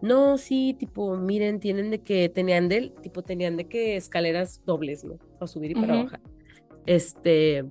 no, 0.00 0.38
sí, 0.38 0.76
tipo, 0.78 1.16
miren, 1.16 1.58
tienen 1.58 1.90
de 1.90 1.98
que, 2.02 2.28
tenían 2.28 2.68
de, 2.68 2.92
tipo, 3.02 3.22
tenían 3.22 3.56
de 3.56 3.64
que 3.64 3.96
escaleras 3.96 4.62
dobles, 4.64 5.02
¿no? 5.02 5.16
Para 5.16 5.48
subir 5.48 5.72
y 5.72 5.74
para 5.74 6.04
bajar. 6.04 6.20
Este, 6.86 7.64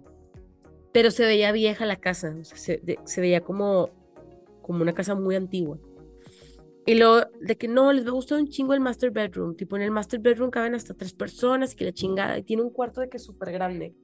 pero 0.91 1.09
se 1.09 1.23
veía 1.25 1.53
vieja 1.53 1.85
la 1.85 1.95
casa, 1.95 2.35
o 2.37 2.43
sea, 2.43 2.57
se, 2.57 2.77
de- 2.83 2.99
se 3.05 3.21
veía 3.21 3.39
como, 3.39 3.91
como 4.61 4.81
una 4.81 4.91
casa 4.93 5.15
muy 5.15 5.37
antigua. 5.37 5.77
Y 6.87 6.95
luego, 6.95 7.21
de 7.41 7.57
que 7.57 7.67
no, 7.67 7.91
les 7.91 8.05
va 8.05 8.09
a 8.09 8.13
gustar 8.13 8.39
un 8.39 8.47
chingo 8.47 8.73
el 8.73 8.79
master 8.79 9.09
bedroom. 9.11 9.55
Tipo, 9.55 9.75
en 9.75 9.81
el 9.81 9.91
master 9.91 10.19
bedroom 10.19 10.51
caben 10.51 10.75
hasta 10.75 10.93
tres 10.93 11.13
personas 11.13 11.73
y 11.73 11.75
que 11.75 11.85
la 11.85 11.91
chingada. 11.91 12.37
Y 12.37 12.43
tiene 12.43 12.61
un 12.61 12.69
cuarto 12.69 13.01
de 13.01 13.09
que 13.09 13.17
es 13.17 13.23
súper 13.23 13.51
grande. 13.51 13.95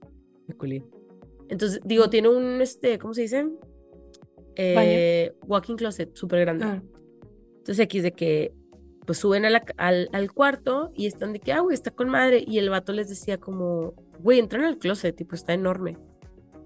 Entonces, 1.49 1.79
digo, 1.85 2.09
tiene 2.09 2.29
un, 2.29 2.59
este, 2.61 2.97
¿cómo 2.97 3.13
se 3.13 3.21
dice? 3.21 3.47
Eh, 4.55 5.31
walking 5.47 5.75
closet 5.75 6.15
súper 6.15 6.39
grande. 6.41 6.65
Ah, 6.65 6.81
Entonces, 7.57 7.79
aquí 7.79 7.97
es 7.99 8.03
de 8.03 8.11
que, 8.13 8.53
pues 9.05 9.17
suben 9.19 9.45
a 9.45 9.49
la- 9.49 9.63
al, 9.77 10.09
al 10.13 10.31
cuarto 10.33 10.91
y 10.95 11.05
están 11.05 11.33
de 11.33 11.39
que, 11.39 11.51
ah, 11.53 11.59
güey, 11.61 11.73
está 11.73 11.91
con 11.91 12.09
madre. 12.09 12.43
Y 12.47 12.57
el 12.57 12.69
vato 12.69 12.93
les 12.93 13.09
decía 13.09 13.37
como, 13.37 13.93
güey, 14.19 14.39
entran 14.39 14.63
al 14.65 14.77
closet, 14.79 15.15
tipo, 15.15 15.35
está 15.35 15.53
enorme. 15.53 15.97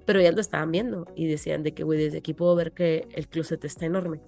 Pero 0.05 0.19
ellas 0.19 0.35
lo 0.35 0.41
estaban 0.41 0.71
viendo 0.71 1.05
y 1.15 1.27
decían 1.27 1.63
de 1.63 1.73
que, 1.73 1.83
güey, 1.83 1.99
desde 1.99 2.19
aquí 2.19 2.33
puedo 2.33 2.55
ver 2.55 2.71
que 2.73 3.07
el 3.15 3.27
closet 3.27 3.63
está 3.65 3.85
enorme. 3.85 4.21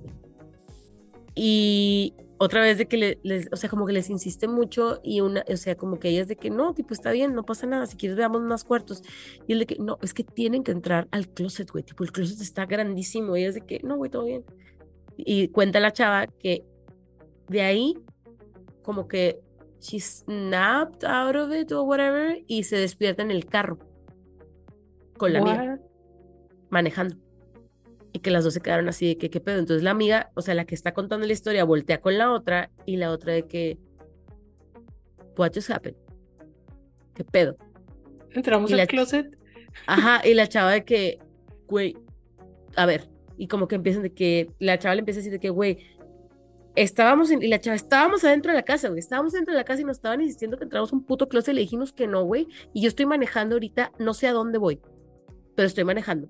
Y 1.39 2.15
otra 2.39 2.61
vez 2.61 2.79
de 2.79 2.87
que 2.87 2.97
le- 2.97 3.19
les, 3.23 3.47
o 3.51 3.55
sea, 3.55 3.69
como 3.69 3.85
que 3.85 3.93
les 3.93 4.09
insiste 4.09 4.47
mucho 4.47 4.99
y 5.03 5.21
una, 5.21 5.43
o 5.47 5.55
sea, 5.57 5.75
como 5.77 5.99
que 5.99 6.09
ellas 6.09 6.27
de 6.27 6.35
que 6.35 6.49
no, 6.49 6.73
tipo, 6.73 6.93
está 6.95 7.11
bien, 7.11 7.35
no 7.35 7.43
pasa 7.43 7.67
nada, 7.67 7.85
si 7.85 7.95
quieres 7.95 8.17
veamos 8.17 8.41
más 8.41 8.63
cuartos. 8.63 9.03
Y 9.47 9.53
el 9.53 9.59
de 9.59 9.65
que 9.67 9.75
no, 9.79 9.99
es 10.01 10.13
que 10.15 10.23
tienen 10.23 10.63
que 10.63 10.71
entrar 10.71 11.07
al 11.11 11.27
closet, 11.29 11.69
güey, 11.71 11.83
tipo, 11.83 12.03
el 12.03 12.11
closet 12.11 12.41
está 12.41 12.65
grandísimo. 12.65 13.37
Y 13.37 13.41
ellas 13.43 13.53
de 13.55 13.61
que 13.61 13.79
no, 13.83 13.97
güey, 13.97 14.09
todo 14.09 14.25
bien. 14.25 14.43
Y 15.15 15.49
cuenta 15.49 15.79
la 15.79 15.93
chava 15.93 16.25
que 16.27 16.65
de 17.49 17.61
ahí, 17.61 17.97
como 18.83 19.07
que 19.07 19.39
she 19.79 19.99
snapped 19.99 21.03
out 21.07 21.35
of 21.35 21.53
it 21.53 21.71
or 21.71 21.85
whatever, 21.87 22.43
y 22.47 22.63
se 22.63 22.77
despierta 22.77 23.21
en 23.21 23.29
el 23.31 23.45
carro 23.45 23.77
con 25.17 25.33
la 25.33 25.43
what? 25.43 25.79
manejando. 26.69 27.15
Y 28.13 28.19
que 28.19 28.31
las 28.31 28.43
dos 28.43 28.53
se 28.53 28.61
quedaron 28.61 28.87
así 28.87 29.07
de 29.07 29.17
que, 29.17 29.29
¿qué 29.29 29.39
pedo? 29.39 29.59
Entonces 29.59 29.83
la 29.83 29.91
amiga, 29.91 30.31
o 30.35 30.41
sea, 30.41 30.55
la 30.55 30.65
que 30.65 30.75
está 30.75 30.93
contando 30.93 31.27
la 31.27 31.33
historia, 31.33 31.63
voltea 31.65 32.01
con 32.01 32.17
la 32.17 32.31
otra 32.31 32.71
y 32.85 32.97
la 32.97 33.11
otra 33.11 33.33
de 33.33 33.43
que, 33.43 33.77
what 35.37 35.51
just 35.53 35.69
happened? 35.69 35.97
¿Qué 37.13 37.23
pedo? 37.23 37.57
Entramos 38.31 38.71
al 38.71 38.77
la- 38.77 38.87
closet. 38.87 39.37
Ajá, 39.85 40.27
y 40.27 40.33
la 40.33 40.47
chava 40.47 40.71
de 40.71 40.83
que, 40.83 41.19
güey, 41.67 41.95
a 42.75 42.85
ver, 42.85 43.07
y 43.37 43.47
como 43.47 43.67
que 43.67 43.75
empiezan 43.75 44.01
de 44.03 44.13
que, 44.13 44.51
la 44.59 44.79
chava 44.79 44.95
le 44.95 44.99
empieza 44.99 45.19
a 45.19 45.21
decir 45.21 45.31
de 45.33 45.39
que, 45.39 45.49
güey, 45.51 45.77
estábamos 46.75 47.29
en, 47.31 47.43
y 47.43 47.47
la 47.47 47.59
chava, 47.59 47.75
estábamos 47.75 48.23
adentro 48.23 48.51
de 48.51 48.57
la 48.57 48.63
casa, 48.63 48.87
güey, 48.87 48.99
estábamos 48.99 49.33
dentro 49.33 49.53
de 49.53 49.57
la 49.59 49.65
casa 49.65 49.81
y 49.81 49.85
nos 49.85 49.97
estaban 49.97 50.21
insistiendo 50.21 50.57
que 50.57 50.63
entramos 50.63 50.91
a 50.91 50.95
un 50.95 51.03
puto 51.03 51.27
closet 51.29 51.53
y 51.53 51.55
le 51.55 51.61
dijimos 51.61 51.93
que 51.93 52.07
no, 52.07 52.23
güey, 52.23 52.47
y 52.73 52.81
yo 52.81 52.87
estoy 52.87 53.05
manejando 53.05 53.55
ahorita, 53.55 53.91
no 53.99 54.13
sé 54.13 54.27
a 54.27 54.33
dónde 54.33 54.57
voy, 54.57 54.79
pero 55.55 55.67
estoy 55.67 55.83
manejando. 55.83 56.29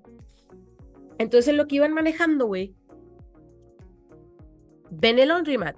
Entonces, 1.18 1.48
en 1.48 1.56
lo 1.56 1.66
que 1.66 1.76
iban 1.76 1.92
manejando, 1.92 2.46
güey, 2.46 2.74
ven 4.90 5.18
el 5.18 5.28
laundromat 5.28 5.76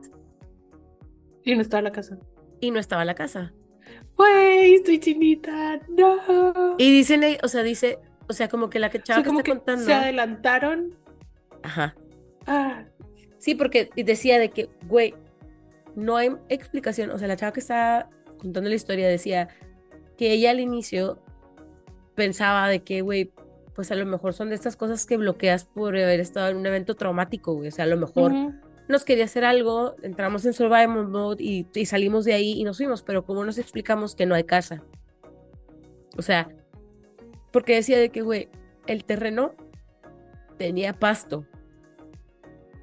Y 1.44 1.54
no 1.54 1.62
estaba 1.62 1.82
la 1.82 1.92
casa. 1.92 2.18
y 2.60 2.70
no 2.70 2.78
estaba 2.78 3.04
la 3.04 3.14
casa. 3.14 3.52
Güey, 4.16 4.74
estoy 4.74 4.98
chinita. 4.98 5.80
No. 5.88 6.74
Y 6.78 6.92
dicen, 6.92 7.22
o 7.42 7.48
sea, 7.48 7.62
dice, 7.62 7.98
o 8.28 8.32
sea, 8.32 8.48
como 8.48 8.68
que 8.70 8.78
la 8.78 8.90
que 8.90 8.98
O 8.98 9.02
chava 9.02 9.22
que 9.22 9.30
está 9.30 9.42
que 9.42 9.50
contando. 9.50 9.84
se 9.84 9.92
adelantaron. 9.94 10.94
Ajá. 11.62 11.94
Ah, 12.46 12.84
Sí, 13.38 13.54
porque 13.54 13.88
decía 13.96 14.38
de 14.38 14.50
que, 14.50 14.68
güey, 14.86 15.14
no 15.96 16.16
hay 16.16 16.30
explicación. 16.50 17.10
O 17.10 17.18
sea, 17.18 17.26
la 17.26 17.36
chava 17.36 17.52
que 17.52 17.60
estaba 17.60 18.10
contando 18.38 18.68
la 18.68 18.76
historia 18.76 19.08
decía 19.08 19.48
que 20.18 20.32
ella 20.32 20.50
al 20.50 20.60
inicio 20.60 21.22
pensaba 22.14 22.68
de 22.68 22.82
que, 22.82 23.00
güey, 23.00 23.32
pues 23.74 23.90
a 23.90 23.94
lo 23.94 24.06
mejor 24.06 24.34
son 24.34 24.48
de 24.48 24.54
estas 24.54 24.76
cosas 24.76 25.06
que 25.06 25.16
bloqueas 25.16 25.64
por 25.64 25.96
haber 25.96 26.20
estado 26.20 26.48
en 26.48 26.56
un 26.56 26.66
evento 26.66 26.94
traumático, 26.96 27.54
güey. 27.54 27.68
O 27.68 27.70
sea, 27.72 27.84
a 27.84 27.88
lo 27.88 27.96
mejor 27.96 28.32
nos 28.88 29.04
quería 29.04 29.24
hacer 29.24 29.44
algo, 29.44 29.94
entramos 30.02 30.44
en 30.44 30.52
survival 30.52 31.08
mode 31.08 31.42
y, 31.42 31.66
y 31.74 31.86
salimos 31.86 32.24
de 32.24 32.34
ahí 32.34 32.52
y 32.52 32.64
nos 32.64 32.78
fuimos, 32.78 33.02
pero 33.02 33.24
¿cómo 33.24 33.44
nos 33.44 33.58
explicamos 33.58 34.14
que 34.14 34.26
no 34.26 34.34
hay 34.34 34.44
casa? 34.44 34.82
O 36.16 36.22
sea, 36.22 36.48
porque 37.52 37.74
decía 37.74 37.98
de 37.98 38.10
que, 38.10 38.22
güey, 38.22 38.48
el 38.86 39.04
terreno 39.04 39.54
tenía 40.58 40.92
pasto. 40.92 41.46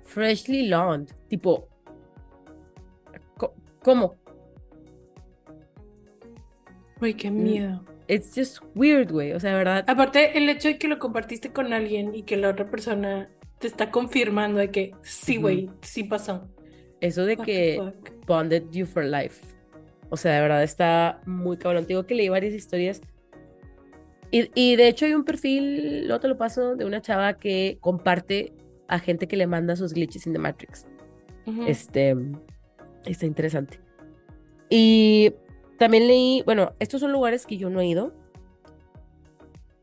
Freshly 0.06 0.68
lawned. 0.68 1.10
Tipo, 1.28 1.68
¿cómo? 3.84 4.16
Güey, 7.00 7.14
qué 7.14 7.30
Mm. 7.30 7.44
It's 8.08 8.34
just 8.36 8.60
weird, 8.76 9.12
güey. 9.12 9.34
O 9.34 9.40
sea, 9.40 9.52
de 9.52 9.58
verdad. 9.58 9.86
Aparte, 9.88 10.38
el 10.38 10.48
hecho 10.50 10.70
de 10.70 10.78
que 10.78 10.88
lo 10.88 11.00
compartiste 11.00 11.52
con 11.52 11.74
alguien 11.74 12.16
y 12.16 12.24
que 12.24 12.38
la 12.38 12.50
otra 12.50 12.70
persona 12.70 13.30
te 13.60 13.68
está 13.68 13.92
confirmando 13.92 14.60
de 14.60 14.72
que 14.72 14.92
sí, 15.02 15.38
güey, 15.38 15.70
sí 15.82 16.04
pasó. 16.04 16.48
Eso 17.02 17.26
de 17.26 17.38
que 17.38 17.78
fuck. 17.78 18.26
bonded 18.26 18.64
you 18.72 18.86
for 18.86 19.04
life. 19.04 19.46
O 20.10 20.18
sea, 20.18 20.36
de 20.36 20.42
verdad 20.42 20.64
está 20.64 21.22
muy 21.26 21.58
cabrón. 21.58 21.84
Te 21.84 21.90
digo 21.90 22.06
que 22.06 22.16
leí 22.16 22.30
varias 22.30 22.54
historias 22.54 23.02
Y, 24.32 24.50
y 24.56 24.76
de 24.76 24.88
hecho 24.88 25.06
hay 25.06 25.14
un 25.14 25.24
perfil, 25.24 26.08
luego 26.08 26.20
te 26.20 26.28
lo 26.28 26.38
paso, 26.38 26.76
de 26.76 26.86
una 26.86 27.02
chava 27.02 27.38
que 27.38 27.78
comparte 27.82 28.54
a 28.88 29.00
gente 29.00 29.28
que 29.28 29.38
le 29.38 29.48
manda 29.48 29.76
sus 29.76 29.94
glitches 29.94 30.28
in 30.28 30.34
the 30.34 30.40
Matrix. 30.40 30.86
Ujú. 31.46 31.64
Este, 31.64 32.16
está 33.06 33.26
interesante. 33.26 33.80
Y 34.70 35.34
también 35.78 36.08
leí, 36.08 36.44
bueno, 36.46 36.74
estos 36.80 37.02
son 37.02 37.12
lugares 37.12 37.46
que 37.46 37.58
yo 37.58 37.70
no 37.70 37.80
he 37.82 37.88
ido, 37.88 38.14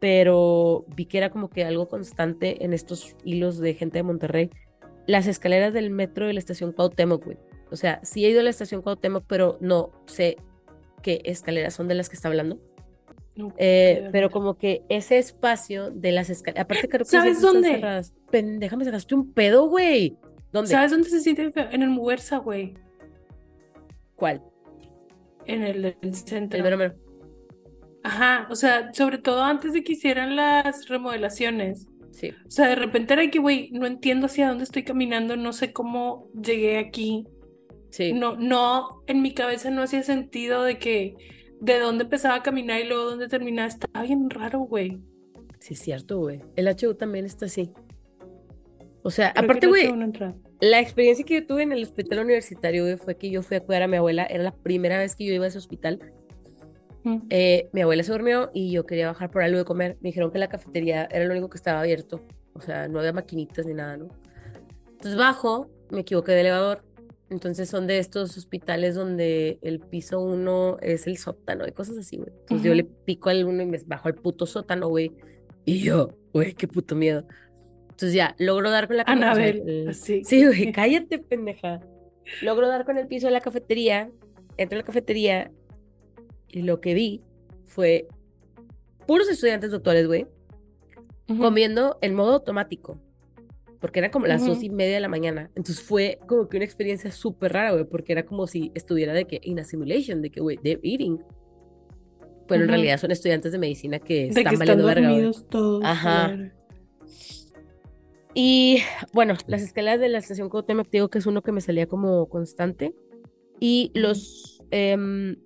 pero 0.01 0.85
vi 0.95 1.07
que 1.07 1.19
era 1.19 1.31
como 1.31 1.49
que 1.49 1.65
algo 1.65 1.89
constante 1.89 2.65
en 2.65 2.73
estos 2.73 3.17
hilos 3.25 3.59
de 3.59 3.75
gente 3.75 3.99
de 3.99 4.03
Monterrey. 4.03 4.51
Las 5.07 5.27
escaleras 5.27 5.73
del 5.73 5.91
metro 5.91 6.27
de 6.27 6.35
la 6.35 6.39
estación 6.39 6.73
Cuauhtémoc, 6.73 7.25
güey. 7.25 7.39
O 7.71 7.77
sea, 7.77 8.01
sí 8.03 8.25
he 8.25 8.31
ido 8.31 8.41
a 8.41 8.43
la 8.43 8.51
estación 8.51 8.83
Cuauhtémoc, 8.83 9.25
pero 9.27 9.57
no 9.61 9.91
sé 10.07 10.37
qué 11.03 11.21
escaleras 11.25 11.75
son 11.75 11.89
de 11.89 11.95
las 11.95 12.09
que 12.09 12.17
está 12.17 12.29
hablando. 12.29 12.59
No, 13.37 13.53
Eh, 13.59 14.09
pero 14.13 14.31
como 14.31 14.59
que 14.59 14.83
ese 14.89 15.19
espacio 15.19 15.91
de 15.91 16.13
las 16.13 16.31
escaleras, 16.31 16.65
aparte 16.65 16.89
creo 16.89 17.05
que 17.05 17.11
¿Sabes 17.11 17.41
dónde? 17.41 18.03
Pendeja, 18.31 18.77
me 18.77 18.85
sacaste 18.85 19.15
un 19.15 19.33
pedo, 19.33 19.69
güey. 19.69 20.17
¿Dónde? 20.53 20.71
¿Sabes 20.71 20.93
dónde 20.93 21.09
se 21.09 21.21
siente? 21.21 21.51
En 21.73 21.83
el 21.83 21.89
Muguerza, 21.89 22.37
güey. 22.39 22.75
¿Cuál? 24.15 24.43
En 25.47 25.63
el 25.63 25.97
centro. 26.13 26.57
El 26.57 26.63
mero 26.63 26.79
mero. 26.79 26.95
Ajá, 28.03 28.47
o 28.51 28.55
sea, 28.55 28.93
sobre 28.93 29.19
todo 29.19 29.43
antes 29.43 29.73
de 29.73 29.83
que 29.83 29.93
hicieran 29.93 30.37
las 30.37 30.89
remodelaciones. 30.89 31.89
Sí. 32.13 32.33
O 32.47 32.51
sea, 32.51 32.69
de 32.69 32.77
repente 32.77 33.15
era 33.15 33.29
que, 33.31 33.39
güey, 33.39 33.71
no 33.73 33.87
entiendo 33.87 34.27
hacia 34.27 34.49
dónde 34.49 34.65
estoy 34.65 34.85
caminando, 34.85 35.37
no 35.37 35.53
sé 35.53 35.73
cómo 35.73 36.29
llegué 36.35 36.79
aquí. 36.79 37.27
Sí. 37.91 38.13
No, 38.13 38.37
no, 38.37 39.03
en 39.07 39.23
mi 39.23 39.33
cabeza 39.33 39.71
no 39.71 39.83
hacía 39.83 40.03
sentido 40.03 40.63
de 40.65 40.79
que 40.79 41.17
de 41.61 41.79
dónde 41.79 42.05
empezaba 42.05 42.37
a 42.37 42.43
caminar 42.43 42.81
y 42.81 42.85
luego 42.85 43.05
dónde 43.05 43.29
terminaba. 43.29 43.69
Estaba 43.69 44.05
bien 44.05 44.29
raro, 44.29 44.61
güey. 44.61 45.01
Sí, 45.61 45.75
es 45.75 45.81
cierto, 45.81 46.19
güey. 46.19 46.41
El 46.57 46.69
HU 46.69 46.95
también 46.95 47.25
está 47.25 47.47
así. 47.47 47.71
O 49.03 49.11
sea, 49.11 49.33
Creo 49.33 49.45
aparte, 49.45 49.67
no 49.67 49.71
güey, 49.71 49.87
entrada. 49.87 50.35
La 50.61 50.81
experiencia 50.81 51.25
que 51.25 51.35
yo 51.35 51.47
tuve 51.47 51.63
en 51.63 51.73
el 51.73 51.83
hospital 51.83 52.21
universitario, 52.21 52.85
güey, 52.85 52.97
fue 52.97 53.17
que 53.17 53.31
yo 53.31 53.43
fui 53.43 53.57
a 53.57 53.61
cuidar 53.61 53.83
a 53.83 53.89
mi 53.89 53.97
abuela. 53.97 54.25
Era 54.25 54.45
la 54.45 54.55
primera 54.55 54.99
vez 54.99 55.17
que 55.17 55.25
yo 55.25 55.35
iba 55.35 55.45
a 55.45 55.49
ese 55.49 55.59
hospital. 55.59 56.01
Mm. 57.05 57.19
Eh, 57.29 57.69
mi 57.73 57.83
abuela 57.83 58.03
se 58.03 58.13
durmió 58.13 58.51
y 58.55 58.73
yo 58.73 58.87
quería 58.87 59.09
bajar 59.09 59.31
por 59.31 59.43
algo 59.43 59.59
de 59.59 59.65
comer. 59.65 59.97
Me 60.01 60.09
dijeron 60.09 60.31
que 60.31 60.39
la 60.39 60.49
cafetería 60.49 61.07
era 61.11 61.25
lo 61.25 61.33
único 61.33 61.51
que 61.51 61.57
estaba 61.57 61.81
abierto. 61.81 62.25
O 62.55 62.61
sea, 62.61 62.89
no 62.89 63.01
había 63.01 63.13
maquinitas 63.13 63.67
ni 63.67 63.75
nada, 63.75 63.97
¿no? 63.97 64.09
Entonces 64.93 65.17
bajo, 65.17 65.71
me 65.91 66.01
equivoqué 66.01 66.33
de 66.33 66.41
elevador. 66.41 66.83
Entonces 67.31 67.69
son 67.69 67.87
de 67.87 67.99
estos 67.99 68.37
hospitales 68.37 68.95
donde 68.95 69.59
el 69.63 69.81
piso 69.81 70.21
uno 70.21 70.79
es 70.81 71.07
el 71.07 71.17
sótano 71.17 71.67
y 71.67 71.73
cosas 71.73 71.99
así, 71.99 72.17
güey. 72.17 72.31
Entonces 72.41 72.67
yo 72.67 72.75
le 72.75 72.85
pico 72.85 73.29
al 73.29 73.45
uno 73.45 73.63
y 73.63 73.67
me 73.67 73.79
bajo 73.87 74.09
al 74.09 74.15
puto 74.15 74.47
sótano, 74.47 74.89
güey. 74.89 75.13
Y 75.65 75.81
yo, 75.81 76.17
güey, 76.33 76.55
qué 76.55 76.69
puto 76.69 76.95
miedo. 76.95 77.27
Entonces 77.95 78.15
ya, 78.15 78.35
logro 78.39 78.71
dar 78.73 78.89
con 78.89 78.97
la 78.97 79.05
Anabel, 79.07 79.63
el- 79.69 79.89
así. 79.91 80.25
Sí, 80.25 80.45
güey, 80.45 80.73
cállate, 80.73 81.19
pendeja. 81.21 81.81
Logro 82.43 82.67
dar 82.69 82.85
con 82.85 82.99
el 82.99 83.07
piso 83.07 83.29
de 83.29 83.33
la 83.33 83.41
cafetería, 83.41 84.11
entro 84.57 84.77
a 84.77 84.81
la 84.81 84.85
cafetería 84.85 85.53
y 86.49 86.63
lo 86.63 86.81
que 86.81 86.95
vi 86.95 87.23
fue 87.67 88.09
puros 89.07 89.29
estudiantes 89.29 89.71
doctores, 89.71 90.07
güey, 90.09 90.27
Ujú. 91.29 91.41
comiendo 91.41 91.99
en 92.03 92.15
modo 92.15 92.33
automático, 92.35 92.99
porque 93.81 94.01
eran 94.01 94.11
como 94.11 94.27
las 94.27 94.43
Ujú. 94.43 94.55
dos 94.55 94.63
y 94.65 94.71
media 94.71 94.95
de 94.95 95.01
la 95.01 95.09
mañana. 95.09 95.51
Entonces 95.55 95.81
fue 95.83 96.19
como 96.27 96.49
que 96.49 96.57
una 96.57 96.65
experiencia 96.65 97.13
súper 97.13 97.53
rara, 97.53 97.73
güey, 97.73 97.85
porque 97.85 98.13
era 98.13 98.25
como 98.25 98.47
si 98.49 98.73
estuviera 98.75 99.13
de 99.13 99.27
que 99.27 99.39
in 99.45 99.61
a 99.61 99.65
simulation, 99.65 100.21
de 100.21 100.31
que, 100.31 100.41
güey, 100.41 100.57
they're 100.57 100.81
eating. 100.83 101.19
Pero 102.49 102.63
en 102.63 102.69
Ujú. 102.69 102.71
realidad 102.73 102.99
son 102.99 103.11
estudiantes 103.13 103.53
de 103.53 103.59
medicina 103.59 103.99
que 104.01 104.15
De 104.15 104.27
están 104.29 104.45
que 104.45 104.55
están 104.55 104.59
valiendo 104.83 104.87
verga, 104.87 105.31
todos. 105.49 105.85
Ajá. 105.85 106.29
ver. 106.29 106.54
Y 108.35 108.79
bueno, 109.13 109.35
las 109.47 109.63
escaleras 109.63 110.01
de 110.01 110.09
la 110.09 110.19
estación 110.19 110.49
Cuauhtémoc, 110.49 110.89
digo 110.91 111.09
que 111.09 111.19
es 111.19 111.27
uno 111.27 111.43
que 111.43 111.53
me 111.53 111.61
salía 111.61 111.87
como 111.87 112.29
constante. 112.29 112.95
Y 113.61 113.93
los 113.95 114.61
em, 114.71 115.37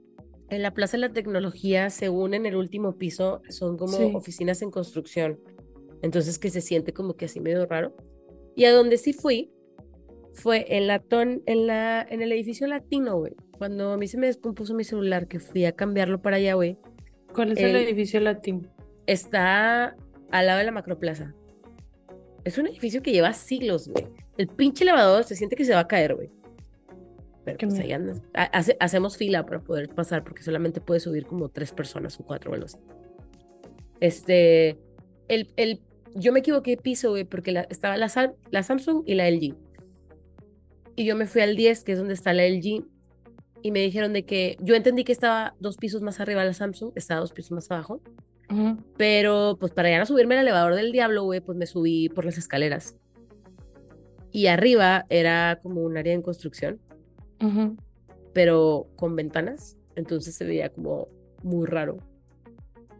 en 0.48 0.62
la 0.62 0.72
Plaza 0.72 0.96
de 0.96 1.02
la 1.02 1.12
Tecnología, 1.12 1.90
según 1.90 2.32
en 2.34 2.46
el 2.46 2.56
último 2.56 2.96
piso, 2.96 3.42
son 3.50 3.76
como 3.76 3.96
Sí. 3.98 4.10
oficinas 4.14 4.62
en 4.62 4.70
construcción. 4.70 5.38
Entonces 6.02 6.38
que 6.38 6.48
se 6.50 6.60
siente 6.62 6.92
como 6.92 7.14
que 7.14 7.26
así 7.26 7.40
medio 7.40 7.66
raro. 7.66 7.94
Y 8.56 8.64
a 8.64 8.72
donde 8.72 8.96
sí 8.96 9.12
fui 9.12 9.50
fue 10.32 10.76
en 10.76 10.86
la 10.86 11.00
ton, 11.00 11.42
en 11.46 11.66
la, 11.66 12.06
en 12.08 12.22
el 12.22 12.30
edificio 12.32 12.66
latino, 12.68 13.18
güey. 13.18 13.34
Cuando 13.58 13.92
a 13.92 13.96
mí 13.96 14.06
se 14.06 14.16
me 14.18 14.28
descompuso 14.28 14.72
mi 14.72 14.84
celular, 14.84 15.26
que 15.26 15.40
fui 15.40 15.64
a 15.64 15.72
cambiarlo 15.72 16.22
para 16.22 16.36
allá, 16.36 16.54
güey. 16.54 16.78
¿Cuál 17.34 17.52
es 17.52 17.58
el, 17.58 17.70
El- 17.74 17.76
edificio 17.88 18.20
latino? 18.20 18.62
Está 19.06 19.96
al 20.30 20.46
lado 20.46 20.58
de 20.60 20.64
la 20.64 20.70
Macroplaza. 20.72 21.34
Es 22.48 22.58
un 22.58 22.66
edificio 22.66 23.02
que 23.02 23.12
lleva 23.12 23.32
siglos, 23.32 23.88
güey. 23.88 24.06
El 24.36 24.48
pinche 24.48 24.84
elevador 24.84 25.24
se 25.24 25.36
siente 25.36 25.54
que 25.56 25.64
se 25.64 25.74
va 25.74 25.80
a 25.80 25.88
caer, 25.88 26.14
güey. 26.14 26.30
Pero 27.44 27.58
pues 27.58 27.78
ahí 27.78 27.92
andas. 27.92 28.20
Ha- 28.34 28.44
hace- 28.44 28.76
hacemos 28.80 29.16
fila 29.16 29.44
para 29.46 29.60
poder 29.60 29.88
pasar 29.90 30.22
porque 30.24 30.42
solamente 30.42 30.80
puede 30.80 31.00
subir 31.00 31.26
como 31.26 31.48
tres 31.48 31.72
personas 31.72 32.18
o 32.20 32.24
cuatro 32.24 32.50
o 32.50 32.54
algo 32.54 32.66
así. 32.66 32.78
Este, 34.00 34.78
el, 35.28 35.48
el, 35.56 35.80
yo 36.14 36.32
me 36.32 36.40
equivoqué 36.40 36.72
de 36.72 36.76
piso, 36.78 37.10
güey, 37.10 37.24
porque 37.24 37.52
la- 37.52 37.66
estaba 37.70 37.96
la, 37.96 38.10
la 38.50 38.62
Samsung 38.62 39.02
y 39.06 39.14
la 39.14 39.28
LG. 39.28 39.54
Y 40.96 41.04
yo 41.04 41.16
me 41.16 41.26
fui 41.26 41.42
al 41.42 41.56
10, 41.56 41.84
que 41.84 41.92
es 41.92 41.98
donde 41.98 42.14
está 42.14 42.32
la 42.32 42.44
LG, 42.46 42.84
y 43.62 43.70
me 43.72 43.80
dijeron 43.80 44.12
de 44.12 44.24
que 44.24 44.56
yo 44.60 44.74
entendí 44.74 45.04
que 45.04 45.12
estaba 45.12 45.54
dos 45.60 45.76
pisos 45.76 46.02
más 46.02 46.20
arriba 46.20 46.44
la 46.44 46.54
Samsung, 46.54 46.92
estaba 46.96 47.20
dos 47.20 47.32
pisos 47.32 47.52
más 47.52 47.70
abajo. 47.70 48.00
Pero 48.96 49.56
pues 49.60 49.72
para 49.72 49.90
ya 49.90 49.98
no 49.98 50.06
subirme 50.06 50.34
al 50.34 50.42
elevador 50.42 50.74
del 50.74 50.92
diablo, 50.92 51.24
güey, 51.24 51.40
pues 51.40 51.58
me 51.58 51.66
subí 51.66 52.08
por 52.08 52.24
las 52.24 52.38
escaleras. 52.38 52.96
Y 54.32 54.46
arriba 54.46 55.06
era 55.08 55.58
como 55.62 55.82
un 55.82 55.96
área 55.96 56.14
en 56.14 56.22
construcción, 56.22 56.80
pero 58.32 58.86
con 58.96 59.16
ventanas. 59.16 59.76
Entonces 59.96 60.34
se 60.34 60.44
veía 60.44 60.70
como 60.70 61.08
muy 61.42 61.66
raro. 61.66 61.98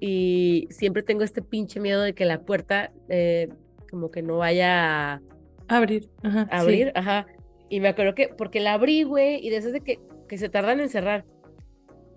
Y 0.01 0.69
siempre 0.71 1.03
tengo 1.03 1.25
este 1.25 1.43
pinche 1.43 1.81
miedo 1.81 2.03
de 2.03 2.15
que 2.15 2.25
la 2.25 2.43
puerta 2.43 2.93
eh, 3.09 3.49
como 3.91 4.11
que 4.11 4.23
no 4.23 4.39
vaya 4.39 5.15
a 5.15 5.23
Abrir. 5.69 6.09
Ajá. 6.23 6.45
sí. 6.45 6.49
abrir. 6.51 6.93
Ajá. 6.95 7.27
Y 7.69 7.81
me 7.81 7.89
acuerdo 7.89 8.15
que, 8.15 8.29
porque 8.29 8.61
la 8.61 8.73
abrí, 8.75 9.03
güey, 9.03 9.47
y 9.47 9.51
de 9.51 9.59
esas 9.59 9.73
de 9.73 9.81
que, 9.83 10.01
que 10.27 10.39
se 10.39 10.49
tardan 10.49 10.81
en 10.81 10.89
cerrar. 10.89 11.25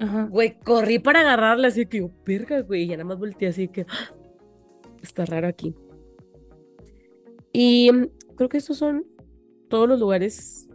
Ajá. 0.01 0.27
Güey, 0.31 0.57
corrí 0.59 0.97
para 0.97 1.21
agarrarla, 1.21 1.67
así 1.67 1.85
que 1.85 1.99
yo, 1.99 2.09
verga, 2.25 2.61
güey, 2.61 2.83
y 2.83 2.87
ya 2.87 2.97
nada 2.97 3.05
más 3.05 3.19
volteé 3.19 3.49
así 3.49 3.67
que 3.67 3.85
¡ah! 3.87 4.15
está 5.03 5.25
raro 5.25 5.47
aquí. 5.47 5.75
Y 7.53 7.91
mm, 7.91 8.07
creo 8.35 8.49
que 8.49 8.57
estos 8.57 8.77
son 8.77 9.05
todos 9.69 9.87
los 9.87 9.99
lugares 9.99 10.67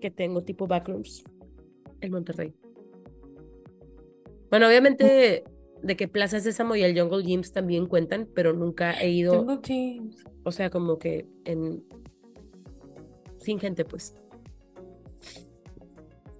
que 0.00 0.10
tengo 0.10 0.42
tipo 0.42 0.66
backrooms 0.66 1.24
en 2.02 2.12
Monterrey. 2.12 2.54
Bueno, 4.50 4.68
obviamente 4.68 5.44
de 5.82 5.96
que 5.96 6.08
Plaza 6.08 6.40
Sésamo 6.40 6.76
y 6.76 6.82
el 6.82 6.98
Jungle 6.98 7.22
Gyms 7.22 7.52
también 7.52 7.86
cuentan, 7.86 8.28
pero 8.34 8.52
nunca 8.52 9.00
he 9.00 9.10
ido, 9.10 9.38
Jungle 9.38 9.60
Gyms. 9.62 10.24
o 10.44 10.52
sea, 10.52 10.68
como 10.68 10.98
que 10.98 11.26
en 11.44 11.84
sin 13.38 13.58
gente, 13.58 13.84
pues. 13.84 14.14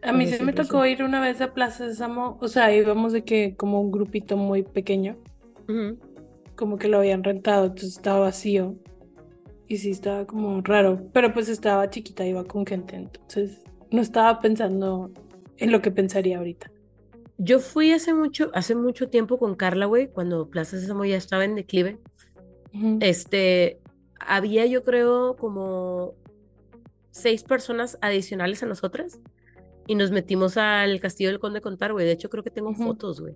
A 0.09 0.12
mí 0.12 0.26
sí 0.26 0.43
me 0.43 0.55
tocó 0.55 0.86
ir 0.86 1.02
una 1.02 1.20
vez 1.20 1.40
a 1.43 1.52
Plaza 1.52 1.86
Sésamo, 1.86 2.39
o 2.40 2.48
sea, 2.48 2.74
íbamos 2.74 3.12
de 3.12 3.24
que 3.24 3.56
como 3.56 3.80
un 3.80 3.90
grupito 3.90 4.39
muy 4.39 4.62
pequeño, 4.62 5.18
como 6.56 6.78
que 6.78 6.89
lo 6.89 6.98
habían 6.98 7.22
rentado, 7.22 7.66
entonces 7.66 7.97
estaba 7.97 8.20
vacío. 8.20 8.76
Y 9.66 9.76
sí 9.76 9.90
estaba 9.90 10.26
como 10.26 10.62
raro, 10.62 11.10
pero 11.12 11.35
pues 11.35 11.51
estaba 11.51 11.90
chiquita, 11.90 12.24
iba 12.24 12.43
con 12.44 12.64
gente, 12.64 12.97
entonces 12.97 13.60
no 13.90 14.01
estaba 14.01 14.39
pensando 14.39 15.12
en 15.59 15.72
lo 15.72 15.82
que 15.82 15.90
pensaría 15.90 16.39
ahorita. 16.39 16.70
Yo 17.36 17.59
fui 17.60 17.93
hace 17.93 18.14
mucho, 18.14 18.51
hace 18.55 18.74
mucho 18.74 19.10
tiempo 19.10 19.39
con 19.39 19.56
Carla, 19.56 19.85
güey, 19.85 20.09
cuando 20.09 20.48
Plaza 20.48 20.80
Sésamo 20.80 21.05
ya 21.05 21.16
estaba 21.16 21.44
en 21.44 21.55
declive. 21.55 21.98
Este, 23.01 23.78
había 24.18 24.64
yo 24.64 24.85
creo 24.85 25.36
como 25.36 26.14
seis 27.10 27.43
personas 27.43 27.98
adicionales 28.01 28.62
a 28.62 28.66
nosotras 28.66 29.20
y 29.89 29.94
nos 29.94 30.10
metimos 30.10 30.59
al 30.59 31.01
Castillo 31.01 31.31
del 31.31 31.40
Conde 31.40 31.62
Contar, 31.62 31.93
güey. 31.93 32.05
De 32.05 32.12
hecho, 32.12 32.28
creo 32.28 32.44
que 32.44 32.51
tengo 32.51 32.74
fotos, 32.74 33.23
güey. 33.23 33.35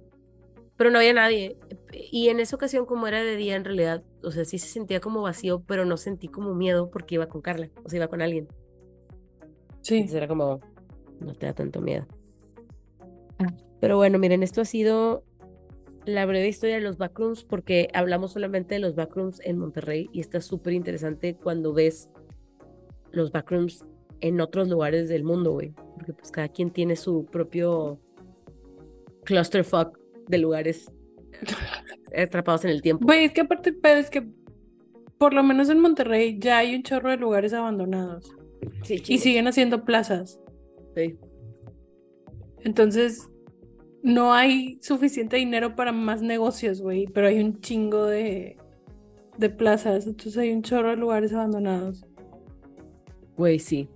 Pero 0.77 0.91
no 0.91 0.99
había 0.99 1.15
nadie. 1.15 1.57
Y 2.11 2.29
en 2.29 2.41
esa 2.41 2.57
ocasión, 2.57 2.85
como 2.85 3.07
era 3.07 3.23
de 3.23 3.37
día, 3.37 3.57
en 3.57 3.65
realidad, 3.65 4.05
o 4.23 4.31
sea, 4.31 4.45
sí 4.45 4.59
se 4.59 4.69
sentía 4.69 5.01
como 5.01 5.23
vacío, 5.23 5.63
pero 5.67 5.87
no 5.87 5.97
sentí 5.97 6.29
como 6.29 6.55
miedo 6.55 6.91
porque 6.91 7.15
iba 7.15 7.27
con 7.27 7.41
Carla, 7.41 7.71
o 7.85 7.89
sea, 7.89 7.97
iba 7.97 8.09
con 8.09 8.21
alguien. 8.21 8.49
Sí. 9.81 9.97
Entonces 9.97 10.17
era 10.17 10.29
como, 10.29 10.61
no 11.21 11.35
te 11.35 11.47
da 11.47 11.55
tanto 11.55 11.81
miedo. 11.81 12.07
Pero 13.81 13.97
bueno, 13.97 14.19
miren, 14.19 14.43
esto 14.43 14.61
ha 14.61 14.67
sido 14.67 15.25
la 16.05 16.27
breve 16.27 16.49
historia 16.49 16.75
de 16.75 16.83
los 16.83 16.99
backrooms 16.99 17.45
porque 17.45 17.89
hablamos 17.95 18.35
solamente 18.35 18.75
de 18.75 18.81
los 18.81 18.95
backrooms 18.95 19.41
en 19.41 19.57
Monterrey 19.57 20.11
y 20.13 20.21
está 20.21 20.43
súper 20.43 20.75
interesante 20.75 21.35
cuando 21.35 21.73
ves 21.73 22.11
los 23.11 23.33
backrooms 23.33 23.87
en 24.21 24.41
otros 24.41 24.69
lugares 24.69 25.09
del 25.09 25.25
mundo, 25.25 25.53
güey. 25.53 25.75
Porque 26.03 26.15
pues 26.15 26.33
cada 26.33 26.49
quien 26.49 26.73
tiene 26.73 26.97
su 26.97 27.27
propio 27.27 28.01
clusterfuck 29.25 29.97
de 30.27 30.39
lugares 30.39 30.91
atrapados 32.17 32.65
en 32.65 32.73
el 32.73 32.83
tiempo. 32.83 33.07
Güey, 33.07 33.25
es 33.27 33.33
que 33.33 33.43
aparte, 33.43 33.73
pero 33.73 34.01
es 34.01 34.11
que 34.11 34.27
por 35.17 35.33
lo 35.33 35.45
menos 35.45 35.71
en 35.71 35.79
Monterrey 35.79 36.41
ya 36.41 36.59
hay 36.59 36.75
un 36.75 36.83
chorro 36.83 37.11
de 37.11 37.17
lugares 37.17 37.53
abandonados 37.53 38.35
Sí, 38.83 39.01
y 39.07 39.19
siguen 39.19 39.47
haciendo 39.47 39.85
plazas. 39.85 40.41
Sí. 40.97 41.17
Entonces, 42.65 43.29
no 44.03 44.33
hay 44.35 44.79
suficiente 44.83 45.37
dinero 45.37 45.77
para 45.77 45.93
más 45.93 46.21
negocios, 46.21 46.83
güey, 46.83 47.07
pero 47.07 47.29
hay 47.29 47.41
un 47.41 47.61
chingo 47.61 48.07
de, 48.07 48.57
de 49.39 49.51
plazas, 49.51 50.09
entonces 50.09 50.37
hay 50.39 50.51
un 50.51 50.63
chorro 50.63 50.91
de 50.91 50.97
lugares 50.97 51.33
abandonados. 51.33 52.05
Güey, 53.37 53.61
sí. 53.61 53.89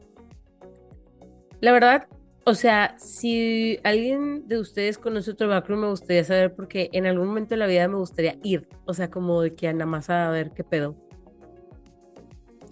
La 1.61 1.73
verdad, 1.73 2.09
o 2.45 2.55
sea, 2.55 2.97
si 2.99 3.79
alguien 3.83 4.47
de 4.47 4.59
ustedes 4.59 4.99
conoce 4.99 5.33
otro 5.33 5.49
backroom, 5.49 5.81
me 5.81 5.89
gustaría 5.89 6.23
saber 6.23 6.55
porque 6.55 6.91
en 6.93 7.07
algún 7.07 7.27
momento 7.29 7.51
de 7.51 7.57
la 7.57 7.67
vida 7.67 7.89
me 7.89 7.97
gustaría 7.97 8.39
ir. 8.45 8.69
O 8.85 8.95
sea, 8.95 9.11
como 9.11 9.43
de 9.43 9.55
que 9.55 9.73
nada 9.73 9.87
más 9.87 10.11
a 10.11 10.31
ver 10.31 10.53
qué 10.53 10.63
pedo. 10.63 10.97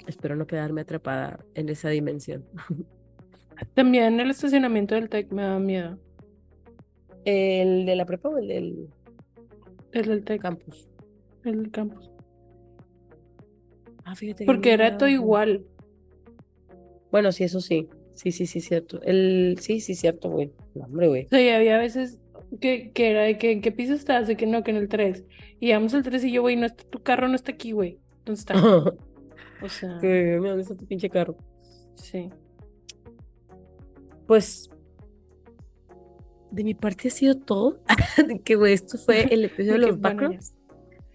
Espero 0.06 0.36
no 0.36 0.46
quedarme 0.46 0.82
atrapada 0.82 1.40
en 1.54 1.68
esa 1.70 1.88
dimensión. 1.88 2.44
También 3.74 4.20
el 4.20 4.30
estacionamiento 4.30 4.94
del 4.94 5.08
TEC 5.08 5.32
me 5.32 5.42
da 5.42 5.58
miedo. 5.58 5.98
¿El 7.24 7.86
de 7.86 7.96
la 7.96 8.04
prepa 8.04 8.28
o 8.28 8.38
el 8.38 8.48
del 8.48 8.88
El 9.92 10.04
del 10.06 10.24
TEC, 10.24 10.42
campus? 10.42 10.88
el 11.44 11.62
del 11.62 11.70
campus. 11.70 12.10
Ah, 14.04 14.14
fíjate 14.14 14.44
que 14.44 14.46
Porque 14.46 14.72
era 14.72 14.96
todo 14.98 15.08
igual. 15.08 15.64
Bueno, 17.10 17.32
sí, 17.32 17.44
eso 17.44 17.60
sí. 17.60 17.88
Sí, 18.14 18.32
sí, 18.32 18.46
sí, 18.46 18.60
cierto. 18.60 19.00
El... 19.02 19.56
Sí, 19.60 19.80
sí, 19.80 19.94
cierto, 19.94 20.30
güey. 20.30 20.52
No, 20.74 20.84
hombre, 20.84 21.08
güey. 21.08 21.24
O 21.26 21.28
sea, 21.28 21.40
y 21.40 21.48
había 21.48 21.78
veces 21.78 22.18
que, 22.60 22.90
que 22.92 23.10
era 23.10 23.22
de 23.22 23.38
que 23.38 23.52
en 23.52 23.60
qué 23.60 23.72
piso 23.72 23.94
estás, 23.94 24.28
de 24.28 24.36
que 24.36 24.46
no, 24.46 24.62
que 24.62 24.70
en 24.70 24.76
el 24.78 24.88
3. 24.88 25.24
Y 25.60 25.66
llegamos 25.66 25.94
al 25.94 26.02
3 26.02 26.24
y 26.24 26.32
yo, 26.32 26.42
güey, 26.42 26.56
no 26.56 26.66
está, 26.66 26.84
tu 26.84 27.02
carro 27.02 27.28
no 27.28 27.34
está 27.34 27.52
aquí, 27.52 27.72
güey. 27.72 27.98
¿Dónde 28.24 28.38
está? 28.38 28.54
O 29.62 29.68
sea, 29.68 29.96
Que, 29.98 30.36
mira, 30.38 30.50
¿dónde 30.50 30.62
está 30.62 30.74
tu 30.74 30.84
pinche 30.84 31.08
carro? 31.08 31.36
sí. 31.94 32.28
Pues 34.26 34.70
de 36.50 36.64
mi 36.64 36.74
parte 36.74 37.08
ha 37.08 37.10
sido 37.10 37.36
todo. 37.36 37.80
que 38.44 38.54
güey, 38.56 38.74
esto 38.74 38.96
fue 38.98 39.22
el 39.22 39.44
episodio 39.44 39.72
de 39.72 39.78
los 39.78 40.00
bueno, 40.00 40.16
backrooms. 40.20 40.54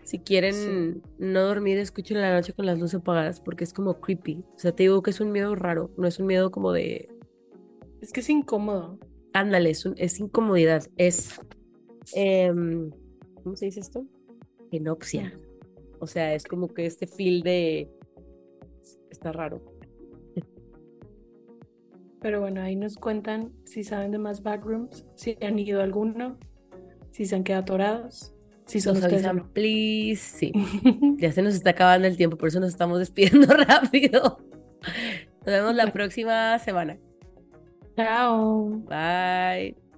Si 0.10 0.18
quieren 0.18 0.54
Sí. 0.56 1.02
no 1.20 1.42
dormir, 1.44 1.78
escuchen 1.78 2.18
en 2.18 2.24
la 2.24 2.34
noche 2.34 2.52
con 2.54 2.66
las 2.66 2.80
luces 2.80 3.00
apagadas 3.00 3.42
porque 3.42 3.64
es 3.64 3.74
como 3.74 4.02
creepy. 4.02 4.44
O 4.56 4.58
sea, 4.58 4.72
te 4.72 4.82
digo 4.82 5.04
que 5.04 5.12
es 5.12 5.20
un 5.22 5.32
miedo 5.32 5.54
raro, 5.54 5.92
no 5.98 6.08
es 6.08 6.20
un 6.20 6.26
miedo 6.26 6.50
como 6.50 6.72
de, 6.72 7.10
Es 8.02 8.12
que 8.12 8.22
es 8.22 8.30
incómodo. 8.32 8.98
ándale, 9.34 9.70
es, 9.70 9.86
un- 9.86 9.94
es 9.98 10.20
incomodidad, 10.20 10.84
es, 10.98 11.40
em, 12.16 12.90
¿cómo 13.44 13.56
se 13.56 13.66
dice 13.66 13.82
esto? 13.82 14.04
Enoxia. 14.72 15.32
O 16.00 16.08
sea, 16.08 16.34
es 16.34 16.44
como 16.46 16.70
que 16.70 16.88
este 16.88 17.06
feel 17.06 17.44
de, 17.44 17.88
está 19.12 19.32
raro. 19.32 19.62
Pero 22.20 22.42
bueno, 22.42 22.62
ahí 22.62 22.76
nos 22.76 22.96
cuentan 22.96 23.54
si 23.66 23.84
saben 23.84 24.10
de 24.12 24.18
más 24.18 24.42
backrooms, 24.42 25.06
si 25.16 25.38
han 25.42 25.60
ido 25.60 25.82
a 25.82 25.84
alguno, 25.84 26.38
si 27.12 27.26
se 27.26 27.36
han 27.36 27.44
quedado 27.44 27.62
atorados, 27.62 28.34
si 28.70 28.82
son 28.82 28.96
Nos 28.96 29.04
avisan, 29.04 29.50
please. 29.52 30.38
Sí. 30.38 30.52
Ya 31.18 31.32
se 31.32 31.42
nos 31.42 31.56
está 31.56 31.72
acabando 31.72 32.08
el 32.08 32.16
tiempo, 32.16 32.38
por 32.38 32.48
eso 32.48 32.60
nos 32.60 32.70
estamos 32.70 33.00
despidiendo 33.00 33.48
rápido. 33.68 34.40
Nos 35.40 35.46
vemos 35.46 35.76
la 35.76 35.92
próxima 35.92 36.58
semana. 36.60 36.98
Chao. 37.98 38.70
Bye. 38.88 39.89